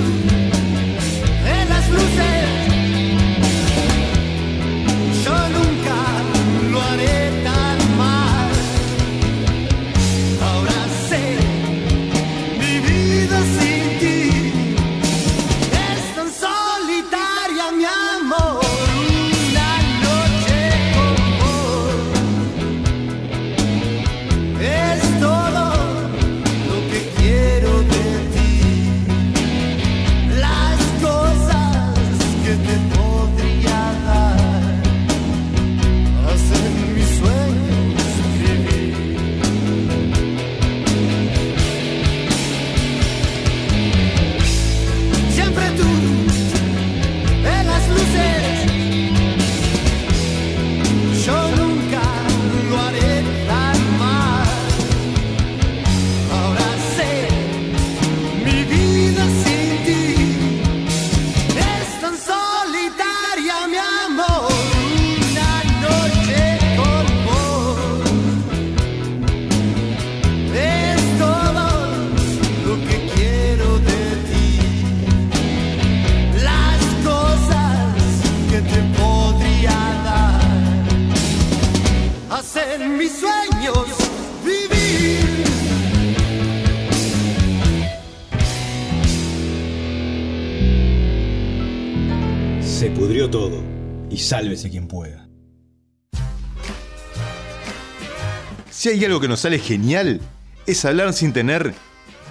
Si 98.90 98.96
hay 98.96 99.04
algo 99.04 99.20
que 99.20 99.28
nos 99.28 99.38
sale 99.38 99.60
genial, 99.60 100.20
es 100.66 100.84
hablar 100.84 101.12
sin 101.12 101.32
tener 101.32 101.72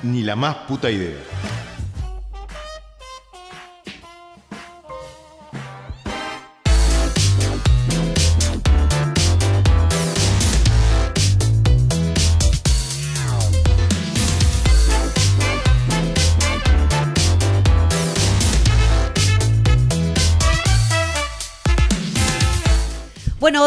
ni 0.03 0.23
la 0.23 0.35
más 0.35 0.57
puta 0.67 0.91
idea. 0.91 1.15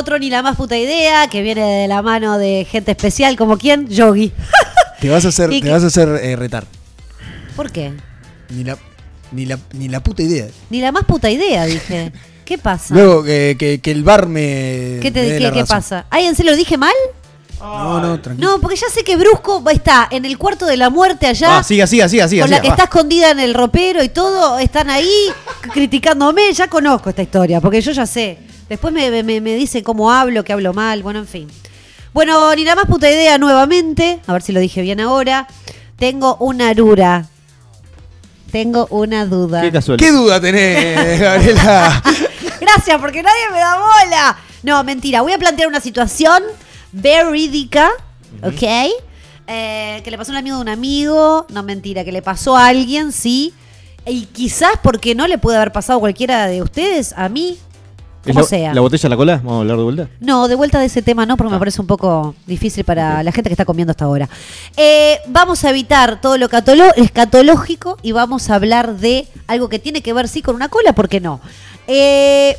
Otro 0.02 0.18
ni 0.18 0.28
la 0.30 0.42
más 0.42 0.56
puta 0.56 0.76
idea, 0.76 1.28
que 1.28 1.42
viene 1.42 1.64
de 1.82 1.88
la 1.88 2.02
mano 2.02 2.38
de 2.38 2.66
gente 2.70 2.90
especial, 2.90 3.36
como 3.36 3.56
quién, 3.56 3.88
Yogi. 3.88 4.32
Te 5.00 5.08
vas 5.08 5.24
a 5.24 5.28
hacer, 5.28 5.50
te 5.50 5.60
que- 5.60 5.70
vas 5.70 5.82
a 5.82 5.86
hacer 5.88 6.08
eh, 6.22 6.36
retar. 6.36 6.64
¿Por 7.56 7.72
qué? 7.72 7.92
Ni 8.50 8.62
la, 8.64 8.76
ni, 9.32 9.46
la, 9.46 9.58
ni 9.72 9.88
la 9.88 10.00
puta 10.00 10.22
idea. 10.22 10.46
Ni 10.70 10.80
la 10.80 10.92
más 10.92 11.04
puta 11.04 11.28
idea, 11.30 11.64
dije. 11.64 12.12
¿Qué 12.44 12.58
pasa? 12.58 12.94
Luego 12.94 13.24
que, 13.24 13.56
que- 13.58 13.80
que 13.80 13.90
el 13.90 14.04
bar 14.04 14.26
me. 14.28 14.98
¿Qué, 15.02 15.10
te, 15.12 15.22
me 15.22 15.26
dé 15.28 15.38
qué, 15.38 15.44
la 15.44 15.52
qué 15.52 15.60
razón. 15.60 15.76
pasa? 15.76 16.06
¿Ay, 16.10 16.26
en 16.26 16.36
serio 16.36 16.52
lo 16.52 16.56
dije 16.58 16.76
mal? 16.76 16.92
No, 17.60 18.00
no, 18.00 18.20
tranquilo. 18.20 18.48
No, 18.50 18.60
porque 18.60 18.76
ya 18.76 18.88
sé 18.92 19.04
que 19.04 19.16
Brusco 19.16 19.62
está 19.70 20.08
en 20.10 20.24
el 20.24 20.36
cuarto 20.36 20.66
de 20.66 20.76
la 20.76 20.90
muerte 20.90 21.26
allá. 21.28 21.58
Ah, 21.58 21.62
siga, 21.62 21.86
siga, 21.86 22.08
siga, 22.08 22.26
siga. 22.28 22.42
con 22.44 22.50
la 22.50 22.60
que 22.60 22.66
va. 22.68 22.74
está 22.74 22.84
escondida 22.84 23.30
en 23.30 23.38
el 23.38 23.54
ropero 23.54 24.02
y 24.02 24.08
todo, 24.08 24.58
están 24.58 24.90
ahí 24.90 25.08
criticándome. 25.72 26.52
Ya 26.52 26.68
conozco 26.68 27.10
esta 27.10 27.22
historia, 27.22 27.60
porque 27.60 27.80
yo 27.80 27.92
ya 27.92 28.04
sé. 28.06 28.38
Después 28.72 28.92
me, 28.94 29.22
me- 29.22 29.40
me 29.42 29.54
dice 29.54 29.82
cómo 29.82 30.10
hablo, 30.10 30.44
que 30.44 30.52
hablo 30.54 30.72
mal, 30.72 31.02
bueno, 31.02 31.18
en 31.18 31.26
fin. 31.26 31.48
Bueno, 32.14 32.54
ni 32.54 32.64
la 32.64 32.74
más 32.74 32.86
puta 32.86 33.10
idea 33.10 33.36
nuevamente, 33.38 34.20
a 34.26 34.32
ver 34.32 34.40
si 34.42 34.52
lo 34.52 34.60
dije 34.60 34.80
bien 34.82 34.98
ahora. 35.00 35.46
Tengo 35.98 36.36
una 36.36 36.70
arura. 36.70 37.26
Tengo 38.50 38.86
una 38.90 39.24
duda. 39.26 39.60
Qué 39.62 39.72
casual. 39.72 39.98
¿Qué 39.98 40.10
duda 40.10 40.40
tenés, 40.40 41.20
Gabriela? 41.20 42.02
Gracias, 42.60 42.98
porque 43.00 43.22
nadie 43.22 43.50
me 43.50 43.58
da 43.58 43.76
bola. 43.78 44.38
No, 44.62 44.84
mentira. 44.84 45.22
Voy 45.22 45.32
a 45.32 45.38
plantear 45.38 45.68
una 45.68 45.80
situación 45.80 46.42
verídica, 46.92 47.90
¿ok? 48.42 48.62
Eh, 49.48 50.00
que 50.04 50.10
le 50.10 50.16
pasó 50.18 50.32
a 50.32 50.34
un 50.34 50.38
amigo 50.38 50.56
de 50.56 50.62
un 50.62 50.68
amigo. 50.68 51.46
No, 51.50 51.62
mentira. 51.62 52.04
Que 52.04 52.12
le 52.12 52.22
pasó 52.22 52.56
a 52.56 52.66
alguien, 52.66 53.12
sí. 53.12 53.54
Y 54.06 54.26
quizás 54.26 54.72
porque 54.82 55.14
no 55.14 55.26
le 55.26 55.38
puede 55.38 55.56
haber 55.56 55.72
pasado 55.72 55.98
a 55.98 56.00
cualquiera 56.00 56.46
de 56.46 56.62
ustedes, 56.62 57.14
a 57.16 57.28
mí, 57.28 57.58
¿Es 57.58 57.71
como 58.24 58.40
la, 58.40 58.46
sea. 58.46 58.74
¿La 58.74 58.80
botella 58.80 59.06
a 59.06 59.10
la 59.10 59.16
cola? 59.16 59.36
Vamos 59.36 59.52
a 59.54 59.58
hablar 59.60 59.76
de 59.76 59.82
vuelta. 59.82 60.08
No, 60.20 60.48
de 60.48 60.54
vuelta 60.54 60.78
de 60.78 60.86
ese 60.86 61.02
tema 61.02 61.26
no, 61.26 61.36
porque 61.36 61.52
me 61.52 61.58
parece 61.58 61.80
un 61.80 61.86
poco 61.86 62.34
difícil 62.46 62.84
para 62.84 63.22
la 63.22 63.32
gente 63.32 63.48
que 63.50 63.54
está 63.54 63.64
comiendo 63.64 63.90
hasta 63.90 64.04
ahora. 64.04 64.28
Eh, 64.76 65.18
vamos 65.28 65.64
a 65.64 65.70
evitar 65.70 66.20
todo 66.20 66.38
lo 66.38 66.48
escatológico 66.96 67.98
y 68.02 68.12
vamos 68.12 68.50
a 68.50 68.54
hablar 68.54 68.96
de 68.96 69.26
algo 69.46 69.68
que 69.68 69.78
tiene 69.78 70.02
que 70.02 70.12
ver, 70.12 70.28
sí, 70.28 70.42
con 70.42 70.54
una 70.54 70.68
cola, 70.68 70.92
¿por 70.94 71.08
qué 71.08 71.20
no? 71.20 71.40
Eh, 71.86 72.56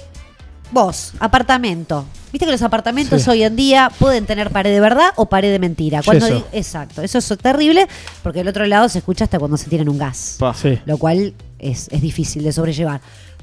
vos, 0.72 1.14
apartamento. 1.20 2.06
Viste 2.32 2.48
que 2.48 2.52
los 2.52 2.64
apartamentos 2.64 3.22
Sí. 3.22 3.30
hoy 3.30 3.44
en 3.44 3.56
día 3.56 3.92
pueden 4.00 4.26
tener 4.26 4.50
pared 4.50 4.72
de 4.74 4.80
verdad 4.80 5.12
o 5.18 5.28
pared 5.28 5.52
de 5.52 5.60
mentira. 5.60 6.02
Cuando 6.04 6.26
exacto, 6.52 7.04
eso 7.04 7.20
es 7.20 7.28
terrible 7.38 7.88
porque 8.24 8.40
del 8.40 8.48
otro 8.48 8.66
lado 8.66 8.90
se 8.90 8.98
escucha 8.98 9.26
hasta 9.26 9.38
cuando 9.38 9.56
se 9.56 9.70
tiran 9.70 9.88
un 9.88 10.00
gas 10.00 10.38
Pa. 10.40 10.52
Sí. 10.56 10.80
lo 10.86 10.98
cual 10.98 11.36
es, 11.60 11.90
es 11.92 12.02
difícil 12.02 12.44
de 12.44 12.52
sobrellevar. 12.52 13.02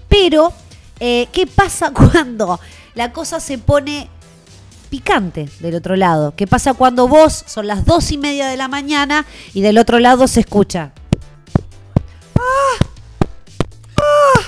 Pero, 0.08 0.52
eh, 1.00 1.28
¿qué 1.32 1.46
pasa 1.46 1.90
cuando 1.94 2.60
la 2.94 3.12
cosa 3.12 3.40
se 3.40 3.58
pone 3.58 4.08
picante 4.90 5.48
del 5.60 5.74
otro 5.74 5.96
lado? 5.96 6.34
¿Qué 6.36 6.46
pasa 6.46 6.74
cuando 6.74 7.08
vos 7.08 7.44
son 7.46 7.66
las 7.66 7.84
dos 7.84 8.12
y 8.12 8.18
media 8.18 8.48
de 8.48 8.56
la 8.56 8.68
mañana 8.68 9.26
y 9.54 9.62
del 9.62 9.78
otro 9.78 9.98
lado 9.98 10.28
se 10.28 10.40
escucha? 10.40 10.92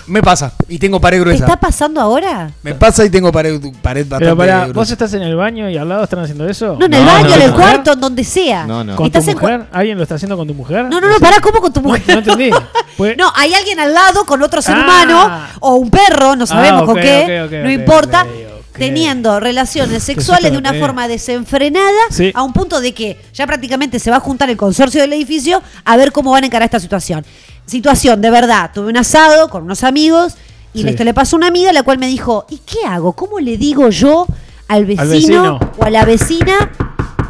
Me 0.07 0.21
pasa. 0.23 0.53
Y 0.69 0.79
tengo 0.79 1.01
pared 1.01 1.19
¿Te 1.19 1.21
gruesa. 1.25 1.45
está 1.45 1.57
pasando 1.61 2.01
ahora? 2.01 2.51
Me 2.63 2.75
pasa 2.75 3.05
y 3.05 3.11
tengo 3.11 3.31
pared, 3.31 3.61
pared 3.83 4.03
bastante 4.03 4.25
Pero 4.25 4.37
para, 4.37 4.59
gruesa. 4.61 4.73
¿vos 4.75 4.91
estás 4.91 5.13
en 5.15 5.23
el 5.23 5.37
baño 5.37 5.71
y 5.71 5.77
al 5.77 5.89
lado 5.89 6.05
están 6.05 6.19
haciendo 6.21 6.49
eso? 6.49 6.77
No, 6.79 6.87
en 6.87 6.95
el 6.95 7.05
No, 7.05 7.13
baño, 7.13 7.29
no, 7.29 7.35
en 7.35 7.43
el 7.43 7.51
no. 7.51 7.57
cuarto, 7.57 7.93
en 7.93 8.01
donde 8.01 8.25
sea. 8.25 8.67
No, 8.67 8.83
no. 8.83 8.97
¿Con 8.97 9.11
tu 9.11 9.19
Estás 9.19 9.29
en 9.33 9.39
cua- 9.39 9.43
mujer? 9.43 9.67
¿Alguien 9.73 9.97
lo 9.97 10.03
está 10.03 10.17
haciendo 10.17 10.37
con 10.37 10.47
tu 10.49 10.55
mujer? 10.55 10.85
No, 10.87 11.01
no, 11.01 11.09
no, 11.09 11.19
pará, 11.21 11.41
¿cómo 11.41 11.61
con 11.61 11.73
tu 11.73 11.81
mujer? 11.81 12.03
no 12.09 12.15
entendí. 12.19 12.51
Pues- 12.97 13.17
No, 13.17 13.33
hay 13.35 13.55
alguien 13.55 13.81
al 13.81 13.95
lado 13.95 14.25
con 14.27 14.43
otro 14.43 14.61
ser 14.61 14.75
Ah. 14.77 14.83
humano 14.85 15.31
o 15.61 15.77
un 15.77 15.89
perro, 15.91 16.37
no 16.37 16.47
sabemos 16.47 16.83
Ah, 16.83 16.87
con 16.87 16.97
ok, 16.99 17.03
qué, 17.03 17.41
ok, 17.43 17.47
ok, 17.47 17.53
no 17.59 17.65
ok, 17.69 17.73
importa, 17.73 18.23
ok, 18.23 18.29
ok. 18.29 18.52
Teniendo 18.73 19.39
relaciones 19.41 20.03
sexuales 20.03 20.51
de 20.53 20.59
una 20.59 20.73
forma 20.75 21.09
desenfrenada 21.09 21.91
Sí. 22.11 22.31
a 22.35 22.43
un 22.43 22.53
punto 22.53 22.81
de 22.81 22.93
que 22.93 23.21
ya 23.35 23.47
prácticamente 23.47 23.99
se 23.99 24.11
va 24.11 24.17
a 24.17 24.21
juntar 24.21 24.51
el 24.51 24.57
consorcio 24.57 25.01
del 25.01 25.13
edificio 25.13 25.63
a 25.85 25.97
ver 25.97 26.13
cómo 26.13 26.31
van 26.33 26.45
a 26.45 26.47
encarar 26.47 26.67
esta 26.67 26.81
situación. 26.81 27.25
Situación, 27.67 28.21
de 28.21 28.31
verdad, 28.31 28.71
tuve 28.75 28.89
un 28.89 28.97
asado 28.97 29.49
con 29.49 29.65
unos 29.65 29.85
amigos 29.85 30.35
y 30.75 30.83
Sí. 30.83 30.89
esto 30.89 31.05
le 31.05 31.15
pasó 31.15 31.37
a 31.37 31.39
una 31.39 31.49
amiga 31.49 31.73
la 31.73 31.83
cual 31.83 31.99
me 31.99 32.07
dijo, 32.07 32.47
¿y 32.51 32.59
qué 32.59 32.85
hago? 32.87 33.13
¿Cómo 33.13 33.39
le 33.41 33.57
digo 33.57 33.89
yo 33.91 34.27
al 34.69 34.85
vecino, 34.87 35.09
vecino. 35.09 35.61
o 35.79 35.85
a 35.85 35.91
la 35.91 36.05
vecina? 36.05 36.71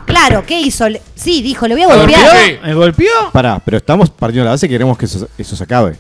Claro, 0.07 0.45
¿qué 0.47 0.61
hizo? 0.61 0.88
Le- 0.88 1.03
Sí, 1.14 1.40
dijo, 1.43 1.66
le 1.68 1.74
voy 1.74 1.84
a 1.84 1.88
¿Me 1.88 1.97
golpear. 1.97 2.61
¿Me 2.64 2.74
golpeó? 2.74 3.11
Pará, 3.32 3.61
pero 3.64 3.76
estamos 3.78 4.11
partiendo 4.11 4.43
de 4.43 4.47
la 4.47 4.51
base 4.53 4.66
que 4.68 4.74
queremos 4.74 4.99
que 4.99 5.07
eso, 5.07 5.28
eso 5.38 5.57
se 5.57 5.64
acabe. 5.64 5.97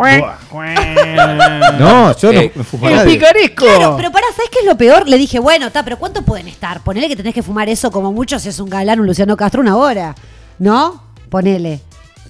No, 1.78 2.16
yo 2.16 2.32
no 2.32 2.40
Eh, 2.40 2.52
me 2.54 2.64
fumo 2.64 2.86
a 2.86 2.90
¡El 2.90 2.96
nadie. 2.96 3.14
picaresco! 3.14 3.64
Claro, 3.66 3.94
pero 3.96 4.10
pará, 4.10 4.26
¿sabes 4.34 4.50
qué 4.50 4.60
es 4.60 4.64
lo 4.66 4.76
peor? 4.76 5.08
Le 5.08 5.16
dije, 5.18 5.38
bueno, 5.38 5.66
está, 5.68 5.82
pero 5.84 5.98
¿cuánto 5.98 6.22
pueden 6.22 6.48
estar? 6.48 6.82
Ponele 6.82 7.08
que 7.08 7.16
tenés 7.16 7.34
que 7.34 7.42
fumar 7.42 7.68
eso 7.68 7.90
como 7.90 8.12
mucho 8.12 8.38
si 8.38 8.48
es 8.48 8.58
un 8.60 8.68
galán, 8.70 9.00
un 9.00 9.06
Luciano 9.06 9.36
Castro, 9.36 9.60
una 9.60 9.76
hora. 9.76 10.14
¿No? 10.58 11.02
Ponele. 11.28 11.80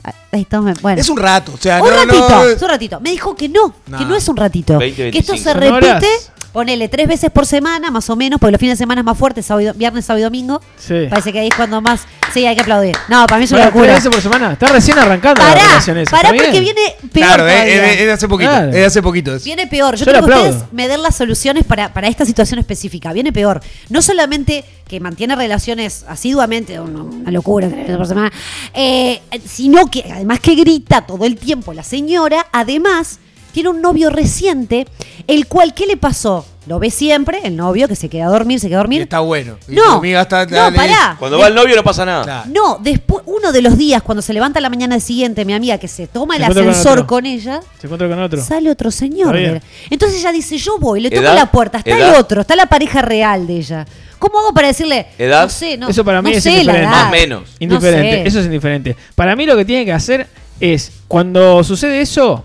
Ah, 0.04 0.12
Ahí 0.32 0.42
está, 0.42 0.60
me- 0.60 0.72
bueno. 0.74 1.00
Es 1.00 1.08
un 1.08 1.16
rato. 1.18 1.52
O 1.54 1.56
sea, 1.58 1.82
Un 1.82 1.90
no, 1.90 1.96
ratito, 1.96 2.28
no, 2.28 2.42
es 2.44 2.62
un 2.62 2.68
ratito. 2.68 3.00
Me 3.00 3.10
dijo 3.10 3.34
que 3.34 3.48
no, 3.48 3.74
que 3.98 4.04
no 4.04 4.14
es 4.14 4.28
un 4.28 4.36
ratito. 4.36 4.78
20, 4.78 5.10
que 5.10 5.18
esto 5.18 5.36
se 5.36 5.52
25. 5.52 5.52
Son 5.52 5.60
repite, 5.60 6.06
horas. 6.06 6.32
Ponele, 6.53 6.88
tres 6.88 7.07
veces 7.09 7.30
por 7.30 7.46
semana, 7.46 7.90
más 7.90 8.09
o 8.11 8.16
menos, 8.16 8.40
porque 8.40 8.53
los 8.53 8.61
fines 8.61 8.78
de 8.78 8.82
semana 8.82 9.01
es 9.01 9.05
más 9.05 9.16
fuerte, 9.18 9.42
sábado 9.42 9.72
viernes, 9.74 10.05
sábado 10.05 10.20
y 10.20 10.24
domingo. 10.24 10.61
Sí. 10.78 11.07
Parece 11.09 11.32
que 11.32 11.40
ahí 11.40 11.48
es 11.48 11.55
cuando 11.55 11.80
más. 11.80 12.03
Sí, 12.32 12.46
hay 12.46 12.55
que 12.55 12.61
aplaudir. 12.62 12.96
No, 13.09 13.26
para 13.26 13.38
mí 13.38 13.44
es 13.44 13.51
una 13.53 13.70
Bueno, 13.70 13.72
tres 13.72 13.74
locura. 13.74 13.94
veces 13.94 14.11
por 14.11 14.20
semana. 14.22 14.53
Está 14.53 14.66
recién 14.68 14.98
arrancando 14.98 15.42
la 15.42 15.48
Pará, 15.48 15.66
relación 15.66 15.98
esa. 15.98 16.11
pará 16.12 16.28
¿está 16.30 16.42
porque 16.44 16.61
bien? 16.61 16.74
viene 16.74 16.94
peor. 17.12 17.26
Claro, 17.26 17.48
es, 17.48 17.55
es 17.66 17.80
de- 17.80 17.92
es 17.92 18.07
de 18.07 18.12
hace 18.12 18.28
poquito. 18.28 18.51
Claro. 18.51 18.68
Es 18.68 18.74
de 18.74 18.84
hace 18.84 19.03
poquito. 19.03 19.34
eso. 19.34 19.44
Viene 19.44 19.66
peor. 19.66 19.96
Yo, 19.96 20.05
Yo 20.05 20.12
le 20.12 20.18
quiero 20.18 20.26
que 20.26 20.32
aplaudo. 20.32 20.51
ustedes 20.57 20.72
me 20.72 20.86
den 20.88 21.03
las 21.03 21.16
soluciones 21.16 21.64
para, 21.64 21.92
para 21.92 22.07
esta 22.09 22.24
situación 22.24 22.61
específica. 22.61 23.12
Viene 23.12 23.32
peor. 23.32 23.61
No 23.88 24.01
solamente 24.03 24.64
que 24.86 25.01
mantiene 25.01 25.34
relaciones 25.36 26.05
asiduamente, 26.09 26.78
una, 26.80 27.03
una 27.03 27.30
locura, 27.32 27.68
tres 27.68 27.80
veces 27.82 27.96
por 27.96 28.07
semana, 28.07 28.32
eh, 28.74 29.20
sino 29.46 29.86
que 29.90 30.05
además 30.12 30.40
que 30.40 30.55
grita 30.55 31.03
todo 31.07 31.24
el 31.24 31.36
tiempo 31.36 31.72
la 31.72 31.82
señora, 31.84 32.46
además 32.53 33.18
tiene 33.51 33.68
un 33.68 33.80
novio 33.82 34.11
reciente, 34.11 34.86
el 35.26 35.46
cual, 35.46 35.74
¿qué 35.74 35.86
le 35.86 35.96
pasó? 35.96 36.46
Lo 36.66 36.78
ve 36.78 36.90
siempre, 36.90 37.40
el 37.44 37.57
novio 37.57 37.88
que 37.88 37.96
se 37.96 38.09
queda 38.09 38.26
a 38.26 38.28
dormir, 38.28 38.61
se 38.61 38.68
queda 38.68 38.76
a 38.76 38.80
Y 38.80 38.82
dormir. 38.82 39.03
está 39.03 39.20
bueno. 39.20 39.57
Y 39.66 39.74
No, 39.74 39.82
tu 39.82 39.90
amiga 39.98 40.20
está- 40.20 40.44
no, 40.46 40.74
pará. 40.76 41.16
Cuando 41.18 41.38
va 41.38 41.48
el 41.48 41.55
novio 41.55 41.74
no 41.74 41.82
pasa 41.82 42.05
nada. 42.05 42.22
Claro. 42.22 42.51
No, 42.53 42.78
después, 42.80 43.22
uno 43.26 43.51
de 43.51 43.62
los 43.62 43.76
días, 43.78 44.03
cuando 44.03 44.20
se 44.22 44.32
levanta 44.34 44.61
la 44.61 44.68
mañana 44.68 45.01
siguiente, 45.01 45.44
mi 45.44 45.55
amiga 45.55 45.78
que 45.78 45.88
se 45.88 46.07
toma 46.07 46.36
el 46.36 46.44
Se 46.44 46.51
ascensor 46.51 47.07
con 47.07 47.24
ella, 47.26 47.61
Se 47.80 47.86
encuentra 47.86 48.09
con 48.09 48.20
otro. 48.20 48.42
Sale 48.42 48.70
otro 48.70 48.90
señor. 48.90 49.36
Bien. 49.36 49.61
Entonces 49.88 50.20
ella 50.20 50.32
dice, 50.32 50.59
yo 50.59 50.78
voy, 50.78 51.01
le 51.01 51.11
toco 51.11 51.22
¿Edad? 51.22 51.34
la 51.34 51.46
puerta, 51.51 51.78
está 51.78 51.90
¿Edad? 51.96 52.11
el 52.11 52.20
otro, 52.20 52.42
está 52.42 52.55
la 52.55 52.66
pareja 52.66 53.01
real 53.03 53.46
de 53.46 53.57
ella. 53.57 53.86
¿Cómo 54.18 54.38
hago 54.38 54.53
para 54.53 54.68
decirle? 54.68 55.07
¿Edad? 55.18 55.44
No 55.44 55.48
sé, 55.48 55.78
no, 55.78 55.88
Eso 55.88 56.05
para 56.05 56.20
mí 56.20 56.30
no 56.30 56.36
es 56.36 56.42
sé 56.42 56.51
indiferente. 56.53 56.86
Más 56.86 57.11
menos. 57.11 57.42
Indiferente, 57.59 58.16
No 58.18 58.22
sé. 58.22 58.28
eso 58.28 58.38
es 58.40 58.44
indiferente. 58.46 58.96
Para 59.14 59.34
mí 59.34 59.46
lo 59.46 59.57
que 59.57 59.64
tiene 59.64 59.86
que 59.86 59.92
hacer 59.94 60.28
es, 60.61 60.92
cuando 61.09 61.64
sucede 61.64 62.03
eso, 62.03 62.44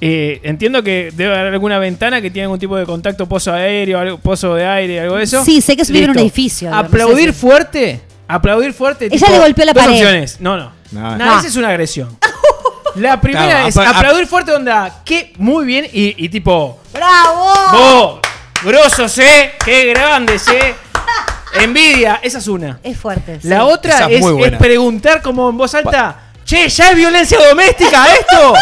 eh, 0.00 0.40
entiendo 0.44 0.82
que 0.82 1.10
debe 1.14 1.34
haber 1.38 1.52
alguna 1.54 1.78
ventana 1.78 2.20
que 2.20 2.30
tiene 2.30 2.44
algún 2.44 2.58
tipo 2.58 2.76
de 2.76 2.84
contacto 2.86 3.26
pozo 3.28 3.52
aéreo, 3.52 3.98
algo, 3.98 4.18
pozo 4.18 4.54
de 4.54 4.66
aire, 4.66 5.00
algo 5.00 5.16
de 5.16 5.24
eso. 5.24 5.44
Sí, 5.44 5.60
sé 5.60 5.76
que 5.76 5.84
se 5.84 5.92
vive 5.92 6.04
en 6.06 6.10
un 6.12 6.18
edificio, 6.18 6.68
digamos, 6.68 6.86
Aplaudir 6.88 7.32
fuerte, 7.32 8.00
aplaudir 8.28 8.72
fuerte. 8.72 9.06
Ella 9.06 9.16
tipo, 9.18 9.30
le 9.32 9.38
golpeó 9.38 9.64
la 9.64 9.72
dos 9.72 9.82
pared. 9.82 9.96
opciones. 9.96 10.40
No, 10.40 10.56
no. 10.56 10.72
No, 10.92 11.16
No, 11.16 11.24
no. 11.26 11.38
esa 11.38 11.48
es 11.48 11.56
una 11.56 11.68
agresión. 11.68 12.16
La 12.94 13.20
primera 13.20 13.46
Claro, 13.46 13.68
es 13.68 13.76
apa- 13.76 13.90
aplaudir 13.90 14.26
fuerte 14.26 14.52
onda, 14.52 15.02
que 15.04 15.32
muy 15.36 15.64
bien 15.66 15.84
y, 15.92 16.14
y 16.24 16.28
tipo, 16.30 16.80
¡Bravo! 16.92 17.52
vos, 17.72 18.20
grosos, 18.64 19.18
eh, 19.18 19.52
qué 19.64 19.86
grandes, 19.90 20.48
eh. 20.48 20.74
Envidia, 21.62 22.20
esa 22.22 22.38
es 22.38 22.48
una. 22.48 22.78
Es 22.82 22.96
fuerte. 22.98 23.38
sí. 23.40 23.48
La 23.48 23.64
otra 23.64 23.94
Esa 23.94 24.06
es 24.06 24.12
es, 24.16 24.20
muy 24.20 24.32
es 24.32 24.38
buena. 24.38 24.58
preguntar 24.58 25.22
como 25.22 25.48
en 25.48 25.56
voz 25.56 25.74
alta, 25.74 26.27
che, 26.48 26.68
¿ya 26.68 26.90
es 26.90 26.96
violencia 26.96 27.38
doméstica 27.48 28.06
esto? 28.14 28.54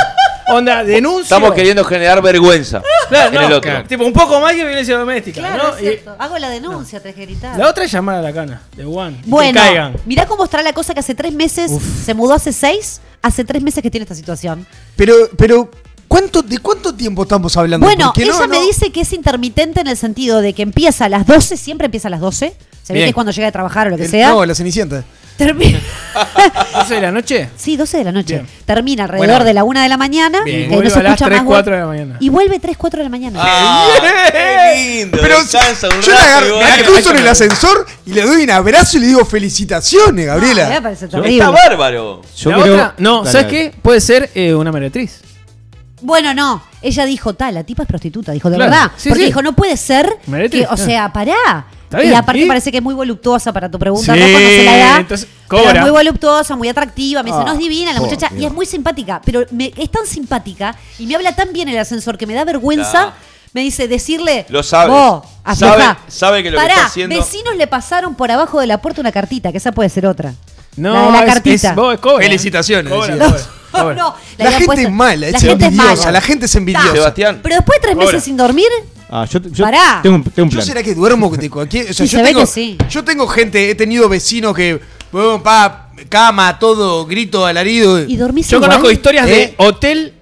Onda, 0.49 0.85
denuncio. 0.85 1.23
Estamos 1.23 1.53
queriendo 1.55 1.85
generar 1.85 2.23
vergüenza 2.23 2.81
Claro, 3.09 3.29
en 3.29 3.35
no, 3.35 3.41
el 3.41 3.53
otro. 3.55 3.61
claro, 3.71 3.89
Tipo, 3.89 4.05
un 4.05 4.13
poco 4.13 4.41
más 4.41 4.53
que 4.53 4.65
violencia 4.65 4.97
doméstica, 4.97 5.41
Claro, 5.41 5.63
¿no? 5.71 5.77
es 5.77 5.83
Y 5.83 5.87
cierto. 5.87 6.15
Hago 6.19 6.39
la 6.39 6.49
denuncia, 6.51 7.01
te 7.01 7.13
que 7.15 7.23
gritar. 7.27 7.59
la 7.59 7.69
otra 7.69 7.85
es 7.85 7.91
llamar 7.93 8.17
a 8.17 8.23
la 8.23 8.33
cana, 8.33 8.63
de 8.77 8.83
que 8.85 8.89
Bueno, 8.89 9.61
caigan. 9.61 9.97
mirá 10.05 10.27
cómo 10.27 10.45
estará 10.45 10.63
la 10.63 10.73
cosa 10.73 10.95
que 10.95 11.01
hace 11.01 11.15
tres 11.17 11.33
meses, 11.33 11.73
se 12.05 12.15
mudó 12.15 12.35
hace 12.35 12.53
seis, 12.53 13.01
hace 13.23 13.45
tres 13.45 13.63
meses 13.63 13.83
que 13.83 13.91
tiene 13.91 14.03
esta 14.05 14.15
situación. 14.15 14.67
Pero, 14.95 15.15
pero, 15.37 15.69
¿cuánto, 16.07 16.43
¿de 16.43 16.59
cuánto 16.59 16.95
tiempo 16.95 17.23
estamos 17.25 17.57
hablando? 17.57 17.85
Bueno, 17.87 18.13
ella 18.17 18.33
no, 18.33 18.47
me 18.47 18.59
no- 18.61 18.67
dice 18.67 18.93
que 18.93 19.01
es 19.01 19.13
intermitente 19.13 19.81
en 19.81 19.89
el 19.89 19.97
sentido 19.97 20.41
de 20.43 20.53
que 20.53 20.63
empieza 20.63 21.07
a 21.07 21.09
las 21.09 21.27
12, 21.27 21.57
siempre 21.57 21.87
empieza 21.87 22.07
a 22.07 22.13
las 22.13 22.21
12. 22.21 22.55
Se 22.85 22.93
ve 22.93 22.99
Bien. 23.01 23.07
que 23.07 23.11
es 23.11 23.15
cuando 23.15 23.33
llega 23.33 23.47
de 23.47 23.53
trabajar 23.53 23.89
o 23.89 23.91
lo 23.91 23.97
que 23.97 24.05
el- 24.05 24.11
sea. 24.11 24.29
No, 24.31 24.45
la 24.47 24.55
Cenicienta. 24.55 25.03
Termina. 25.37 25.79
¿12 26.75 26.89
de 26.89 27.01
la 27.01 27.13
noche? 27.13 27.49
Sí, 27.57 27.77
12 27.77 27.99
de 27.99 28.05
la 28.05 28.13
noche. 28.13 28.35
Bien. 28.37 28.47
Termina 28.65 29.05
alrededor 29.05 29.27
Bueno. 29.29 29.45
de 29.45 29.53
la 29.55 29.65
1 29.65 29.81
de 29.83 29.89
la 29.89 29.97
mañana. 29.99 30.41
Bien. 30.45 30.63
que 30.63 30.75
Vuelve 30.75 30.85
no 30.89 30.91
se 30.95 31.01
a 31.01 31.03
las 31.03 31.13
escucha 31.13 31.27
3, 31.27 31.39
más 31.43 31.47
4 31.47 31.65
gol- 31.73 31.75
de 31.75 31.81
la 31.81 31.87
mañana. 31.87 32.17
Y 32.21 32.29
vuelve 32.31 32.59
3, 32.59 32.77
4 32.77 32.99
de 32.99 33.05
la 33.05 33.11
mañana. 33.11 33.39
Ah, 33.43 33.89
qué 34.33 34.99
lindo. 35.01 35.19
Pero 35.21 35.39
un 35.41 35.47
yo 35.47 36.13
la, 36.13 36.41
rato 36.41 36.61
la 36.61 36.85
cruzo 36.85 37.11
en 37.11 37.17
el 37.19 37.29
ascensor 37.29 37.87
y 38.07 38.13
le 38.15 38.23
doy 38.23 38.45
un 38.45 38.51
abrazo 38.51 38.97
y 38.97 39.01
le 39.01 39.07
digo 39.09 39.25
felicitaciones, 39.25 40.07
Ah, 40.09 40.13
me 40.13 40.25
Gabriela. 40.25 40.81
parece 40.83 41.05
Está 41.07 41.51
bárbaro. 41.51 42.23
Yo 42.37 42.51
creo- 42.53 42.75
otra, 42.75 42.95
no, 42.99 43.19
Dale, 43.19 43.31
¿sabes 43.33 43.47
qué? 43.49 43.75
Puede 43.83 44.01
ser 44.01 44.31
eh, 44.35 44.55
una 44.55 44.73
meretriz. 44.73 45.21
Bueno, 46.03 46.35
no. 46.35 46.63
Ella 46.83 47.05
dijo, 47.07 47.35
tal, 47.35 47.55
la 47.55 47.65
tipa 47.65 47.83
es 47.83 47.89
prostituta. 47.89 48.33
Dijo, 48.33 48.49
de 48.51 48.57
Claro. 48.57 48.71
verdad. 48.71 48.91
Sí, 48.97 49.09
Porque 49.09 49.23
sí. 49.25 49.27
dijo, 49.29 49.43
no 49.43 49.55
puede 49.55 49.77
ser. 49.77 50.09
Meretriz, 50.27 50.67
que, 50.67 50.73
o 50.73 50.77
sea, 50.77 51.13
pará. 51.13 51.67
Está 51.87 52.03
y 52.05 52.13
aparte 52.15 52.41
¿y? 52.43 52.47
parece 52.47 52.71
que 52.71 52.79
es 52.79 52.83
muy 52.83 52.95
voluptuosa 52.95 53.53
para 53.53 53.71
tu 53.71 53.79
pregunta. 53.79 54.13
Sí, 54.15 54.19
no 54.21 54.27
conoce 54.27 54.65
la 54.65 54.77
edad. 54.79 55.01
entonces, 55.01 55.29
pero 55.49 55.63
cobra. 55.63 55.75
es 55.75 55.81
muy 55.83 55.91
voluptuosa, 55.91 56.57
muy 56.57 56.69
atractiva. 56.69 57.23
Me 57.23 57.31
dice, 57.31 57.41
Ah, 57.43 57.45
no 57.47 57.53
es 57.53 57.59
divina 57.59 57.93
la 57.93 58.01
oh, 58.01 58.05
muchacha. 58.05 58.31
Y 58.37 58.45
es 58.45 58.53
muy 58.53 58.67
simpática. 58.67 59.21
Pero 59.25 59.45
me- 59.53 59.73
es 59.77 59.91
tan 59.91 60.07
simpática 60.07 60.75
y 60.99 61.07
me 61.07 61.15
habla 61.15 61.35
tan 61.35 61.53
bien 61.53 61.69
en 61.69 61.75
el 61.75 61.81
ascensor 61.81 62.19
que 62.19 62.27
me 62.27 62.35
da 62.35 62.45
vergüenza. 62.45 63.13
Me 63.53 63.61
dice, 63.63 63.89
decirle. 63.89 64.45
Lo 64.49 64.63
sabe. 64.63 64.91
Vos, 64.93 65.25
aflojá". 65.45 65.77
Sabe- 65.79 65.99
sabe 66.09 66.43
que 66.43 66.51
lo 66.51 66.59
que 66.59 66.63
Pará, 66.63 66.75
está 66.75 66.87
haciendo- 66.87 67.17
vecinos 67.17 67.57
le 67.57 67.67
pasaron 67.67 68.15
por 68.15 68.31
abajo 68.31 68.61
de 68.61 68.67
la 68.67 68.83
puerta 68.83 69.01
una 69.01 69.13
cartita, 69.13 69.51
que 69.53 69.59
esa 69.59 69.73
puede 69.73 69.89
ser 69.89 70.07
otra. 70.07 70.35
No, 70.77 70.93
la 70.93 71.07
de 71.07 71.13
la 71.13 71.19
es- 71.21 71.33
cartita. 71.35 71.69
es- 71.71 71.75
vos, 71.77 71.95
es 71.95 72.01
cobra. 72.01 72.23
Felicitaciones, 72.25 72.93
Cobra, 72.93 73.15
decía. 73.17 73.27
cobra, 73.29 73.39
No, 73.73 73.73
cobra. 73.81 73.95
no, 73.95 74.15
La 74.37 74.51
gente 74.51 74.67
puesto- 74.67 74.87
es 74.87 74.93
mala, 74.93 75.17
la 75.31 75.39
es 75.39 75.43
gente 75.43 75.65
envidiosa, 75.65 75.97
mala. 75.97 76.13
la 76.13 76.21
gente 76.21 76.45
es 76.47 76.55
envidiosa. 76.55 76.93
Sebastián. 76.93 77.41
Pero 77.43 77.55
después 77.55 77.77
de 77.77 77.81
tres 77.81 77.95
Cobra. 77.95 78.07
meses 78.09 78.25
sin 78.25 78.37
dormir, 78.37 78.67
Ah, 79.09 79.25
yo, 79.25 79.39
yo 79.41 79.65
Pará. 79.65 80.01
tengo, 80.03 80.17
un- 80.17 80.25
tengo 80.25 80.45
un 80.47 80.51
¿Yo 80.51 80.57
plan. 80.57 80.67
será 80.67 80.83
que 80.83 80.95
duermo 80.95 81.31
de 81.31 81.49
cualquier.? 81.49 81.91
O 81.91 81.93
sea, 81.95 82.07
Sí, 82.07 82.13
yo 82.13 82.19
se 82.19 82.23
ve 82.23 82.29
tengo, 82.31 82.41
que 82.41 82.47
sí. 82.47 82.77
Yo 82.91 83.05
tengo 83.05 83.27
gente, 83.29 83.71
he 83.71 83.75
tenido 83.75 84.09
vecinos 84.09 84.55
que. 84.55 84.81
bueno, 85.13 85.43
pa, 85.43 85.91
cama, 86.09 86.59
todo, 86.59 87.07
grito, 87.07 87.47
alarido. 87.47 88.01
¿Y 88.03 88.17
dormís 88.17 88.49
Yo 88.49 88.57
igual? 88.57 88.71
conozco 88.73 88.91
historias 88.91 89.27
¿Eh? 89.29 89.31
de 89.31 89.55
hotel, 89.59 90.15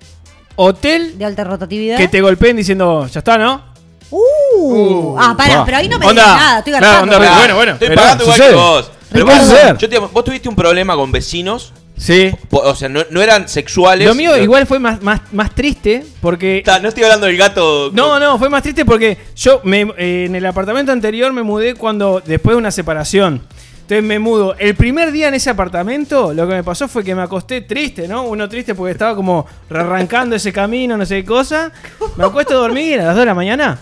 hotel 0.56 1.18
de 1.18 1.24
alta 1.24 1.44
rotatividad. 1.44 1.96
que 1.96 2.08
te 2.08 2.20
golpeen 2.20 2.56
diciendo, 2.56 3.06
ya 3.06 3.18
está, 3.20 3.38
¿no? 3.38 3.72
Uh, 4.10 5.16
ah, 5.18 5.34
pará, 5.36 5.60
Ah. 5.60 5.62
pero 5.64 5.76
ahí 5.78 5.88
no 5.88 5.98
me 5.98 6.06
Onda. 6.06 6.22
digas 6.22 6.36
nada, 6.36 6.58
estoy 6.58 6.72
Claro, 6.72 6.86
garpando. 6.86 7.16
onda, 7.16 7.38
bueno, 7.38 7.54
bueno. 7.56 7.72
Estoy 7.72 7.88
pero 7.88 8.00
pagando 8.02 8.24
igual 8.24 8.36
sucede. 8.36 8.50
que 8.54 8.56
vos. 8.60 8.90
Pero 9.10 9.24
Puede 9.26 9.38
vos, 9.38 9.48
ser. 9.48 9.76
yo 9.78 9.88
te- 9.88 9.98
vos 9.98 10.24
tuviste 10.24 10.48
un 10.48 10.54
problema 10.56 10.94
con 10.94 11.10
vecinos. 11.10 11.72
Sí. 11.96 12.32
O 12.50 12.74
sea, 12.74 12.88
no, 12.88 13.02
no 13.10 13.22
eran 13.22 13.48
sexuales. 13.48 14.06
Lo 14.08 14.14
mío 14.14 14.30
pero- 14.32 14.42
igual 14.44 14.66
fue 14.66 14.78
más, 14.78 15.00
más, 15.02 15.20
más 15.32 15.54
triste 15.54 16.04
porque... 16.20 16.62
Ta, 16.64 16.80
No 16.80 16.88
estoy 16.88 17.04
hablando 17.04 17.26
del 17.26 17.36
gato. 17.36 17.90
No, 17.92 18.18
no, 18.18 18.38
fue 18.38 18.48
más 18.50 18.62
triste 18.62 18.84
porque 18.84 19.16
yo 19.36 19.60
me, 19.64 19.82
eh, 19.96 20.24
en 20.26 20.34
el 20.34 20.44
apartamento 20.44 20.90
anterior 20.92 21.32
me 21.32 21.42
mudé 21.42 21.74
cuando 21.74 22.20
después 22.24 22.54
de 22.54 22.58
una 22.58 22.70
separación. 22.70 23.42
Entonces 23.82 24.02
me 24.02 24.18
mudo. 24.18 24.56
El 24.58 24.74
primer 24.76 25.12
día 25.12 25.28
en 25.28 25.34
ese 25.34 25.50
apartamento, 25.50 26.32
lo 26.32 26.48
que 26.48 26.54
me 26.54 26.64
pasó 26.64 26.88
fue 26.88 27.04
que 27.04 27.14
me 27.14 27.20
acosté 27.22 27.60
triste, 27.60 28.08
¿no? 28.08 28.22
Uno 28.24 28.48
triste 28.48 28.74
porque 28.74 28.92
estaba 28.92 29.14
como 29.14 29.46
arrancando 29.70 30.34
ese 30.34 30.52
camino, 30.54 30.96
no 30.96 31.04
sé 31.04 31.16
qué 31.16 31.24
cosa. 31.26 31.70
Me 32.16 32.24
acuesto 32.24 32.54
a 32.54 32.56
dormir 32.56 32.98
a 33.00 33.04
las 33.04 33.14
2 33.14 33.20
de 33.20 33.26
la 33.26 33.34
mañana. 33.34 33.78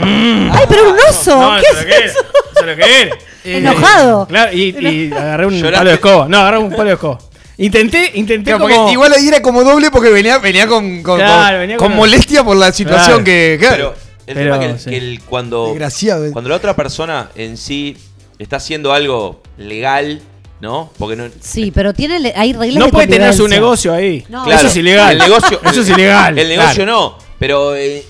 Ay, 0.00 0.64
pero 0.68 0.90
un 0.92 0.96
oso. 1.08 1.40
No, 1.40 1.56
¿Qué 1.60 1.66
eso 1.66 1.78
es 1.80 1.84
lo 1.84 1.86
que 1.88 1.96
es. 2.04 2.10
eso? 2.12 2.20
Eso 2.52 2.60
es 2.60 2.66
lo 2.66 2.76
que 2.76 3.02
es. 3.02 3.10
Eh, 3.48 3.58
Enojado. 3.58 4.26
Claro, 4.26 4.52
y, 4.52 4.76
y 4.78 5.12
agarré 5.12 5.46
un 5.46 5.54
Lloraste. 5.54 5.76
palo 5.78 5.88
de 5.90 5.94
escoba. 5.96 6.28
No, 6.28 6.38
agarré 6.38 6.58
un 6.58 6.70
palo 6.70 6.84
de 6.84 6.92
escoba. 6.94 7.18
Intenté, 7.56 8.12
intenté 8.14 8.50
Claro, 8.50 8.60
porque 8.60 8.76
como... 8.76 8.90
igual 8.92 9.12
ahí 9.12 9.26
era 9.26 9.42
como 9.42 9.64
doble 9.64 9.90
porque 9.90 10.10
venía, 10.10 10.38
venía 10.38 10.66
con, 10.68 11.02
con, 11.02 11.18
Claro, 11.18 11.50
con- 11.56 11.58
venía 11.60 11.76
con 11.76 11.88
con- 11.88 11.96
molestia 11.96 12.44
por 12.44 12.56
la 12.56 12.72
situación 12.72 13.08
Claro. 13.08 13.24
que. 13.24 13.56
Pero 13.58 13.74
Claro. 13.74 13.94
el 14.26 14.34
Pero, 14.34 14.52
tema 14.54 14.60
que, 14.60 14.66
el- 14.72 14.78
sí. 14.78 14.90
que 14.90 14.96
el- 14.98 15.20
cuando, 15.22 15.66
Desgraciado. 15.70 16.26
eh. 16.26 16.30
cuando 16.32 16.50
la 16.50 16.56
otra 16.56 16.76
persona 16.76 17.30
en 17.34 17.56
sí 17.56 17.96
está 18.38 18.56
haciendo 18.58 18.92
algo 18.92 19.42
legal, 19.56 20.20
¿no? 20.60 20.92
Porque 20.98 21.16
no. 21.16 21.24
Sí, 21.40 21.72
pero 21.74 21.92
tiene, 21.94 22.20
le- 22.20 22.32
hay 22.36 22.52
reglas 22.52 22.78
No 22.78 22.86
de 22.86 22.92
puede 22.92 23.06
tener 23.08 23.34
su 23.34 23.48
negocio 23.48 23.92
ahí. 23.92 24.24
No. 24.28 24.44
Claro, 24.44 24.60
Eso 24.60 24.68
es 24.68 24.76
ilegal. 24.76 25.12
El 25.12 25.18
negocio, 25.18 25.60
Eso 25.64 25.80
es 25.80 25.88
ilegal. 25.88 26.38
El 26.38 26.48
negocio 26.48 26.84
Claro. 26.84 26.92
no, 26.92 27.18
pero 27.40 27.74
eh, 27.74 28.04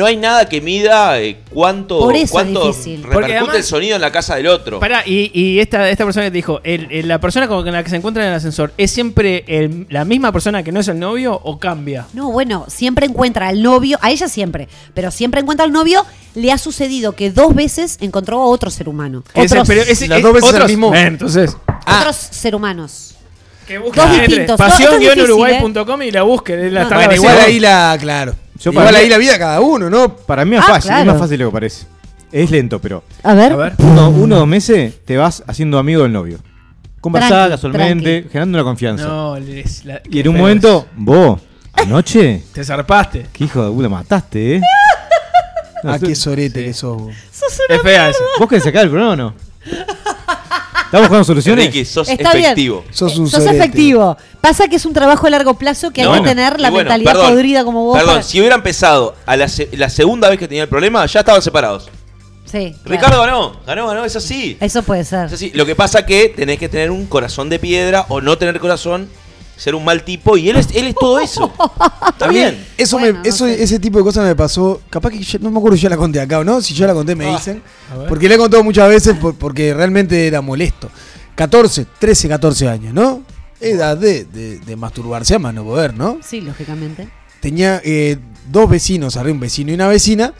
no 0.00 0.06
hay 0.06 0.16
nada 0.16 0.48
que 0.48 0.62
mida 0.62 1.20
eh, 1.20 1.36
cuánto, 1.50 1.98
Por 2.00 2.14
eso 2.16 2.24
es 2.24 2.30
cuánto 2.30 2.72
repercute 2.72 3.36
además- 3.36 3.56
el 3.56 3.64
sonido 3.64 3.96
en 3.96 4.00
la 4.00 4.10
casa 4.10 4.36
del 4.36 4.46
otro. 4.46 4.80
Pará, 4.80 5.02
y, 5.04 5.30
y 5.38 5.60
esta, 5.60 5.90
esta 5.90 6.04
persona 6.04 6.24
que 6.24 6.30
te 6.30 6.36
dijo, 6.36 6.60
el- 6.64 6.88
el- 6.90 7.06
¿la 7.06 7.20
persona 7.20 7.46
con 7.46 7.70
la 7.70 7.84
que 7.84 7.90
se 7.90 7.96
encuentra 7.96 8.22
en 8.22 8.30
el 8.30 8.34
ascensor 8.34 8.72
es 8.78 8.90
siempre 8.90 9.44
el- 9.46 9.86
la 9.90 10.06
misma 10.06 10.32
persona 10.32 10.62
que 10.62 10.72
no 10.72 10.80
es 10.80 10.88
el 10.88 10.98
novio 10.98 11.38
o 11.42 11.58
cambia? 11.58 12.06
No, 12.14 12.32
bueno, 12.32 12.64
siempre 12.68 13.04
encuentra 13.04 13.48
al 13.48 13.62
novio, 13.62 13.98
a 14.00 14.10
ella 14.10 14.26
siempre, 14.28 14.68
pero 14.94 15.10
siempre 15.10 15.42
encuentra 15.42 15.64
al 15.66 15.72
novio. 15.72 16.06
Le 16.34 16.50
ha 16.50 16.56
sucedido 16.58 17.12
que 17.12 17.30
dos 17.30 17.54
veces 17.54 17.98
encontró 18.00 18.40
a 18.40 18.46
otro 18.46 18.70
ser 18.70 18.88
humano. 18.88 19.22
Ese- 19.34 19.54
Otros, 19.54 19.68
pero 19.68 19.82
ese- 19.82 20.08
Las 20.08 20.20
eh, 20.20 20.22
dos 20.22 20.32
veces 20.32 20.48
otros- 20.48 20.64
el 20.70 20.76
mismo. 20.76 20.94
Eh, 20.94 21.00
entonces, 21.02 21.56
otros 21.98 22.16
ser 22.16 22.54
humanos. 22.54 23.16
que 23.66 23.78
busque 23.78 24.00
Dos 24.00 24.10
distintos. 24.12 24.56
Pasión-uruguay.com 24.56 26.02
y 26.02 26.10
la 26.10 26.22
busque. 26.22 26.66
es 26.66 26.72
la 26.72 26.84
No, 26.84 27.14
igual 27.14 27.38
ahí 27.40 27.60
la. 27.60 27.96
Claro. 28.00 28.34
Yo 28.60 28.70
igual 28.72 28.86
para 28.86 28.98
ahí 28.98 29.04
mí- 29.04 29.10
la 29.10 29.18
vida 29.18 29.38
cada 29.38 29.60
uno, 29.60 29.88
¿no? 29.90 30.14
Para 30.16 30.44
mí 30.44 30.56
es 30.56 30.62
Ah, 30.62 30.66
fácil, 30.66 30.90
es 30.90 30.96
claro. 30.96 31.12
más 31.12 31.20
fácil 31.20 31.38
de 31.38 31.44
lo 31.44 31.50
que 31.50 31.54
parece. 31.54 31.86
Es 32.32 32.50
lento, 32.50 32.78
pero 32.80 33.02
A 33.22 33.34
ver. 33.34 33.52
A 33.52 33.56
ver. 33.56 33.72
uno, 33.78 34.10
uno 34.10 34.36
o 34.36 34.38
dos 34.40 34.48
meses 34.48 34.94
te 35.04 35.16
vas 35.16 35.42
haciendo 35.46 35.78
amigo 35.78 36.02
del 36.02 36.12
novio. 36.12 36.38
Conversás 37.00 37.30
Tranqui, 37.30 37.50
casualmente, 37.50 38.10
tranqui. 38.12 38.28
generando 38.30 38.58
una 38.58 38.64
confianza. 38.64 39.04
No, 39.06 39.36
es 39.36 39.84
la- 39.84 40.00
y 40.08 40.20
en 40.20 40.28
un 40.28 40.34
feo 40.34 40.42
momento, 40.42 40.86
vos, 40.96 41.40
anoche, 41.72 42.34
es. 42.36 42.44
Te 42.52 42.62
zarpaste. 42.64 43.26
qué 43.32 43.44
hijo 43.44 43.64
de 43.64 43.70
puta 43.70 43.88
mataste, 43.88 44.56
¿eh? 44.56 44.60
No, 45.82 45.92
ah, 45.92 45.98
tú- 45.98 46.06
qué 46.06 46.14
sorete 46.14 46.62
que 46.62 46.74
sos. 46.74 47.00
vos. 47.00 47.14
Es 47.70 47.80
fea 47.82 48.10
esa. 48.10 48.18
¿Vos 48.38 48.48
querés 48.48 48.64
sacar 48.64 48.84
el 48.84 48.90
programa 48.90 49.12
o 49.14 49.16
no? 49.16 49.34
¿Estamos 50.90 51.08
buscando 51.08 51.24
soluciones? 51.24 51.66
Ricky, 51.66 51.84
sos 51.84 52.08
Está 52.08 52.32
bien. 52.32 52.44
efectivo. 52.46 52.84
Sos 52.90 53.14
Eh, 53.16 53.20
un 53.20 53.28
sos 53.30 53.46
efectivo. 53.46 54.16
Pasa 54.40 54.66
que 54.66 54.74
es 54.76 54.84
un 54.84 54.92
trabajo 54.92 55.26
a 55.26 55.30
largo 55.30 55.54
plazo 55.54 55.92
que 55.92 56.02
No, 56.02 56.12
hay 56.14 56.20
que 56.22 56.28
tener 56.28 56.58
la 56.60 56.70
bueno, 56.70 56.84
mentalidad 56.88 57.12
perdón, 57.12 57.30
podrida 57.32 57.64
como 57.64 57.84
vos. 57.84 57.96
Perdón, 57.96 58.14
para- 58.16 58.22
si 58.24 58.40
hubiera 58.40 58.56
empezado 58.56 59.14
a 59.24 59.36
la, 59.36 59.48
se- 59.48 59.68
la 59.76 59.88
segunda 59.88 60.28
vez 60.28 60.38
que 60.40 60.48
tenía 60.48 60.64
el 60.64 60.68
problema, 60.68 61.06
ya 61.06 61.20
estaban 61.20 61.42
separados. 61.42 61.88
Sí, 62.44 62.74
claro. 62.82 62.82
Ricardo 62.84 63.20
ganó, 63.20 63.52
ganó, 63.64 63.86
ganó, 63.86 64.04
es 64.04 64.16
así. 64.16 64.56
Eso 64.60 64.82
puede 64.82 65.02
Es 65.02 65.08
ser. 65.08 65.26
así. 65.32 65.52
Lo 65.54 65.64
que 65.64 65.76
pasa 65.76 66.04
que 66.04 66.32
tenés 66.34 66.58
que 66.58 66.68
tener 66.68 66.90
un 66.90 67.06
corazón 67.06 67.48
de 67.48 67.60
piedra 67.60 68.06
o 68.08 68.20
no 68.20 68.36
tener 68.38 68.58
corazón, 68.58 69.08
ser 69.60 69.74
un 69.74 69.84
mal 69.84 70.02
tipo, 70.04 70.36
y 70.38 70.48
él 70.48 70.56
es, 70.56 70.68
él 70.74 70.86
es 70.86 70.94
todo 70.94 71.20
eso. 71.20 71.52
Está 72.08 72.28
bien. 72.28 72.66
Eso 72.78 72.98
Bueno, 72.98 73.18
me, 73.18 73.18
no 73.20 73.24
eso, 73.28 73.44
sé. 73.44 73.62
ese 73.62 73.78
tipo 73.78 73.98
de 73.98 74.04
cosas 74.04 74.24
me 74.24 74.34
pasó. 74.34 74.80
Capaz 74.88 75.10
que 75.10 75.22
yo- 75.22 75.38
no 75.38 75.50
me 75.50 75.58
acuerdo 75.58 75.76
si 75.76 75.82
ya 75.82 75.90
la 75.90 75.98
conté 75.98 76.18
acá 76.20 76.38
o 76.38 76.44
no. 76.44 76.62
Si 76.62 76.72
yo 76.72 76.86
la 76.86 76.94
conté, 76.94 77.14
me 77.14 77.26
Ah, 77.26 77.36
dicen. 77.36 77.62
Porque 78.08 78.26
la 78.28 78.36
he 78.36 78.38
contado 78.38 78.64
muchas 78.64 78.88
veces 78.88 79.16
por- 79.18 79.34
porque 79.34 79.74
realmente 79.74 80.26
era 80.26 80.40
molesto. 80.40 80.88
14, 81.34 81.86
13, 81.98 82.28
14 82.28 82.68
años, 82.68 82.94
¿no? 82.94 83.22
Edad 83.60 83.96
de, 83.98 84.24
de, 84.24 84.58
de 84.60 84.76
masturbarse 84.76 85.34
a 85.34 85.38
mano 85.38 85.62
poder, 85.62 85.92
¿no? 85.94 86.18
Sí, 86.26 86.40
lógicamente. 86.40 87.08
Tenía 87.40 87.80
eh, 87.84 88.18
dos 88.50 88.68
vecinos, 88.70 89.16
arriba 89.18 89.34
un 89.34 89.40
vecino 89.40 89.70
y 89.70 89.74
una 89.74 89.88
vecina, 89.88 90.32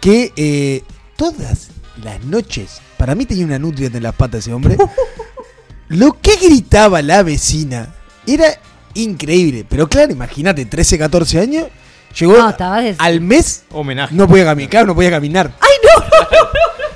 que 0.00 0.32
eh, 0.36 0.82
todas 1.16 1.68
las 2.02 2.24
noches, 2.24 2.80
para 2.98 3.14
mí 3.14 3.26
tenía 3.26 3.44
una 3.46 3.58
nutria 3.60 3.88
en 3.92 4.02
las 4.02 4.14
patas 4.14 4.40
ese 4.40 4.52
hombre. 4.52 4.76
Lo 5.88 6.20
que 6.20 6.34
gritaba 6.36 7.00
la 7.02 7.22
vecina 7.22 7.94
era 8.26 8.58
increíble. 8.94 9.64
Pero 9.68 9.88
claro, 9.88 10.12
imagínate, 10.12 10.64
13, 10.64 10.98
14 10.98 11.40
años, 11.40 11.66
llegó 12.18 12.36
No, 12.38 12.54
al 12.98 13.20
mes, 13.20 13.64
Homenaje. 13.72 14.14
no 14.14 14.26
podía 14.26 14.44
caminar, 14.44 14.70
claro, 14.70 14.86
no 14.86 14.94
podía 14.94 15.10
caminar. 15.10 15.52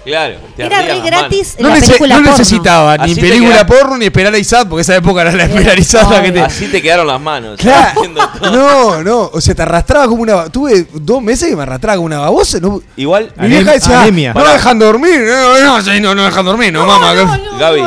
Claro. 0.03 0.37
te 0.57 0.65
Era 0.65 0.79
ardían 0.79 0.97
re 1.05 1.11
las 1.11 1.21
gratis 1.21 1.57
No, 1.59 1.69
la 1.69 1.77
nece- 1.77 1.81
película 1.87 2.15
no 2.17 2.21
porno. 2.23 2.39
necesitaba 2.39 2.97
ni 2.97 3.05
Así 3.05 3.15
te 3.17 3.21
película 3.21 3.53
queda- 3.53 3.67
porno 3.67 3.99
ni 3.99 4.07
esperar 4.07 4.33
a 4.33 4.39
Isaac, 4.39 4.67
porque 4.69 4.81
esa 4.81 4.97
época 4.97 5.21
era 5.21 5.33
la 5.33 5.45
esperar 5.45 5.77
a 5.77 5.81
Isaac 5.81 6.11
la 6.11 6.23
que 6.23 6.33
te... 6.33 6.39
manos. 6.41 6.53
Así 6.57 6.67
te 6.69 6.83
quedaron 6.83 7.07
las 7.07 7.21
manos. 7.21 7.59
Claro. 7.61 8.01
Haciendo 8.01 8.29
todo. 8.41 8.51
No, 8.51 9.03
no, 9.03 9.31
o 9.33 9.41
sea, 9.43 9.55
te 9.55 9.61
arrastraba 9.63 10.09
como 10.09 10.23
una. 10.23 10.49
Tuve 10.49 10.87
dos 10.95 11.23
meses 11.23 11.51
que 11.51 11.55
me 11.57 11.63
arrastraba 11.65 11.97
como 11.97 12.07
una 12.07 12.19
babosa. 12.19 12.59
No, 12.61 12.81
Igual, 12.97 13.31
mi 13.37 13.49
vieja 13.49 13.73
decía, 13.73 14.01
anemia. 14.01 14.33
no 14.33 14.43
me 14.43 14.51
dejan 14.51 14.79
dormir. 14.79 15.21
No, 15.29 15.61
no, 15.61 15.83
sí, 15.83 16.01
no, 16.01 16.15
no 16.15 16.25
dejan 16.25 16.47
dormir, 16.47 16.73
no, 16.73 16.87
mamá. 16.87 17.13
Gaby, 17.59 17.83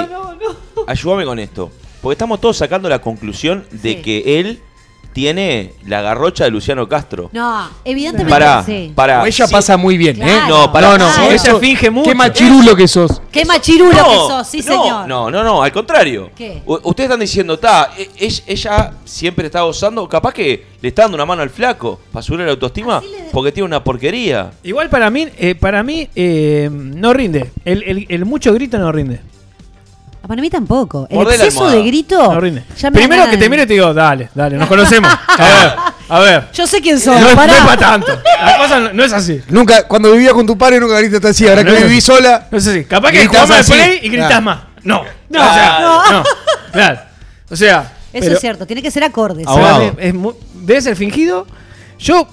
ayúdame 0.88 1.26
con 1.26 1.40
esto. 1.40 1.72
Porque 2.04 2.14
estamos 2.14 2.40
todos 2.40 2.58
sacando 2.58 2.88
la 2.90 3.00
conclusión 3.00 3.66
de 3.72 3.94
Sí. 3.94 4.02
que 4.04 4.40
él 4.40 4.60
tiene 5.14 5.74
la 5.86 6.02
garrocha 6.02 6.44
de 6.44 6.50
Luciano 6.50 6.90
Castro. 6.90 7.30
No, 7.34 7.70
evidentemente 7.86 8.32
Para, 8.32 8.64
sí. 8.64 8.92
para. 8.96 9.22
O 9.22 9.26
ella 9.28 9.46
sí. 9.46 9.54
pasa 9.54 9.78
muy 9.78 9.96
bien, 9.96 10.20
¿eh? 10.22 10.40
No, 10.50 10.72
para. 10.72 10.88
no, 10.88 10.98
no, 10.98 11.14
Claro. 11.14 11.32
Ella 11.32 11.56
finge 11.60 11.92
mucho. 11.92 12.10
Qué 12.10 12.16
machirulo 12.16 12.76
que 12.76 12.88
sos. 12.88 13.22
Qué 13.32 13.46
machirulo 13.46 13.92
que 13.92 13.98
No, 13.98 14.28
sos, 14.28 14.48
sí, 14.48 14.58
no, 14.58 14.64
señor. 14.64 15.08
No, 15.08 15.30
no, 15.30 15.44
no, 15.44 15.62
al 15.62 15.72
contrario. 15.72 16.32
¿Qué? 16.36 16.64
U- 16.66 16.80
ustedes 16.84 17.10
están 17.10 17.20
diciendo, 17.20 17.60
ta, 17.60 17.92
e- 17.96 18.10
e- 18.18 18.44
ella 18.48 18.94
siempre 19.06 19.46
está 19.46 19.62
gozando, 19.62 20.10
capaz 20.10 20.34
que 20.34 20.66
le 20.82 20.90
está 20.90 21.04
dando 21.04 21.16
una 21.16 21.26
mano 21.28 21.44
al 21.44 21.52
flaco 21.52 22.00
para 22.12 22.24
subirle 22.24 22.46
la 22.48 22.52
autoestima 22.54 23.02
porque 23.32 23.52
tiene 23.52 23.66
una 23.68 23.84
porquería. 23.84 24.50
Igual 24.64 24.90
para 24.90 25.12
mí, 25.12 25.28
eh, 25.38 25.54
para 25.54 25.84
mí 25.84 26.10
eh, 26.16 26.70
no 26.72 27.14
rinde. 27.14 27.52
El, 27.66 27.84
el- 27.84 28.06
el 28.10 28.26
mucho 28.26 28.52
grito 28.52 28.80
no 28.80 28.92
rinde. 28.92 29.22
Para 30.28 30.42
mí 30.42 30.50
tampoco. 30.50 31.06
El 31.10 31.18
Mordé 31.18 31.38
la 31.38 31.44
exceso 31.44 31.60
almohada. 31.66 31.82
de 31.84 31.88
grito. 31.88 32.34
No 32.34 32.40
rinde. 32.40 32.64
ya 32.78 32.90
me 32.90 32.94
da 32.96 33.00
Primero 33.00 33.22
ganas 33.24 33.36
que 33.36 33.44
te 33.44 33.50
mire 33.50 33.64
y 33.64 33.68
te 33.68 33.74
digo, 33.74 33.94
dale, 33.94 34.30
dale, 34.34 34.58
nos 34.58 34.68
conocemos. 34.70 35.12
A 35.28 35.48
ver, 35.50 35.74
a 36.10 36.20
ver. 36.20 36.48
Yo 36.54 36.66
sé 36.66 36.80
quién 36.82 36.96
No, 36.96 37.02
soy. 37.02 37.16
es- 37.16 37.22
no 37.30 37.36
pará. 37.36 37.54
es 37.58 37.60
para 37.62 37.78
tanto. 37.78 38.20
La 38.46 38.58
cosa 38.58 38.80
no, 38.80 38.94
no 38.94 39.04
es 39.04 39.12
así. 39.14 39.42
Nunca, 39.50 39.88
cuando 39.88 40.12
vivía 40.14 40.32
con 40.34 40.46
tu 40.46 40.58
padre, 40.58 40.80
nunca 40.80 40.98
gritaste 41.00 41.28
así. 41.28 41.48
Ahora 41.48 41.64
No, 41.64 41.72
que 41.74 41.80
no, 41.80 41.86
viví 41.88 41.96
no. 41.96 42.02
sola. 42.02 42.48
No 42.52 42.58
es 42.58 42.68
así. 42.68 42.86
Capaz 42.86 43.12
que 43.12 43.18
Gritas 43.20 43.32
jugamos 43.42 43.52
al 43.52 43.60
así. 43.62 43.74
play 43.74 44.00
y 44.04 44.10
gritas 44.10 44.32
Ah. 44.34 44.42
más. 44.42 44.60
No. 44.84 45.02
No, 45.30 45.40
o 45.50 45.54
sea, 45.54 45.80
no. 45.82 46.12
no. 46.12 46.24
Claro. 46.72 47.00
O 47.50 47.56
sea. 47.56 47.80
Eso 48.14 48.22
pero- 48.22 48.34
es 48.36 48.40
cierto, 48.42 48.66
tiene 48.68 48.82
que 48.82 48.92
ser 48.92 49.04
acorde. 49.04 49.44
o 49.46 49.54
sea, 49.54 49.66
Ahogado. 49.70 49.96
es 49.98 50.14
mu- 50.14 50.34
debe 50.54 50.82
ser 50.82 50.96
fingido. 50.96 51.48
Yo 52.00 52.28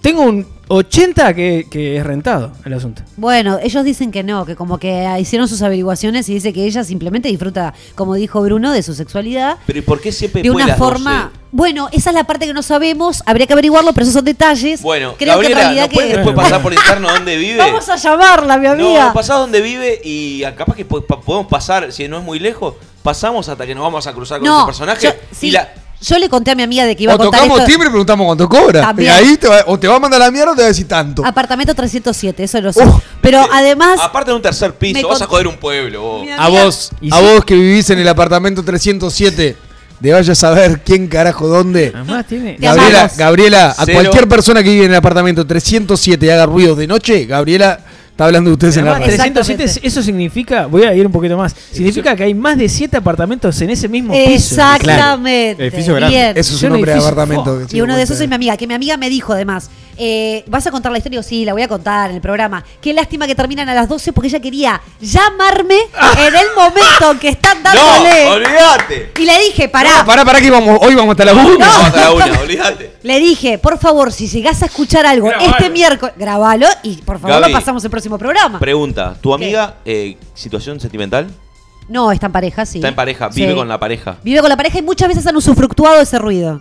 tengo 0.00 0.22
un 0.22 0.46
80 0.68 1.34
que, 1.34 1.66
que 1.70 1.96
es 1.96 2.04
rentado 2.04 2.52
el 2.64 2.74
asunto. 2.74 3.02
Bueno, 3.16 3.58
ellos 3.62 3.84
dicen 3.84 4.10
que 4.10 4.22
no, 4.22 4.44
que 4.44 4.54
como 4.54 4.78
que 4.78 5.06
hicieron 5.18 5.48
sus 5.48 5.62
averiguaciones 5.62 6.28
y 6.28 6.34
dice 6.34 6.52
que 6.52 6.64
ella 6.64 6.84
simplemente 6.84 7.28
disfruta, 7.28 7.74
como 7.94 8.14
dijo 8.14 8.40
Bruno, 8.42 8.72
de 8.72 8.82
su 8.82 8.94
sexualidad 8.94 9.56
Pero 9.66 9.78
¿y 9.78 9.82
por 9.82 10.00
qué 10.00 10.12
siempre 10.12 10.42
de 10.42 10.50
una 10.50 10.66
las 10.66 10.78
forma. 10.78 11.30
12? 11.32 11.48
Bueno, 11.50 11.88
esa 11.92 12.10
es 12.10 12.14
la 12.14 12.24
parte 12.24 12.46
que 12.46 12.52
no 12.52 12.62
sabemos, 12.62 13.22
habría 13.24 13.46
que 13.46 13.54
averiguarlo, 13.54 13.92
pero 13.94 14.02
esos 14.02 14.14
son 14.14 14.24
detalles. 14.26 14.82
Bueno, 14.82 15.14
creo 15.18 15.32
Gabriela, 15.32 15.56
que 15.56 15.60
en 15.62 15.66
realidad 15.66 15.84
¿nos 15.86 15.94
puedes 15.94 16.10
que. 16.10 16.16
después 16.18 16.36
pasar 16.36 16.62
por 16.62 16.72
interno 16.74 17.08
dónde 17.10 17.36
vive? 17.38 17.58
Vamos 17.58 17.88
a 17.88 17.96
llamarla, 17.96 18.58
mi 18.58 18.66
amiga. 18.66 19.06
No, 19.06 19.12
pasá 19.14 19.34
donde 19.34 19.62
vive 19.62 19.98
y 20.04 20.42
capaz 20.56 20.76
que 20.76 20.84
podemos 20.84 21.46
pasar, 21.46 21.90
si 21.92 22.06
no 22.06 22.18
es 22.18 22.24
muy 22.24 22.38
lejos, 22.38 22.74
pasamos 23.02 23.48
hasta 23.48 23.66
que 23.66 23.74
nos 23.74 23.82
vamos 23.82 24.06
a 24.06 24.12
cruzar 24.12 24.40
con 24.40 24.48
No, 24.48 24.58
ese 24.58 24.66
personaje. 24.66 25.06
yo, 25.06 25.12
sí, 25.32 25.48
y 25.48 25.50
la, 25.52 25.72
yo 26.00 26.18
le 26.18 26.28
conté 26.28 26.50
a 26.52 26.54
mi 26.54 26.62
amiga 26.62 26.84
de 26.84 26.94
que 26.96 27.02
iba 27.04 27.12
O 27.12 27.16
a 27.16 27.18
contar 27.18 27.40
tocamos 27.40 27.58
esto. 27.60 27.70
timbre 27.70 27.88
y 27.88 27.90
preguntamos 27.90 28.26
cuánto 28.26 28.48
cobra. 28.48 28.80
También. 28.82 29.08
Y 29.08 29.14
ahí 29.14 29.36
te 29.36 29.48
va, 29.48 29.64
o 29.66 29.78
te 29.78 29.88
va 29.88 29.96
a 29.96 29.98
mandar 29.98 30.20
la 30.20 30.30
mierda 30.30 30.52
o 30.52 30.54
te 30.54 30.62
va 30.62 30.66
a 30.66 30.68
decir 30.68 30.86
tanto. 30.86 31.24
Apartamento 31.26 31.74
307, 31.74 32.44
eso 32.44 32.60
lo 32.60 32.72
sé. 32.72 32.84
Pero 33.20 33.44
además, 33.52 33.98
aparte 34.02 34.30
de 34.30 34.36
un 34.36 34.42
tercer 34.42 34.74
piso, 34.74 35.08
vas 35.08 35.20
a 35.22 35.26
joder 35.26 35.46
un 35.48 35.56
pueblo. 35.56 36.00
vos. 36.02 36.28
A 36.38 36.48
vos, 36.48 36.90
Y 37.00 37.12
a 37.12 37.16
sí. 37.18 37.22
vos 37.24 37.44
que 37.44 37.54
vivís 37.54 37.90
en 37.90 37.98
el 37.98 38.08
apartamento 38.08 38.62
307, 38.62 39.56
de 40.00 40.12
vaya 40.12 40.32
a 40.32 40.36
saber 40.36 40.80
quién 40.84 41.08
carajo 41.08 41.48
dónde. 41.48 41.90
Además 41.94 42.24
tiene. 42.26 42.56
Gabriela. 42.60 43.10
Gabriela, 43.16 43.70
a 43.76 43.84
Cero. 43.84 43.98
cualquier 44.00 44.28
persona 44.28 44.62
que 44.62 44.70
vive 44.70 44.84
en 44.84 44.92
el 44.92 44.96
apartamento 44.98 45.44
307 45.44 46.24
y 46.24 46.30
haga 46.30 46.46
ruidos 46.46 46.78
de 46.78 46.86
noche, 46.86 47.24
Gabriela 47.26 47.80
está 48.18 48.24
hablando 48.24 48.50
de 48.50 48.54
ustedes 48.54 48.76
en 48.78 48.84
la 48.84 48.96
Además, 48.96 49.10
radio. 49.10 49.32
307, 49.32 49.62
Exactamente. 49.62 49.86
eso 49.86 50.02
significa, 50.02 50.66
voy 50.66 50.82
a 50.82 50.92
ir 50.92 51.06
un 51.06 51.12
poquito 51.12 51.36
más, 51.36 51.54
significa 51.70 52.16
que 52.16 52.24
hay 52.24 52.34
más 52.34 52.58
de 52.58 52.68
7 52.68 52.96
apartamentos 52.96 53.60
en 53.60 53.70
ese 53.70 53.88
mismo 53.88 54.12
piso. 54.12 54.32
Exactamente. 54.32 55.54
Claro. 55.54 55.68
Edificio 55.68 55.94
grande. 55.94 56.16
Bien. 56.16 56.32
Eso 56.36 56.56
es 56.56 56.62
un 56.64 56.70
nombre 56.70 56.92
de 56.94 56.98
apartamento. 56.98 57.62
Y 57.70 57.80
uno 57.80 57.96
de 57.96 58.02
esos 58.02 58.20
es 58.20 58.28
mi 58.28 58.34
amiga, 58.34 58.56
que 58.56 58.66
mi 58.66 58.74
amiga 58.74 58.96
me 58.96 59.08
dijo 59.08 59.34
además, 59.34 59.70
eh, 59.98 60.44
¿vas 60.46 60.66
a 60.66 60.70
contar 60.70 60.92
la 60.92 60.98
historia? 60.98 61.22
Sí, 61.22 61.44
la 61.44 61.52
voy 61.52 61.62
a 61.62 61.68
contar 61.68 62.10
en 62.10 62.16
el 62.16 62.22
programa. 62.22 62.64
Qué 62.80 62.92
lástima 62.94 63.26
que 63.26 63.34
terminan 63.34 63.68
a 63.68 63.74
las 63.74 63.88
12 63.88 64.12
porque 64.12 64.28
ella 64.28 64.40
quería 64.40 64.80
llamarme 65.00 65.74
en 66.18 66.34
el 66.36 66.46
momento 66.56 67.20
que 67.20 67.28
están 67.30 67.62
¡No! 67.62 67.70
dándole. 67.74 68.26
¡Olvídate! 68.28 69.12
y 69.18 69.24
le 69.24 69.38
dije, 69.40 69.68
pará. 69.68 69.98
No, 70.00 70.06
pará, 70.06 70.24
pará 70.24 70.40
que 70.40 70.50
vamos, 70.50 70.78
hoy 70.82 70.94
vamos 70.94 71.12
hasta 71.12 71.24
la 71.24 71.32
una. 71.34 71.66
Vamos 71.66 71.86
hasta 71.86 72.00
la 72.00 72.12
una, 72.12 72.40
olvídate. 72.40 72.92
Le 73.02 73.18
dije, 73.18 73.58
por 73.58 73.78
favor, 73.78 74.12
si 74.12 74.28
llegás 74.28 74.62
a 74.62 74.66
escuchar 74.66 75.04
algo 75.06 75.28
Grabalo. 75.28 75.50
este 75.50 75.70
miércoles, 75.70 76.14
grabalo 76.16 76.66
y 76.82 76.96
por 77.02 77.18
favor 77.18 77.40
Gaby. 77.40 77.52
lo 77.52 77.58
pasamos 77.58 77.84
el 77.84 77.90
próximo 77.90 78.18
programa. 78.18 78.58
Pregunta, 78.58 79.16
¿tu 79.20 79.34
amiga, 79.34 79.76
eh, 79.84 80.16
situación 80.34 80.78
sentimental? 80.80 81.28
No, 81.88 82.12
está 82.12 82.26
en 82.26 82.32
pareja, 82.32 82.66
sí. 82.66 82.78
Está 82.78 82.88
en 82.88 82.94
pareja, 82.94 83.28
vive 83.28 83.50
Sí. 83.52 83.56
con 83.56 83.66
la 83.66 83.80
pareja. 83.80 84.18
Vive 84.22 84.40
con 84.40 84.48
la 84.50 84.56
pareja 84.56 84.78
y 84.78 84.82
muchas 84.82 85.08
veces 85.08 85.26
han 85.26 85.36
usufructuado 85.36 86.00
ese 86.02 86.18
ruido. 86.18 86.60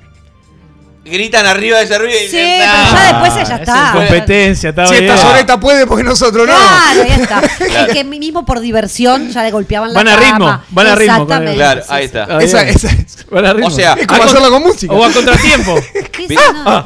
Gritan 1.09 1.45
arriba 1.45 1.77
de 1.79 1.83
ese 1.85 1.97
ruido 1.97 2.15
y 2.17 2.27
Sí, 2.27 2.37
dicen, 2.37 2.59
pero 2.59 2.71
"Ah". 2.73 2.91
ya 2.93 3.03
después 3.23 3.47
ella 3.47 3.55
está. 3.57 3.85
es 3.87 3.91
competencia, 3.95 4.69
está 4.69 4.85
Si 4.87 4.93
bien. 4.93 5.05
esta 5.05 5.17
soneta 5.21 5.59
puede, 5.59 5.87
porque 5.87 6.03
nosotros 6.03 6.47
no. 6.47 6.53
Claro, 6.53 7.07
ya 7.07 7.15
está. 7.15 7.41
Claro. 7.41 7.87
Es 7.87 7.93
que 7.93 8.03
mismo 8.03 8.45
por 8.45 8.59
diversión 8.59 9.29
ya 9.29 9.43
le 9.43 9.51
golpeaban 9.51 9.93
la 9.93 9.99
Van 10.03 10.07
a 10.07 10.15
ritmo, 10.17 10.61
van 10.69 10.87
a 10.87 10.95
ritmo 10.95 11.13
con 11.15 11.21
Exactamente. 11.23 11.51
él. 11.51 11.57
Claro, 11.57 11.81
ahí 11.89 12.05
está. 12.05 12.27
Ah, 12.29 12.37
Esa, 12.41 12.63
bien. 12.63 12.75
esa 12.75 12.87
es. 12.89 13.25
Van 13.29 13.45
a 13.45 13.53
ritmo. 13.53 13.67
O 13.67 13.71
sea, 13.71 13.93
Es 13.93 14.07
como 14.07 14.21
A 14.23 14.25
hacerlo 14.25 14.49
con- 14.49 14.63
música. 14.63 14.93
O 14.93 15.03
a 15.03 15.11
contratiempo. 15.11 15.75
¿Qué 16.11 16.27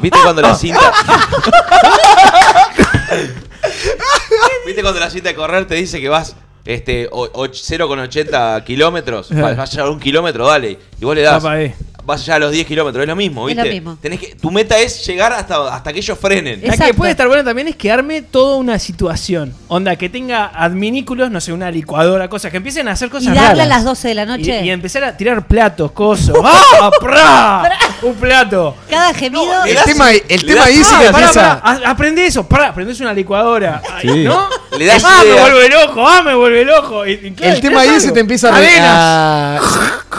¿Viste, 0.00 0.18
cuando 0.22 0.42
la 0.42 0.54
cinta? 0.54 0.80
¿Viste 4.66 4.82
cuando 4.82 5.00
la 5.00 5.10
cinta 5.10 5.28
de 5.28 5.34
correr 5.34 5.66
te 5.66 5.74
dice 5.74 6.00
que 6.00 6.08
vas 6.08 6.34
este, 6.64 7.08
o- 7.10 7.28
o- 7.32 7.48
0,80 7.48 8.62
kilómetros? 8.64 9.30
Vas 9.34 9.56
vas 9.56 9.68
a 9.68 9.72
llegar 9.72 9.86
a 9.88 9.90
un 9.90 10.00
kilómetro, 10.00 10.46
dale. 10.46 10.78
Y 11.00 11.04
vos 11.04 11.14
le 11.14 11.22
das. 11.22 11.42
Papá, 11.42 11.60
eh. 11.60 11.74
Vas 12.04 12.20
a 12.20 12.24
llegar 12.24 12.36
a 12.42 12.44
los 12.46 12.52
10 12.52 12.66
kilómetros, 12.66 13.02
es 13.02 13.08
lo 13.08 13.14
mismo, 13.14 13.48
Es 13.48 13.54
¿viste? 13.54 13.68
lo 13.68 13.74
mismo. 13.74 13.98
Tenés 14.00 14.18
que, 14.18 14.34
tu 14.34 14.50
meta 14.50 14.76
es 14.78 15.06
llegar 15.06 15.32
hasta, 15.32 15.72
hasta 15.72 15.92
que 15.92 16.00
ellos 16.00 16.18
frenen. 16.18 16.60
Es- 16.62 16.76
La 16.78 16.86
que 16.86 16.94
puede 16.94 17.12
estar 17.12 17.28
bueno 17.28 17.44
también 17.44 17.68
es 17.68 17.76
que 17.76 17.92
arme 17.92 18.22
toda 18.22 18.56
una 18.56 18.78
situación. 18.80 19.54
Onda, 19.68 19.94
que 19.94 20.08
tenga 20.08 20.46
adminículos, 20.46 21.30
no 21.30 21.40
sé, 21.40 21.52
una 21.52 21.70
licuadora, 21.70 22.28
cosas, 22.28 22.50
que 22.50 22.56
empiecen 22.56 22.88
a 22.88 22.92
hacer 22.92 23.06
Y 23.06 23.10
cosas 23.12 23.34
darle 23.34 23.62
a 23.62 23.66
las 23.66 23.84
12 23.84 24.08
de 24.08 24.14
la 24.14 24.26
noche. 24.26 24.62
Y, 24.62 24.66
y 24.66 24.70
empezar 24.70 25.04
a 25.04 25.16
tirar 25.16 25.46
platos, 25.46 25.92
cosos. 25.92 26.36
¡Ah! 26.44 26.90
¡Pra! 27.00 27.62
Un 28.02 28.14
plato. 28.14 28.76
Cada 28.90 29.14
gemido. 29.14 29.44
No, 29.46 29.64
El 29.64 29.74
das- 29.76 29.84
tema, 29.84 30.10
el 30.10 30.44
tema 30.44 30.64
ahí 30.64 30.82
sí 30.82 30.94
que 30.98 31.06
empieza. 31.06 31.52
aprende 31.86 32.26
eso, 32.26 32.46
pará, 32.48 32.68
aprendés 32.70 32.98
una 33.00 33.12
licuadora. 33.12 33.80
Sí. 34.00 34.24
¿No? 34.24 34.48
Le 34.76 34.86
das 34.86 35.04
ah, 35.04 35.22
me 35.24 35.40
vuelve 35.40 35.68
loco, 35.68 36.08
ah, 36.08 36.22
me 36.22 36.34
vuelve 36.34 36.64
loco. 36.64 37.06
Y- 37.06 37.12
y 37.12 37.30
claro, 37.30 37.54
El 37.54 37.60
tema 37.60 37.80
ahí 37.82 37.88
se 38.00 38.06
algo. 38.06 38.14
te 38.14 38.20
empieza 38.20 38.48
a, 38.52 39.56
a- 39.56 39.60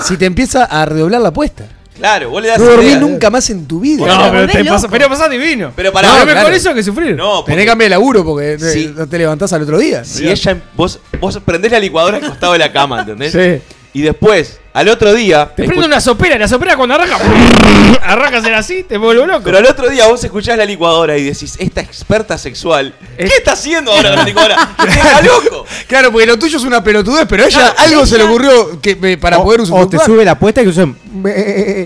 si 0.03 0.15
te 0.17 0.25
empieza 0.25 0.63
a 0.63 0.85
redoblar 0.85 1.19
la 1.21 1.29
apuesta. 1.29 1.65
Claro, 1.97 2.29
vos 2.31 2.41
le 2.41 2.47
das 2.49 2.57
No 2.59 2.65
dormís 2.65 2.87
idea. 2.87 2.99
nunca 2.99 3.29
más 3.29 3.49
en 3.51 3.67
tu 3.67 3.79
vida. 3.79 4.05
No, 4.05 4.31
pero 4.31 4.47
te 4.47 4.65
pasa, 4.65 4.87
pero 4.89 5.07
pasa 5.09 5.29
divino. 5.29 5.71
Pero 5.75 5.91
pará, 5.91 6.07
no, 6.07 6.13
no, 6.19 6.25
mejor 6.25 6.41
claro. 6.41 6.55
eso 6.55 6.73
que 6.73 6.81
sufrir. 6.83 7.15
No, 7.15 7.43
Tenés 7.43 7.59
que 7.61 7.65
porque 7.65 7.65
cambiar 7.67 7.85
de 7.85 7.89
laburo 7.91 8.25
porque 8.25 8.53
eh, 8.53 8.59
Sí. 8.59 8.93
no 8.95 9.07
te 9.07 9.17
levantás 9.19 9.53
al 9.53 9.61
otro 9.61 9.77
día. 9.77 10.03
si 10.03 10.27
ella, 10.27 10.61
vos, 10.75 10.99
vos 11.19 11.39
prendés 11.45 11.71
la 11.71 11.79
licuadora 11.79 12.17
al 12.17 12.23
costado 12.27 12.53
de 12.53 12.59
la 12.59 12.71
cama, 12.71 13.01
¿entendés? 13.01 13.31
Sí. 13.31 13.61
Y 13.93 14.01
después, 14.01 14.59
al 14.73 14.87
otro 14.89 15.13
día. 15.13 15.51
Te 15.55 15.63
prende 15.65 15.85
una 15.85 16.01
sopera, 16.01 16.37
la 16.37 16.47
sopera 16.47 16.75
cuando 16.75 16.95
arranca, 16.95 17.17
arrancas 18.03 18.45
en 18.45 18.53
así, 18.55 18.83
te 18.83 18.97
vuelve 18.97 19.25
loco. 19.27 19.41
Pero 19.43 19.57
al 19.59 19.65
otro 19.65 19.89
día 19.89 20.07
vos 20.07 20.23
escuchás 20.23 20.57
la 20.57 20.65
licuadora 20.65 21.17
y 21.17 21.23
decís, 21.23 21.55
esta 21.59 21.81
experta 21.81 22.37
sexual, 22.37 22.93
¿qué 23.17 23.25
Es- 23.25 23.33
está 23.35 23.53
haciendo 23.53 23.91
ahora 23.91 24.15
la 24.15 24.23
licuadora? 24.23 24.75
¡Que 24.79 24.87
deja 24.87 25.21
loco! 25.21 25.65
Claro, 25.87 26.11
porque 26.11 26.25
lo 26.27 26.37
tuyo 26.39 26.57
es 26.57 26.63
una 26.63 26.83
pelotudez, 26.83 27.25
pero 27.29 27.45
ella 27.45 27.73
algo 27.77 28.05
se 28.05 28.17
le 28.17 28.23
ocurrió 28.23 28.81
que, 28.81 28.97
eh, 29.01 29.17
para 29.17 29.37
o, 29.37 29.43
poder 29.43 29.61
o 29.69 29.87
te 29.87 29.99
sube 29.99 30.25
la 30.25 30.31
apuesta 30.31 30.61
que 30.61 30.67
usan. 30.69 30.95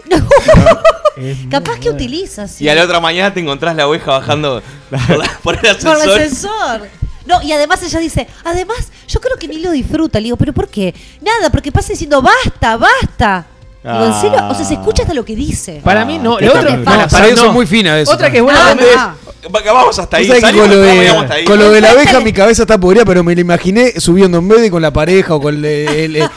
Capaz 1.49 1.79
que 1.79 1.89
utilizas. 1.89 2.61
Y 2.61 2.69
a 2.69 2.75
la 2.75 2.83
otra 2.83 2.99
mañana 2.99 3.33
te 3.33 3.39
encontrás 3.39 3.75
la 3.75 3.88
oveja 3.88 4.11
bajando 4.11 4.61
por, 4.89 5.17
la- 5.17 5.39
por 5.41 5.55
el 5.55 5.61
Por 5.61 5.69
ascensor. 5.69 5.97
el 6.03 6.11
ascensor. 6.23 6.88
No, 7.28 7.41
y 7.41 7.51
además 7.51 7.82
ella 7.84 7.99
dice, 7.99 8.28
además, 8.43 8.78
yo 9.07 9.19
creo 9.19 9.38
que 9.38 9.47
ni 9.47 9.57
lo 9.59 9.71
disfruta. 9.71 10.19
Le 10.19 10.25
digo, 10.25 10.38
¿pero 10.38 10.53
por 10.53 10.67
qué? 10.69 10.93
Nada, 11.21 11.49
porque 11.51 11.71
pasa 11.71 11.89
diciendo, 11.93 12.21
basta, 12.21 12.78
basta. 12.78 13.45
Digo, 13.84 14.05
¿en 14.05 14.13
serio? 14.19 14.38
O 14.49 14.53
sea, 14.55 14.65
se 14.65 14.73
escucha 14.73 15.03
hasta 15.03 15.13
lo 15.13 15.23
que 15.23 15.36
dice. 15.36 15.80
Para 15.84 16.03
mí 16.03 16.17
no, 16.17 16.38
qué 16.38 16.45
la 16.45 16.51
otra 16.51 16.84
para, 16.84 17.07
para 17.07 17.36
son 17.38 17.53
muy 17.53 17.65
finas 17.65 17.95
de 17.95 18.01
eso 18.01 18.11
Otra 18.11 18.30
que 18.30 18.38
es 18.38 18.43
buena 18.43 18.59
Ah, 18.65 18.67
también 18.69 18.89
es- 18.89 18.97
ah. 18.97 19.15
Va- 19.55 19.61
Vamos 19.73 19.97
hasta 19.97 20.17
ahí. 20.17 20.28
Que 20.28 20.41
salimos, 20.41 20.67
con 20.67 20.75
lo, 20.75 20.82
de, 20.82 20.93
llegamos 20.95 21.23
hasta 21.23 21.36
ahí. 21.36 21.45
con 21.45 21.59
lo 21.59 21.71
de 21.71 21.80
la 21.80 21.91
abeja 21.91 22.19
mi 22.19 22.34
cabeza 22.34 22.63
está 22.63 22.78
podrida, 22.78 23.05
pero 23.05 23.23
me 23.23 23.34
la 23.34 23.39
imaginé 23.39 23.93
subiendo 23.97 24.39
en 24.39 24.47
vez 24.49 24.61
de 24.61 24.71
con 24.71 24.82
la 24.82 24.91
pareja 24.91 25.36
o 25.36 25.41
con, 25.41 25.55
el- 25.55 25.63
el- 25.63 26.15
el- 26.17 26.30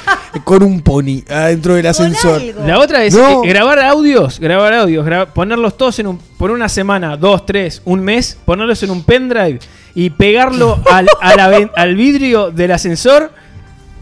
con 0.45 0.63
un 0.63 0.81
pony 0.81 1.25
adentro 1.29 1.75
del 1.75 1.87
ascensor. 1.87 2.41
algo. 2.41 2.65
La 2.67 2.79
otra 2.79 3.03
es 3.03 3.15
No. 3.15 3.43
eh, 3.43 3.49
grabar 3.49 3.81
audios, 3.81 4.39
grabar 4.39 4.73
audios, 4.75 5.05
gra- 5.05 5.27
ponerlos 5.27 5.77
todos 5.77 5.99
en 5.99 6.07
un, 6.07 6.19
por 6.19 6.53
una 6.53 6.69
semana, 6.69 7.17
dos, 7.17 7.45
tres, 7.47 7.83
un 7.85 8.01
mes, 8.01 8.39
ponerlos 8.45 8.81
en 8.85 8.91
un 8.93 9.03
pendrive 9.03 9.59
y 9.95 10.11
pegarlo 10.11 10.79
al, 10.91 11.07
a 11.21 11.35
la 11.37 11.49
ven- 11.49 11.71
al 11.77 11.95
vidrio 11.95 12.51
del 12.51 12.73
ascensor 12.73 13.31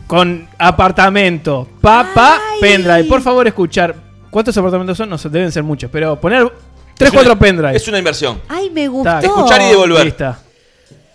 con 0.07 0.49
apartamento, 0.59 1.69
papá, 1.81 2.39
Ay. 2.55 2.61
pendrive. 2.61 3.05
Por 3.05 3.21
favor, 3.23 3.47
escuchar. 3.47 3.95
¿Cuántos 4.31 4.57
apartamentos 4.57 4.97
son? 4.97 5.09
No 5.11 5.19
sé, 5.19 5.29
deben 5.29 5.51
ser 5.53 5.63
muchos, 5.63 5.91
pero 5.91 6.19
poner 6.21 6.51
tres, 6.97 7.09
Es 7.09 7.15
una- 7.15 7.23
cuatro 7.23 7.39
pendrives. 7.39 7.77
Es 7.83 7.89
una 7.89 7.99
inversión. 7.99 8.41
Ay, 8.49 8.71
me 8.71 8.89
gustó. 8.89 9.11
Está, 9.11 9.27
Escuchar 9.27 9.61
y 9.63 9.65
devolver. 9.67 10.05
Listo. 10.05 10.37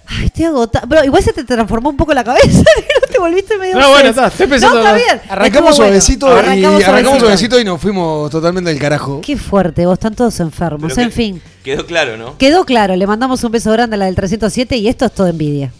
Ay, 0.05 0.25
estoy 0.25 0.45
agotada. 0.45 0.85
Pero 0.87 1.03
igual 1.05 1.23
se 1.23 1.33
te 1.33 1.43
transformó 1.43 1.89
un 1.89 1.97
poco 1.97 2.13
la 2.13 2.23
cabeza. 2.23 2.47
no 3.01 3.07
te 3.11 3.19
volviste 3.19 3.57
medio. 3.57 3.79
No, 3.79 3.89
bueno, 3.89 4.09
está, 4.09 4.27
estoy 4.27 4.47
pensando- 4.47 4.75
No, 4.75 4.81
está 4.81 4.93
bien. 4.93 5.21
Arrancamos 5.29 5.45
Estuvo 5.45 5.61
bueno. 5.61 5.75
suavecito 5.75 6.27
Arrancamos 6.27 6.59
y 6.61 6.65
arrancamos 6.65 6.85
suavecito. 6.85 7.19
suavecito 7.19 7.59
y 7.59 7.63
nos 7.65 7.81
fuimos 7.81 8.29
totalmente 8.31 8.69
del 8.69 8.79
carajo. 8.79 9.21
Qué 9.21 9.37
fuerte, 9.37 9.85
vos 9.85 9.93
están 9.93 10.15
todos 10.15 10.39
enfermos. 10.39 10.91
Pero 10.93 11.01
en 11.01 11.09
que- 11.09 11.15
fin. 11.15 11.41
Quedó 11.63 11.85
claro, 11.85 12.17
¿no? 12.17 12.37
Quedó 12.37 12.65
claro, 12.65 12.95
le 12.95 13.07
mandamos 13.07 13.43
un 13.43 13.51
beso 13.51 13.71
grande 13.71 13.95
a 13.95 13.99
la 13.99 14.05
del 14.05 14.15
307 14.15 14.75
y 14.77 14.87
esto 14.89 15.05
es 15.05 15.13
todo 15.13 15.27
envidia. 15.27 15.71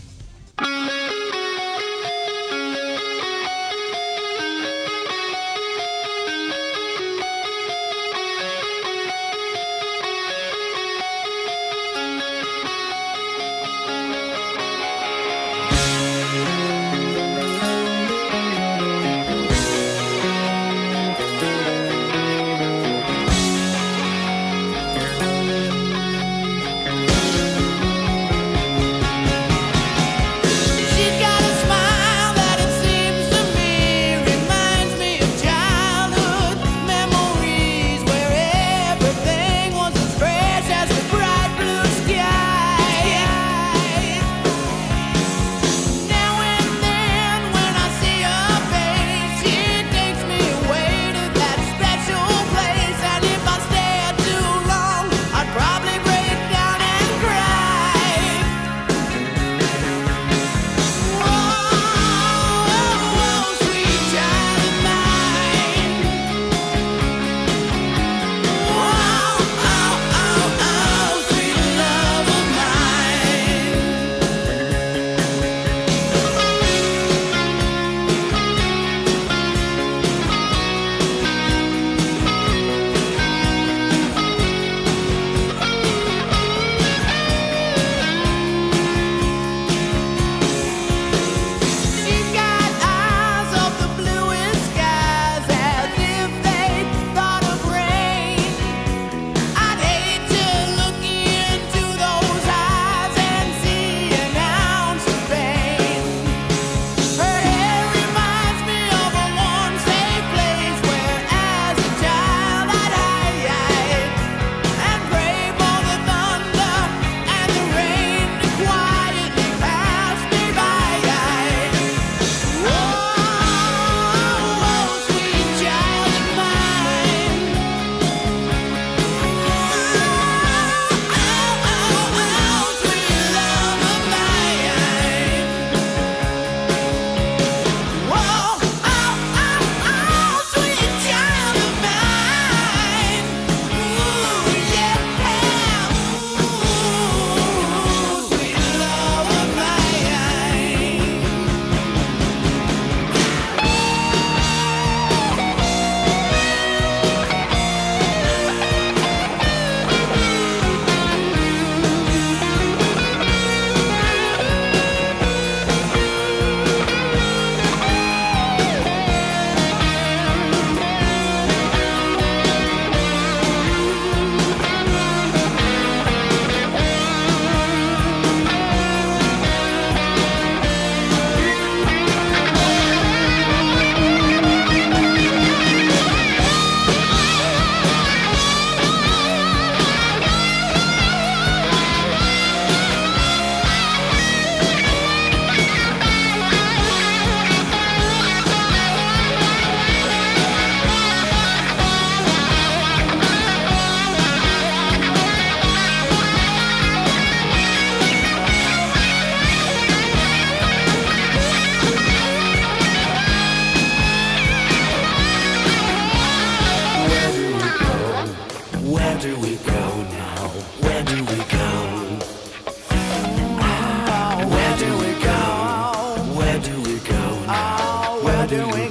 Now? 228.58 228.83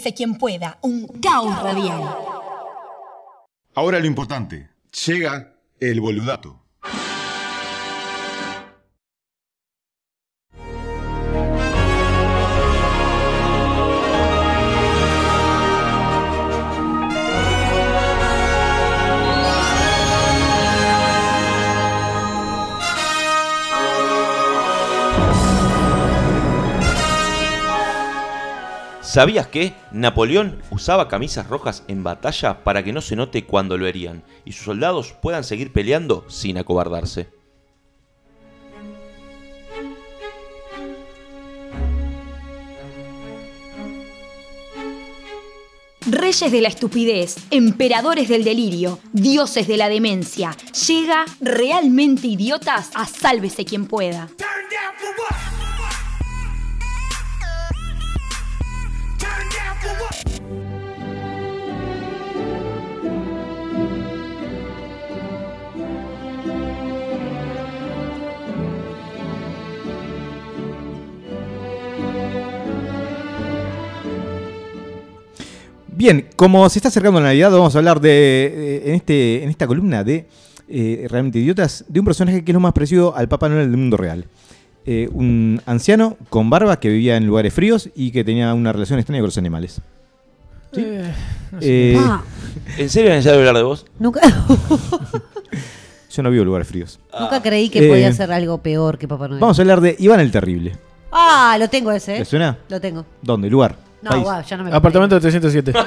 Sálvese 0.00 0.14
quien 0.14 0.38
pueda, 0.38 0.78
un 0.80 1.06
caos 1.20 1.62
radial. 1.62 2.02
Ahora 3.74 4.00
lo 4.00 4.06
importante. 4.06 4.70
Llega 5.06 5.58
el 5.78 6.00
boludato. 6.00 6.58
¿Sabías 29.10 29.48
que 29.48 29.74
Napoleón 29.90 30.62
usaba 30.70 31.08
camisas 31.08 31.48
rojas 31.48 31.82
en 31.88 32.04
batalla 32.04 32.62
para 32.62 32.84
que 32.84 32.92
no 32.92 33.00
se 33.00 33.16
note 33.16 33.44
cuando 33.44 33.76
lo 33.76 33.88
herían 33.88 34.22
y 34.44 34.52
sus 34.52 34.66
soldados 34.66 35.16
puedan 35.20 35.42
seguir 35.42 35.72
peleando 35.72 36.24
sin 36.28 36.58
acobardarse? 36.58 37.28
Reyes 46.06 46.52
de 46.52 46.60
la 46.60 46.68
estupidez, 46.68 47.34
emperadores 47.50 48.28
del 48.28 48.44
delirio, 48.44 49.00
dioses 49.12 49.66
de 49.66 49.76
la 49.76 49.88
demencia. 49.88 50.56
Llega 50.86 51.24
realmente 51.40 52.28
idiotas 52.28 52.92
a 52.94 53.06
sálvese 53.06 53.64
quien 53.64 53.86
pueda. 53.86 54.28
Bien, 76.00 76.28
como 76.34 76.66
se 76.70 76.78
está 76.78 76.88
acercando 76.88 77.20
la 77.20 77.26
Navidad, 77.26 77.50
vamos 77.50 77.74
a 77.74 77.78
hablar 77.78 78.00
de 78.00 78.10
eh, 78.10 78.82
en, 78.86 78.94
este, 78.94 79.44
en 79.44 79.50
esta 79.50 79.66
columna 79.66 80.02
de 80.02 80.26
eh, 80.66 81.06
Realmente 81.10 81.38
Idiotas, 81.38 81.84
de 81.88 82.00
un 82.00 82.06
personaje 82.06 82.42
que 82.42 82.52
es 82.52 82.54
lo 82.54 82.60
más 82.60 82.72
parecido 82.72 83.14
al 83.14 83.28
Papá 83.28 83.50
Noel 83.50 83.70
del 83.70 83.76
mundo 83.76 83.98
real. 83.98 84.24
Eh, 84.86 85.08
un 85.12 85.60
anciano 85.66 86.16
con 86.30 86.48
barba 86.50 86.80
que 86.80 86.88
vivía 86.88 87.16
en 87.16 87.26
lugares 87.26 87.52
fríos 87.52 87.90
y 87.94 88.10
que 88.12 88.24
tenía 88.24 88.52
una 88.54 88.72
relación 88.72 88.98
extraña 88.98 89.20
con 89.20 89.26
los 89.28 89.38
animales. 89.38 89.80
Eh, 90.76 91.12
no 91.52 91.60
sé. 91.60 91.92
Eh, 91.92 91.96
Ah, 91.98 92.22
¿En 92.78 92.88
serio 92.88 93.10
es 93.10 93.16
necesario 93.16 93.40
hablar 93.40 93.56
de 93.56 93.62
vos? 93.62 93.84
nunca, 93.98 94.20
yo 96.10 96.22
no 96.22 96.30
vivo 96.30 96.42
en 96.42 96.46
lugares 96.46 96.68
fríos. 96.68 96.98
nunca 97.18 97.42
creí 97.42 97.68
que 97.68 97.84
Eh, 97.86 97.88
podía 97.88 98.12
ser 98.12 98.32
algo 98.32 98.58
peor 98.58 98.96
que 98.98 99.06
Papá 99.08 99.28
Noel. 99.28 99.40
Vamos 99.40 99.58
a 99.58 99.62
hablar 99.62 99.80
de 99.80 99.96
Iván 99.98 100.20
el 100.20 100.30
Terrible. 100.30 100.76
Ah, 101.12 101.56
lo 101.58 101.68
tengo 101.68 101.90
ese, 101.92 102.14
¿Te 102.16 102.22
¿eh? 102.22 102.24
suena? 102.24 102.56
Lo 102.68 102.80
tengo. 102.80 103.04
¿Dónde? 103.20 103.50
¿Lugar? 103.50 103.76
No, 104.02 104.10
País. 104.10 104.46
ya 104.48 104.56
no 104.56 104.64
me 104.64 104.70
lo 104.70 104.76
Apartamento 104.76 105.14
de 105.16 105.20
307. 105.20 105.72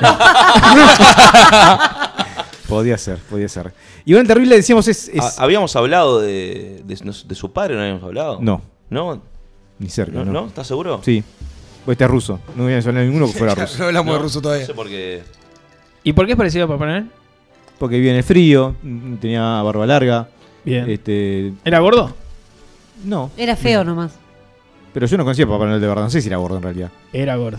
Podía 2.68 2.98
ser, 2.98 3.18
podía 3.30 3.48
ser. 3.48 3.74
Iván 4.06 4.22
el 4.22 4.28
Terrible, 4.28 4.56
decíamos, 4.56 4.88
es... 4.88 5.08
es- 5.10 5.22
Ah, 5.22 5.32
¿Habíamos 5.44 5.76
hablado 5.76 6.22
de, 6.22 6.82
de, 6.86 6.96
de 7.26 7.36
su 7.36 7.52
padre? 7.52 7.76
¿No 7.76 7.82
habíamos 7.82 8.04
hablado? 8.04 8.40
No. 8.42 8.62
¿No? 8.94 9.22
ni 9.80 9.90
cerca, 9.90 10.20
¿No? 10.20 10.26
¿no? 10.26 10.32
¿No? 10.32 10.48
¿Estás 10.48 10.68
seguro? 10.68 11.02
Sí. 11.04 11.24
Pues 11.84 11.96
este 11.96 12.04
es 12.06 12.10
ruso. 12.10 12.40
No 12.56 12.64
voy 12.64 12.72
a 12.74 12.76
mencionar 12.76 13.04
ninguno 13.04 13.26
que 13.28 13.34
fuera 13.34 13.56
ruso. 13.62 13.78
No 13.80 13.86
hablamos 13.86 14.08
No, 14.08 14.14
de 14.14 14.24
ruso 14.24 14.38
No 14.40 14.42
todavía. 14.44 14.66
sé 14.66 14.74
por 14.74 14.88
qué. 14.88 15.24
¿Y 16.04 16.14
por 16.14 16.26
qué 16.26 16.34
es 16.34 16.38
parecido 16.38 16.66
a 16.66 16.68
Papá 16.68 16.86
Noel? 16.86 17.10
Porque 17.80 17.96
vivía 17.96 18.12
en 18.12 18.18
el 18.18 18.24
frío, 18.24 18.76
tenía 19.20 19.62
barba 19.62 19.86
larga. 19.86 20.30
Bien. 20.64 20.90
Este, 20.90 21.52
¿Era 21.66 21.80
gordo? 21.80 22.16
no, 23.04 23.32
Era 23.36 23.56
feo 23.58 23.84
nomás. 23.84 24.14
pero 24.94 25.08
yo 25.08 25.18
no 25.18 25.24
conocía 25.26 25.44
a 25.46 25.50
Papá 25.50 25.66
Noel 25.66 25.82
de 25.82 25.88
verdad. 25.88 26.04
No 26.04 26.10
sé 26.10 26.22
si 26.22 26.28
era 26.28 26.38
gordo 26.38 26.58
en 26.58 26.64
realidad. 26.64 26.92
Era 27.12 27.36
gordo. 27.36 27.58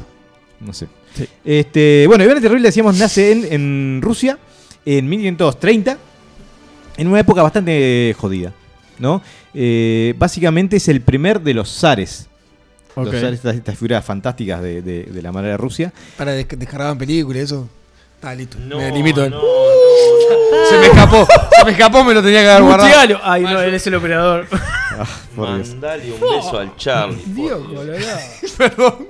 No 0.61 0.73
sé. 0.73 0.87
Sí. 1.15 1.27
Este, 1.45 2.05
bueno, 2.07 2.25
Iván 2.25 2.37
el 2.37 2.43
Terrible, 2.43 2.69
decíamos, 2.69 2.97
nace 2.97 3.33
en, 3.33 3.53
en 3.53 4.01
Rusia 4.03 4.39
en 4.87 5.09
1530, 5.09 5.99
en 6.97 7.09
una 7.09 7.21
época 7.21 7.43
bastante 7.43 8.15
jodida, 8.19 8.53
¿no? 8.99 9.23
Eh, 9.55 10.15
básicamente 10.19 10.77
es 10.77 10.89
el 10.89 11.01
primer 11.01 11.41
de 11.41 11.55
los 11.55 11.69
zares. 11.71 12.29
Ok. 12.95 13.07
Los 13.07 13.15
zares, 13.21 13.35
estas, 13.35 13.57
estas 13.57 13.75
figuras 13.77 14.05
fantásticas 14.05 14.63
de, 14.63 14.81
de- 14.83 15.05
de 15.05 15.23
la 15.23 15.33
madre 15.33 15.49
de 15.51 15.57
Rusia. 15.57 15.93
Para 16.17 16.33
des- 16.33 16.47
descargaban 16.49 16.97
películas 16.99 17.37
y 17.39 17.45
eso. 17.45 17.69
Está 18.17 18.35
listo. 18.35 18.57
No, 18.61 18.79
me 18.79 18.91
limito. 18.93 19.29
no, 19.31 19.41
Se 20.71 20.79
me 20.79 20.87
escapó. 20.87 21.27
Se 21.59 21.65
me 21.65 21.71
escapó, 21.73 22.05
me 22.05 22.15
lo 22.15 22.23
tenía 22.23 22.41
que 22.43 22.49
haber 22.51 22.63
guardado. 22.63 22.89
Mutealo. 22.89 23.21
Ay, 23.23 23.43
no, 23.43 23.61
él 23.61 23.75
es 23.75 23.87
el 23.87 23.95
operador. 23.97 24.47
Ah, 24.53 25.07
por 25.35 25.57
Dios. 25.57 25.69
Mandale 25.71 26.13
un 26.13 26.21
beso 26.21 26.59
al 26.59 26.77
Charlie. 26.77 27.23
Dios, 27.27 27.69
Dios. 27.69 27.81
colorado. 27.85 28.19
Perdón. 28.57 29.07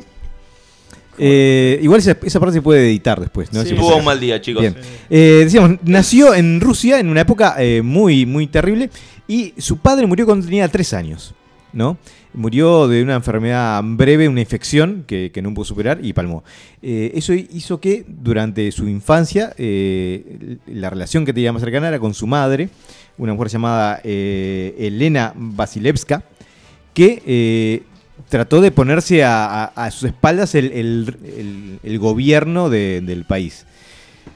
Eh, 1.18 1.78
igual 1.82 2.00
esa, 2.00 2.16
esa 2.22 2.40
parte 2.40 2.54
se 2.54 2.62
puede 2.62 2.86
editar 2.88 3.20
después, 3.20 3.52
¿no? 3.52 3.62
Sí. 3.62 3.68
Si 3.70 3.74
pasa- 3.74 3.94
un 3.94 4.04
mal 4.04 4.18
día, 4.20 4.40
chicos. 4.40 4.60
Bien. 4.62 4.74
Eh, 5.10 5.42
decíamos, 5.44 5.78
nació 5.84 6.34
en 6.34 6.60
Rusia 6.60 6.98
en 7.00 7.08
una 7.08 7.20
época 7.20 7.54
eh, 7.58 7.82
muy, 7.82 8.26
muy 8.26 8.46
terrible 8.46 8.90
y 9.28 9.54
su 9.58 9.78
padre 9.78 10.06
murió 10.06 10.26
cuando 10.26 10.44
tenía 10.46 10.66
tres 10.68 10.92
años, 10.92 11.34
¿no? 11.72 11.96
Murió 12.32 12.88
de 12.88 13.02
una 13.02 13.14
enfermedad 13.14 13.80
breve, 13.84 14.28
una 14.28 14.40
infección 14.40 15.04
que, 15.06 15.30
que 15.32 15.40
no 15.40 15.54
pudo 15.54 15.64
superar 15.66 16.00
y 16.04 16.12
palmó. 16.12 16.42
Eso 16.82 17.32
hizo 17.32 17.78
que 17.80 18.04
durante 18.08 18.72
su 18.72 18.88
infancia 18.88 19.54
la 19.56 20.90
relación 20.90 21.24
que 21.24 21.32
tenía 21.32 21.52
más 21.52 21.62
cercana 21.62 21.86
era 21.86 22.00
con 22.00 22.12
su 22.12 22.26
madre, 22.26 22.70
una 23.18 23.34
mujer 23.34 23.50
llamada 23.52 24.00
Elena 24.02 25.32
Vasilevska, 25.36 26.24
que 26.92 27.82
trató 28.34 28.60
de 28.60 28.72
ponerse 28.72 29.22
a, 29.22 29.44
a- 29.64 29.64
a 29.86 29.90
sus 29.92 30.04
espaldas 30.08 30.56
el, 30.56 30.72
el- 30.72 31.16
el- 31.24 31.78
el 31.84 31.98
gobierno 32.00 32.68
de- 32.68 33.00
del 33.00 33.24
país. 33.24 33.64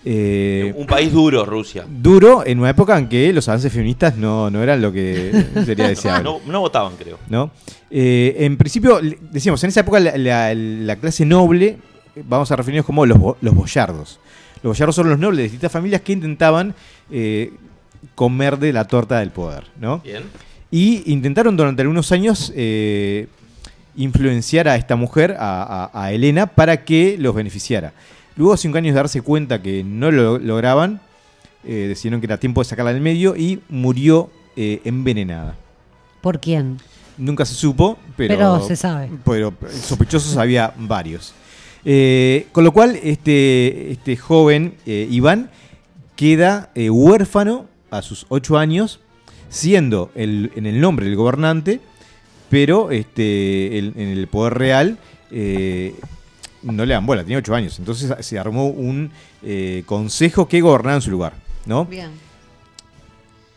Eh, 0.05 0.73
Un 0.77 0.87
país 0.87 1.13
duro, 1.13 1.45
Rusia. 1.45 1.85
duro 1.89 2.47
en 2.47 2.61
una 2.61 2.71
época 2.71 2.97
en 2.97 3.09
que 3.09 3.33
los 3.33 3.49
avances 3.49 3.73
feministas 3.73 4.17
no, 4.17 4.51
no 4.51 4.63
eran 4.63 4.81
lo 4.81 4.93
que 4.93 5.33
sería 5.67 5.89
deseable. 5.89 6.23
No, 6.23 6.41
no 6.47 6.61
votaban, 6.61 6.93
creo. 6.97 7.19
¿no? 7.29 7.51
Eh, 7.91 8.37
en 8.39 8.57
principio, 8.57 9.01
decíamos, 9.33 9.63
en 9.65 9.69
esa 9.71 9.81
época 9.81 9.99
la, 9.99 10.17
la- 10.17 10.55
la 10.55 10.97
clase 10.97 11.25
noble, 11.27 11.79
vamos 12.25 12.53
a 12.53 12.57
referirnos 12.57 12.87
como 12.87 13.05
los, 13.05 13.19
los 13.41 13.55
boyardos. 13.55 14.21
Los 14.63 14.71
boyardos 14.77 14.95
son 14.95 15.11
los 15.11 15.19
nobles 15.19 15.39
de 15.39 15.43
distintas 15.45 15.73
familias 15.73 16.03
que 16.03 16.13
intentaban 16.13 16.73
eh, 17.11 17.51
comer 18.15 18.59
de 18.59 18.73
la 18.73 18.87
torta 18.87 19.19
del 19.19 19.31
poder, 19.33 19.65
¿no? 19.81 19.99
Bien. 19.99 20.23
Y 20.71 21.11
intentaron 21.13 21.57
durante 21.57 21.83
algunos 21.83 22.13
años 22.13 22.53
influenciar 23.99 24.67
a 24.69 24.77
esta 24.77 24.97
mujer, 24.97 25.37
a, 25.39 25.91
a- 25.93 26.05
a 26.05 26.13
Elena, 26.13 26.47
para 26.47 26.85
que 26.85 27.17
los 27.19 27.35
beneficiara. 27.35 27.93
Luego, 28.37 28.57
cinco 28.57 28.79
años 28.79 28.95
de 28.95 29.01
darse 29.01 29.21
cuenta 29.21 29.61
que 29.61 29.85
no 29.85 30.11
lo 30.11 30.39
lograban, 30.39 31.01
eh, 31.65 31.87
decidieron 31.89 32.21
que 32.21 32.27
era 32.27 32.39
tiempo 32.39 32.63
de 32.63 32.65
sacarla 32.69 32.93
del 32.93 33.03
medio 33.03 33.37
y 33.37 33.61
murió 33.69 34.31
eh, 34.57 34.81
envenenada. 34.85 35.57
¿Por 36.21 36.41
quién? 36.41 36.79
Nunca 37.17 37.45
se 37.45 37.55
supo, 37.55 37.99
pero, 38.17 38.35
Pero 38.35 38.67
se 38.67 38.77
sabe. 38.77 39.11
Pero 39.25 39.53
sospechosos 39.83 40.37
había 40.37 40.73
varios. 40.79 41.35
Eh, 41.85 42.47
con 42.53 42.63
lo 42.65 42.73
cual, 42.73 42.99
este, 43.03 43.91
este 43.91 44.17
joven, 44.17 44.75
Iván, 44.87 45.51
queda 46.17 46.71
huérfano 46.77 47.67
a 47.91 48.03
sus 48.03 48.27
ocho 48.29 48.57
años, 48.59 49.01
siendo 49.49 50.11
el- 50.15 50.53
en 50.57 50.67
el 50.67 50.81
nombre 50.81 51.07
del 51.07 51.17
gobernante, 51.17 51.81
pero 52.51 52.91
este, 52.91 53.79
el- 53.79 53.93
en 53.97 54.09
el 54.09 54.27
poder 54.29 54.55
real 54.55 54.99
eh, 55.31 55.95
no 56.63 56.85
le 56.87 56.95
dan 56.95 57.07
bola, 57.07 57.23
tenía 57.23 57.39
ocho 57.39 57.55
años. 57.55 57.79
Entonces 57.79 58.13
se 58.25 58.39
armó 58.39 58.67
un 58.69 59.11
eh, 59.43 59.83
consejo 59.87 60.49
que 60.49 60.61
gobernaba 60.61 60.97
en 60.97 61.03
su 61.03 61.11
lugar. 61.11 61.33
¿no? 61.67 61.85
Bien. 61.85 62.11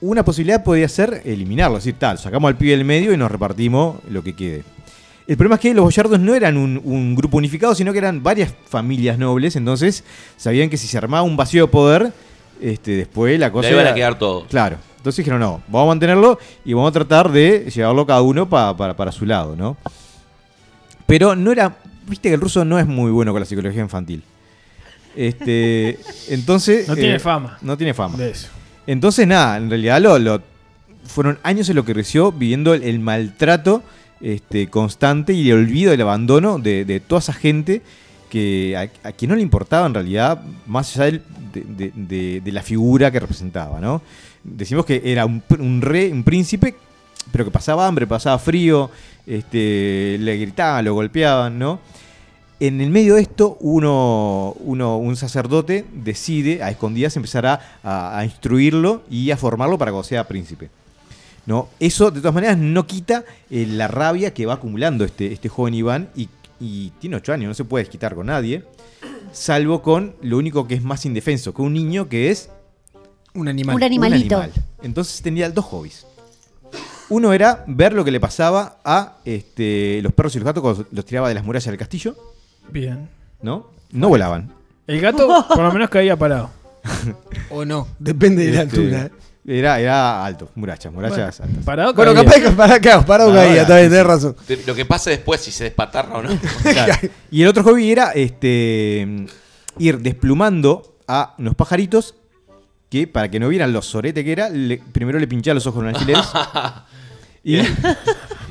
Una 0.01 0.25
posibilidad 0.25 0.63
podría 0.63 0.89
ser 0.89 1.21
eliminarlo, 1.25 1.77
es 1.77 1.83
decir, 1.83 1.99
tal, 1.99 2.17
sacamos 2.17 2.49
al 2.49 2.57
pibe 2.57 2.71
del 2.71 2.83
medio 2.85 3.13
y 3.13 3.17
nos 3.17 3.31
repartimos 3.31 3.97
lo 4.09 4.23
que 4.23 4.33
quede. 4.33 4.63
El 5.27 5.37
problema 5.37 5.55
es 5.55 5.61
que 5.61 5.73
los 5.75 5.85
boyardos 5.85 6.19
no 6.19 6.33
eran 6.33 6.57
un, 6.57 6.81
un 6.83 7.15
grupo 7.15 7.37
unificado, 7.37 7.75
sino 7.75 7.91
que 7.93 7.99
eran 7.99 8.23
varias 8.23 8.51
familias 8.67 9.19
nobles, 9.19 9.55
entonces 9.55 10.03
sabían 10.37 10.69
que 10.71 10.77
si 10.77 10.87
se 10.87 10.97
armaba 10.97 11.21
un 11.21 11.37
vacío 11.37 11.67
de 11.67 11.71
poder, 11.71 12.11
este, 12.59 12.91
después 12.97 13.39
la 13.39 13.51
cosa... 13.51 13.69
Le 13.69 13.75
iban 13.75 13.87
a 13.87 13.93
quedar 13.93 14.17
todos. 14.17 14.45
Claro. 14.47 14.77
Entonces 15.01 15.17
dijeron, 15.25 15.39
no, 15.39 15.63
vamos 15.67 15.87
a 15.87 15.87
mantenerlo 15.93 16.37
y 16.63 16.73
vamos 16.73 16.89
a 16.89 16.93
tratar 16.93 17.31
de 17.31 17.71
llevarlo 17.73 18.05
cada 18.05 18.21
uno 18.21 18.47
pa- 18.47 18.77
para, 18.77 18.95
para 18.95 19.11
su 19.11 19.25
lado, 19.25 19.55
¿no? 19.55 19.75
Pero 21.07 21.35
no 21.35 21.51
era... 21.51 21.75
Viste 22.07 22.29
que 22.29 22.35
el 22.35 22.41
ruso 22.41 22.63
no 22.65 22.77
es 22.77 22.85
muy 22.85 23.09
bueno 23.11 23.31
con 23.31 23.39
la 23.39 23.45
psicología 23.45 23.81
infantil. 23.81 24.23
Este, 25.15 25.97
entonces... 26.29 26.87
No 26.87 26.95
tiene 26.95 27.19
fama. 27.19 27.57
No 27.61 27.77
tiene 27.77 27.93
fama. 27.93 28.17
De 28.17 28.29
eso. 28.31 28.47
Entonces, 28.87 29.27
nada, 29.27 29.57
en 29.57 29.69
realidad 29.69 29.99
lo, 30.01 30.17
lo- 30.19 30.41
fueron 31.05 31.39
años 31.43 31.67
en 31.69 31.75
lo 31.77 31.83
que 31.85 31.93
creció 31.93 32.31
viviendo 32.31 32.73
el, 32.75 32.83
el 32.83 32.99
maltrato 32.99 33.81
este, 34.21 34.67
constante 34.69 35.33
y 35.33 35.49
el 35.49 35.57
olvido, 35.57 35.93
el 35.93 36.01
abandono 36.01 36.59
de, 36.59 36.85
de 36.85 36.99
toda 36.99 37.19
esa 37.19 37.33
gente 37.33 37.81
que 38.29 38.77
a, 38.77 39.07
a 39.07 39.11
quien 39.11 39.29
no 39.29 39.35
le 39.35 39.41
importaba 39.41 39.87
en 39.87 39.93
realidad, 39.95 40.41
más 40.67 40.95
allá 40.97 41.19
de- 41.53 42.41
de 42.41 42.51
la 42.51 42.61
figura 42.61 43.11
que 43.11 43.19
representaba, 43.19 43.79
¿no? 43.81 44.01
Decimos 44.43 44.85
que 44.85 45.01
era 45.05 45.25
un, 45.25 45.43
un 45.59 45.81
rey, 45.81 46.11
un 46.11 46.23
príncipe, 46.23 46.75
pero 47.31 47.45
que 47.45 47.51
pasaba 47.51 47.85
hambre, 47.87 48.07
pasaba 48.07 48.39
frío, 48.39 48.89
este, 49.27 50.17
le 50.19 50.37
gritaban, 50.37 50.83
lo 50.85 50.93
golpeaban, 50.93 51.59
¿no? 51.59 51.79
En 52.59 52.79
el 52.79 52.91
medio 52.91 53.15
de 53.15 53.21
esto, 53.21 53.57
uno, 53.59 54.53
uno, 54.59 54.97
un 54.97 55.15
sacerdote 55.15 55.83
decide 55.93 56.61
a 56.61 56.69
escondidas 56.69 57.15
empezar 57.15 57.47
a, 57.47 57.59
a- 57.83 58.23
instruirlo 58.23 59.01
y 59.09 59.31
a 59.31 59.37
formarlo 59.37 59.79
para 59.79 59.91
que 59.91 60.03
sea 60.03 60.27
príncipe. 60.27 60.69
¿no? 61.47 61.69
Eso, 61.79 62.11
de 62.11 62.19
todas 62.19 62.35
maneras, 62.35 62.59
no 62.59 62.85
quita 62.85 63.23
eh, 63.49 63.65
la 63.67 63.87
rabia 63.87 64.31
que 64.31 64.45
va 64.45 64.53
acumulando 64.53 65.05
este, 65.05 65.33
este 65.33 65.49
joven 65.49 65.73
Iván 65.73 66.09
y, 66.15 66.29
tiene 66.99 67.15
ocho 67.15 67.33
años, 67.33 67.47
no 67.47 67.53
se 67.55 67.65
puede 67.65 67.83
desquitar 67.85 68.13
con 68.13 68.27
nadie, 68.27 68.63
salvo 69.31 69.81
con 69.81 70.13
lo 70.21 70.37
único 70.37 70.67
que 70.67 70.75
es 70.75 70.83
más 70.83 71.07
indefenso, 71.07 71.55
que 71.55 71.63
un 71.63 71.73
niño 71.73 72.07
que 72.09 72.29
es 72.29 72.51
Un 73.33 73.47
animal. 73.47 73.75
Un 73.75 73.83
animalito. 73.83 74.37
un 74.37 74.43
animal. 74.43 74.63
Entonces 74.83 75.21
tenía 75.21 75.49
dos 75.49 75.65
hobbies. 75.65 76.05
Uno 77.09 77.33
era 77.33 77.63
ver 77.67 77.93
lo 77.93 78.05
que 78.05 78.11
le 78.11 78.19
pasaba 78.19 78.77
a 78.85 79.17
este, 79.25 79.99
los 80.01 80.13
perros 80.13 80.33
y 80.35 80.39
los 80.39 80.45
gatos 80.45 80.61
cuando 80.61 80.85
los 80.91 81.05
tiraba 81.05 81.27
de 81.27 81.35
las 81.35 81.43
murallas 81.43 81.65
del 81.67 81.77
castillo, 81.77 82.15
Bien. 82.69 83.09
¿no? 83.41 83.67
No 83.91 84.07
volaban. 84.09 84.53
El 84.87 85.01
gato 85.01 85.45
por 85.49 85.59
lo 85.59 85.71
menos 85.73 85.89
caía 85.89 86.15
parado. 86.17 86.49
O 87.49 87.65
no, 87.65 87.87
depende 87.99 88.45
de 88.45 88.51
la 88.53 88.61
Este, 88.63 88.77
altura. 88.77 89.05
¿eh? 89.05 89.11
Era, 89.59 89.79
era 89.79 90.23
alto, 90.25 90.49
murallas, 90.55 90.93
murallas 90.93 91.41
altas. 91.41 91.63
Parado 91.65 91.93
Bueno, 91.93 92.13
caía. 92.13 92.23
capaz 92.25 92.39
que 92.41 92.49
para 92.51 92.75
acá, 92.75 93.05
parado 93.05 93.31
Ah, 93.31 93.35
caía, 93.43 93.61
sí, 93.63 93.67
tenés 93.67 94.05
razón. 94.05 94.35
Lo 94.65 94.73
que 94.75 94.85
pasa 94.85 95.09
después, 95.09 95.41
si 95.41 95.51
se 95.51 95.65
despatarra 95.65 96.17
o 96.17 96.21
no. 96.23 96.29
Claro. 96.63 96.93
Y 97.29 97.41
el 97.41 97.47
otro 97.49 97.63
hobby 97.63 97.91
era 97.91 98.11
este 98.11 99.25
ir 99.77 99.99
desplumando 99.99 100.95
a 101.07 101.35
unos 101.39 101.55
pajaritos 101.55 102.15
que 102.91 103.07
para 103.07 103.31
que 103.31 103.39
no 103.39 103.47
vieran 103.49 103.73
lo 103.73 103.81
sorete 103.81 104.23
que 104.23 104.31
era, 104.33 104.49
le- 104.49 104.77
primero 104.91 105.17
le 105.17 105.25
pinchaba 105.27 105.55
los 105.55 105.65
ojos 105.65 105.81
con 105.81 105.87
alfileres. 105.95 106.27
y, 107.43 107.57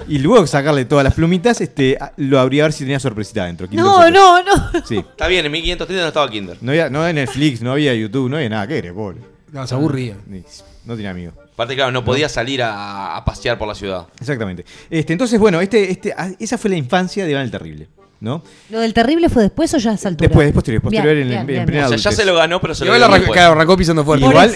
y 0.08 0.18
luego 0.18 0.46
sacarle 0.46 0.84
todas 0.86 1.04
las 1.04 1.14
plumitas, 1.14 1.60
este, 1.60 1.98
lo 2.16 2.40
abría 2.40 2.64
a 2.64 2.66
ver 2.66 2.72
si 2.72 2.80
tenía 2.84 2.98
sorpresita 2.98 3.44
adentro. 3.44 3.68
Kinder 3.68 3.84
No, 3.84 3.92
sorpresa. 3.96 4.10
no, 4.18 4.42
no. 4.42 4.86
Sí. 4.86 4.96
Está 4.96 5.28
bien, 5.28 5.46
en 5.46 5.52
1530 5.52 6.02
no 6.02 6.08
estaba 6.08 6.30
Kinder. 6.30 6.56
No 6.60 6.72
había, 6.72 6.90
no 6.90 7.00
había 7.02 7.12
Netflix, 7.12 7.60
no 7.62 7.72
había 7.72 7.94
YouTube, 7.94 8.28
no 8.30 8.36
había 8.36 8.48
nada 8.48 8.66
que 8.66 8.80
ver, 8.80 8.94
pobre. 8.94 9.18
No, 9.52 9.66
se 9.66 9.74
aburría. 9.74 10.16
Ni- 10.26 10.42
No 10.86 10.94
tenía 10.96 11.10
amigos. 11.10 11.34
Aparte, 11.52 11.74
claro, 11.76 11.92
no 11.92 12.02
podía 12.02 12.28
salir 12.30 12.62
a, 12.62 13.16
a 13.16 13.24
pasear 13.24 13.58
por 13.58 13.68
la 13.68 13.74
ciudad. 13.74 14.06
Exactamente. 14.18 14.64
Este, 14.88 15.12
entonces, 15.12 15.38
bueno, 15.38 15.60
este, 15.60 15.90
este, 15.90 16.14
ah, 16.16 16.30
esa 16.38 16.56
fue 16.56 16.70
la 16.70 16.76
infancia 16.76 17.24
de 17.26 17.32
Iván 17.32 17.42
el 17.44 17.50
Terrible. 17.50 17.88
¿No? 18.20 18.42
¿Lo 18.70 18.80
del 18.80 18.94
terrible 18.94 19.28
fue 19.28 19.42
después 19.42 19.72
o 19.74 19.78
ya 19.78 19.92
a 19.92 19.94
esa 19.94 20.08
altura? 20.08 20.28
Después, 20.28 20.52
posterior, 20.52 20.82
posterior 20.82 21.14
Bien, 21.14 21.22
en, 21.22 21.28
bien, 21.28 21.40
en 21.40 21.46
bien, 21.46 21.66
plena 21.66 21.86
O 21.86 21.88
sea, 21.88 21.96
ya 21.96 22.12
se 22.12 22.24
lo 22.24 22.34
ganó, 22.34 22.60
pero 22.60 22.74
se 22.74 22.84
lo 22.84 22.92
ganó 22.92 23.06
arrancó, 23.06 23.32
claro, 23.32 23.52
arrancó 23.52 23.76
pisando 23.76 24.04
fuerte. 24.04 24.26
Igual 24.26 24.52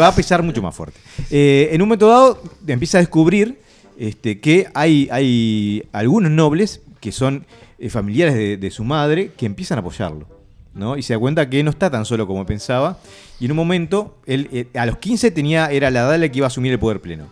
va, 0.00 0.08
a 0.08 0.14
pesar 0.14 0.42
mucho 0.42 0.60
más 0.60 0.74
fuerte. 0.74 0.98
Eh, 1.30 1.68
en 1.72 1.80
un 1.80 1.88
momento 1.88 2.08
dado 2.08 2.42
empieza 2.66 2.98
a 2.98 3.00
descubrir 3.00 3.60
este, 3.98 4.40
que 4.40 4.68
hay, 4.74 5.08
hay 5.10 5.84
algunos 5.92 6.30
nobles 6.30 6.80
que 7.00 7.12
son 7.12 7.46
eh, 7.78 7.88
familiares 7.88 8.34
de, 8.34 8.56
de 8.56 8.70
su 8.70 8.84
madre 8.84 9.32
que 9.36 9.46
empiezan 9.46 9.78
a 9.78 9.80
apoyarlo. 9.80 10.38
¿no? 10.78 10.96
Y 10.96 11.02
se 11.02 11.12
da 11.12 11.18
cuenta 11.18 11.50
que 11.50 11.62
no 11.62 11.70
está 11.70 11.90
tan 11.90 12.04
solo 12.04 12.26
como 12.26 12.46
pensaba. 12.46 12.98
Y 13.40 13.46
en 13.46 13.50
un 13.50 13.56
momento, 13.56 14.16
él, 14.26 14.48
eh, 14.52 14.66
a 14.74 14.86
los 14.86 14.98
15 14.98 15.30
tenía, 15.32 15.66
era 15.70 15.90
la 15.90 16.00
edad 16.00 16.14
en 16.14 16.22
la 16.22 16.28
que 16.28 16.38
iba 16.38 16.46
a 16.46 16.48
asumir 16.48 16.72
el 16.72 16.78
poder 16.78 17.00
pleno. 17.00 17.26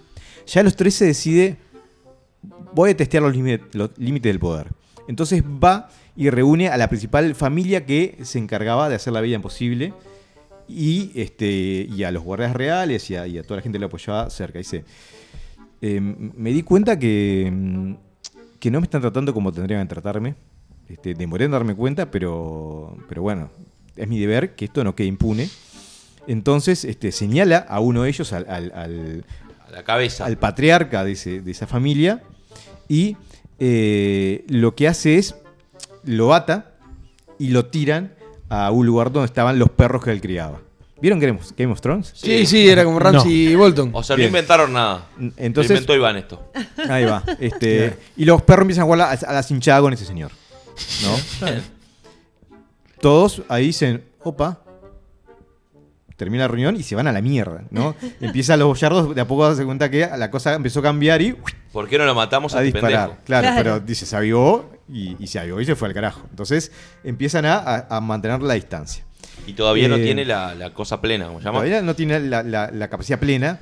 Ya 0.46 0.60
a 0.60 0.64
los 0.64 0.76
13 0.76 1.06
decide, 1.06 1.56
voy 2.74 2.90
a 2.90 2.96
testear 2.96 3.22
los 3.22 3.34
límites 3.34 4.30
del 4.30 4.38
poder. 4.38 4.68
Entonces 5.09 5.42
va 5.42 5.88
y 6.16 6.30
reúne 6.30 6.68
a 6.68 6.76
la 6.76 6.88
principal 6.88 7.34
familia 7.34 7.84
que 7.86 8.18
se 8.22 8.38
encargaba 8.38 8.88
de 8.88 8.94
hacer 8.96 9.12
la 9.12 9.20
vida 9.20 9.36
imposible 9.36 9.92
y, 10.68 11.12
este, 11.14 11.86
y 11.90 12.02
a 12.04 12.11
los 12.11 12.22
guardias 12.24 12.54
reales 12.54 13.09
y 13.11 13.16
a, 13.16 13.26
y 13.26 13.38
a 13.38 13.42
toda 13.42 13.57
la 13.57 13.62
gente 13.62 13.76
que 13.76 13.80
lo 13.80 13.86
apoyaba 13.86 14.28
cerca. 14.30 14.59
Dice, 14.59 14.84
eh, 15.80 16.00
me 16.00 16.50
di 16.50 16.62
cuenta 16.62 16.98
que, 16.98 17.50
mm, 17.52 17.92
que 18.59 18.70
no 18.70 18.80
me 18.80 18.84
están 18.86 19.00
tratando 19.02 19.32
como 19.34 19.52
tendrían 19.52 19.86
que 19.86 19.94
tratarme. 19.94 20.34
Este, 20.88 21.14
demoré 21.14 21.44
en 21.46 21.50
darme 21.50 21.74
cuenta, 21.74 22.11
pero, 22.11 22.96
pero 23.09 23.22
bueno, 23.22 23.50
es 23.96 24.09
mi 24.09 24.18
deber 24.18 24.54
que 24.54 24.64
esto 24.66 24.82
no 24.84 24.94
quede 24.94 25.09
impune. 25.09 25.48
Entonces 26.26 26.84
este, 26.84 27.12
señala 27.12 27.59
a 27.59 27.78
uno 27.80 28.02
de 28.02 28.09
ellos, 28.09 28.32
al, 28.32 28.46
al- 28.48 28.72
al- 28.74 29.24
A 29.66 29.70
la 29.70 29.82
cabeza. 29.84 30.24
al 30.24 30.36
patriarca 30.38 31.04
de, 31.04 31.12
ese- 31.12 31.40
de 31.40 31.50
esa 31.50 31.66
familia, 31.66 32.22
y 32.88 33.16
eh, 33.59 34.44
lo 34.48 34.74
que 34.74 34.88
hace 34.88 35.16
es 35.18 35.34
lo 36.04 36.34
ata 36.34 36.72
y 37.38 37.48
lo 37.48 37.66
tiran 37.66 38.14
a 38.48 38.70
un 38.70 38.86
lugar 38.86 39.11
donde 39.12 39.26
estaban 39.26 39.59
los 39.59 39.70
perros 39.70 40.04
que 40.04 40.11
él 40.12 40.20
criaba. 40.20 40.61
¿Vieron 41.00 41.18
Game 41.20 41.38
of, 41.38 41.52
Game 41.57 41.70
of 41.72 41.80
Thrones? 41.80 42.12
Sí, 42.14 42.46
sí, 42.46 42.68
era 42.68 42.82
como 42.84 42.98
Ramsey 42.98 43.48
y 43.48 43.54
Bolton. 43.54 43.90
O 43.92 44.02
sea, 44.02 44.16
Bien. 44.16 44.30
no 44.32 44.38
inventaron 44.38 44.72
nada. 44.72 45.07
Entonces- 45.36 45.70
Lo 45.70 45.76
inventó 45.76 45.94
Iván 45.94 46.16
esto. 46.16 46.50
Ahí 46.88 47.04
va. 47.04 47.22
Este, 47.38 47.98
y 48.16 48.24
los 48.24 48.40
perros 48.42 48.62
empiezan 48.62 48.82
a 48.82 48.84
jugar 48.86 49.00
a, 49.02 49.11
a 49.11 49.32
la 49.34 49.42
cinchada 49.42 49.80
con 49.82 49.92
ese 49.92 50.07
señor. 50.07 50.30
¿No? 51.02 51.50
Todos 53.00 53.42
ahí 53.48 53.66
dicen, 53.66 54.04
opa. 54.22 54.61
Termina 56.16 56.44
la 56.44 56.48
reunión 56.48 56.76
y 56.76 56.82
se 56.82 56.94
van 56.94 57.06
a 57.06 57.12
la 57.12 57.20
mierda, 57.20 57.64
¿no? 57.70 57.94
Empiezan 58.20 58.58
los 58.58 58.68
boyardos 58.68 59.14
de 59.14 59.20
a 59.20 59.26
poco 59.26 59.46
darse 59.46 59.64
cuenta 59.64 59.90
que 59.90 60.08
la 60.16 60.30
cosa 60.30 60.54
empezó 60.54 60.80
a 60.80 60.82
cambiar 60.84 61.20
y 61.22 61.36
¿Por 61.72 61.88
qué 61.88 61.98
no 61.98 62.06
lo 62.06 62.14
matamos 62.14 62.54
a, 62.54 62.58
a 62.58 62.64
este 62.64 62.78
disparar. 62.78 63.08
pendejo? 63.08 63.24
Claro, 63.26 63.42
Claro. 63.48 63.56
pero 63.58 63.80
dice, 63.80 64.06
se 64.06 64.16
avivó 64.16 64.70
y, 64.90 65.16
y 65.22 65.26
se 65.26 65.38
avivó 65.38 65.60
y 65.60 65.66
se 65.66 65.76
fue 65.76 65.88
al 65.88 65.94
carajo. 65.94 66.22
Entonces 66.30 66.72
empiezan 67.04 67.44
a, 67.44 67.56
a- 67.58 67.86
a 67.96 68.00
mantener 68.00 68.40
la 68.42 68.54
distancia. 68.54 69.04
Y 69.46 69.52
todavía 69.52 69.86
no 69.88 69.96
Eh, 69.96 70.04
tiene 70.04 70.24
la, 70.24 70.54
la 70.54 70.72
cosa 70.72 71.00
plena, 71.02 71.26
como 71.26 71.38
se 71.40 71.44
llama. 71.44 71.58
Todavía 71.58 71.82
no 71.82 71.94
tiene 71.94 72.18
la, 72.20 72.42
la- 72.42 72.70
la 72.72 72.88
capacidad 72.88 73.18
plena 73.18 73.60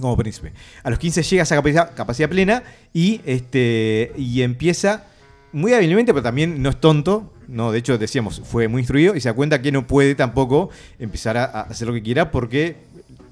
como 0.00 0.16
príncipe. 0.16 0.52
A 0.82 0.88
los 0.90 0.98
15 0.98 1.22
llega 1.22 1.42
a 1.42 1.44
esa 1.44 1.56
capacidad, 1.56 1.94
capacidad 1.94 2.28
plena 2.28 2.62
y, 2.94 3.20
este, 3.26 4.12
y 4.16 4.42
empieza 4.42 5.04
muy 5.52 5.72
hábilmente, 5.74 6.12
pero 6.12 6.22
también 6.22 6.62
no 6.62 6.70
es 6.70 6.80
tonto. 6.80 7.32
No, 7.48 7.70
de 7.72 7.78
hecho, 7.78 7.96
decíamos, 7.98 8.40
fue 8.44 8.68
muy 8.68 8.80
instruido 8.80 9.14
y 9.16 9.20
se 9.20 9.28
da 9.28 9.34
cuenta 9.34 9.62
que 9.62 9.70
no 9.72 9.86
puede 9.86 10.14
tampoco 10.14 10.70
empezar 10.98 11.36
a, 11.36 11.44
a 11.44 11.60
hacer 11.62 11.86
lo 11.88 11.94
que 11.94 12.02
quiera 12.02 12.30
porque, 12.30 12.76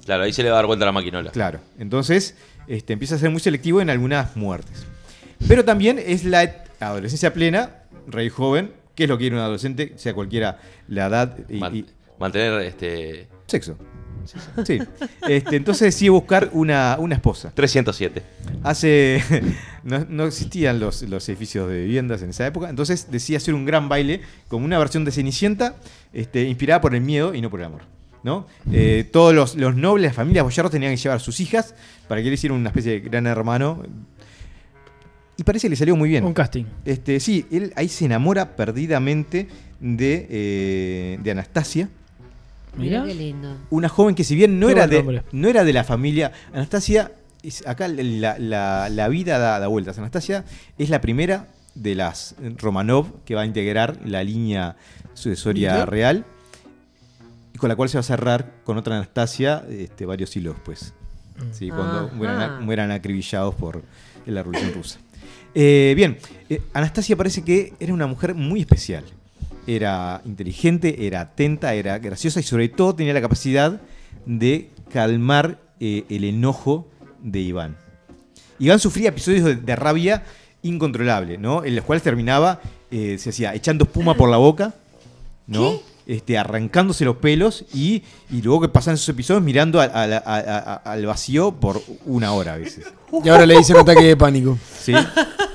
Claro, 0.05 0.23
ahí 0.25 0.33
se 0.33 0.43
le 0.43 0.51
va 0.51 0.57
a 0.57 0.59
dar 0.59 0.67
vuelta 0.67 0.85
a 0.85 0.87
la 0.87 0.93
maquinola. 0.93 1.31
claro, 1.31 1.61
entonces 1.79 2.37
este, 2.69 2.93
empieza 2.93 3.15
a 3.15 3.19
ser 3.19 3.31
muy 3.31 3.41
selectivo 3.41 3.81
en 3.81 3.91
algunas 3.91 4.37
muertes. 4.37 4.87
Pero 5.49 5.65
también 5.65 5.99
es 6.05 6.25
la 6.25 6.65
adolescencia 6.81 7.33
plena, 7.35 7.83
rey 8.07 8.29
joven, 8.29 8.73
que 8.95 9.05
es 9.05 9.09
lo 9.09 9.17
que 9.19 9.23
quiere 9.25 9.37
un 9.37 9.43
adolescente, 9.43 9.93
sea 9.97 10.15
cualquiera 10.15 10.59
la 10.89 11.07
edad 11.07 11.37
y- 11.49 11.59
Man- 11.59 11.75
y, 11.77 11.87
mantener 12.19 12.61
este 12.63 13.27
Sexo. 13.47 13.77
Sí. 14.65 14.79
Este, 15.29 15.57
entonces 15.57 15.95
decide 15.95 16.11
buscar 16.11 16.51
una, 16.53 16.97
una 16.99 17.15
esposa. 17.15 17.53
307. 17.55 18.23
Hace. 18.63 19.23
No, 19.85 20.07
no 20.09 20.25
existían 20.25 20.81
los, 20.81 21.03
los 21.03 21.29
edificios 21.29 21.69
de 21.69 21.81
viviendas 21.81 22.23
en 22.23 22.31
esa 22.31 22.47
época. 22.47 22.71
Entonces 22.71 23.09
decide 23.11 23.37
hacer 23.37 23.53
un 23.53 23.67
gran 23.67 23.91
baile 23.91 24.23
como 24.49 24.65
una 24.65 24.79
versión 24.79 25.05
de 25.05 25.13
Cenicienta, 25.13 25.77
este, 26.15 26.45
inspirada 26.45 26.81
por 26.81 26.95
el 26.95 27.03
miedo 27.03 27.35
y 27.35 27.43
no 27.43 27.51
por 27.51 27.61
el 27.61 27.67
amor. 27.67 27.83
¿no? 28.25 28.47
Eh, 28.73 29.07
todos 29.13 29.35
los, 29.35 29.55
los 29.55 29.77
nobles, 29.77 30.07
las 30.07 30.17
familias 30.17 30.43
boyardos 30.43 30.73
tenían 30.73 30.93
que 30.93 30.97
llevar 30.97 31.17
a 31.17 31.21
sus 31.21 31.39
hijas 31.41 31.75
para 32.09 32.23
que 32.23 32.29
le 32.29 32.35
hicieran 32.35 32.59
una 32.59 32.71
especie 32.71 32.93
de 32.93 33.01
gran 33.01 33.27
hermano. 33.27 33.83
Y 35.37 35.43
parece 35.43 35.67
que 35.67 35.71
le 35.71 35.77
salió 35.77 35.95
muy 35.95 36.09
bien. 36.09 36.25
Un 36.25 36.33
casting. 36.33 36.65
Este, 36.85 37.21
sí, 37.21 37.45
él 37.53 37.73
ahí 37.77 37.89
se 37.89 38.07
enamora 38.07 38.57
perdidamente 38.57 39.49
de, 39.79 40.27
eh, 40.31 41.19
de 41.23 41.31
Anastasia. 41.31 41.91
Mira 42.77 43.03
Mira. 43.03 43.05
qué 43.05 43.15
lindo. 43.15 43.57
Una 43.71 43.89
joven 43.89 44.15
que 44.15 44.25
si 44.25 44.35
bien 44.35 44.59
no, 44.61 44.67
Qué 44.67 44.73
era 44.73 44.87
de, 44.87 45.23
no 45.33 45.49
era 45.49 45.65
de 45.65 45.73
la 45.73 45.85
familia, 45.85 46.33
Anastasia, 46.53 47.13
es- 47.43 47.67
acá 47.67 47.89
la, 47.89 48.39
la- 48.39 48.89
la 48.89 49.09
vida 49.09 49.39
da, 49.39 49.59
da 49.61 49.67
vueltas. 49.69 49.99
Anastasia 49.99 50.45
es 50.79 50.91
la 50.91 51.01
primera 51.01 51.49
de 51.75 51.95
las 51.95 52.35
Romanov 52.59 53.23
que 53.25 53.35
va 53.35 53.43
a 53.43 53.47
integrar 53.47 53.99
la 54.05 54.23
línea 54.25 54.77
sucesoria 55.15 55.73
Mira. 55.73 55.87
real 55.87 56.25
y 57.53 57.59
con 57.59 57.69
la 57.69 57.77
cual 57.77 57.89
se 57.89 57.97
va 57.97 58.01
a 58.01 58.05
cerrar 58.05 58.53
con 58.65 58.77
otra 58.79 58.97
Anastasia 58.97 59.65
este, 59.69 60.07
varios 60.07 60.31
siglos 60.31 60.55
después. 60.55 60.93
Sí, 61.53 61.69
cuando 61.69 62.11
mueran, 62.15 62.65
mueran 62.65 62.91
acribillados 62.93 63.55
por 63.57 63.83
la 64.27 64.43
Revolución 64.43 64.73
Rusa. 64.73 64.99
Eh, 65.55 65.95
bien, 65.97 66.19
eh, 66.49 66.63
Anastasia 66.73 67.17
parece 67.17 67.43
que 67.43 67.73
era 67.81 67.93
una 67.93 68.07
mujer 68.07 68.35
muy 68.35 68.61
especial. 68.61 69.05
Era 69.67 70.21
inteligente, 70.25 71.07
era 71.07 71.23
atenta, 71.23 71.75
era 71.75 71.99
graciosa 71.99 72.41
y 72.41 72.43
sobre 72.43 72.69
todo 72.69 72.95
tenía 72.95 73.15
la 73.15 73.21
capacidad 73.21 73.81
de 74.27 74.69
calmar 74.93 75.59
eh, 75.81 76.05
el 76.09 76.25
enojo 76.25 76.87
de 77.23 77.41
Iván. 77.41 77.77
Iván 78.59 78.79
sufría 78.79 79.09
episodios 79.09 79.45
de, 79.45 79.57
de 79.57 79.77
rabia 79.77 80.23
incontrolable, 80.63 81.39
¿no? 81.39 81.65
En 81.65 81.75
los 81.77 81.85
cuales 81.85 82.03
terminaba, 82.03 82.61
eh, 82.91 83.17
se 83.19 83.31
hacía 83.31 83.55
echando 83.55 83.85
espuma 83.85 84.15
por 84.15 84.29
la 84.31 84.37
boca, 84.37 84.75
¿no? 85.47 85.81
Este, 86.07 86.37
arrancándose 86.37 87.07
los 87.07 87.17
pelos 87.17 87.65
y, 87.73 88.03
y 88.31 88.43
luego 88.43 88.61
que 88.63 88.69
pasaban 88.69 88.97
esos 88.97 89.09
episodios 89.09 89.43
mirando 89.43 89.81
a- 89.81 89.85
a 89.85 90.07
la- 90.07 90.23
a- 90.25 90.39
a- 90.39 90.75
al 90.93 91.07
vacío 91.07 91.53
por 91.53 91.83
una 92.05 92.33
hora 92.33 92.55
a 92.55 92.57
veces. 92.59 92.85
Y 93.25 93.29
ahora 93.31 93.47
le 93.47 93.57
dicen 93.57 93.77
ataque 93.79 94.05
de 94.05 94.17
pánico. 94.17 94.59
¿Sí? 94.79 94.93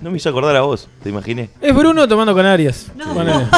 No 0.00 0.10
me 0.10 0.16
hizo 0.16 0.28
acordar 0.28 0.54
a 0.56 0.60
vos, 0.62 0.88
te 1.02 1.08
imaginé. 1.08 1.50
Es 1.60 1.74
Bruno 1.74 2.06
tomando 2.06 2.34
canarias. 2.34 2.90
Ponele. 3.14 3.46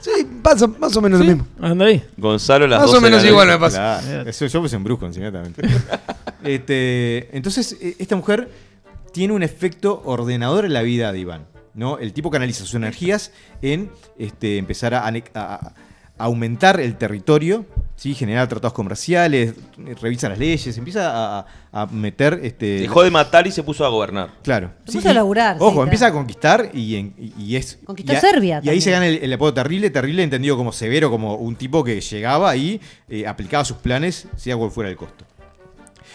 Sí, 0.00 0.10
pasa 0.42 0.66
más 0.66 0.94
o 0.96 1.00
menos 1.00 1.18
lo 1.20 1.24
mismo. 1.24 1.46
Anda 1.62 1.86
ahí. 1.86 2.04
Gonzalo 2.18 2.66
las 2.66 2.78
Más 2.80 2.90
o 2.90 2.92
12 2.92 2.96
de 2.96 3.00
la 3.00 3.08
menos 3.08 3.22
noche. 3.22 3.30
igual 3.32 3.48
me 3.48 3.58
pasa. 3.58 4.00
Claro, 4.04 4.28
eso 4.28 4.46
yo 4.46 4.60
pues 4.60 4.72
en 4.74 4.84
brusco, 4.84 5.06
inmediatamente. 5.06 5.62
este, 6.44 7.34
entonces, 7.34 7.76
eh, 7.80 7.96
esta 7.98 8.14
mujer 8.14 8.50
tiene 9.12 9.32
un 9.32 9.42
efecto 9.42 10.02
ordenador 10.04 10.66
en 10.66 10.74
la 10.74 10.82
vida 10.82 11.10
de 11.10 11.20
Iván. 11.20 11.46
¿no? 11.72 11.96
El 11.98 12.12
tipo 12.12 12.30
canaliza 12.30 12.60
sus 12.64 12.74
energías 12.74 13.32
en 13.62 13.90
este, 14.18 14.58
empezar 14.58 14.92
a, 14.94 15.06
ane- 15.10 15.24
a- 15.34 15.54
a 15.54 15.72
aumentar 16.16 16.78
el 16.80 16.96
territorio, 16.96 17.66
¿sí? 17.96 18.14
generar 18.14 18.46
tratados 18.48 18.72
comerciales, 18.72 19.54
revisa 20.00 20.28
las 20.28 20.38
leyes, 20.38 20.78
empieza 20.78 21.38
a, 21.40 21.46
a 21.72 21.86
meter... 21.86 22.38
Este, 22.42 22.80
Dejó 22.80 23.02
de 23.02 23.10
matar 23.10 23.46
y 23.46 23.50
se 23.50 23.62
puso 23.64 23.84
a 23.84 23.88
gobernar. 23.88 24.30
Claro. 24.42 24.70
Se 24.86 24.92
puso 24.92 25.08
a 25.08 25.10
y- 25.10 25.14
laburar, 25.14 25.56
sí, 25.56 25.62
Ojo, 25.62 25.72
claro. 25.72 25.82
empieza 25.84 26.06
a 26.06 26.12
conquistar 26.12 26.70
y, 26.72 26.96
en- 26.96 27.14
y- 27.18 27.32
y 27.42 27.56
es. 27.56 27.78
Conquistó 27.84 28.12
y 28.12 28.16
a- 28.16 28.20
Serbia 28.20 28.54
Y 28.56 28.56
ahí 28.58 28.62
también. 28.64 28.82
se 28.82 28.90
gana 28.92 29.06
el, 29.08 29.16
el 29.24 29.32
apodo 29.32 29.54
terrible, 29.54 29.90
terrible 29.90 30.22
entendido 30.22 30.56
como 30.56 30.70
severo, 30.72 31.10
como 31.10 31.34
un 31.34 31.56
tipo 31.56 31.82
que 31.82 32.00
llegaba 32.00 32.54
y 32.56 32.80
eh, 33.08 33.26
aplicaba 33.26 33.64
sus 33.64 33.78
planes, 33.78 34.28
sea 34.36 34.56
cual 34.56 34.70
fuera 34.70 34.90
el 34.90 34.96
costo. 34.96 35.24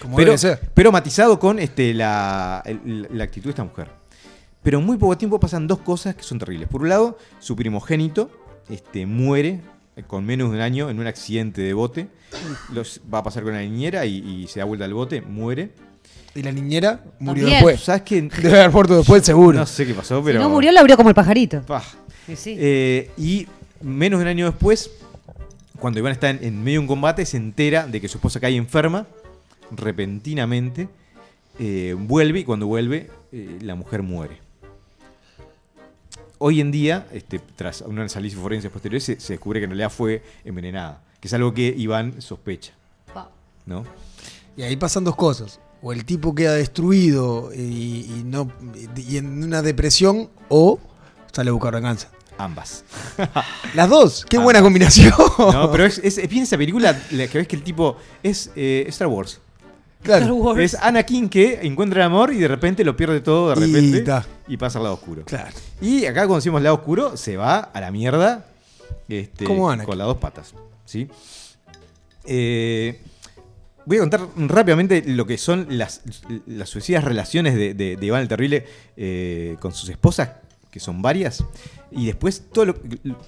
Como 0.01 0.15
Pero, 0.15 0.27
debe 0.27 0.37
ser. 0.37 0.61
pero 0.73 0.93
matizado 0.93 1.37
con 1.39 1.59
este, 1.59 1.93
la, 1.93 2.63
la 2.85 3.23
actitud 3.25 3.45
de 3.47 3.49
esta 3.49 3.65
mujer. 3.65 3.89
Pero 4.63 4.79
en 4.79 4.85
muy 4.85 4.95
poco 4.97 5.17
tiempo 5.17 5.41
pasan 5.41 5.67
dos 5.67 5.79
cosas 5.79 6.15
que 6.15 6.23
son 6.23 6.39
terribles. 6.39 6.69
Por 6.69 6.83
un 6.83 6.89
lado, 6.89 7.17
su 7.39 7.55
primogénito 7.57 8.29
este, 8.69 9.05
muere 9.05 9.59
con 10.07 10.25
menos 10.25 10.49
de 10.51 10.55
un 10.57 10.61
año 10.61 10.89
en 10.89 10.99
un 10.99 11.07
accidente 11.07 11.61
de 11.61 11.73
bote. 11.73 12.07
Los, 12.73 13.01
va 13.11 13.19
a 13.19 13.23
pasar 13.23 13.43
con 13.43 13.53
la 13.53 13.61
niñera 13.61 14.05
y, 14.05 14.17
y 14.43 14.47
se 14.47 14.59
da 14.59 14.65
vuelta 14.65 14.85
al 14.85 14.93
bote, 14.93 15.21
muere. 15.21 15.71
Y 16.35 16.43
la 16.43 16.51
niñera 16.51 17.03
murió 17.19 17.43
También. 17.45 17.49
después. 17.65 17.81
¿Sabes 17.81 18.01
qué? 18.03 18.21
Debe 18.41 18.59
haber 18.59 18.71
muerto 18.71 18.97
después, 18.97 19.23
seguro. 19.25 19.57
No 19.59 19.65
sé 19.65 19.85
qué 19.87 19.93
pasó, 19.93 20.19
Si 20.19 20.25
pero. 20.25 20.39
no 20.39 20.49
murió, 20.49 20.71
la 20.71 20.81
abrió 20.81 20.95
como 20.95 21.09
el 21.09 21.15
pajarito. 21.15 21.61
Pah. 21.63 21.83
Sí, 22.27 22.35
sí. 22.35 22.55
Eh, 22.59 23.09
y 23.17 23.47
menos 23.81 24.19
de 24.19 24.23
un 24.25 24.29
año 24.29 24.45
después, 24.45 24.91
cuando 25.79 25.99
Iván 25.99 26.11
está 26.11 26.29
en, 26.29 26.39
en 26.43 26.63
medio 26.63 26.79
de 26.79 26.83
un 26.83 26.87
combate, 26.87 27.25
se 27.25 27.37
entera 27.37 27.87
de 27.87 27.99
que 27.99 28.07
su 28.07 28.17
esposa 28.19 28.39
cae 28.39 28.55
enferma 28.55 29.07
repentinamente. 29.71 30.87
eh, 31.59 31.95
vuelve 31.97 32.39
y 32.39 32.43
cuando 32.43 32.67
vuelve, 32.67 33.09
eh, 33.31 33.57
la 33.61 33.75
mujer 33.75 34.01
muere. 34.03 34.37
Hoy 36.39 36.61
en 36.61 36.71
día, 36.71 37.05
este, 37.11 37.39
tras 37.39 37.81
un 37.81 37.99
análisis 37.99 38.39
forense 38.39 38.69
posterior, 38.69 39.01
se, 39.01 39.19
se 39.19 39.33
descubre 39.33 39.59
que 39.59 39.65
en 39.65 39.71
realidad 39.71 39.91
fue 39.91 40.23
envenenada, 40.43 41.01
que 41.19 41.27
es 41.27 41.33
algo 41.33 41.53
que 41.53 41.67
Iván 41.77 42.21
sospecha. 42.21 42.73
¿no? 43.65 43.85
Y 44.57 44.63
ahí 44.63 44.75
pasan 44.75 45.03
dos 45.03 45.15
cosas. 45.15 45.59
O 45.81 45.93
el 45.93 46.03
tipo 46.03 46.35
queda 46.35 46.53
destruido 46.53 47.51
y, 47.53 48.05
y 48.17 48.23
no 48.25 48.51
y 48.97 49.15
en 49.17 49.43
una 49.43 49.61
depresión, 49.61 50.29
o 50.49 50.79
sale 51.31 51.49
a 51.49 51.53
buscar 51.53 51.73
venganza. 51.73 52.09
Ambas. 52.37 52.83
Las 53.75 53.89
dos, 53.89 54.25
qué 54.29 54.37
buena 54.37 54.61
combinación. 54.61 55.13
No, 55.37 55.71
pero 55.71 55.85
es, 55.85 55.99
es, 55.99 56.17
es 56.17 56.29
bien 56.29 56.43
esa 56.43 56.57
película 56.57 57.01
la 57.11 57.27
que 57.27 57.37
ves 57.37 57.47
que 57.47 57.55
el 57.55 57.63
tipo 57.63 57.97
es 58.23 58.51
eh, 58.55 58.85
Star 58.87 59.07
Wars. 59.07 59.39
Claro. 60.01 60.57
Es 60.57 60.75
Anakin 60.75 61.27
que 61.29 61.59
encuentra 61.63 62.01
el 62.01 62.05
amor 62.07 62.33
y 62.33 62.37
de 62.37 62.47
repente 62.47 62.83
lo 62.83 62.95
pierde 62.95 63.19
todo 63.21 63.49
de 63.49 63.55
repente 63.55 64.03
y, 64.47 64.57
pasa 64.57 64.79
al 64.79 64.83
lado 64.83 64.95
oscuro. 64.95 65.23
Claro. 65.25 65.55
Y 65.81 66.05
acá 66.05 66.21
cuando 66.21 66.35
decimos 66.37 66.61
lado 66.61 66.75
oscuro 66.75 67.17
se 67.17 67.35
va 67.37 67.57
a 67.59 67.81
la 67.81 67.91
mierda 67.91 68.45
este, 69.09 69.43
Como 69.45 69.69
Anakin. 69.69 69.85
con 69.89 69.97
las 69.97 70.07
dos 70.07 70.17
patas. 70.17 70.53
¿sí? 70.85 71.09
Eh, 72.25 73.01
voy 73.85 73.97
a 73.97 73.99
contar 74.01 74.21
rápidamente 74.37 75.03
lo 75.05 75.25
que 75.25 75.37
son 75.37 75.65
las, 75.69 76.01
las 76.47 76.69
suicidas 76.69 77.03
relaciones 77.03 77.55
de, 77.55 77.73
de- 77.73 77.95
de 77.97 78.05
Iván 78.05 78.21
el 78.21 78.27
Terrible 78.27 78.65
eh, 78.95 79.57
con 79.59 79.73
sus 79.73 79.89
esposas, 79.89 80.29
que 80.71 80.79
son 80.79 81.01
varias, 81.01 81.43
y 81.91 82.05
después 82.05 82.43
todo 82.53 82.65
lo, 82.65 82.75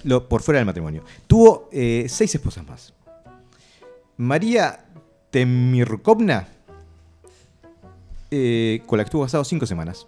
lo 0.04 0.28
por 0.28 0.42
fuera 0.42 0.58
del 0.58 0.66
matrimonio. 0.66 1.04
Tuvo 1.26 1.68
eh, 1.72 2.06
seis 2.08 2.34
esposas 2.34 2.66
más. 2.66 2.92
María 4.16 4.84
Temirkovna, 5.30 6.46
eh, 8.34 8.82
con 8.86 8.96
la 8.96 9.04
que 9.04 9.08
estuvo 9.08 9.22
casado 9.22 9.44
cinco 9.44 9.66
semanas. 9.66 10.06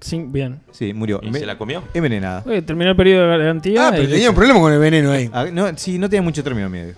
Sí, 0.00 0.24
bien. 0.24 0.60
Sí, 0.70 0.94
murió. 0.94 1.20
¿Y 1.20 1.32
se 1.32 1.44
la 1.44 1.58
comió? 1.58 1.82
Envenenada. 1.92 2.44
Oye, 2.46 2.62
terminó 2.62 2.90
el 2.90 2.96
periodo 2.96 3.22
de 3.22 3.38
garantía. 3.38 3.88
Ah, 3.88 3.90
pero 3.90 4.04
y 4.04 4.06
tenía 4.06 4.18
listo. 4.18 4.30
un 4.30 4.36
problema 4.36 4.60
con 4.60 4.72
el 4.72 4.78
veneno 4.78 5.10
ahí. 5.10 5.28
Ah, 5.32 5.46
no, 5.52 5.76
sí, 5.76 5.98
no 5.98 6.08
tenía 6.08 6.22
mucho 6.22 6.44
término 6.44 6.70
medio. 6.70 6.94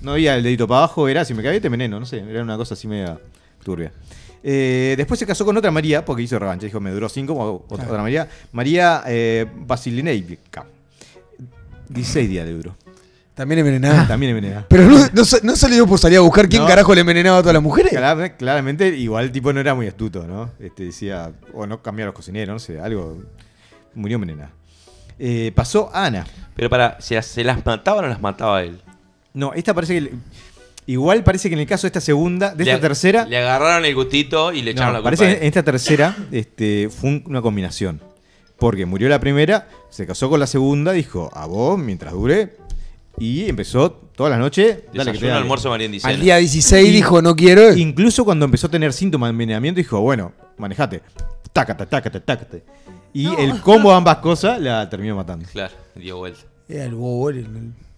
No 0.00 0.12
había 0.12 0.36
el 0.36 0.42
dedito 0.42 0.66
para 0.66 0.78
abajo, 0.78 1.06
era 1.06 1.26
si 1.26 1.34
me 1.34 1.42
caía 1.42 1.60
te 1.60 1.68
veneno, 1.68 2.00
no 2.00 2.06
sé, 2.06 2.18
era 2.18 2.42
una 2.42 2.56
cosa 2.56 2.72
así 2.72 2.88
media 2.88 3.18
turbia. 3.62 3.92
Eh, 4.42 4.94
después 4.96 5.20
se 5.20 5.26
casó 5.26 5.44
con 5.44 5.56
otra 5.56 5.70
María, 5.70 6.04
porque 6.04 6.22
hizo 6.22 6.38
revancha, 6.38 6.64
dijo, 6.64 6.80
me 6.80 6.90
duró 6.90 7.08
cinco, 7.10 7.34
como 7.34 7.64
otra, 7.68 7.86
otra 7.86 8.02
María. 8.02 8.28
María 8.52 9.02
eh, 9.06 9.44
Basilineica. 9.54 10.64
16 11.90 12.28
días 12.30 12.46
le 12.46 12.52
duró. 12.52 12.76
También 13.36 13.58
envenenada. 13.60 14.08
También 14.08 14.30
envenenada. 14.30 14.66
Pero 14.68 14.84
no, 14.84 14.98
no, 15.12 15.24
sa- 15.24 15.38
no 15.42 15.54
salió 15.54 15.86
por 15.86 15.98
salir 15.98 16.18
a 16.18 16.22
buscar 16.22 16.48
quién 16.48 16.62
No. 16.62 16.68
carajo 16.68 16.94
le 16.94 17.02
envenenaba 17.02 17.36
a 17.38 17.40
todas 17.42 17.54
las 17.54 17.62
mujeres. 17.62 17.92
Claramente, 17.92 18.36
claramente, 18.36 18.88
igual 18.88 19.26
el 19.26 19.30
tipo 19.32 19.52
no 19.52 19.60
era 19.60 19.74
muy 19.74 19.86
astuto, 19.86 20.26
¿no? 20.26 20.50
Este, 20.58 20.84
decía, 20.86 21.32
o 21.52 21.66
no 21.66 21.82
cambiar 21.82 22.06
los 22.06 22.14
cocineros, 22.14 22.52
no 22.54 22.58
sé, 22.58 22.80
algo. 22.80 23.22
Murió 23.94 24.14
envenenada. 24.16 24.50
Eh, 25.18 25.52
pasó 25.54 25.90
Ana. 25.94 26.26
Pero 26.56 26.68
para, 26.70 26.98
¿se, 27.00 27.20
se 27.22 27.44
las 27.44 27.64
mataba 27.64 27.98
o 27.98 28.02
no 28.02 28.08
las 28.08 28.20
mataba 28.20 28.62
él? 28.62 28.80
No, 29.34 29.52
esta 29.52 29.72
parece 29.74 30.00
que. 30.00 30.12
Igual 30.88 31.24
parece 31.24 31.48
que 31.48 31.54
en 31.56 31.60
el 31.60 31.66
caso 31.66 31.82
de 31.82 31.88
esta 31.88 32.00
segunda, 32.00 32.54
de 32.54 32.64
Le- 32.64 32.70
esta 32.72 32.80
tercera. 32.88 33.26
Le 33.26 33.36
agarraron 33.38 33.84
el 33.84 33.94
gustito 33.94 34.52
y 34.52 34.62
le 34.62 34.70
echaron 34.70 34.88
No, 34.88 34.92
la 34.94 34.98
culpa. 35.02 35.16
parece 35.16 35.34
que 35.38 35.42
en 35.42 35.48
esta 35.48 35.62
tercera 35.62 36.16
este, 36.32 36.88
fue 36.90 37.10
un- 37.10 37.24
una 37.26 37.42
combinación. 37.42 38.00
Porque 38.58 38.86
murió 38.86 39.08
la 39.10 39.18
primera, 39.20 39.68
se 39.90 40.06
casó 40.06 40.30
con 40.30 40.40
la 40.40 40.46
segunda, 40.46 40.92
dijo, 40.92 41.28
a 41.34 41.44
vos, 41.46 41.78
mientras 41.78 42.12
dure. 42.14 42.56
Y 43.18 43.48
empezó 43.48 43.90
toda 43.92 44.30
la 44.30 44.38
noche. 44.38 44.84
Dale, 44.92 45.12
que 45.12 45.18
te 45.18 45.26
Desayuno, 45.26 45.36
almuerzo. 45.36 45.72
Al 45.72 46.20
día 46.20 46.36
16 46.36 46.88
Y- 46.88 46.92
dijo, 46.92 47.22
no 47.22 47.34
quiero. 47.34 47.74
Incluso 47.76 48.24
cuando 48.24 48.44
empezó 48.44 48.66
a 48.66 48.70
tener 48.70 48.92
síntomas 48.92 49.28
de 49.28 49.30
envenenamiento, 49.32 49.78
dijo, 49.78 50.00
bueno, 50.00 50.32
manejate. 50.58 51.02
Tácate, 51.52 51.86
tácate, 51.86 52.20
tácate. 52.20 52.62
Y 53.14 53.26
el 53.40 53.60
combo 53.62 53.90
de 53.90 53.96
ambas 53.96 54.18
cosas 54.18 54.60
la 54.60 54.88
terminó 54.90 55.16
matando. 55.16 55.46
Claro, 55.50 55.72
dio 55.94 56.18
vuelta. 56.18 56.40
Era 56.68 56.84
el 56.84 56.94
bobo, 56.94 57.30
el- 57.30 57.38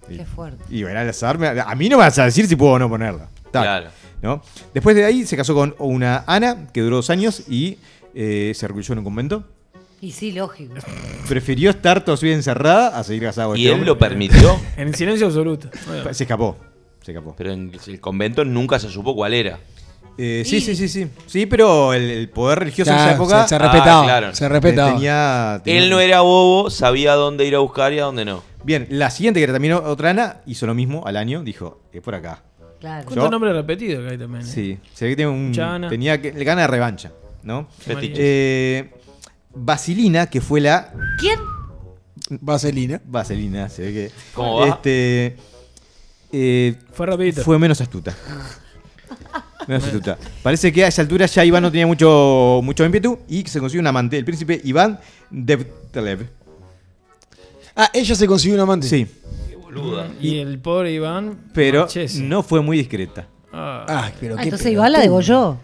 el- 0.08 0.16
Qué 0.18 0.24
fuerte. 0.24 0.62
Y 0.70 0.82
bueno, 0.84 1.00
al 1.00 1.08
azar, 1.08 1.36
me- 1.38 1.48
a 1.48 1.74
mí 1.74 1.88
no 1.88 1.98
me 1.98 2.04
vas 2.04 2.18
a 2.18 2.24
decir 2.24 2.46
si 2.46 2.54
puedo 2.56 2.72
o 2.72 2.78
no 2.78 2.88
ponerla. 2.88 3.28
Tac, 3.50 3.62
Claro. 3.62 3.90
¿no? 4.22 4.42
Después 4.72 4.94
de 4.96 5.04
ahí 5.04 5.26
se 5.26 5.36
casó 5.36 5.54
con 5.54 5.74
una 5.78 6.24
Ana, 6.26 6.68
que 6.72 6.80
duró 6.80 6.96
dos 6.96 7.10
años 7.10 7.42
y 7.48 7.78
eh, 8.14 8.52
se 8.54 8.66
recluyó 8.68 8.92
en 8.92 8.98
un 9.00 9.04
convento. 9.04 9.44
Y 10.00 10.12
sí, 10.12 10.32
lógico. 10.32 10.74
Prefirió 11.28 11.70
estar 11.70 12.04
toda 12.04 12.16
su 12.16 12.24
vida 12.26 12.34
encerrada 12.36 12.96
a 12.98 13.02
seguir 13.02 13.24
casado 13.24 13.50
con 13.50 13.58
¿Y 13.58 13.62
este 13.62 13.68
él 13.68 13.74
hombre. 13.74 13.86
lo 13.86 13.98
permitió? 13.98 14.60
En 14.76 14.94
silencio 14.94 15.26
absoluto. 15.26 15.68
Se 16.12 16.22
escapó. 16.24 16.56
Se 17.02 17.12
escapó. 17.12 17.34
Pero 17.36 17.52
en 17.52 17.72
el 17.86 18.00
convento 18.00 18.44
nunca 18.44 18.78
se 18.78 18.88
supo 18.88 19.14
cuál 19.14 19.34
era. 19.34 19.58
Eh, 20.16 20.42
sí, 20.44 20.60
sí, 20.60 20.74
sí, 20.74 20.88
sí. 20.88 21.08
Sí, 21.26 21.46
pero 21.46 21.94
el, 21.94 22.10
el 22.10 22.28
poder 22.28 22.58
religioso 22.60 22.90
en 22.90 22.96
esa 22.96 23.12
época 23.14 23.42
se, 23.44 23.50
se 23.50 23.54
Ah, 23.54 23.58
respetaba. 23.58 24.04
claro. 24.04 24.34
Se 24.34 24.48
respetaba. 24.48 24.92
tenía, 24.94 25.60
tenía- 25.64 25.80
Él 25.82 25.90
no 25.90 26.00
era 26.00 26.20
bobo, 26.22 26.70
sabía 26.70 27.14
dónde 27.14 27.44
ir 27.46 27.54
a 27.54 27.60
buscar 27.60 27.92
y 27.92 27.98
a 28.00 28.04
dónde 28.04 28.24
no. 28.24 28.42
Bien, 28.64 28.86
la 28.90 29.10
siguiente 29.10 29.38
que 29.40 29.44
era 29.44 29.52
también 29.52 29.74
otra 29.74 30.10
Ana 30.10 30.38
hizo 30.46 30.66
lo 30.66 30.74
mismo 30.74 31.04
al 31.06 31.16
año, 31.16 31.42
dijo, 31.44 31.80
es 31.92 32.02
por 32.02 32.14
acá. 32.16 32.42
Claro. 32.80 33.04
¿Cuántos 33.06 33.30
nombres 33.30 33.54
repetidos 33.54 34.04
que 34.04 34.10
hay 34.12 34.18
también? 34.18 34.42
eh? 34.42 34.46
Sí, 34.46 34.78
se 34.92 35.04
ve 35.04 35.10
que 35.12 35.16
tiene 35.16 35.30
un, 35.30 35.48
Mucha 35.48 35.74
Ana. 35.74 35.88
tenía 35.88 36.20
que, 36.20 36.32
le 36.32 36.44
gana 36.44 36.62
de 36.62 36.66
revancha, 36.66 37.12
¿no? 37.44 37.68
Fetiche. 37.78 38.14
Eh, 38.18 38.90
Vasilina, 39.58 40.26
que 40.28 40.40
fue 40.40 40.60
la 40.60 40.92
¿Quién? 41.18 41.38
Vaselina. 42.40 43.00
Vaselina, 43.04 43.68
se 43.68 43.82
ve 43.82 43.92
que. 43.92 44.10
¿Cómo 44.34 44.60
va? 44.60 44.68
Este, 44.68 45.36
eh, 46.32 46.74
Fue 46.92 47.06
rapidito. 47.06 47.42
fue 47.42 47.58
menos 47.58 47.80
astuta. 47.80 48.14
Menos 49.66 49.84
astuta. 49.84 50.16
Parece 50.42 50.72
que 50.72 50.84
a 50.84 50.88
esa 50.88 51.02
altura 51.02 51.26
ya 51.26 51.44
Iván 51.44 51.62
no 51.62 51.70
tenía 51.70 51.86
mucho, 51.86 52.60
mucho 52.62 52.84
ímpetu 52.84 53.18
y 53.28 53.46
se 53.46 53.60
consiguió 53.60 53.80
un 53.82 53.86
amante, 53.86 54.16
el 54.18 54.24
príncipe 54.24 54.60
Iván 54.64 54.98
Devtelev. 55.30 56.26
Ah, 57.76 57.90
ella 57.92 58.14
se 58.14 58.26
consiguió 58.26 58.54
un 58.56 58.62
amante. 58.62 58.88
Sí, 58.88 59.06
Qué 59.48 59.56
boluda. 59.56 60.08
Y 60.20 60.38
el 60.38 60.58
pobre 60.58 60.92
Iván. 60.92 61.38
pero 61.54 61.86
no 62.20 62.42
fue 62.42 62.60
muy 62.62 62.78
discreta. 62.78 63.26
Ah, 63.52 63.84
Ah, 63.88 64.10
pero 64.20 64.34
Ah, 64.34 64.38
qué 64.38 64.44
entonces 64.44 64.72
Iván 64.72 64.92
la 64.92 65.00
degolló. 65.00 65.56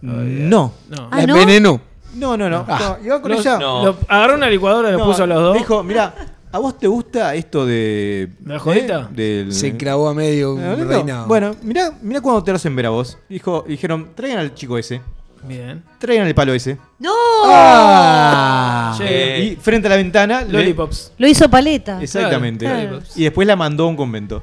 No. 0.00 0.12
no. 0.22 0.72
Ah, 1.10 1.18
La 1.20 1.26
¿no? 1.26 1.36
envenenó. 1.38 1.80
No, 2.14 2.36
no, 2.36 2.48
no. 2.48 2.64
no, 2.66 2.96
Iván 3.04 3.20
con 3.20 3.30
Los- 3.30 3.40
ella. 3.40 3.58
no. 3.58 3.84
Lo- 3.84 3.96
agarró 4.08 4.34
una 4.34 4.48
licuadora 4.50 4.88
y 4.88 4.92
lo 4.92 4.98
No, 4.98 5.04
puso 5.04 5.24
a 5.24 5.26
los 5.26 5.40
dos. 5.40 5.54
Dijo, 5.58 5.82
mira, 5.84 6.14
¿a 6.50 6.58
vos 6.58 6.78
te 6.78 6.86
gusta 6.86 7.34
esto 7.34 7.64
de. 7.66 8.30
¿De 8.38 8.52
la 8.54 8.58
jodita? 8.58 9.08
eh? 9.12 9.14
Del- 9.14 9.52
Se 9.52 9.76
clavó 9.76 10.08
a 10.08 10.14
medio 10.14 10.56
reinado. 10.56 11.26
Bueno, 11.26 11.54
mira, 11.62 11.92
mira 12.02 12.20
cuando 12.20 12.42
te 12.42 12.50
lo 12.50 12.56
hacen 12.56 12.74
ver 12.74 12.86
a 12.86 12.90
vos. 12.90 13.18
Dijo, 13.28 13.64
dijeron, 13.68 14.10
traigan 14.14 14.38
al 14.38 14.54
chico 14.54 14.78
ese, 14.78 15.00
Bien. 15.44 15.82
traigan 15.98 16.26
el 16.26 16.34
palo 16.34 16.54
ese. 16.54 16.78
¡No! 16.98 17.12
Ah. 17.44 18.98
Y 19.00 19.56
frente 19.56 19.86
a 19.86 19.90
la 19.90 19.96
ventana, 19.96 20.42
Lollipops. 20.42 21.12
Lo 21.18 21.26
hizo 21.28 21.48
paleta. 21.48 22.02
Exactamente. 22.02 22.64
Claro. 22.64 23.00
Y 23.14 23.24
después 23.24 23.46
la 23.46 23.56
mandó 23.56 23.84
a 23.84 23.88
un 23.88 23.96
convento. 23.96 24.42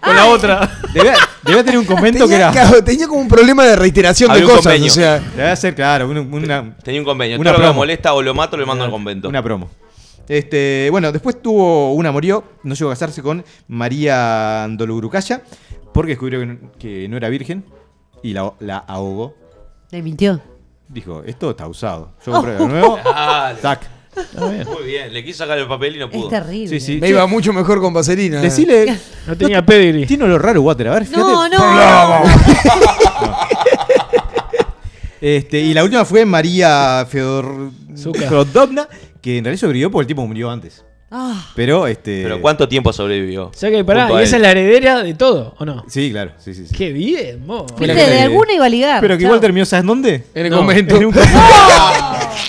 Con 0.00 0.14
la 0.16 0.26
otra. 0.26 0.78
Debía, 0.94 1.14
debía 1.42 1.64
tener 1.64 1.78
un 1.78 1.84
convento 1.86 2.20
que 2.26 2.30
Tenía, 2.34 2.50
era. 2.50 2.52
claro, 2.52 2.84
tenía 2.84 3.08
como 3.08 3.20
un 3.20 3.28
problema 3.28 3.64
de 3.64 3.76
reiteración 3.76 4.30
Había 4.30 4.40
de 4.42 4.46
un 4.46 4.50
cosas. 4.56 4.64
convenio. 4.72 4.86
O 4.90 4.94
sea, 4.94 5.18
Debe 5.18 5.56
ser, 5.56 5.74
claro, 5.74 6.08
una, 6.08 6.20
una- 6.20 6.76
Tenía 6.82 7.00
un 7.00 7.04
convenio. 7.04 7.36
Una 7.38 7.50
Todo 7.50 7.52
lo 7.54 7.58
que 7.58 7.62
promo. 7.64 7.72
me 7.74 7.76
molesta 7.78 8.14
o 8.14 8.22
lo 8.22 8.34
mato, 8.34 8.56
le 8.56 8.64
mando 8.66 8.84
al 8.84 8.90
convento. 8.90 9.28
una 9.28 9.42
promo. 9.42 9.68
Este, 10.28 10.88
bueno, 10.90 11.12
después 11.12 11.40
tuvo 11.40 11.92
un 11.94 12.04
amorío, 12.06 12.42
no 12.64 12.74
llegó 12.74 12.90
a 12.90 12.94
casarse 12.94 13.22
con 13.22 13.44
María 13.68 14.64
Andolugurucaya, 14.64 15.42
porque 15.92 16.10
descubrió 16.12 16.40
que 16.40 16.46
no, 16.46 16.58
que 16.78 17.08
no 17.08 17.16
era 17.16 17.28
virgen 17.28 17.64
y 18.22 18.32
la, 18.32 18.52
la 18.60 18.78
ahogó. 18.78 19.34
Le 19.90 20.02
mintió. 20.02 20.40
Dijo, 20.88 21.22
esto 21.24 21.50
está 21.50 21.66
usado. 21.68 22.12
Yo 22.24 22.32
compré 22.32 22.54
de 22.54 22.66
nuevo. 22.66 22.98
Dale. 23.04 23.60
Tac. 23.60 23.80
Muy 24.38 24.84
bien. 24.86 25.12
Le 25.12 25.24
quise 25.24 25.38
sacar 25.38 25.58
el 25.58 25.66
papel 25.66 25.96
y 25.96 25.98
no 25.98 26.06
Es 26.06 26.10
pudo. 26.12 26.28
terrible. 26.28 26.68
Sí, 26.68 26.80
sí. 26.80 26.98
me 27.00 27.08
iba 27.08 27.26
mucho 27.26 27.52
mejor 27.52 27.80
con 27.80 27.92
vaselina. 27.92 28.40
Decile, 28.40 28.96
No 29.26 29.36
tenía 29.36 29.64
pedigree. 29.64 30.06
tiene 30.06 30.24
olor 30.24 30.42
raro, 30.42 30.62
Water. 30.62 30.88
A 30.88 30.94
ver, 30.94 31.04
fíjate. 31.06 31.20
No, 31.22 31.48
no. 31.48 31.58
Este, 35.20 35.58
y 35.60 35.72
la 35.74 35.82
última 35.82 36.04
fue 36.04 36.24
María 36.26 37.06
Fedor 37.08 37.70
Zucca. 37.96 38.28
Fedorovna, 38.28 38.86
que 39.22 39.38
en 39.38 39.44
realidad 39.44 39.60
sobrevivió 39.60 39.90
porque 39.90 40.02
el 40.02 40.06
tipo 40.08 40.26
murió 40.26 40.50
antes. 40.50 40.84
Ah, 41.08 41.50
Pero, 41.54 41.86
este. 41.86 42.22
Pero 42.24 42.40
¿cuánto 42.42 42.68
tiempo 42.68 42.92
sobrevivió? 42.92 43.46
O 43.46 43.52
sea 43.54 43.70
que 43.70 43.84
pará, 43.84 44.08
y 44.20 44.24
esa 44.24 44.36
es 44.36 44.42
la 44.42 44.50
heredera 44.50 45.04
de 45.04 45.14
todo, 45.14 45.54
¿o 45.56 45.64
no? 45.64 45.84
Sí, 45.88 46.10
claro, 46.10 46.32
sí, 46.38 46.52
sí. 46.52 46.66
sí. 46.66 46.74
Qué 46.74 46.90
bien, 46.92 47.46
vos. 47.46 47.70
La 47.78 47.94
viste, 47.94 47.94
de 48.10 48.10
le- 48.16 48.22
alguna 48.22 48.52
iba 48.52 48.64
a 48.64 48.68
ligar. 48.68 49.00
Pero 49.00 49.14
que 49.16 49.22
Chao. 49.22 49.28
igual 49.28 49.40
terminó, 49.40 49.64
¿sabes 49.64 49.86
dónde? 49.86 50.24
En 50.34 50.46
el 50.46 50.50
No, 50.50 50.58
convento. 50.58 50.96
En 50.96 51.06
un 51.06 51.12
convento. 51.12 51.38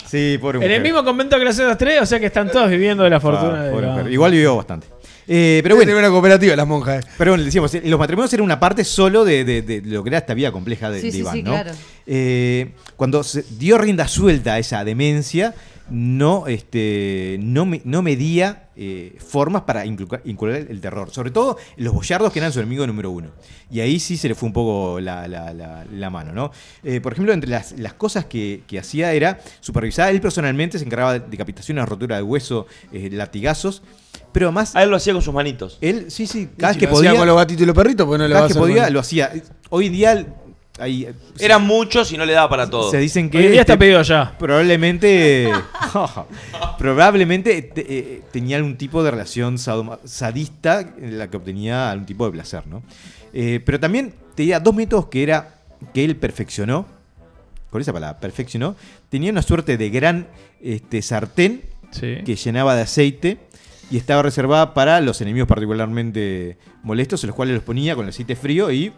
Sí, 0.10 0.38
pobre 0.40 0.56
En 0.58 0.62
mujer. 0.62 0.72
el 0.78 0.82
mismo 0.84 1.04
convento 1.04 1.38
que 1.38 1.44
las 1.46 1.60
otras 1.60 1.78
tres, 1.78 2.02
o 2.02 2.06
sea 2.06 2.20
que 2.20 2.28
están 2.28 2.50
todos 2.50 2.70
viviendo 2.70 3.04
de 3.04 3.10
la 3.10 3.20
fortuna 3.20 3.60
Ah, 3.60 3.64
de 3.64 3.72
pobre 3.72 3.86
Iván. 3.88 3.98
mujer. 4.00 4.12
Igual 4.14 4.32
vivió 4.32 4.56
bastante. 4.56 4.88
Eh, 5.28 5.60
pero 5.62 5.76
bueno, 5.76 5.98
una 5.98 6.10
cooperativa 6.10 6.56
las 6.56 6.66
monjas. 6.68 7.06
pero 7.18 7.32
bueno, 7.32 7.44
decíamos, 7.44 7.74
eh, 7.76 7.82
los 7.84 8.00
matrimonios 8.00 8.32
eran 8.34 8.46
una 8.46 8.58
parte 8.60 8.86
solo 8.86 9.26
de, 9.26 9.44
de- 9.44 9.62
de 9.62 9.82
lo 9.82 10.02
que 10.04 10.10
era 10.10 10.20
esta 10.20 10.34
vida 10.34 10.52
compleja 10.54 10.90
de, 10.90 11.02
Sí, 11.02 11.08
de 11.08 11.12
sí, 11.12 11.20
Iván, 11.20 11.34
sí, 11.34 11.44
¿no? 11.44 11.52
claro. 11.52 11.72
Eh, 12.06 12.72
cuando 12.96 13.22
se 13.24 13.44
dio 13.58 13.78
rienda 13.78 14.08
suelta 14.08 14.54
a 14.54 14.60
esa 14.60 14.86
demencia, 14.86 15.54
no, 15.89 16.47
este, 16.47 17.38
no, 17.41 17.65
me- 17.65 17.81
no 17.85 18.01
medía 18.01 18.69
eh, 18.76 19.15
formas 19.19 19.64
para 19.64 19.85
inculcar, 19.85 20.22
inculcar 20.26 20.57
el 20.69 20.81
terror. 20.81 21.09
Sobre 21.11 21.31
todo 21.31 21.57
los 21.77 21.93
boyardos 21.93 22.31
que 22.31 22.39
eran 22.39 22.51
su 22.53 22.59
enemigo 22.59 22.85
número 22.85 23.09
uno. 23.11 23.30
Y 23.72 23.80
ahí 23.80 23.99
sí 23.99 24.18
se 24.18 24.27
le 24.27 24.35
fue 24.35 24.47
un 24.47 24.53
poco 24.53 24.99
la, 24.99 25.27
la- 25.27 25.53
la- 25.53 25.85
la 25.91 26.09
mano, 26.09 26.31
¿no? 26.34 26.51
Eh, 26.84 27.01
por 27.01 27.14
ejemplo, 27.14 27.34
entre 27.34 27.49
las, 27.49 27.72
las 27.80 27.93
cosas 27.93 28.26
que, 28.26 28.64
que 28.68 28.80
hacía 28.80 29.14
era 29.14 29.39
supervisar, 29.59 30.09
él 30.14 30.22
personalmente 30.22 30.77
se 30.80 30.85
encargaba 30.85 31.14
de 31.14 31.19
decapitaciones, 31.27 31.88
rotura 31.88 32.18
de 32.18 32.22
hueso, 32.23 32.68
eh, 32.91 33.09
latigazos, 33.11 33.81
pero 34.31 34.47
además... 34.47 34.76
A 34.76 34.84
él 34.84 34.89
lo 34.89 34.97
hacía 34.97 35.14
con 35.14 35.22
sus 35.22 35.34
manitos. 35.34 35.77
Él, 35.81 36.11
sí, 36.11 36.27
sí, 36.27 36.49
cada 36.57 36.73
vez 36.73 36.76
Si 36.76 36.80
que 36.81 36.85
lo 36.85 36.91
hacía 36.97 37.09
podía, 37.09 37.19
con 37.19 37.27
los 37.27 37.38
gatitos 37.38 37.64
y 37.64 37.65
los 37.65 37.76
perritos, 37.76 38.05
pues 38.05 38.19
no 38.19 38.27
lo 38.27 38.34
cada 38.35 38.47
que 38.47 38.53
podía 38.55 38.84
con- 38.85 38.93
lo 38.93 38.99
hacía. 38.99 39.31
Hoy 39.69 39.89
día 39.89 40.26
hay, 40.80 41.08
Eran 41.40 41.66
muchos 41.66 42.12
y 42.12 42.18
no 42.18 42.26
le 42.26 42.34
daba 42.34 42.49
para 42.49 42.70
todo. 42.70 42.90
se 42.91 42.98
dicen 42.98 43.30
que 43.30 43.38
Hoy 43.38 43.48
día 43.49 43.62
está 43.62 43.74
este, 43.74 43.86
pedido 43.86 44.02
ya. 44.04 44.36
probablemente 44.38 45.52
probablemente 46.78 47.62
te- 47.62 47.86
eh, 47.98 48.22
tenía 48.32 48.58
algún 48.58 48.78
tipo 48.78 49.04
de 49.04 49.12
relación 49.12 49.58
sadoma- 49.58 49.99
sadista 50.06 50.82
en 50.99 51.18
la 51.18 51.30
que 51.30 51.38
obtenía 51.38 51.91
algún 51.91 52.06
tipo 52.06 52.26
de 52.26 52.32
placer, 52.32 52.66
¿no? 52.68 52.84
Eh, 53.34 53.62
pero 53.66 53.80
también 53.80 54.14
tenía 54.36 54.60
dos 54.60 54.74
métodos 54.76 55.08
que 55.08 55.24
era 55.24 55.56
que 55.94 56.04
él 56.04 56.16
perfeccionó. 56.16 56.86
Con 57.70 57.82
esa 57.82 57.91
palabra, 57.91 58.20
perfeccionó. 58.20 58.76
Tenía 59.10 59.30
una 59.32 59.41
suerte 59.41 59.78
de 59.78 59.90
gran 59.90 60.28
este, 60.62 61.02
sartén 61.02 61.62
Sí. 61.91 62.18
que 62.26 62.36
llenaba 62.36 62.76
de 62.76 62.82
aceite 62.82 63.38
y 63.90 63.95
estaba 63.98 64.22
reservada 64.22 64.74
para 64.74 64.99
los 64.99 65.22
enemigos 65.22 65.48
particularmente 65.48 66.58
molestos, 66.84 67.24
en 67.24 67.28
los 67.28 67.36
cuales 67.36 67.56
los 67.56 67.64
ponía 67.64 67.95
con 67.95 68.04
el 68.06 68.10
aceite 68.10 68.36
frío 68.36 68.70
y 68.72 68.91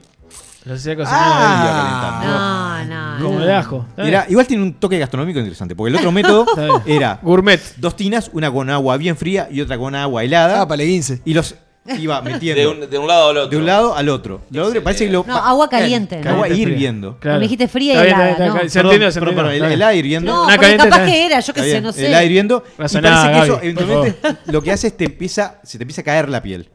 Lo 0.65 0.73
hacía 0.75 0.95
cocinar 0.95 1.19
Ah. 1.21 2.83
No, 2.87 3.17
no. 3.19 3.25
como 3.25 3.39
no. 3.39 3.45
de 3.45 3.53
ajo. 3.53 3.85
Está. 3.89 4.07
Era, 4.07 4.25
igual 4.29 4.45
tiene 4.47 4.63
un 4.63 4.73
toque 4.73 4.97
gastronómico 4.99 5.39
interesante, 5.39 5.75
porque 5.75 5.89
el 5.91 5.95
otro 5.97 6.11
método 6.13 6.45
Está 6.47 6.67
era 6.85 7.19
Gourmet. 7.21 7.59
dos 7.77 7.95
tinas, 7.95 8.29
una 8.33 8.51
con 8.51 8.69
agua 8.69 8.97
bien 8.97 9.15
fría 9.17 9.47
y 9.51 9.61
otra 9.61 9.77
con 9.77 9.95
agua 9.95 10.23
helada. 10.23 10.61
Ah, 10.61 10.67
paleguince. 10.67 11.21
y 11.25 11.33
los 11.33 11.55
iba 11.97 12.21
De 12.21 12.31
metiendo 12.33 12.71
un, 12.71 12.89
de 12.89 12.97
un 12.97 13.07
lado 13.07 13.29
al 13.29 13.37
otro. 13.37 13.49
de 13.49 13.57
un 13.57 13.65
lado 13.65 13.95
al 13.95 14.09
otro. 14.09 14.41
Lo 14.51 14.67
otro 14.67 14.83
parece 14.83 15.05
que 15.05 15.11
lo 15.11 15.23
No, 15.25 15.35
agua 15.37 15.69
caliente, 15.69 16.21
¿no? 16.23 16.29
agua 16.31 16.47
Caliente, 16.47 16.71
hirviendo. 16.73 17.17
Claro. 17.19 17.37
Me 17.39 17.43
dijiste 17.43 17.67
fría 17.67 17.93
y 17.93 17.97
Está 17.97 18.03
bien, 18.03 18.15
helada, 18.15 18.31
está 18.31 18.39
¿no? 18.43 18.45
está 18.47 18.59
bien. 18.59 18.69
Se 18.71 18.79
entendió, 18.79 19.11
se 19.11 19.19
Está 19.19 19.65
el 19.65 19.71
helada 19.71 19.93
hirviendo. 19.95 20.31
No, 20.33 20.43
porque 20.43 20.57
caliente 20.59 20.83
capaz 20.83 20.95
está- 20.97 21.05
que 21.11 21.25
era, 21.25 21.39
yo 21.39 21.53
qué 21.53 21.59
Está 21.61 21.71
sé, 21.71 21.81
no 21.81 21.89
El 21.89 21.95
sé. 21.95 22.05
helada 22.07 22.23
hirviendo. 22.25 22.63
Y 22.67 22.71
parece 22.77 23.01
que 23.01 23.39
eso 23.43 23.59
eventualmente 23.61 24.19
lo 24.51 24.61
que 24.61 24.71
hace 24.71 24.87
es 24.87 24.97
te 24.97 25.05
empieza, 25.05 25.59
se 25.63 25.77
te 25.77 25.83
empieza 25.83 26.01
a 26.01 26.03
caer 26.03 26.29
la 26.29 26.43
piel. 26.43 26.69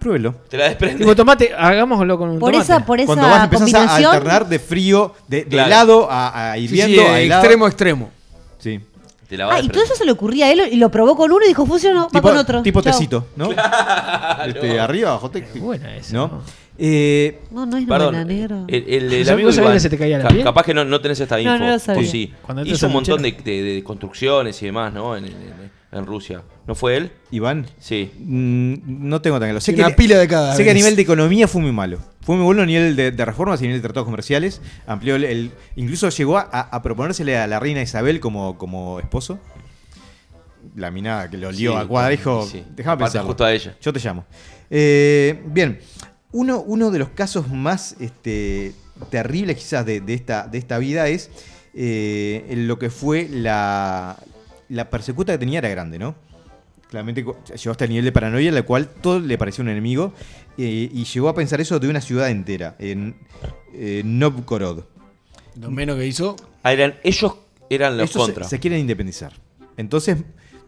Pruébelo. 0.00 0.34
Te 0.48 0.56
la 0.56 0.64
desprende. 0.70 0.98
Tipo 0.98 1.14
tomate, 1.14 1.52
hagámoslo 1.56 2.18
con 2.18 2.30
un 2.30 2.38
Por 2.38 2.52
tomate. 2.52 2.72
esa, 2.72 2.84
por 2.86 2.98
esa 2.98 3.06
Cuando 3.06 3.28
vas 3.28 3.44
empezás 3.44 3.60
a 3.62 3.72
combinación. 3.80 4.14
alternar 4.14 4.48
de 4.48 4.58
frío, 4.58 5.14
de, 5.28 5.44
de 5.44 5.46
Claro. 5.50 5.66
helado 5.68 6.10
a, 6.10 6.52
a 6.52 6.58
hirviendo, 6.58 7.02
sí, 7.02 7.06
a 7.08 7.20
helado. 7.20 7.40
extremo 7.42 7.64
a 7.66 7.68
extremo. 7.68 8.10
Sí. 8.58 8.80
Te 9.28 9.36
la 9.36 9.46
va 9.46 9.52
a 9.52 9.56
Ah, 9.56 9.60
y 9.60 9.68
todo 9.68 9.84
eso 9.84 9.94
se 9.94 10.04
le 10.04 10.10
ocurría 10.10 10.46
a 10.46 10.50
él 10.52 10.62
y 10.72 10.76
lo 10.76 10.90
probó 10.90 11.14
con 11.16 11.30
uno 11.30 11.44
y 11.44 11.48
dijo, 11.48 11.64
funcionó, 11.64 12.04
va 12.04 12.08
Tipo, 12.08 12.22
con 12.22 12.36
otro. 12.36 12.62
tipo 12.62 12.80
Chao. 12.82 12.92
tecito, 12.92 13.26
¿no? 13.36 13.50
Este, 14.46 14.80
arriba, 14.80 15.10
abajo. 15.10 15.30
te- 15.30 15.42
Buena 15.56 15.94
esa. 15.96 16.14
¿No? 16.16 16.42
Eh, 16.78 17.40
No, 17.50 17.66
no 17.66 17.76
es 17.76 17.86
Perdón, 17.86 18.26
negro. 18.26 18.64
el, 18.66 18.84
el, 18.88 19.12
el 19.12 19.18
¿Vos 19.24 19.28
amigo 19.32 19.52
sabías 19.52 19.58
Iván, 19.66 19.72
que 19.74 19.80
se 19.80 19.90
te 19.90 19.98
caía 19.98 20.16
la 20.18 20.24
ca- 20.24 20.30
piel? 20.30 20.42
capaz 20.44 20.62
que 20.64 20.72
no, 20.74 20.84
no 20.84 21.00
tenés 21.00 21.20
esta 21.20 21.38
info. 21.38 21.52
No, 21.52 21.58
no 21.58 21.70
lo 21.72 21.78
sabía. 21.78 22.08
o 22.08 22.10
sí. 22.10 22.32
Cuando 22.42 22.62
entras 22.62 22.78
Hizo 22.78 22.86
un 22.86 22.90
la 22.92 22.94
montón 22.94 23.22
de, 23.22 23.32
chela. 23.32 23.44
de- 23.44 23.62
de 23.62 23.84
construcciones 23.84 24.62
y 24.62 24.66
demás, 24.66 24.92
¿no? 24.92 25.14
En, 25.16 25.26
en- 25.26 25.32
en 25.32 25.70
Rusia. 25.92 26.42
¿No 26.68 26.74
fue 26.76 26.96
él? 26.96 27.12
Iván, 27.32 27.66
Sí. 27.80 28.12
mm, 28.18 28.74
no 29.08 29.20
tengo 29.20 29.40
tan 29.40 29.48
claro. 29.48 29.60
Sé 29.60 29.74
Una 29.74 29.88
que, 29.88 29.94
pila 29.94 30.18
de 30.18 30.28
sé 30.56 30.62
que 30.64 30.70
a 30.70 30.74
nivel 30.74 30.94
de 30.94 31.02
economía 31.02 31.48
fue 31.48 31.60
muy 31.60 31.72
malo. 31.72 31.98
Fue 32.20 32.36
muy 32.36 32.44
bueno 32.44 32.62
a 32.62 32.66
nivel 32.66 32.94
de, 32.94 33.10
de 33.10 33.24
reformas 33.24 33.60
y 33.60 33.64
a 33.64 33.66
nivel 33.68 33.80
de 33.82 33.88
tratados 33.88 34.04
comerciales. 34.06 34.60
Amplió 34.86 35.16
el, 35.16 35.24
el- 35.24 35.50
incluso 35.74 36.08
llegó 36.10 36.38
a, 36.38 36.42
a 36.42 36.82
proponérsele 36.82 37.36
a 37.36 37.46
la 37.48 37.58
reina 37.58 37.82
Isabel 37.82 38.20
como, 38.20 38.56
como 38.56 39.00
esposo. 39.00 39.40
La 40.76 40.90
mina 40.90 41.28
que 41.30 41.38
lo 41.38 41.50
lió 41.50 41.72
Sí, 41.72 41.78
a 41.78 41.86
cuadra 41.86 42.10
dijo, 42.10 42.46
sí. 42.46 42.64
déjame 42.76 43.02
pensar. 43.04 43.24
justo 43.24 43.44
a 43.44 43.52
ella. 43.52 43.76
Yo 43.80 43.92
te 43.92 43.98
llamo. 43.98 44.24
Eh, 44.70 45.42
bien, 45.46 45.80
uno, 46.32 46.60
uno 46.60 46.90
de 46.92 46.98
los 47.00 47.08
casos 47.08 47.48
más 47.48 47.96
este, 47.98 48.72
terribles 49.10 49.56
quizás 49.56 49.84
de, 49.84 50.00
de 50.00 50.14
esta, 50.14 50.46
de 50.46 50.58
esta 50.58 50.78
vida 50.78 51.08
es 51.08 51.30
eh, 51.74 52.46
en 52.50 52.68
lo 52.68 52.78
que 52.78 52.90
fue 52.90 53.26
la, 53.30 54.16
la 54.70 54.88
persecuta 54.88 55.32
que 55.32 55.38
tenía 55.38 55.58
era 55.58 55.68
grande, 55.68 55.98
¿no? 55.98 56.14
Claramente 56.88 57.20
llegó 57.22 57.70
hasta 57.70 57.84
el 57.84 57.90
nivel 57.90 58.04
de 58.06 58.12
paranoia 58.12 58.48
en 58.48 58.54
la 58.54 58.62
cual 58.62 58.88
todo 58.88 59.20
le 59.20 59.38
parecía 59.38 59.62
un 59.62 59.68
enemigo 59.68 60.12
eh, 60.58 60.88
y 60.92 61.04
llegó 61.04 61.28
a 61.28 61.34
pensar 61.34 61.60
eso 61.60 61.78
de 61.78 61.88
una 61.88 62.00
ciudad 62.00 62.30
entera, 62.30 62.74
en 62.80 63.14
eh, 63.74 64.02
Novgorod. 64.04 64.82
Lo 65.60 65.70
menos 65.70 65.96
que 65.96 66.06
hizo. 66.06 66.34
Ah, 66.64 66.72
eran, 66.72 66.94
ellos 67.04 67.34
eran 67.68 67.96
los 67.96 68.10
Ellos 68.10 68.12
se- 68.26 68.32
contra. 68.32 68.48
Se, 68.48 68.58
quieren 68.58 68.80
independizar. 68.80 69.34
Entonces, 69.76 70.16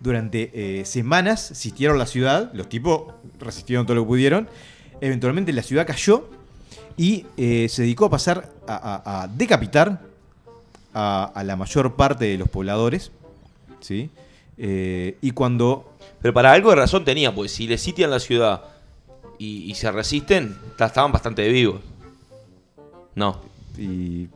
durante 0.01 0.51
eh, 0.81 0.85
semanas 0.85 1.41
sitiaron 1.55 1.99
la 1.99 2.07
ciudad, 2.07 2.53
los 2.55 2.69
tipos 2.69 3.13
resistieron 3.41 3.85
todo 3.87 3.97
lo 3.97 4.03
que 4.03 4.09
pudieron. 4.09 4.49
Eventualmente 5.01 5.53
la 5.53 5.63
ciudad 5.63 5.87
cayó 5.87 6.31
y 6.97 7.27
eh, 7.37 7.67
se 7.69 7.83
dedicó 7.83 8.05
a 8.05 8.11
pasar 8.11 8.49
a, 8.69 9.03
a- 9.05 9.23
a 9.25 9.29
decapitar 9.29 10.01
a, 10.95 11.25
a 11.35 11.43
la 11.45 11.57
mayor 11.57 11.97
parte 11.97 12.27
de 12.27 12.39
los 12.39 12.49
pobladores. 12.49 13.11
¿Sí? 13.83 14.11
Eh, 14.59 15.17
y 15.21 15.31
cuando 15.33 15.93
Pero 16.21 16.33
para 16.35 16.53
algo 16.53 16.71
de 16.71 16.77
razón 16.77 17.05
tenía, 17.05 17.35
pues 17.35 17.53
si 17.53 17.67
le 17.67 17.77
sitian 17.79 18.11
la 18.11 18.19
ciudad 18.21 18.63
y, 19.39 19.71
y 19.71 19.75
se 19.75 19.91
resisten, 19.93 20.57
ta- 20.77 20.87
estaban 20.87 21.13
bastante 21.13 21.47
vivos. 21.49 21.81
No. 23.15 23.41
y 23.79 24.29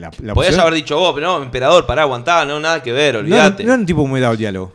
la, 0.00 0.10
la 0.22 0.34
Podías 0.34 0.58
haber 0.58 0.74
dicho 0.74 0.98
vos, 0.98 1.12
pero 1.14 1.38
no, 1.38 1.42
emperador, 1.42 1.86
pará, 1.86 2.02
aguantá, 2.02 2.44
no, 2.44 2.58
nada 2.58 2.82
que 2.82 2.90
ver, 2.92 3.14
no, 3.14 3.20
olvídate. 3.20 3.62
no 3.64 3.72
era 3.72 3.80
un 3.80 3.86
tipo 3.86 4.06
muy 4.06 4.20
dado 4.20 4.36
diálogo. 4.36 4.72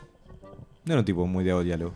No 0.86 0.94
era 0.94 1.00
un 1.00 1.06
tipo 1.06 1.28
muy 1.28 1.44
dado 1.44 1.64
diálogo. 1.64 1.94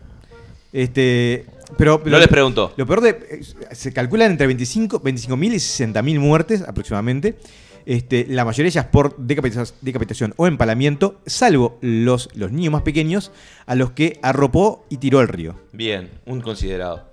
Este, 0.73 1.45
pero, 1.77 2.01
No 2.05 2.17
les 2.19 2.27
preguntó. 2.27 2.73
Lo 2.75 2.85
peor 2.85 3.01
de. 3.01 3.09
eh, 3.09 3.41
Se 3.75 3.93
calculan 3.93 4.31
entre 4.31 4.47
25 4.47 5.01
25.000 5.01 5.45
y 5.53 5.55
60.000 5.55 6.19
muertes 6.19 6.61
aproximadamente. 6.61 7.37
Este, 7.85 8.25
la 8.29 8.45
mayoría 8.45 8.65
de 8.65 8.69
ellas 8.69 8.85
por 8.85 9.17
decapitación, 9.17 9.75
decapitación 9.81 10.33
o 10.37 10.47
empalamiento, 10.47 11.19
salvo 11.25 11.77
los, 11.81 12.29
los 12.35 12.51
niños 12.51 12.71
más 12.73 12.81
pequeños, 12.83 13.31
a 13.65 13.75
los 13.75 13.91
que 13.91 14.19
arropó 14.21 14.85
y 14.89 14.97
tiró 14.97 15.19
al 15.19 15.27
río. 15.27 15.55
Bien, 15.73 16.09
un 16.25 16.41
considerado. 16.41 17.09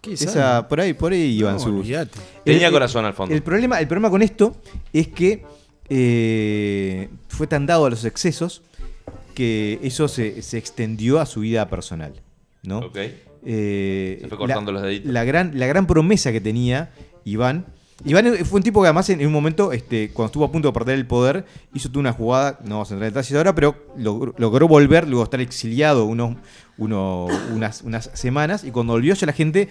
¿Qué 0.00 0.14
Esa, 0.14 0.66
por 0.68 0.80
ahí, 0.80 0.94
por 0.94 1.12
ahí 1.12 1.36
iban 1.38 1.54
No, 1.54 1.58
sus. 1.58 1.86
Tenía 2.44 2.66
El- 2.68 2.72
corazón 2.72 3.04
al 3.04 3.12
fondo. 3.12 3.34
El 3.34 3.42
problema, 3.42 3.78
el 3.80 3.86
problema 3.86 4.08
con 4.08 4.22
esto 4.22 4.56
es 4.92 5.08
que 5.08 5.44
eh, 5.90 7.08
fue 7.28 7.46
tan 7.46 7.66
dado 7.66 7.84
a 7.86 7.90
los 7.90 8.04
excesos 8.04 8.62
que 9.34 9.78
eso 9.82 10.08
se, 10.08 10.40
se 10.42 10.56
extendió 10.58 11.20
a 11.20 11.26
su 11.26 11.40
vida 11.40 11.68
personal. 11.68 12.14
¿no? 12.62 12.90
Eh, 13.44 14.18
Se 14.22 14.28
fue 14.28 14.38
cortando 14.38 14.72
la, 14.72 14.80
los 14.80 14.88
deditos. 14.88 15.12
La 15.12 15.24
gran, 15.24 15.58
la 15.58 15.66
gran 15.66 15.86
promesa 15.86 16.32
que 16.32 16.40
tenía 16.40 16.90
Iván. 17.24 17.66
Iván 18.04 18.34
fue 18.46 18.58
un 18.58 18.62
tipo 18.62 18.80
que 18.80 18.86
además 18.88 19.10
en, 19.10 19.24
un 19.26 19.32
momento, 19.32 19.72
este, 19.72 20.10
cuando 20.10 20.26
estuvo 20.28 20.44
a 20.44 20.52
punto 20.52 20.68
de 20.68 20.72
perder 20.72 20.94
el 20.96 21.06
poder, 21.06 21.44
hizo 21.74 21.88
toda 21.90 22.00
una 22.00 22.12
jugada, 22.12 22.58
no 22.64 22.76
vamos 22.76 22.90
a 22.90 22.94
entrar 22.94 23.08
en 23.08 23.14
detalles 23.14 23.36
ahora, 23.36 23.54
pero 23.54 23.76
logró, 23.96 24.68
volver, 24.68 25.06
luego 25.06 25.24
estar 25.24 25.40
exiliado 25.40 26.06
unos, 26.06 26.36
uno- 26.78 27.28
unas, 27.54 28.10
semanas, 28.14 28.64
y 28.64 28.70
cuando 28.70 28.94
volvió 28.94 29.14
ya 29.14 29.26
la 29.26 29.34
gente 29.34 29.68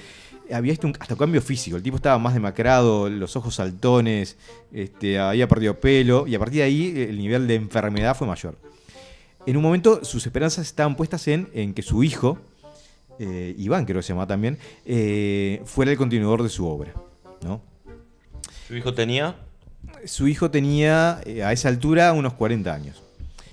había 0.51 0.72
visto 0.72 0.85
un, 0.88 0.93
hasta 0.99 1.15
cambio 1.15 1.41
físico. 1.41 1.77
El 1.77 1.84
tipo 1.84 1.95
estaba 1.95 2.19
más 2.19 2.35
demacrado, 2.35 3.10
los 3.10 3.35
ojos 3.35 3.56
saltones, 3.56 4.38
este, 4.72 5.18
había 5.18 5.47
perdido 5.47 5.80
pelo, 5.80 6.27
y 6.27 6.35
a 6.35 6.39
partir 6.39 6.60
de 6.60 6.64
ahí 6.64 6.93
el 7.10 7.18
nivel 7.18 7.47
de 7.47 7.56
enfermedad 7.56 8.15
fue 8.15 8.27
mayor. 8.27 8.56
En 9.47 9.57
un 9.57 9.64
momento 9.64 10.03
sus 10.06 10.23
esperanzas 10.26 10.68
estaban 10.68 10.95
puestas 10.95 11.27
en, 11.27 11.49
en 11.53 11.73
que 11.73 11.81
su 11.81 12.03
hijo, 12.03 12.38
eh, 13.18 13.56
Iván 13.57 13.85
creo 13.85 13.97
que 13.97 14.03
se 14.03 14.14
llama 14.14 14.27
también, 14.27 14.60
eh, 14.85 15.61
fuera 15.65 15.89
el 15.91 15.97
continuador 15.97 16.43
de 16.43 16.49
su 16.49 16.68
obra. 16.68 16.93
¿no? 17.41 17.61
Su 18.70 18.76
hijo 18.78 18.94
tenía. 18.94 19.36
Su 20.06 20.28
hijo 20.28 20.50
tenía 20.52 21.20
eh, 21.26 21.44
a 21.44 21.52
esa 21.52 21.68
altura 21.70 22.14
unos 22.14 22.34
40 22.36 22.74
años. 22.74 23.02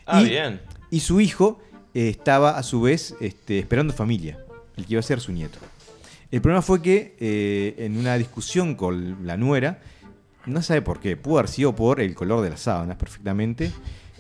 Ah, 0.06 0.22
Y- 0.22 0.26
bien. 0.28 0.60
Y 0.90 1.00
su 1.00 1.20
hijo 1.20 1.58
eh, 1.94 2.08
estaba 2.10 2.58
a 2.58 2.62
su 2.62 2.82
vez 2.82 3.14
este, 3.20 3.58
esperando 3.58 3.92
familia, 3.92 4.38
el 4.76 4.84
que 4.86 4.92
iba 4.92 5.00
a 5.00 5.02
ser 5.02 5.20
su 5.20 5.32
nieto. 5.32 5.58
El 6.30 6.40
problema 6.42 6.62
fue 6.62 6.80
que 6.82 7.16
eh, 7.18 7.74
en 7.78 7.96
una 7.96 8.16
discusión 8.16 8.74
con 8.74 9.26
la 9.26 9.36
nuera, 9.36 9.80
no 10.44 10.60
sabe 10.62 10.82
por 10.82 11.00
qué, 11.00 11.16
pudo 11.16 11.38
haber 11.38 11.48
sido 11.50 11.74
por 11.74 12.00
el 12.00 12.14
color 12.14 12.42
de 12.42 12.50
las 12.50 12.60
sábanas 12.60 12.96
perfectamente, 12.98 13.72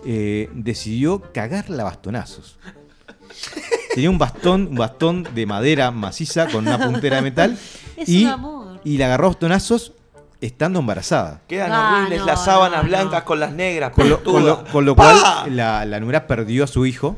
eh, 0.04 0.48
decidió 0.54 1.20
cagarla 1.32 1.82
a 1.82 1.86
bastonazos. 1.86 2.58
Tenía 3.94 4.10
un 4.10 4.18
bastón, 4.18 4.68
un 4.68 4.76
bastón 4.76 5.26
de 5.34 5.46
madera 5.46 5.90
maciza 5.90 6.48
con 6.48 6.66
una 6.66 6.78
puntera 6.78 7.16
de 7.16 7.22
metal 7.22 7.58
Es 7.96 8.08
y, 8.08 8.24
un 8.24 8.30
amor. 8.30 8.80
y 8.84 8.98
la 8.98 9.06
agarró 9.06 9.26
a 9.26 9.28
bastonazos 9.30 9.92
estando 10.40 10.80
embarazada. 10.80 11.40
Quedan 11.48 11.70
Ah, 11.72 11.96
horribles 12.00 12.20
no, 12.20 12.26
las 12.26 12.44
sábanas 12.44 12.82
no, 12.82 12.88
blancas 12.88 13.20
no. 13.20 13.24
con 13.26 13.40
las 13.40 13.52
negras. 13.52 13.90
Con 13.92 14.08
lo, 14.08 14.22
con 14.22 14.44
lo- 14.44 14.64
con 14.64 14.84
lo 14.84 14.94
cual 14.96 15.16
la, 15.54 15.84
la 15.84 16.00
nuera 16.00 16.26
perdió 16.26 16.64
a 16.64 16.66
su 16.66 16.86
hijo. 16.86 17.16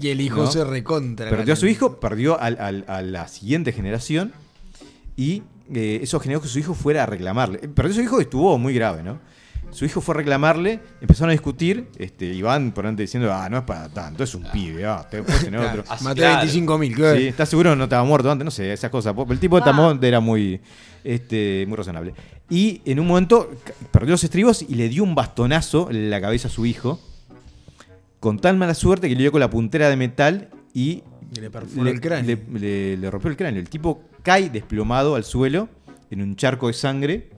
Y 0.00 0.08
el 0.10 0.20
hijo 0.20 0.42
¿No? 0.42 0.46
se 0.50 0.64
recontra. 0.64 1.28
Perdió 1.28 1.54
a 1.54 1.56
su 1.56 1.66
hijo, 1.66 1.98
perdió 1.98 2.40
al- 2.40 2.58
al- 2.60 2.84
a 2.86 3.02
la 3.02 3.26
siguiente 3.28 3.72
generación 3.72 4.32
y 5.16 5.42
eh, 5.74 6.00
eso 6.02 6.20
generó 6.20 6.40
que 6.40 6.48
su 6.48 6.58
hijo 6.58 6.74
fuera 6.74 7.02
a 7.02 7.06
reclamarle. 7.06 7.58
Eh, 7.62 7.68
Perdió 7.68 7.92
a 7.92 7.94
su 7.96 8.02
hijo 8.02 8.18
y 8.20 8.22
estuvo 8.22 8.56
muy 8.58 8.72
grave, 8.74 9.02
¿no? 9.02 9.18
Su 9.70 9.84
hijo 9.84 10.00
fue 10.00 10.14
a 10.14 10.18
reclamarle, 10.18 10.80
empezaron 11.02 11.28
a 11.28 11.32
discutir, 11.32 11.88
este, 11.98 12.24
Iván 12.26 12.72
por 12.72 12.86
antes 12.86 13.04
diciendo, 13.04 13.30
ah, 13.34 13.50
no 13.50 13.58
es 13.58 13.64
para 13.64 13.90
tanto, 13.90 14.24
es 14.24 14.34
un 14.34 14.44
pibe, 14.44 14.86
ah, 14.86 15.06
te 15.10 15.22
puedes 15.22 15.44
tener 15.44 15.60
otro. 15.68 15.84
Así, 15.88 16.04
Maté 16.04 16.20
claro. 16.22 16.36
25 16.38 16.78
mil. 16.78 16.94
Sí, 16.94 17.26
¿Estás 17.26 17.50
seguro 17.50 17.70
que 17.70 17.76
no 17.76 17.84
estaba 17.84 18.02
muerto 18.04 18.30
antes? 18.30 18.44
No 18.46 18.50
sé, 18.50 18.72
esas 18.72 18.90
cosas. 18.90 19.14
El 19.28 19.38
tipo 19.38 19.56
de. 19.58 19.62
Tamón 19.64 19.98
era 20.02 20.20
muy, 20.20 20.58
este, 21.08 21.64
muy 21.68 21.76
razonable. 21.76 22.14
Y 22.50 22.80
en 22.84 23.00
un 23.00 23.06
momento 23.06 23.50
perdió 23.90 24.12
los 24.12 24.24
estribos 24.24 24.62
y 24.68 24.74
le 24.74 24.88
dio 24.88 25.02
un 25.02 25.14
bastonazo 25.14 25.90
en 25.90 26.10
la 26.10 26.20
cabeza 26.20 26.48
a 26.48 26.50
su 26.50 26.66
hijo. 26.66 27.00
Con 28.20 28.38
tan 28.38 28.58
mala 28.58 28.74
suerte 28.74 29.08
que 29.08 29.14
le 29.14 29.22
dio 29.22 29.32
con 29.32 29.40
la 29.40 29.50
puntera 29.50 29.88
de 29.88 29.96
metal 29.96 30.50
y 30.74 31.02
Y 31.34 31.40
le 31.40 31.50
perforó 31.50 31.88
el 31.88 32.00
cráneo. 32.00 32.36
le- 32.52 32.58
le- 32.60 32.96
le 32.96 33.10
rompió 33.10 33.30
el 33.30 33.36
cráneo. 33.36 33.60
El 33.60 33.68
tipo 33.68 34.02
cae 34.22 34.50
desplomado 34.50 35.14
al 35.14 35.24
suelo 35.24 35.68
en 36.10 36.22
un 36.22 36.34
charco 36.36 36.66
de 36.68 36.72
sangre. 36.72 37.30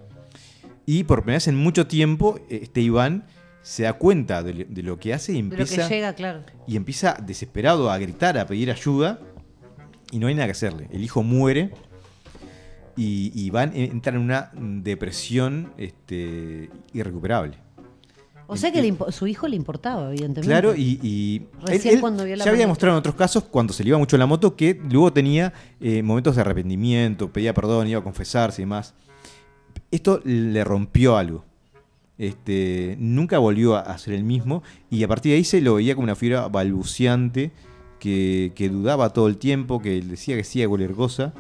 Y 0.87 1.05
por 1.05 1.21
primera 1.23 1.37
vez 1.37 1.49
en 1.49 1.57
mucho 1.57 1.87
tiempo, 1.87 2.41
este 2.49 2.81
Iván 2.81 3.25
se 3.63 3.83
da 3.83 3.93
cuenta 3.93 4.43
de, 4.43 4.55
lo- 4.55 4.65
de 4.69 4.83
lo 4.83 4.99
que 4.99 5.13
hace 5.13 5.33
y 5.33 5.37
De 5.37 5.43
lo 5.43 5.49
que 5.57 5.63
empieza 5.63 5.89
llega, 5.89 6.15
claro. 6.15 6.41
y 6.67 6.77
empieza 6.77 7.17
desesperado 7.25 7.91
a 7.91 7.99
gritar, 7.99 8.39
a 8.39 8.47
pedir 8.47 8.71
ayuda, 8.71 9.21
y 10.11 10.19
no 10.19 10.29
hay 10.29 10.35
nada 10.35 10.47
que 10.47 10.53
hacerle. 10.53 10.89
El 10.91 11.05
hijo 11.05 11.23
muere 11.23 11.71
y, 13.01 13.33
y 13.35 13.47
Iván 13.47 13.73
entra 13.75 14.15
en 14.15 14.21
una 14.21 14.51
depresión 14.55 15.73
este, 15.79 16.69
irrecuperable. 16.93 17.57
O 18.47 18.57
sea 18.57 18.71
que 18.73 18.83
le 18.83 18.95
su 19.11 19.27
hijo 19.27 19.49
le 19.49 19.57
importaba, 19.57 20.09
evidentemente. 20.09 20.47
Claro, 20.49 20.75
y, 20.77 20.99
y 21.03 21.43
Recién 21.65 22.01
cuando 22.01 22.25
vio 22.25 22.37
la 22.37 22.45
ya 22.45 22.51
había 22.51 22.59
mano. 22.59 22.69
demostrado 22.69 22.97
en 22.97 22.99
otros 22.99 23.15
casos, 23.15 23.45
cuando 23.45 23.73
se 23.73 23.85
le 23.85 23.91
iba 23.91 23.99
mucho 23.99 24.19
la 24.19 24.27
moto, 24.27 24.55
que 24.55 24.79
luego 24.91 25.13
tenía 25.13 25.53
eh, 25.81 26.03
momentos 26.03 26.35
de 26.35 26.43
arrepentimiento, 26.43 27.33
pedía 27.33 27.55
perdón, 27.55 27.89
iba 27.89 28.01
a 28.01 28.05
confesarse 28.05 28.61
y 28.61 28.65
demás. 28.65 28.93
Esto 29.91 30.21
le 30.25 30.63
rompió 30.65 31.17
algo. 31.17 31.45
Este, 32.19 32.97
nunca 32.99 33.39
volvió 33.39 33.77
a, 33.77 33.81
a 33.81 33.97
ser 33.97 34.13
el 34.13 34.25
mismo 34.25 34.63
y 34.91 35.05
a 35.05 35.09
partir 35.09 35.31
de 35.31 35.37
ahí 35.39 35.45
se 35.45 35.63
lo 35.63 35.77
veía 35.77 35.95
como 35.95 36.05
una 36.05 36.17
figura 36.17 36.49
balbuceante 36.49 37.51
que, 37.99 38.53
que 38.55 38.69
dudaba 38.69 39.11
todo 39.15 39.27
el 39.29 39.39
tiempo, 39.39 39.81
que 39.81 40.03
decía 40.03 40.37
que 40.37 40.45
sí 40.45 40.63
a 40.63 40.69
cualquier 40.69 40.93
cosa 40.93 41.33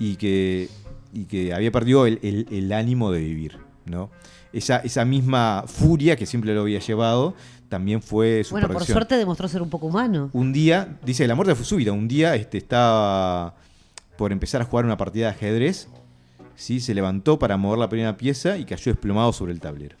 y 0.00 0.16
que, 0.16 0.68
y 1.12 1.24
que 1.24 1.52
había 1.54 1.70
perdido 1.72 2.06
el, 2.06 2.18
el- 2.22 2.46
el 2.50 2.72
ánimo 2.72 3.10
de 3.10 3.20
vivir. 3.20 3.58
¿no? 3.86 4.10
Esa, 4.52 4.78
esa 4.78 5.04
misma 5.04 5.64
furia 5.66 6.16
que 6.16 6.26
siempre 6.26 6.54
lo 6.54 6.60
había 6.62 6.78
llevado 6.80 7.34
también 7.68 8.02
fue 8.02 8.42
su 8.44 8.52
Bueno, 8.54 8.68
por 8.68 8.84
suerte 8.84 9.16
demostró 9.16 9.46
ser 9.48 9.62
un 9.62 9.70
poco 9.70 9.86
humano. 9.86 10.28
Un 10.32 10.52
día, 10.52 10.98
dice 11.04 11.26
la 11.28 11.34
muerte 11.36 11.54
fue 11.54 11.64
súbita, 11.64 11.92
un 11.92 12.08
día 12.08 12.34
este, 12.34 12.58
estaba 12.58 13.54
por 14.16 14.32
empezar 14.32 14.60
a 14.60 14.64
jugar 14.64 14.84
una 14.84 14.96
partida 14.96 15.26
de 15.26 15.30
ajedrez, 15.32 15.88
¿sí? 16.56 16.80
se 16.80 16.94
levantó 16.94 17.38
para 17.38 17.56
mover 17.56 17.78
la 17.78 17.88
primera 17.88 18.16
pieza 18.16 18.58
y 18.58 18.64
cayó 18.64 18.92
desplomado 18.92 19.32
sobre 19.32 19.52
el 19.52 19.60
tablero. 19.60 19.96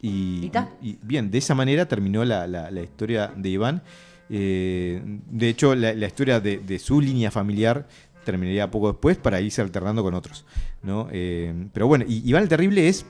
Y, 0.00 0.50
¿Y 0.80 0.98
bien, 1.02 1.30
de 1.30 1.38
esa 1.38 1.54
manera 1.54 1.86
terminó 1.86 2.24
la, 2.24 2.46
la- 2.46 2.70
la 2.70 2.82
historia 2.82 3.32
de 3.36 3.48
Iván. 3.48 3.82
Eh, 4.28 5.00
de 5.30 5.48
hecho, 5.48 5.74
la, 5.74 5.94
la 5.94 6.06
historia 6.06 6.40
de, 6.40 6.58
de 6.58 6.78
su 6.78 7.00
línea 7.00 7.30
familiar 7.30 7.86
terminaría 8.24 8.70
poco 8.70 8.88
después 8.92 9.16
para 9.16 9.40
irse 9.40 9.60
alternando 9.62 10.02
con 10.02 10.14
otros. 10.14 10.44
¿no? 10.82 11.08
Eh, 11.12 11.68
pero 11.72 11.86
bueno, 11.86 12.04
y 12.08 12.28
Iván 12.28 12.42
el 12.44 12.48
Terrible 12.48 12.88
es 12.88 13.04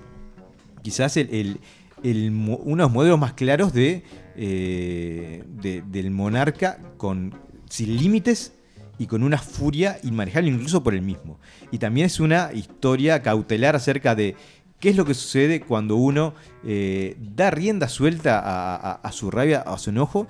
quizás 0.82 1.16
el, 1.16 1.28
el- 1.32 1.60
el 2.02 2.30
uno 2.32 2.58
de 2.64 2.76
los 2.82 2.90
modelos 2.92 3.18
más 3.18 3.32
claros 3.34 3.72
eh, 3.76 5.44
de- 5.46 5.82
del 5.82 6.10
monarca 6.10 6.78
con, 6.96 7.34
sin 7.68 7.96
límites 7.96 8.52
y 8.98 9.06
con 9.06 9.22
una 9.22 9.38
furia 9.38 9.98
inmanejable 10.02 10.50
incluso 10.50 10.82
por 10.82 10.94
él 10.94 11.02
mismo. 11.02 11.38
Y 11.70 11.78
también 11.78 12.06
es 12.06 12.18
una 12.20 12.50
historia 12.52 13.22
cautelar 13.22 13.76
acerca 13.76 14.14
de 14.14 14.34
qué 14.80 14.88
es 14.90 14.96
lo 14.96 15.04
que 15.04 15.14
sucede 15.14 15.60
cuando 15.60 15.96
uno 15.96 16.34
eh, 16.64 17.16
da 17.20 17.50
rienda 17.52 17.88
suelta 17.88 18.38
a, 18.40 18.74
a- 18.76 18.92
a 18.94 19.12
su 19.12 19.30
rabia, 19.30 19.60
a 19.60 19.78
su 19.78 19.90
enojo, 19.90 20.26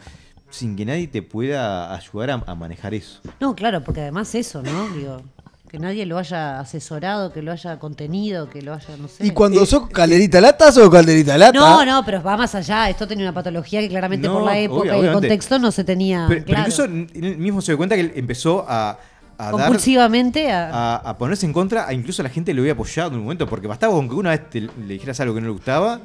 sin 0.53 0.77
que 0.77 0.85
nadie 0.85 1.09
te 1.09 1.23
pueda 1.23 1.95
ayudar 1.95 2.31
a, 2.31 2.43
a 2.47 2.55
manejar 2.55 2.95
eso. 2.95 3.20
No, 3.41 3.55
claro, 3.57 3.83
porque 3.83 4.03
además 4.03 4.35
eso, 4.35 4.62
¿no? 4.62 4.89
Digo, 4.91 5.20
que 5.69 5.79
nadie 5.79 6.05
lo 6.05 6.19
haya 6.19 6.61
asesorado, 6.61 7.33
que 7.33 7.41
lo 7.41 7.51
haya 7.51 7.79
contenido, 7.79 8.51
que 8.51 8.61
lo 8.61 8.74
haya, 8.74 8.95
no 8.99 9.09
sé. 9.09 9.27
¿Y 9.27 9.31
cuando 9.31 9.62
Eh, 9.62 9.66
sos 9.66 9.89
calderita 9.89 10.39
lata, 10.41 10.70
sos 10.70 10.91
calderita 10.91 11.39
lata? 11.39 11.59
No, 11.59 11.85
no, 11.87 12.05
pero 12.05 12.23
va 12.23 12.37
más 12.37 12.55
allá. 12.55 12.91
Esto 12.91 13.09
tenía 13.09 13.24
una 13.24 13.33
patología 13.33 13.81
que 13.81 13.89
claramente 13.89 14.29
No, 14.29 14.35
por 14.35 14.43
la 14.45 14.59
época 14.59 14.91
obvio- 14.91 15.03
y 15.03 15.07
el 15.07 15.12
contexto 15.15 15.59
no 15.59 15.73
se 15.73 15.83
tenía 15.85 16.27
pero, 16.29 16.45
incluso 16.47 16.85
él 16.85 17.37
mismo 17.39 17.62
se 17.62 17.73
dio 17.73 17.79
cuenta 17.79 17.95
que 17.95 18.03
él 18.03 18.12
empezó 18.15 18.66
a, 18.69 18.99
a 19.39 19.45
dar 19.45 19.53
compulsivamente 19.53 20.53
a... 20.53 20.69
a, 20.69 20.97
a 20.97 21.16
ponerse 21.16 21.47
en 21.47 21.55
contra, 21.55 21.89
a 21.89 21.95
incluso 21.95 22.23
la 22.23 22.29
gente 22.29 22.53
lo 22.53 22.61
había 22.61 22.74
apoyado 22.74 23.09
en 23.12 23.15
un 23.16 23.23
momento, 23.23 23.49
porque 23.49 23.66
bastaba 23.66 23.95
con 23.95 24.07
que 24.11 24.15
una 24.15 24.29
vez 24.31 24.51
te- 24.51 24.61
le 24.61 24.69
dijeras 24.87 25.19
algo 25.20 25.35
que 25.35 25.41
no 25.41 25.47
le 25.47 25.53
gustaba, 25.55 26.01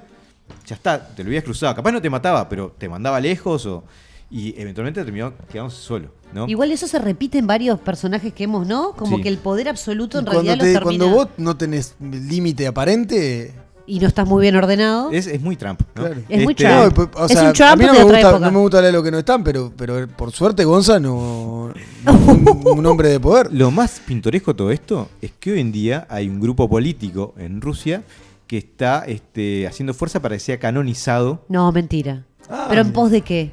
ya 0.65 0.76
está, 0.76 1.06
te 1.10 1.24
lo 1.26 1.28
habías 1.28 1.44
cruzado. 1.44 1.76
Capaz 1.76 1.91
no 1.91 2.02
te 2.02 2.10
mataba, 2.10 2.48
pero 2.48 2.74
te 2.78 2.88
mandaba 2.88 3.19
lejos 3.19 3.65
o, 3.65 3.84
y 4.30 4.60
eventualmente 4.60 5.04
terminó 5.04 5.34
quedándose 5.52 5.82
solo, 5.82 6.10
¿no? 6.34 6.48
Igual 6.48 6.72
eso 6.72 6.88
se 6.88 6.99
repite 6.99 7.38
en 7.38 7.48
varios 7.48 7.80
personajes 7.80 8.34
que 8.34 8.44
hemos, 8.44 8.68
¿no? 8.68 8.91
Como 8.94 9.18
Sí. 9.18 9.24
que 9.24 9.30
el 9.30 9.38
poder 9.38 9.70
absoluto 9.70 10.20
en 10.20 10.26
cuando, 10.26 10.41
realidad 10.44 10.64
te- 10.66 10.74
los 10.74 10.84
termina... 10.84 11.06
cuando 11.06 11.16
vos 11.18 11.28
no 11.38 11.56
tenés 11.58 11.95
límite 11.99 12.68
aparente, 12.68 13.54
y 13.90 13.99
no 14.02 14.08
estás 14.08 14.28
muy 14.28 14.41
bien 14.41 14.54
ordenado. 14.58 15.12
Es, 15.12 15.28
es 15.28 15.40
muy 15.41 15.56
Trump. 15.56 15.80
¿no? 15.95 16.02
Claro. 16.04 16.20
Es 16.28 16.44
muy 16.44 16.52
Este, 16.52 16.66
Trump. 16.66 16.98
No, 17.16 17.26
Es 17.26 17.32
sea, 17.32 17.48
un 17.48 17.54
Trump 17.54 17.72
a 17.72 17.76
mí 17.78 17.86
no 17.86 17.94
de 17.94 17.99
me, 17.99 18.04
otra 18.04 18.18
gusta, 18.18 18.30
época. 18.32 18.45
no 18.45 18.52
me 18.52 18.60
gusta 18.60 18.82
leer 18.82 18.94
lo 18.94 19.02
que 19.04 19.12
no 19.12 19.18
están, 19.20 19.44
pero, 19.45 19.72
pero 19.78 20.08
por 20.10 20.32
suerte 20.34 20.66
Gonza 20.66 20.99
no, 20.99 21.72
un, 21.72 21.74
un 22.66 22.86
hombre 22.86 23.08
de 23.08 23.20
poder. 23.22 23.48
Lo 23.54 23.72
más 23.72 24.02
pintoresco 24.06 24.52
de 24.52 24.58
todo 24.58 24.72
esto 24.72 25.08
es 25.22 25.32
que 25.40 25.54
hoy 25.54 25.62
en 25.62 25.72
día 25.72 26.06
hay 26.10 26.28
un 26.28 26.41
grupo 26.41 26.70
político 26.70 27.34
en 27.38 27.62
Rusia 27.62 28.04
que 28.45 28.58
está 28.58 29.06
este, 29.08 29.66
haciendo 29.68 29.94
fuerza 29.94 30.22
para 30.22 30.36
que 30.36 30.41
sea 30.41 30.60
canonizado 30.60 31.45
No, 31.48 31.72
mentira. 31.72 32.26
Ah, 32.49 32.66
¿Pero 32.68 32.82
en 32.82 32.88
mira. 32.88 32.94
pos 32.95 33.10
de 33.10 33.22
qué? 33.22 33.52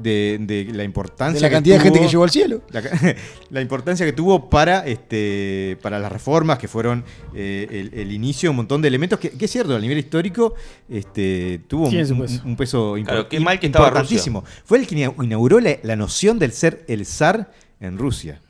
De, 0.00 0.38
de 0.40 0.64
la 0.72 0.84
importancia 0.84 1.34
De 1.36 1.40
la 1.42 1.48
que 1.48 1.54
cantidad 1.54 1.76
de 1.76 1.82
gente 1.82 1.98
tuvo- 1.98 2.04
que 2.06 2.10
llegó 2.10 2.24
al 2.24 2.30
cielo. 2.30 2.62
La, 2.70 2.82
la 3.50 3.60
importancia 3.60 4.06
que 4.06 4.12
tuvo 4.12 4.48
para 4.48 4.86
este 4.86 5.76
para 5.82 5.98
las 5.98 6.10
reformas 6.12 6.58
que 6.58 6.68
fueron 6.68 7.04
eh, 7.34 7.66
el, 7.70 7.98
el 8.00 8.12
inicio 8.12 8.46
de 8.48 8.50
un 8.50 8.56
montón 8.56 8.80
de 8.82 8.88
elementos 8.88 9.18
que, 9.18 9.30
que 9.30 9.44
es 9.44 9.50
cierto 9.50 9.74
a 9.76 9.78
nivel 9.80 9.98
histórico 9.98 10.54
este 10.88 11.60
tuvo 11.68 11.86
un, 11.86 11.90
peso. 11.92 12.14
un 12.44 12.56
peso 12.56 12.96
impor- 12.96 13.04
Claro, 13.06 13.28
qué 13.28 13.40
mal 13.40 13.58
que 13.60 13.66
estaba 13.66 13.88
importantísimo 13.88 14.44
fue 14.64 14.78
el 14.78 14.86
que 14.86 14.94
ina- 14.94 15.14
inauguró 15.22 15.60
la, 15.60 15.76
la 15.82 15.96
noción 15.96 16.38
del 16.38 16.52
ser 16.52 16.84
el 16.88 17.04
zar 17.06 17.52
en 17.80 17.98
Rusia 17.98 18.40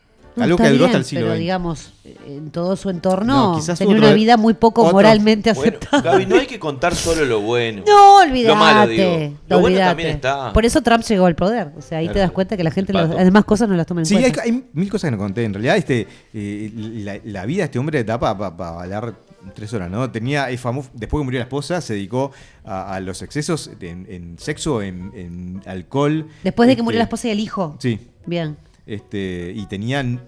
algo 0.40 0.56
que 0.56 0.70
duró 0.70 0.84
hasta 0.86 0.98
el 0.98 1.04
siglo 1.04 1.24
pero 1.26 1.32
XX 1.34 1.40
digamos, 1.40 1.92
en 2.26 2.50
todo 2.50 2.76
su 2.76 2.88
entorno 2.90 3.52
No, 3.52 3.56
quizás 3.59 3.78
tenía 3.78 3.94
otro- 3.96 4.06
una 4.06 4.14
vida 4.14 4.36
muy 4.36 4.54
poco 4.54 4.82
otro- 4.82 4.94
moralmente 4.94 5.52
Bueno, 5.52 5.76
aceptable. 5.78 6.10
Gaby, 6.10 6.26
no 6.26 6.36
hay 6.36 6.46
que 6.46 6.59
contar 6.59 6.94
solo 6.94 7.24
lo 7.24 7.40
bueno. 7.40 7.82
No, 7.86 8.16
olvídate. 8.18 8.48
Lo 8.48 8.56
malo, 8.56 8.86
digo. 8.90 9.04
Lo 9.48 9.59
bueno 9.60 9.66
olvídate. 9.66 9.90
también 9.90 10.09
está. 10.10 10.52
Por 10.52 10.64
eso 10.64 10.80
Trump 10.82 11.04
llegó 11.04 11.26
al 11.26 11.34
poder. 11.34 11.72
O 11.76 11.82
sea, 11.82 11.98
ahí 11.98 12.09
te 12.09 12.18
das 12.18 12.30
cuenta 12.30 12.56
que 12.56 12.64
la 12.64 12.70
gente 12.70 12.92
las 12.92 13.10
demás 13.10 13.44
cosas 13.44 13.68
no 13.68 13.74
las 13.74 13.86
toma 13.86 14.00
en 14.00 14.06
Sí, 14.06 14.16
hay, 14.16 14.22
cuenta. 14.22 14.42
hay 14.42 14.64
mil 14.72 14.90
cosas 14.90 15.09
que 15.09 15.16
no 15.16 15.18
conté. 15.22 15.44
En 15.44 15.52
realidad, 15.54 15.76
este, 15.76 16.06
eh, 16.34 16.70
la, 16.74 17.18
la 17.24 17.46
vida 17.46 17.59
de 17.59 17.64
este 17.64 17.78
hombre 17.78 18.02
da 18.04 18.18
para 18.18 18.80
hablar 18.80 19.14
tres 19.54 19.72
horas, 19.74 19.90
¿no? 19.90 20.09
Tenía, 20.10 20.48
es 20.50 20.60
famoso, 20.60 20.88
después 20.94 21.20
que 21.20 21.24
murió 21.24 21.40
la 21.40 21.44
esposa, 21.44 21.80
se 21.80 21.94
dedicó 21.94 22.30
a, 22.64 22.94
a 22.94 23.00
los 23.00 23.22
excesos 23.22 23.70
en, 23.80 24.06
en 24.09 24.38
sexo, 24.38 24.80
en, 24.82 25.10
en 25.16 25.62
alcohol. 25.66 26.28
Después 26.44 26.68
de 26.68 26.74
que 26.74 26.80
Este, 26.80 26.82
murió 26.84 26.98
la 26.98 27.04
esposa 27.04 27.28
y 27.28 27.30
el 27.32 27.40
hijo. 27.40 27.76
Sí. 27.80 27.98
Bien. 28.24 28.56
Este, 28.86 29.52
y 29.54 29.66
tenían 29.66 30.20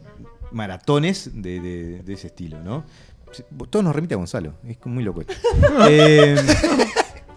maratones 0.52 1.30
de, 1.34 1.60
de- 1.60 2.02
de 2.02 2.12
ese 2.12 2.28
estilo, 2.28 2.62
¿no? 2.62 2.84
Todo 3.68 3.82
nos 3.82 3.94
remite 3.94 4.14
a 4.14 4.16
Gonzalo, 4.16 4.54
es 4.68 4.76
muy 4.86 5.02
loco 5.02 5.22
esto. 5.22 5.34
Eh, 5.90 6.36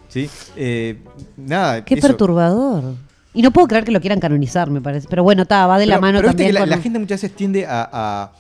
sí, 0.09 0.29
eh, 0.55 0.97
nada. 1.37 1.83
Qué 1.83 1.95
eso. 1.95 2.07
perturbador. 2.07 2.93
Y 3.33 3.41
no 3.41 3.51
puedo 3.51 3.67
creer 3.67 3.83
que 3.83 3.91
lo 3.91 3.99
quieran 3.99 4.19
canonizar, 4.19 4.69
me 4.69 4.81
parece. 4.81 5.07
Pero 5.09 5.23
bueno, 5.23 5.43
está, 5.43 5.65
va 5.67 5.77
de 5.79 5.85
la 5.85 5.99
mano 5.99 6.19
pero 6.19 6.29
viste 6.29 6.43
también. 6.43 6.49
que 6.49 6.53
la, 6.53 6.59
con 6.61 6.69
la 6.69 6.75
un- 6.77 6.81
gente 6.83 6.99
muchas 6.99 7.21
veces 7.21 7.35
tiende 7.35 7.65
a, 7.65 7.89
a- 7.91 8.31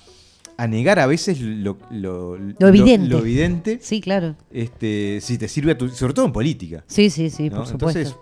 a 0.59 0.67
negar 0.67 0.97
a 0.97 1.05
veces 1.05 1.39
lo, 1.39 1.77
lo, 1.91 2.35
Lo 2.37 2.67
evidente. 2.67 3.07
lo 3.09 3.19
evidente, 3.19 3.77
Sí, 3.79 4.01
claro. 4.01 4.35
este, 4.51 5.19
si 5.21 5.37
te 5.37 5.47
sirve 5.47 5.73
a 5.73 5.77
tu, 5.77 5.89
sobre 5.89 6.13
todo 6.15 6.25
en 6.25 6.31
política. 6.31 6.83
Sí, 6.87 7.11
sí, 7.11 7.29
sí, 7.29 7.49
¿no? 7.51 7.57
por 7.57 7.67
supuesto. 7.67 7.99
Entonces, 7.99 8.19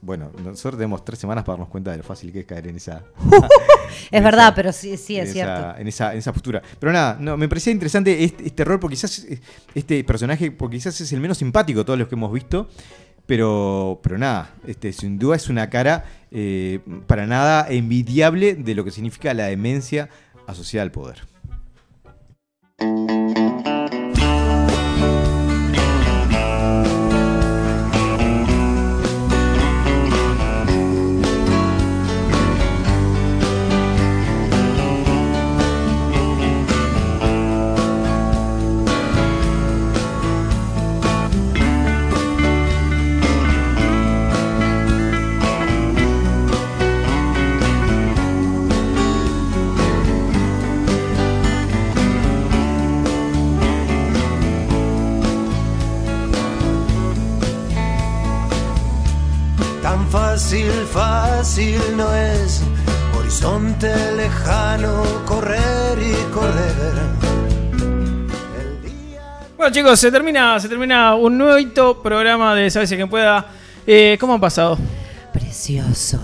bueno, 0.00 0.30
nosotros 0.44 0.76
tenemos 0.78 1.04
tres 1.04 1.18
semanas 1.18 1.44
para 1.44 1.54
darnos 1.54 1.68
cuenta 1.68 1.90
de 1.90 1.98
lo 1.98 2.02
fácil 2.04 2.32
que 2.32 2.40
es 2.40 2.46
caer 2.46 2.66
en 2.68 2.76
esa. 2.76 3.02
es 3.88 4.12
en 4.12 4.24
verdad, 4.24 4.46
esa- 4.48 4.54
pero 4.54 4.72
sí, 4.72 4.96
sí, 4.96 5.18
es 5.18 5.28
en 5.28 5.32
cierto. 5.34 5.52
esa- 5.60 5.80
en, 5.80 5.88
esa, 5.88 6.12
en 6.12 6.18
esa 6.18 6.32
postura. 6.32 6.62
Pero 6.78 6.92
nada, 6.92 7.16
no, 7.20 7.36
me 7.36 7.48
parecía 7.48 7.72
interesante 7.72 8.22
este, 8.24 8.46
este 8.46 8.64
rol, 8.64 8.78
porque 8.80 8.94
quizás 8.96 9.18
eh, 9.24 9.40
este 9.74 10.02
personaje, 10.04 10.50
porque 10.52 10.76
quizás 10.76 11.00
es 11.00 11.12
el 11.12 11.20
menos 11.20 11.38
simpático 11.38 11.80
de 11.80 11.84
todos 11.84 11.98
los 11.98 12.08
que 12.08 12.14
hemos 12.14 12.32
visto. 12.32 12.68
Pero, 13.26 14.00
pero 14.02 14.16
nada, 14.16 14.54
este, 14.66 14.90
sin 14.94 15.18
duda 15.18 15.36
es 15.36 15.50
una 15.50 15.68
cara 15.68 16.06
eh, 16.30 16.80
para 17.06 17.26
nada 17.26 17.66
envidiable 17.68 18.54
de 18.54 18.74
lo 18.74 18.84
que 18.84 18.90
significa 18.90 19.34
la 19.34 19.44
demencia 19.46 20.08
asociada 20.46 20.84
al 20.84 20.90
poder. 20.92 21.26
Fácil 61.38 61.80
no 61.96 62.12
es. 62.16 62.62
Horizonte 63.16 63.94
lejano, 64.16 65.04
correr 65.24 65.96
y 65.96 66.32
correr. 66.32 66.94
Bueno 69.56 69.72
chicos, 69.72 70.00
se 70.00 70.10
termina, 70.10 70.58
se 70.58 70.68
termina 70.68 71.14
un 71.14 71.38
nuevo 71.38 72.02
programa 72.02 72.56
de 72.56 72.70
Sabes 72.70 72.88
quien 72.88 73.08
pueda. 73.08 73.46
Eh, 73.86 74.16
¿Cómo 74.18 74.34
han 74.34 74.40
pasado? 74.40 74.78
Precioso. 75.32 76.18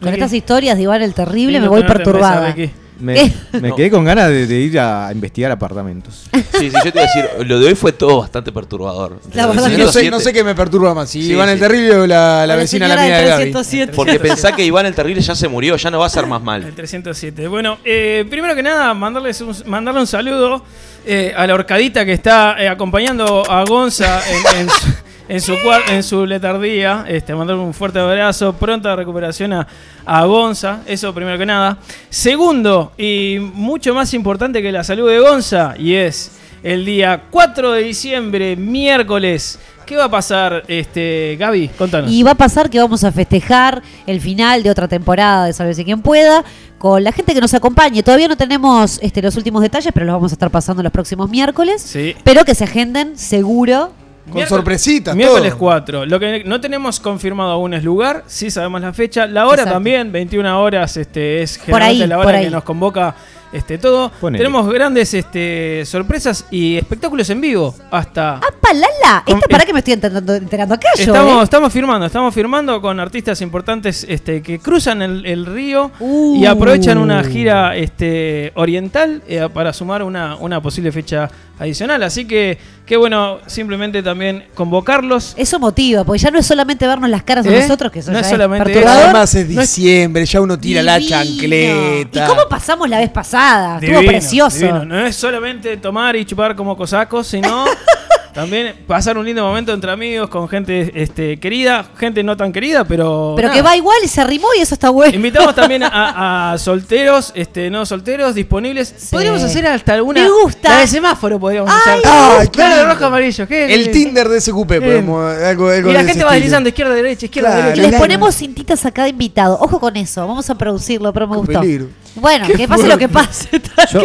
Con 0.00 0.08
Ricky. 0.08 0.14
estas 0.14 0.32
historias 0.32 0.76
de 0.76 0.82
Iván 0.82 1.02
el 1.02 1.14
Terrible 1.14 1.60
Lindo 1.60 1.72
me 1.72 1.80
voy 1.80 1.86
perturbada. 1.86 2.52
Me, 3.00 3.14
¿Qué? 3.14 3.32
me 3.60 3.68
No. 3.68 3.76
quedé 3.76 3.90
con 3.90 4.04
ganas 4.04 4.28
de, 4.28 4.46
de 4.46 4.56
ir 4.56 4.78
a 4.80 5.10
investigar 5.12 5.52
apartamentos. 5.52 6.28
Sí, 6.32 6.70
sí, 6.70 6.70
yo 6.84 6.92
te 6.92 6.98
iba 6.98 7.02
a 7.02 7.06
decir, 7.06 7.46
lo 7.46 7.60
de 7.60 7.66
hoy 7.68 7.74
fue 7.74 7.92
todo 7.92 8.18
bastante 8.20 8.50
perturbador. 8.52 9.20
La 9.34 9.46
verdad 9.46 9.62
no, 9.62 9.68
sé, 9.68 9.74
107. 9.76 10.10
no 10.10 10.20
sé 10.20 10.32
qué 10.32 10.42
me 10.42 10.54
perturba 10.54 10.94
más, 10.94 11.08
si 11.10 11.22
Sí, 11.22 11.32
Iván 11.32 11.48
el. 11.48 11.58
Terrible 11.60 11.96
o 11.96 12.06
la, 12.06 12.46
la 12.46 12.54
O 12.54 12.56
vecina 12.56 12.88
la 12.88 12.94
señora 12.96 13.06
mía 13.08 13.18
de 13.18 13.28
Gaby. 13.28 13.42
307. 13.52 13.92
Porque 13.94 14.18
pensá 14.18 14.52
que 14.52 14.64
Iván 14.64 14.86
el 14.86 14.94
Terrible 14.94 15.20
ya 15.22 15.34
se 15.34 15.46
murió, 15.48 15.76
ya 15.76 15.90
no 15.90 15.98
va 16.00 16.06
a 16.06 16.10
ser 16.10 16.26
más 16.26 16.40
El 16.40 16.44
mal. 16.44 16.72
307. 16.74 17.46
Bueno, 17.48 17.78
eh, 17.84 18.26
primero 18.28 18.54
que 18.54 18.62
nada, 18.62 18.92
mandarles 18.94 19.40
un, 19.40 19.54
mandarle 19.66 20.00
un 20.00 20.06
saludo 20.06 20.64
eh, 21.06 21.32
a 21.36 21.46
la 21.46 21.54
horcadita 21.54 22.04
que 22.04 22.12
está 22.12 22.56
eh, 22.58 22.68
acompañando 22.68 23.48
a 23.50 23.64
Gonza 23.64 24.20
en, 24.28 24.60
en 24.60 24.68
su, 24.70 24.86
en, 25.28 25.40
su, 25.40 25.54
en 25.90 26.02
su 26.02 26.26
letardía. 26.26 27.04
Este, 27.08 27.34
mandarle 27.34 27.62
un 27.62 27.74
fuerte 27.74 27.98
abrazo, 27.98 28.52
pronta 28.54 28.96
recuperación 28.96 29.52
a, 29.52 29.66
a 30.04 30.24
Gonza. 30.24 30.80
Eso 30.86 31.14
primero 31.14 31.38
que 31.38 31.46
nada. 31.46 31.78
Segundo, 32.10 32.92
y 32.96 33.38
mucho 33.40 33.94
más 33.94 34.12
importante 34.14 34.62
que 34.62 34.72
la 34.72 34.84
salud 34.84 35.08
de 35.08 35.20
Gonza, 35.20 35.74
y 35.78 35.94
es 35.94 36.32
el 36.62 36.84
día 36.84 37.24
4 37.30 37.72
de 37.72 37.82
diciembre, 37.82 38.56
miércoles. 38.56 39.58
¿Qué 39.86 39.96
va 39.96 40.04
a 40.04 40.10
pasar, 40.10 40.64
este, 40.68 41.36
Gaby? 41.38 41.68
Contanos. 41.68 42.10
Y 42.10 42.22
va 42.22 42.32
a 42.32 42.34
pasar 42.34 42.68
que 42.68 42.78
vamos 42.78 43.04
a 43.04 43.12
festejar 43.12 43.82
el 44.06 44.20
final 44.20 44.62
de 44.62 44.70
otra 44.70 44.86
temporada 44.86 45.46
de 45.46 45.54
Sálvese 45.54 45.82
quien 45.82 46.02
pueda 46.02 46.44
con 46.76 47.02
la 47.02 47.10
gente 47.10 47.32
que 47.32 47.40
nos 47.40 47.54
acompañe. 47.54 48.02
Todavía 48.02 48.28
no 48.28 48.36
tenemos 48.36 48.98
este, 49.02 49.22
los 49.22 49.36
últimos 49.36 49.62
detalles, 49.62 49.90
pero 49.94 50.04
los 50.04 50.14
vamos 50.14 50.32
a 50.32 50.34
estar 50.34 50.50
pasando 50.50 50.82
los 50.82 50.92
próximos 50.92 51.30
miércoles. 51.30 51.80
Sí. 51.80 52.14
Pero 52.22 52.44
que 52.44 52.54
se 52.54 52.64
agenden 52.64 53.16
seguro. 53.16 53.92
Con 54.30 54.46
sorpresitas, 54.46 55.14
Miércoles 55.16 55.50
todo. 55.50 55.58
4. 55.58 56.06
Lo 56.06 56.20
que 56.20 56.42
no 56.44 56.60
tenemos 56.60 57.00
confirmado 57.00 57.50
aún 57.52 57.74
es 57.74 57.84
lugar, 57.84 58.24
sí 58.26 58.50
sabemos 58.50 58.80
la 58.80 58.92
fecha. 58.92 59.26
La 59.26 59.46
hora 59.46 59.62
Exacto. 59.62 59.72
también, 59.74 60.12
21 60.12 60.60
horas, 60.62 60.96
este, 60.96 61.42
es 61.42 61.56
generalmente 61.56 62.02
ahí, 62.04 62.08
la 62.08 62.18
hora 62.18 62.40
que 62.40 62.50
nos 62.50 62.64
convoca 62.64 63.14
este, 63.50 63.78
todo. 63.78 64.10
Ponele. 64.20 64.44
Tenemos 64.44 64.70
grandes 64.70 65.14
este, 65.14 65.82
sorpresas 65.86 66.44
y 66.50 66.76
espectáculos 66.76 67.30
en 67.30 67.40
vivo. 67.40 67.74
Hasta. 67.90 68.34
¡Ah, 68.36 68.40
palala! 68.60 69.22
Con- 69.24 69.36
Esta 69.36 69.48
para 69.48 69.64
que 69.64 69.72
me 69.72 69.78
estoy 69.78 69.94
enterando, 69.94 70.34
enterando 70.34 70.74
acá 70.74 70.88
yo. 70.96 71.04
Estamos, 71.04 71.40
¿eh? 71.40 71.44
estamos 71.44 71.72
firmando, 71.72 72.04
estamos 72.06 72.34
firmando 72.34 72.80
con 72.82 73.00
artistas 73.00 73.40
importantes 73.40 74.04
este, 74.06 74.42
que 74.42 74.58
cruzan 74.58 75.00
el, 75.00 75.24
el 75.24 75.46
río 75.46 75.90
Uh. 75.98 76.42
y 76.42 76.44
aprovechan 76.46 76.98
una 76.98 77.24
gira 77.24 77.74
este, 77.74 78.52
oriental 78.54 79.22
eh, 79.26 79.48
para 79.52 79.72
sumar 79.72 80.02
una, 80.02 80.36
una 80.36 80.60
posible 80.60 80.92
fecha 80.92 81.30
adicional. 81.58 82.02
Así 82.02 82.26
que, 82.26 82.58
qué 82.86 82.96
bueno, 82.96 83.38
simplemente 83.46 84.02
también 84.02 84.44
convocarlos. 84.54 85.34
Eso 85.36 85.58
motiva, 85.58 86.04
porque 86.04 86.18
ya 86.20 86.30
no 86.30 86.38
es 86.38 86.46
solamente 86.46 86.86
vernos 86.86 87.10
las 87.10 87.22
caras 87.22 87.46
a 87.46 87.50
¿Eh? 87.50 87.60
nosotros, 87.62 87.90
que 87.92 87.98
eso 88.00 88.10
No 88.10 88.16
ya 88.16 88.20
es 88.20 88.26
es 88.26 88.30
solamente 88.32 88.64
perturbador. 88.72 89.02
Además 89.04 89.34
es 89.34 89.42
es- 89.42 89.48
diciembre, 89.48 90.24
ya 90.26 90.40
uno 90.40 90.58
tira 90.58 90.82
la 90.82 91.00
chancleta. 91.00 92.24
¿Y 92.24 92.28
cómo 92.28 92.42
pasamos 92.48 92.88
la 92.88 92.98
vez 92.98 93.10
pasada? 93.10 93.78
Estuvo 93.80 94.00
precioso. 94.06 94.56
divino. 94.58 94.84
No 94.84 95.06
es 95.06 95.16
solamente 95.16 95.76
tomar 95.76 96.16
y 96.16 96.24
chupar 96.24 96.54
como 96.54 96.76
cosacos, 96.76 97.26
sino 97.26 97.64
también 98.38 98.74
pasar 98.86 99.18
un 99.18 99.24
lindo 99.24 99.42
momento 99.42 99.72
entre 99.72 99.90
amigos, 99.90 100.28
con 100.28 100.48
gente 100.48 100.92
este, 100.94 101.38
querida, 101.40 101.84
gente 101.98 102.22
no 102.22 102.36
tan 102.36 102.52
querida, 102.52 102.84
pero. 102.84 103.34
Pero 103.36 103.48
nada. 103.48 103.58
que 103.58 103.62
va 103.66 103.76
igual 103.76 103.96
y 104.04 104.08
se 104.08 104.20
arrimó 104.20 104.48
y 104.56 104.60
eso 104.62 104.74
está 104.74 104.90
bueno. 104.90 105.14
Invitamos 105.14 105.54
también 105.54 105.82
a, 105.82 106.52
a 106.52 106.58
solteros, 106.58 107.32
este, 107.34 107.68
no 107.70 107.84
solteros, 107.84 108.34
disponibles. 108.34 108.94
Podríamos 109.10 109.42
hacer 109.42 109.66
hasta 109.66 109.94
alguna. 109.94 110.22
Me 110.22 110.30
gusta. 110.30 110.68
La 110.70 110.78
de 110.80 110.86
semáforo 110.86 111.38
podríamos 111.40 111.70
Ay, 111.72 111.80
hacer. 111.98 112.02
Ay, 112.06 112.36
Verde, 112.38 112.50
claro. 112.50 112.88
rojo, 112.94 113.04
amarillo. 113.06 113.46
¿qué? 113.48 113.74
El 113.74 113.90
Tinder 113.90 114.28
de 114.28 114.40
SQP, 114.40 114.66
podemos, 114.66 115.34
algo, 115.36 115.68
algo 115.70 115.90
Y 115.90 115.92
la 115.92 115.98
de 115.98 116.04
ese 116.04 116.12
gente 116.12 116.24
va 116.24 116.32
deslizando 116.34 116.68
izquierda, 116.68 116.94
derecha, 116.94 117.26
izquierda, 117.26 117.48
Claro. 117.50 117.62
Y 117.62 117.70
derecha. 117.70 117.82
les 117.82 117.90
Claro. 117.90 118.02
ponemos 118.04 118.34
cintitas 118.36 118.86
a 118.86 118.90
cada 118.92 119.08
invitado. 119.08 119.58
Ojo 119.60 119.80
con 119.80 119.96
eso, 119.96 120.26
vamos 120.26 120.48
a 120.50 120.54
producirlo, 120.56 121.12
pero 121.12 121.26
me 121.26 121.36
gustó. 121.36 121.60
peligro. 121.60 121.86
Bueno, 122.14 122.46
Qué 122.48 122.54
que 122.54 122.66
pase 122.68 122.88
lo 122.88 122.98
que 122.98 123.08
pase. 123.08 123.48
Yo- 123.92 124.00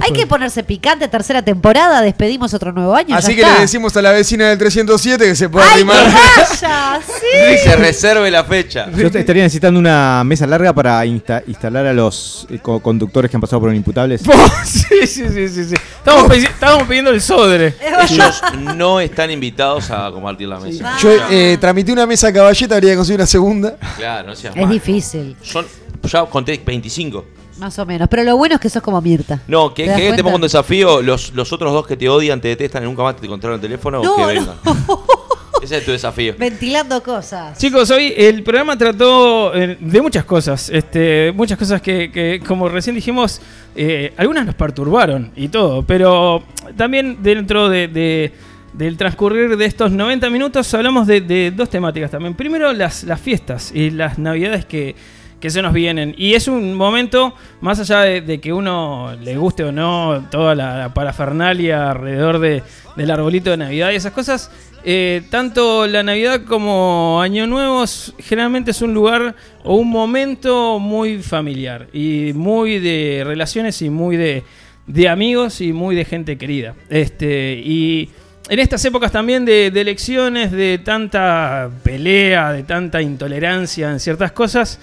Hay 0.00 0.12
que 0.12 0.26
ponerse 0.26 0.62
picante, 0.62 1.08
tercera 1.08 1.42
temporada, 1.42 2.00
despedimos 2.00 2.54
otro 2.54 2.72
nuevo 2.72 2.94
año. 2.94 3.16
Así 3.16 3.30
ya 3.32 3.36
que 3.36 3.42
le 3.42 3.48
está. 3.48 3.62
Decimos 3.76 3.94
a 3.94 4.00
la 4.00 4.12
vecina 4.12 4.48
del 4.48 4.56
307 4.56 5.22
que 5.26 5.34
se 5.36 5.50
puede 5.50 5.66
¡Ay, 5.66 5.74
arrimar. 5.74 5.98
vaya! 6.06 6.98
¡Sí! 7.06 7.58
Se 7.62 7.76
reserve 7.76 8.30
la 8.30 8.42
fecha. 8.42 8.90
Yo 8.90 9.08
estaría 9.08 9.42
necesitando 9.42 9.78
una 9.78 10.22
mesa 10.24 10.46
larga 10.46 10.72
para 10.72 11.04
insta- 11.04 11.42
instalar 11.46 11.84
a 11.86 11.92
los 11.92 12.46
eh, 12.48 12.58
co- 12.62 12.80
conductores 12.80 13.30
que 13.30 13.36
han 13.36 13.42
pasado 13.42 13.60
por 13.60 13.74
imputables. 13.74 14.22
sí, 14.64 15.06
sí, 15.06 15.24
sí, 15.28 15.48
sí, 15.50 15.64
sí. 15.66 15.74
Estamos, 15.98 16.24
pedi- 16.24 16.48
estábamos 16.48 16.88
pidiendo 16.88 17.10
el 17.10 17.20
sodre. 17.20 17.74
Ellos 18.08 18.40
no 18.74 18.98
están 18.98 19.30
invitados 19.30 19.90
a 19.90 20.10
compartir 20.10 20.48
la 20.48 20.58
mesa. 20.58 20.96
Yo 21.02 21.10
eh, 21.30 21.58
tramité 21.60 21.92
una 21.92 22.06
mesa 22.06 22.32
caballeta, 22.32 22.76
habría 22.76 22.92
que 22.92 22.96
conseguir 22.96 23.20
una 23.20 23.26
segunda. 23.26 23.76
Claro, 23.98 24.28
no 24.28 24.34
seas 24.36 24.54
Es 24.56 24.62
malo. 24.62 24.72
difícil, 24.72 25.36
Son, 25.42 25.66
ya 26.04 26.24
conté 26.24 26.58
25. 26.64 27.26
Más 27.58 27.78
o 27.78 27.86
menos. 27.86 28.08
Pero 28.08 28.22
lo 28.24 28.36
bueno 28.36 28.54
es 28.56 28.60
que 28.60 28.68
sos 28.70 28.82
como 28.82 29.00
Mirta. 29.00 29.40
No, 29.48 29.72
que, 29.74 29.86
¿Te 29.86 29.94
que 29.96 30.12
te 30.14 30.22
pongo 30.22 30.36
un 30.36 30.42
desafío. 30.42 31.02
Los, 31.02 31.32
los 31.34 31.52
otros 31.52 31.72
dos 31.72 31.86
que 31.86 31.96
te 31.96 32.08
odian, 32.08 32.40
te 32.40 32.48
detestan 32.48 32.82
y 32.82 32.86
nunca 32.86 33.02
más 33.02 33.16
te 33.16 33.26
controlan 33.26 33.56
el 33.56 33.60
teléfono, 33.62 34.02
No, 34.02 34.14
que 34.16 34.22
no. 34.22 34.26
vengan. 34.28 34.54
Ese 35.62 35.78
es 35.78 35.84
tu 35.86 35.90
desafío. 35.90 36.34
Ventilando 36.38 37.02
cosas. 37.02 37.58
Chicos, 37.58 37.90
hoy 37.90 38.12
el 38.16 38.42
programa 38.42 38.76
trató 38.76 39.54
eh, 39.54 39.76
de 39.80 40.02
muchas 40.02 40.24
cosas. 40.24 40.68
Este, 40.68 41.32
muchas 41.34 41.58
cosas 41.58 41.80
que, 41.80 42.12
que, 42.12 42.40
como 42.46 42.68
recién 42.68 42.94
dijimos, 42.94 43.40
eh, 43.74 44.12
algunas 44.18 44.44
nos 44.46 44.54
perturbaron 44.54 45.32
y 45.34 45.48
todo. 45.48 45.82
Pero 45.82 46.44
también 46.76 47.18
dentro 47.22 47.68
de, 47.70 47.88
de- 47.88 48.32
del 48.74 48.98
transcurrir 48.98 49.56
de 49.56 49.64
estos 49.64 49.90
90 49.90 50.28
minutos 50.28 50.72
hablamos 50.74 51.06
de, 51.06 51.22
de 51.22 51.50
dos 51.50 51.70
temáticas 51.70 52.10
también. 52.10 52.34
Primero, 52.34 52.74
las, 52.74 53.04
las 53.04 53.18
fiestas 53.18 53.72
y 53.74 53.88
las 53.90 54.18
navidades 54.18 54.66
que, 54.66 54.94
que 55.40 55.50
se 55.50 55.62
nos 55.62 55.72
vienen. 55.72 56.14
Y 56.16 56.34
es 56.34 56.48
un 56.48 56.74
momento, 56.74 57.34
más 57.60 57.78
allá 57.80 58.00
de, 58.00 58.40
que 58.40 58.52
uno 58.52 59.14
le 59.22 59.36
guste 59.36 59.64
o 59.64 59.72
no 59.72 60.26
toda 60.30 60.54
la, 60.54 60.92
parafernalia 60.94 61.90
alrededor 61.90 62.38
de, 62.38 62.62
del 62.96 63.10
arbolito 63.10 63.50
de 63.50 63.56
Navidad 63.58 63.90
y 63.92 63.96
esas 63.96 64.12
cosas, 64.12 64.50
eh, 64.84 65.22
tanto 65.30 65.86
la 65.86 66.02
Navidad 66.02 66.42
como 66.44 67.20
Año 67.20 67.46
Nuevo 67.46 67.84
generalmente 68.18 68.70
es 68.70 68.82
un 68.82 68.94
lugar 68.94 69.34
o 69.64 69.76
un 69.76 69.90
momento 69.90 70.78
muy 70.78 71.22
familiar 71.22 71.88
y 71.92 72.32
muy 72.34 72.78
de 72.78 73.22
relaciones 73.26 73.82
y 73.82 73.90
muy 73.90 74.16
de, 74.16 74.44
de 74.86 75.08
amigos 75.08 75.60
y 75.60 75.72
muy 75.72 75.96
de 75.96 76.04
gente 76.04 76.38
querida. 76.38 76.74
Este, 76.88 77.60
y 77.64 78.10
en 78.48 78.60
estas 78.60 78.84
épocas 78.84 79.10
también 79.10 79.44
de, 79.44 79.72
de 79.72 79.80
elecciones, 79.80 80.52
de 80.52 80.78
tanta 80.78 81.68
pelea, 81.82 82.52
de 82.52 82.62
tanta 82.62 83.02
intolerancia 83.02 83.90
en 83.90 83.98
ciertas 83.98 84.30
cosas, 84.30 84.78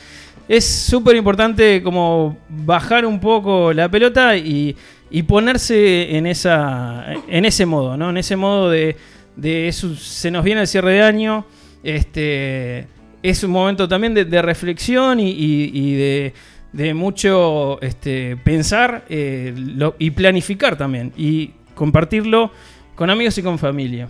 es 0.48 0.65
súper 0.65 1.15
importante 1.15 1.82
como 1.82 2.38
bajar 2.49 3.06
un 3.06 3.20
poco 3.20 3.72
la 3.74 3.90
pelota 3.90 4.36
y, 4.36 4.76
y 5.10 5.24
ponerse 5.24 6.15
en, 6.18 6.28
esa, 6.28 7.06
en 7.28 7.45
ese 7.45 7.65
modo, 7.65 7.95
¿no? 7.98 8.10
En 8.10 8.18
ese 8.18 8.36
modo 8.36 8.70
de, 8.70 8.95
de 9.36 9.68
eso, 9.68 9.95
se 9.95 10.30
nos 10.32 10.44
viene 10.44 10.61
el 10.61 10.68
cierre 10.68 10.94
de 10.94 11.02
año, 11.03 11.45
este, 11.84 12.88
es 13.22 13.44
un 13.44 13.52
momento 13.52 13.88
también 13.88 14.14
de, 14.14 14.41
reflexión 14.41 15.20
y, 15.20 15.30
y- 15.32 15.94
de, 15.95 16.34
de 16.72 16.94
mucho 16.94 17.80
este, 17.82 18.36
pensar 18.38 19.06
eh, 19.10 19.53
y 19.99 20.11
planificar 20.11 20.76
también 20.78 21.14
y 21.15 21.52
compartirlo 21.76 22.52
con 22.95 23.10
amigos 23.10 23.38
y 23.38 23.44
con 23.44 23.57
familia. 23.60 24.10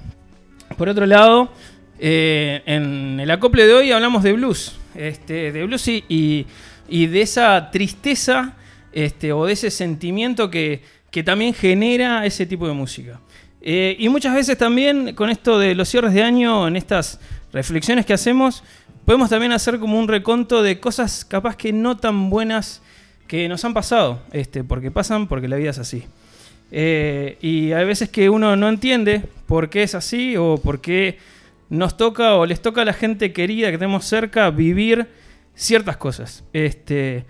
Por 0.77 0.89
otro 0.89 1.05
lado, 1.05 1.51
eh, 1.99 2.61
en 2.65 3.19
el 3.19 3.31
acople 3.31 3.65
de 3.65 3.73
hoy 3.73 3.91
hablamos 3.91 4.23
de 4.23 4.33
blues. 4.33 4.77
Este, 4.95 5.51
de 5.51 5.65
blues 5.65 5.87
y, 5.87 6.45
de 6.87 7.21
esa 7.21 7.71
tristeza 7.71 8.55
este, 8.91 9.33
o 9.33 9.45
de 9.45 9.53
ese 9.53 9.71
sentimiento 9.71 10.49
que, 10.49 10.81
que 11.09 11.23
también 11.23 11.53
genera 11.53 12.25
ese 12.25 12.45
tipo 12.45 12.67
de 12.67 12.73
música. 12.73 13.19
Eh, 13.61 13.95
y 13.97 14.09
muchas 14.09 14.35
veces 14.35 14.57
también 14.57 15.15
con 15.15 15.29
esto 15.29 15.57
de 15.57 15.73
los 15.73 15.87
cierres 15.87 16.13
de 16.13 16.21
año, 16.21 16.67
en 16.67 16.75
estas 16.75 17.19
reflexiones 17.53 18.05
que 18.05 18.13
hacemos, 18.13 18.63
podemos 19.05 19.29
también 19.29 19.53
hacer 19.53 19.79
como 19.79 19.97
un 19.97 20.07
reconto 20.07 20.61
de 20.61 20.79
cosas 20.79 21.23
capaz 21.23 21.55
que 21.55 21.71
no 21.71 21.95
tan 21.95 22.29
buenas 22.29 22.81
que 23.25 23.47
nos 23.47 23.63
han 23.63 23.73
pasado, 23.73 24.21
este, 24.33 24.65
porque 24.65 24.91
pasan, 24.91 25.27
porque 25.27 25.47
la 25.47 25.55
vida 25.55 25.69
es 25.69 25.79
así. 25.79 26.03
Eh, 26.71 27.37
y 27.41 27.71
hay 27.71 27.85
veces 27.85 28.09
que 28.09 28.29
uno 28.29 28.55
no 28.55 28.67
entiende 28.67 29.23
por 29.45 29.69
qué 29.69 29.83
es 29.83 29.95
así 29.95 30.35
o 30.35 30.57
por 30.57 30.81
qué 30.81 31.19
nos 31.69 31.97
toca 31.97 32.35
o 32.35 32.45
les 32.45 32.61
toca 32.61 32.81
a 32.81 32.85
la 32.85 32.93
gente 32.93 33.33
querida 33.33 33.71
que 33.71 33.77
tenemos 33.77 34.05
cerca 34.05 34.49
vivir 34.49 35.07
ciertas 35.55 35.97
cosas. 35.97 36.43
Este, 36.53 37.25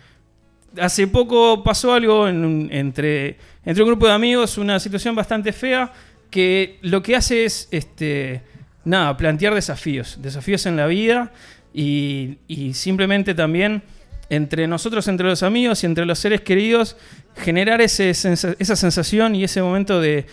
hace 0.79 1.07
poco 1.07 1.63
pasó 1.63 1.93
algo 1.93 2.27
entre, 2.27 3.37
entre 3.65 3.83
un 3.83 3.89
grupo 3.89 4.07
de 4.07 4.13
amigos, 4.13 4.57
una 4.57 4.79
situación 4.79 5.15
bastante 5.15 5.53
fea, 5.53 5.91
que 6.29 6.79
lo 6.81 7.03
que 7.03 7.15
hace 7.15 7.45
es 7.45 7.67
este, 7.71 8.41
nada, 8.85 9.15
plantear 9.17 9.53
desafíos, 9.53 10.17
desafíos 10.21 10.65
en 10.65 10.75
la 10.75 10.87
vida 10.87 11.31
y 11.73 12.37
simplemente 12.73 13.33
también 13.33 13.83
entre 14.29 14.67
nosotros, 14.67 15.07
entre 15.07 15.27
los 15.27 15.43
amigos 15.43 15.83
y 15.83 15.85
entre 15.85 16.05
los 16.05 16.17
seres 16.17 16.41
queridos, 16.41 16.97
generar 17.35 17.81
ese 17.81 18.09
esa 18.09 18.75
sensación 18.75 19.35
y 19.35 19.43
ese 19.43 19.61
momento 19.61 19.99
de, 19.99 20.25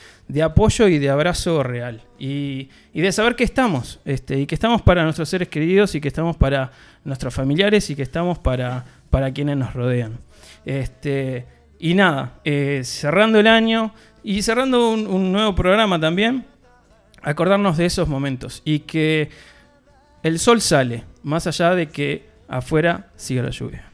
apoyo 0.43 0.89
y 0.89 0.98
de 0.98 1.10
abrazo 1.10 1.62
real. 1.62 2.02
Y, 2.18 2.68
de 2.93 3.12
saber 3.12 3.36
que 3.36 3.44
estamos, 3.44 4.01
este, 4.05 4.39
y 4.39 4.47
que 4.47 4.55
estamos 4.55 4.82
para 4.82 5.05
nuestros 5.05 5.28
seres 5.28 5.48
queridos 5.48 5.94
y 5.94 6.01
que 6.01 6.09
estamos 6.09 6.36
para 6.36 6.72
nuestros 7.05 7.32
familiares 7.35 7.89
y 7.90 7.97
que 7.97 8.02
estamos 8.02 8.39
para, 8.39 8.85
para 9.10 9.32
quienes 9.32 9.56
nos 9.56 9.72
rodean. 9.74 10.18
Este, 10.64 11.47
y 11.78 11.94
nada, 11.94 12.35
eh, 12.44 12.82
cerrando 12.85 13.39
el 13.40 13.47
año 13.47 13.94
y 14.22 14.43
cerrando 14.43 14.90
un, 14.90 15.06
un 15.06 15.32
nuevo 15.32 15.55
programa 15.55 15.98
también, 15.98 16.44
acordarnos 17.22 17.77
de 17.77 17.86
esos 17.86 18.09
momentos 18.09 18.62
y 18.64 18.81
que 18.81 19.31
el 20.22 20.39
sol 20.39 20.60
sale, 20.60 21.05
más 21.22 21.47
allá 21.47 21.74
de 21.74 21.89
que 21.89 22.28
afuera 22.48 23.09
siga 23.16 23.43
la 23.43 23.51
lluvia. 23.51 23.90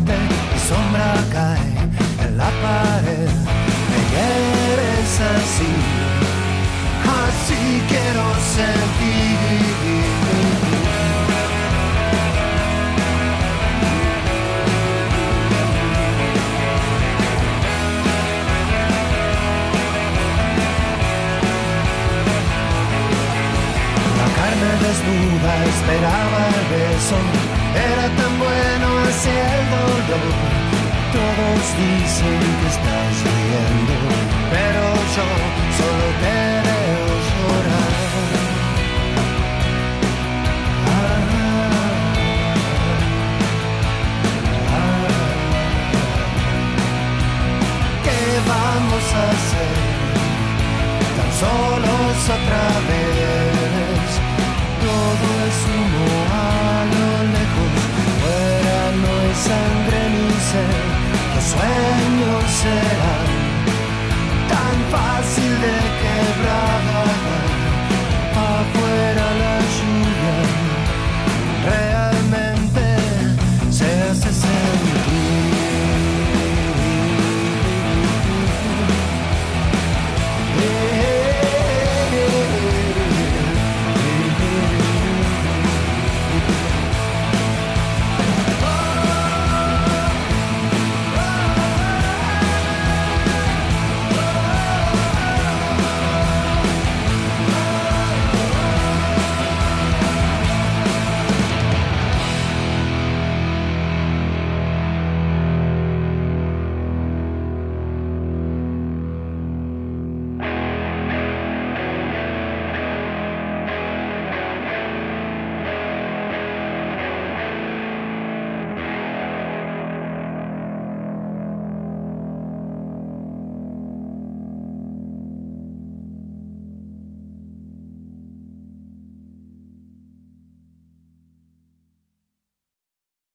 Mi 0.00 0.58
sombra 0.68 1.14
cae 1.32 2.26
en 2.26 2.36
la 2.38 2.50
pared. 2.62 3.30
Me 3.90 4.00
quieres 4.10 5.20
así, 5.36 5.72
así 7.20 7.82
quiero 7.88 8.24
sentir. 8.56 9.62
esperaba 25.82 26.48
el 26.48 26.64
beso, 26.72 27.16
era 27.74 28.06
tan 28.16 28.38
bueno 28.38 29.08
ese 29.08 29.30
el 29.30 29.70
dolor. 29.70 30.62
Todos 31.12 31.64
dicen 31.78 32.38
que 32.60 32.68
estás 32.68 33.14
riendo, 33.24 33.94
pero 34.50 34.84
yo 35.14 35.26
solo 35.78 36.06
te 36.22 36.38
veo 36.66 37.06
llorar. 37.28 37.92
¿Qué 48.04 48.20
vamos 48.48 49.04
a 49.14 49.22
hacer? 49.32 49.76
Tan 51.16 51.30
solos 51.40 52.16
otra 52.28 52.64
vez. 52.88 53.41
sueño 61.52 62.32
será 62.60 63.14
tan 64.52 64.76
fácil 64.92 65.52
de 65.64 65.76
quebrar 66.02 66.82
afuera. 68.50 69.11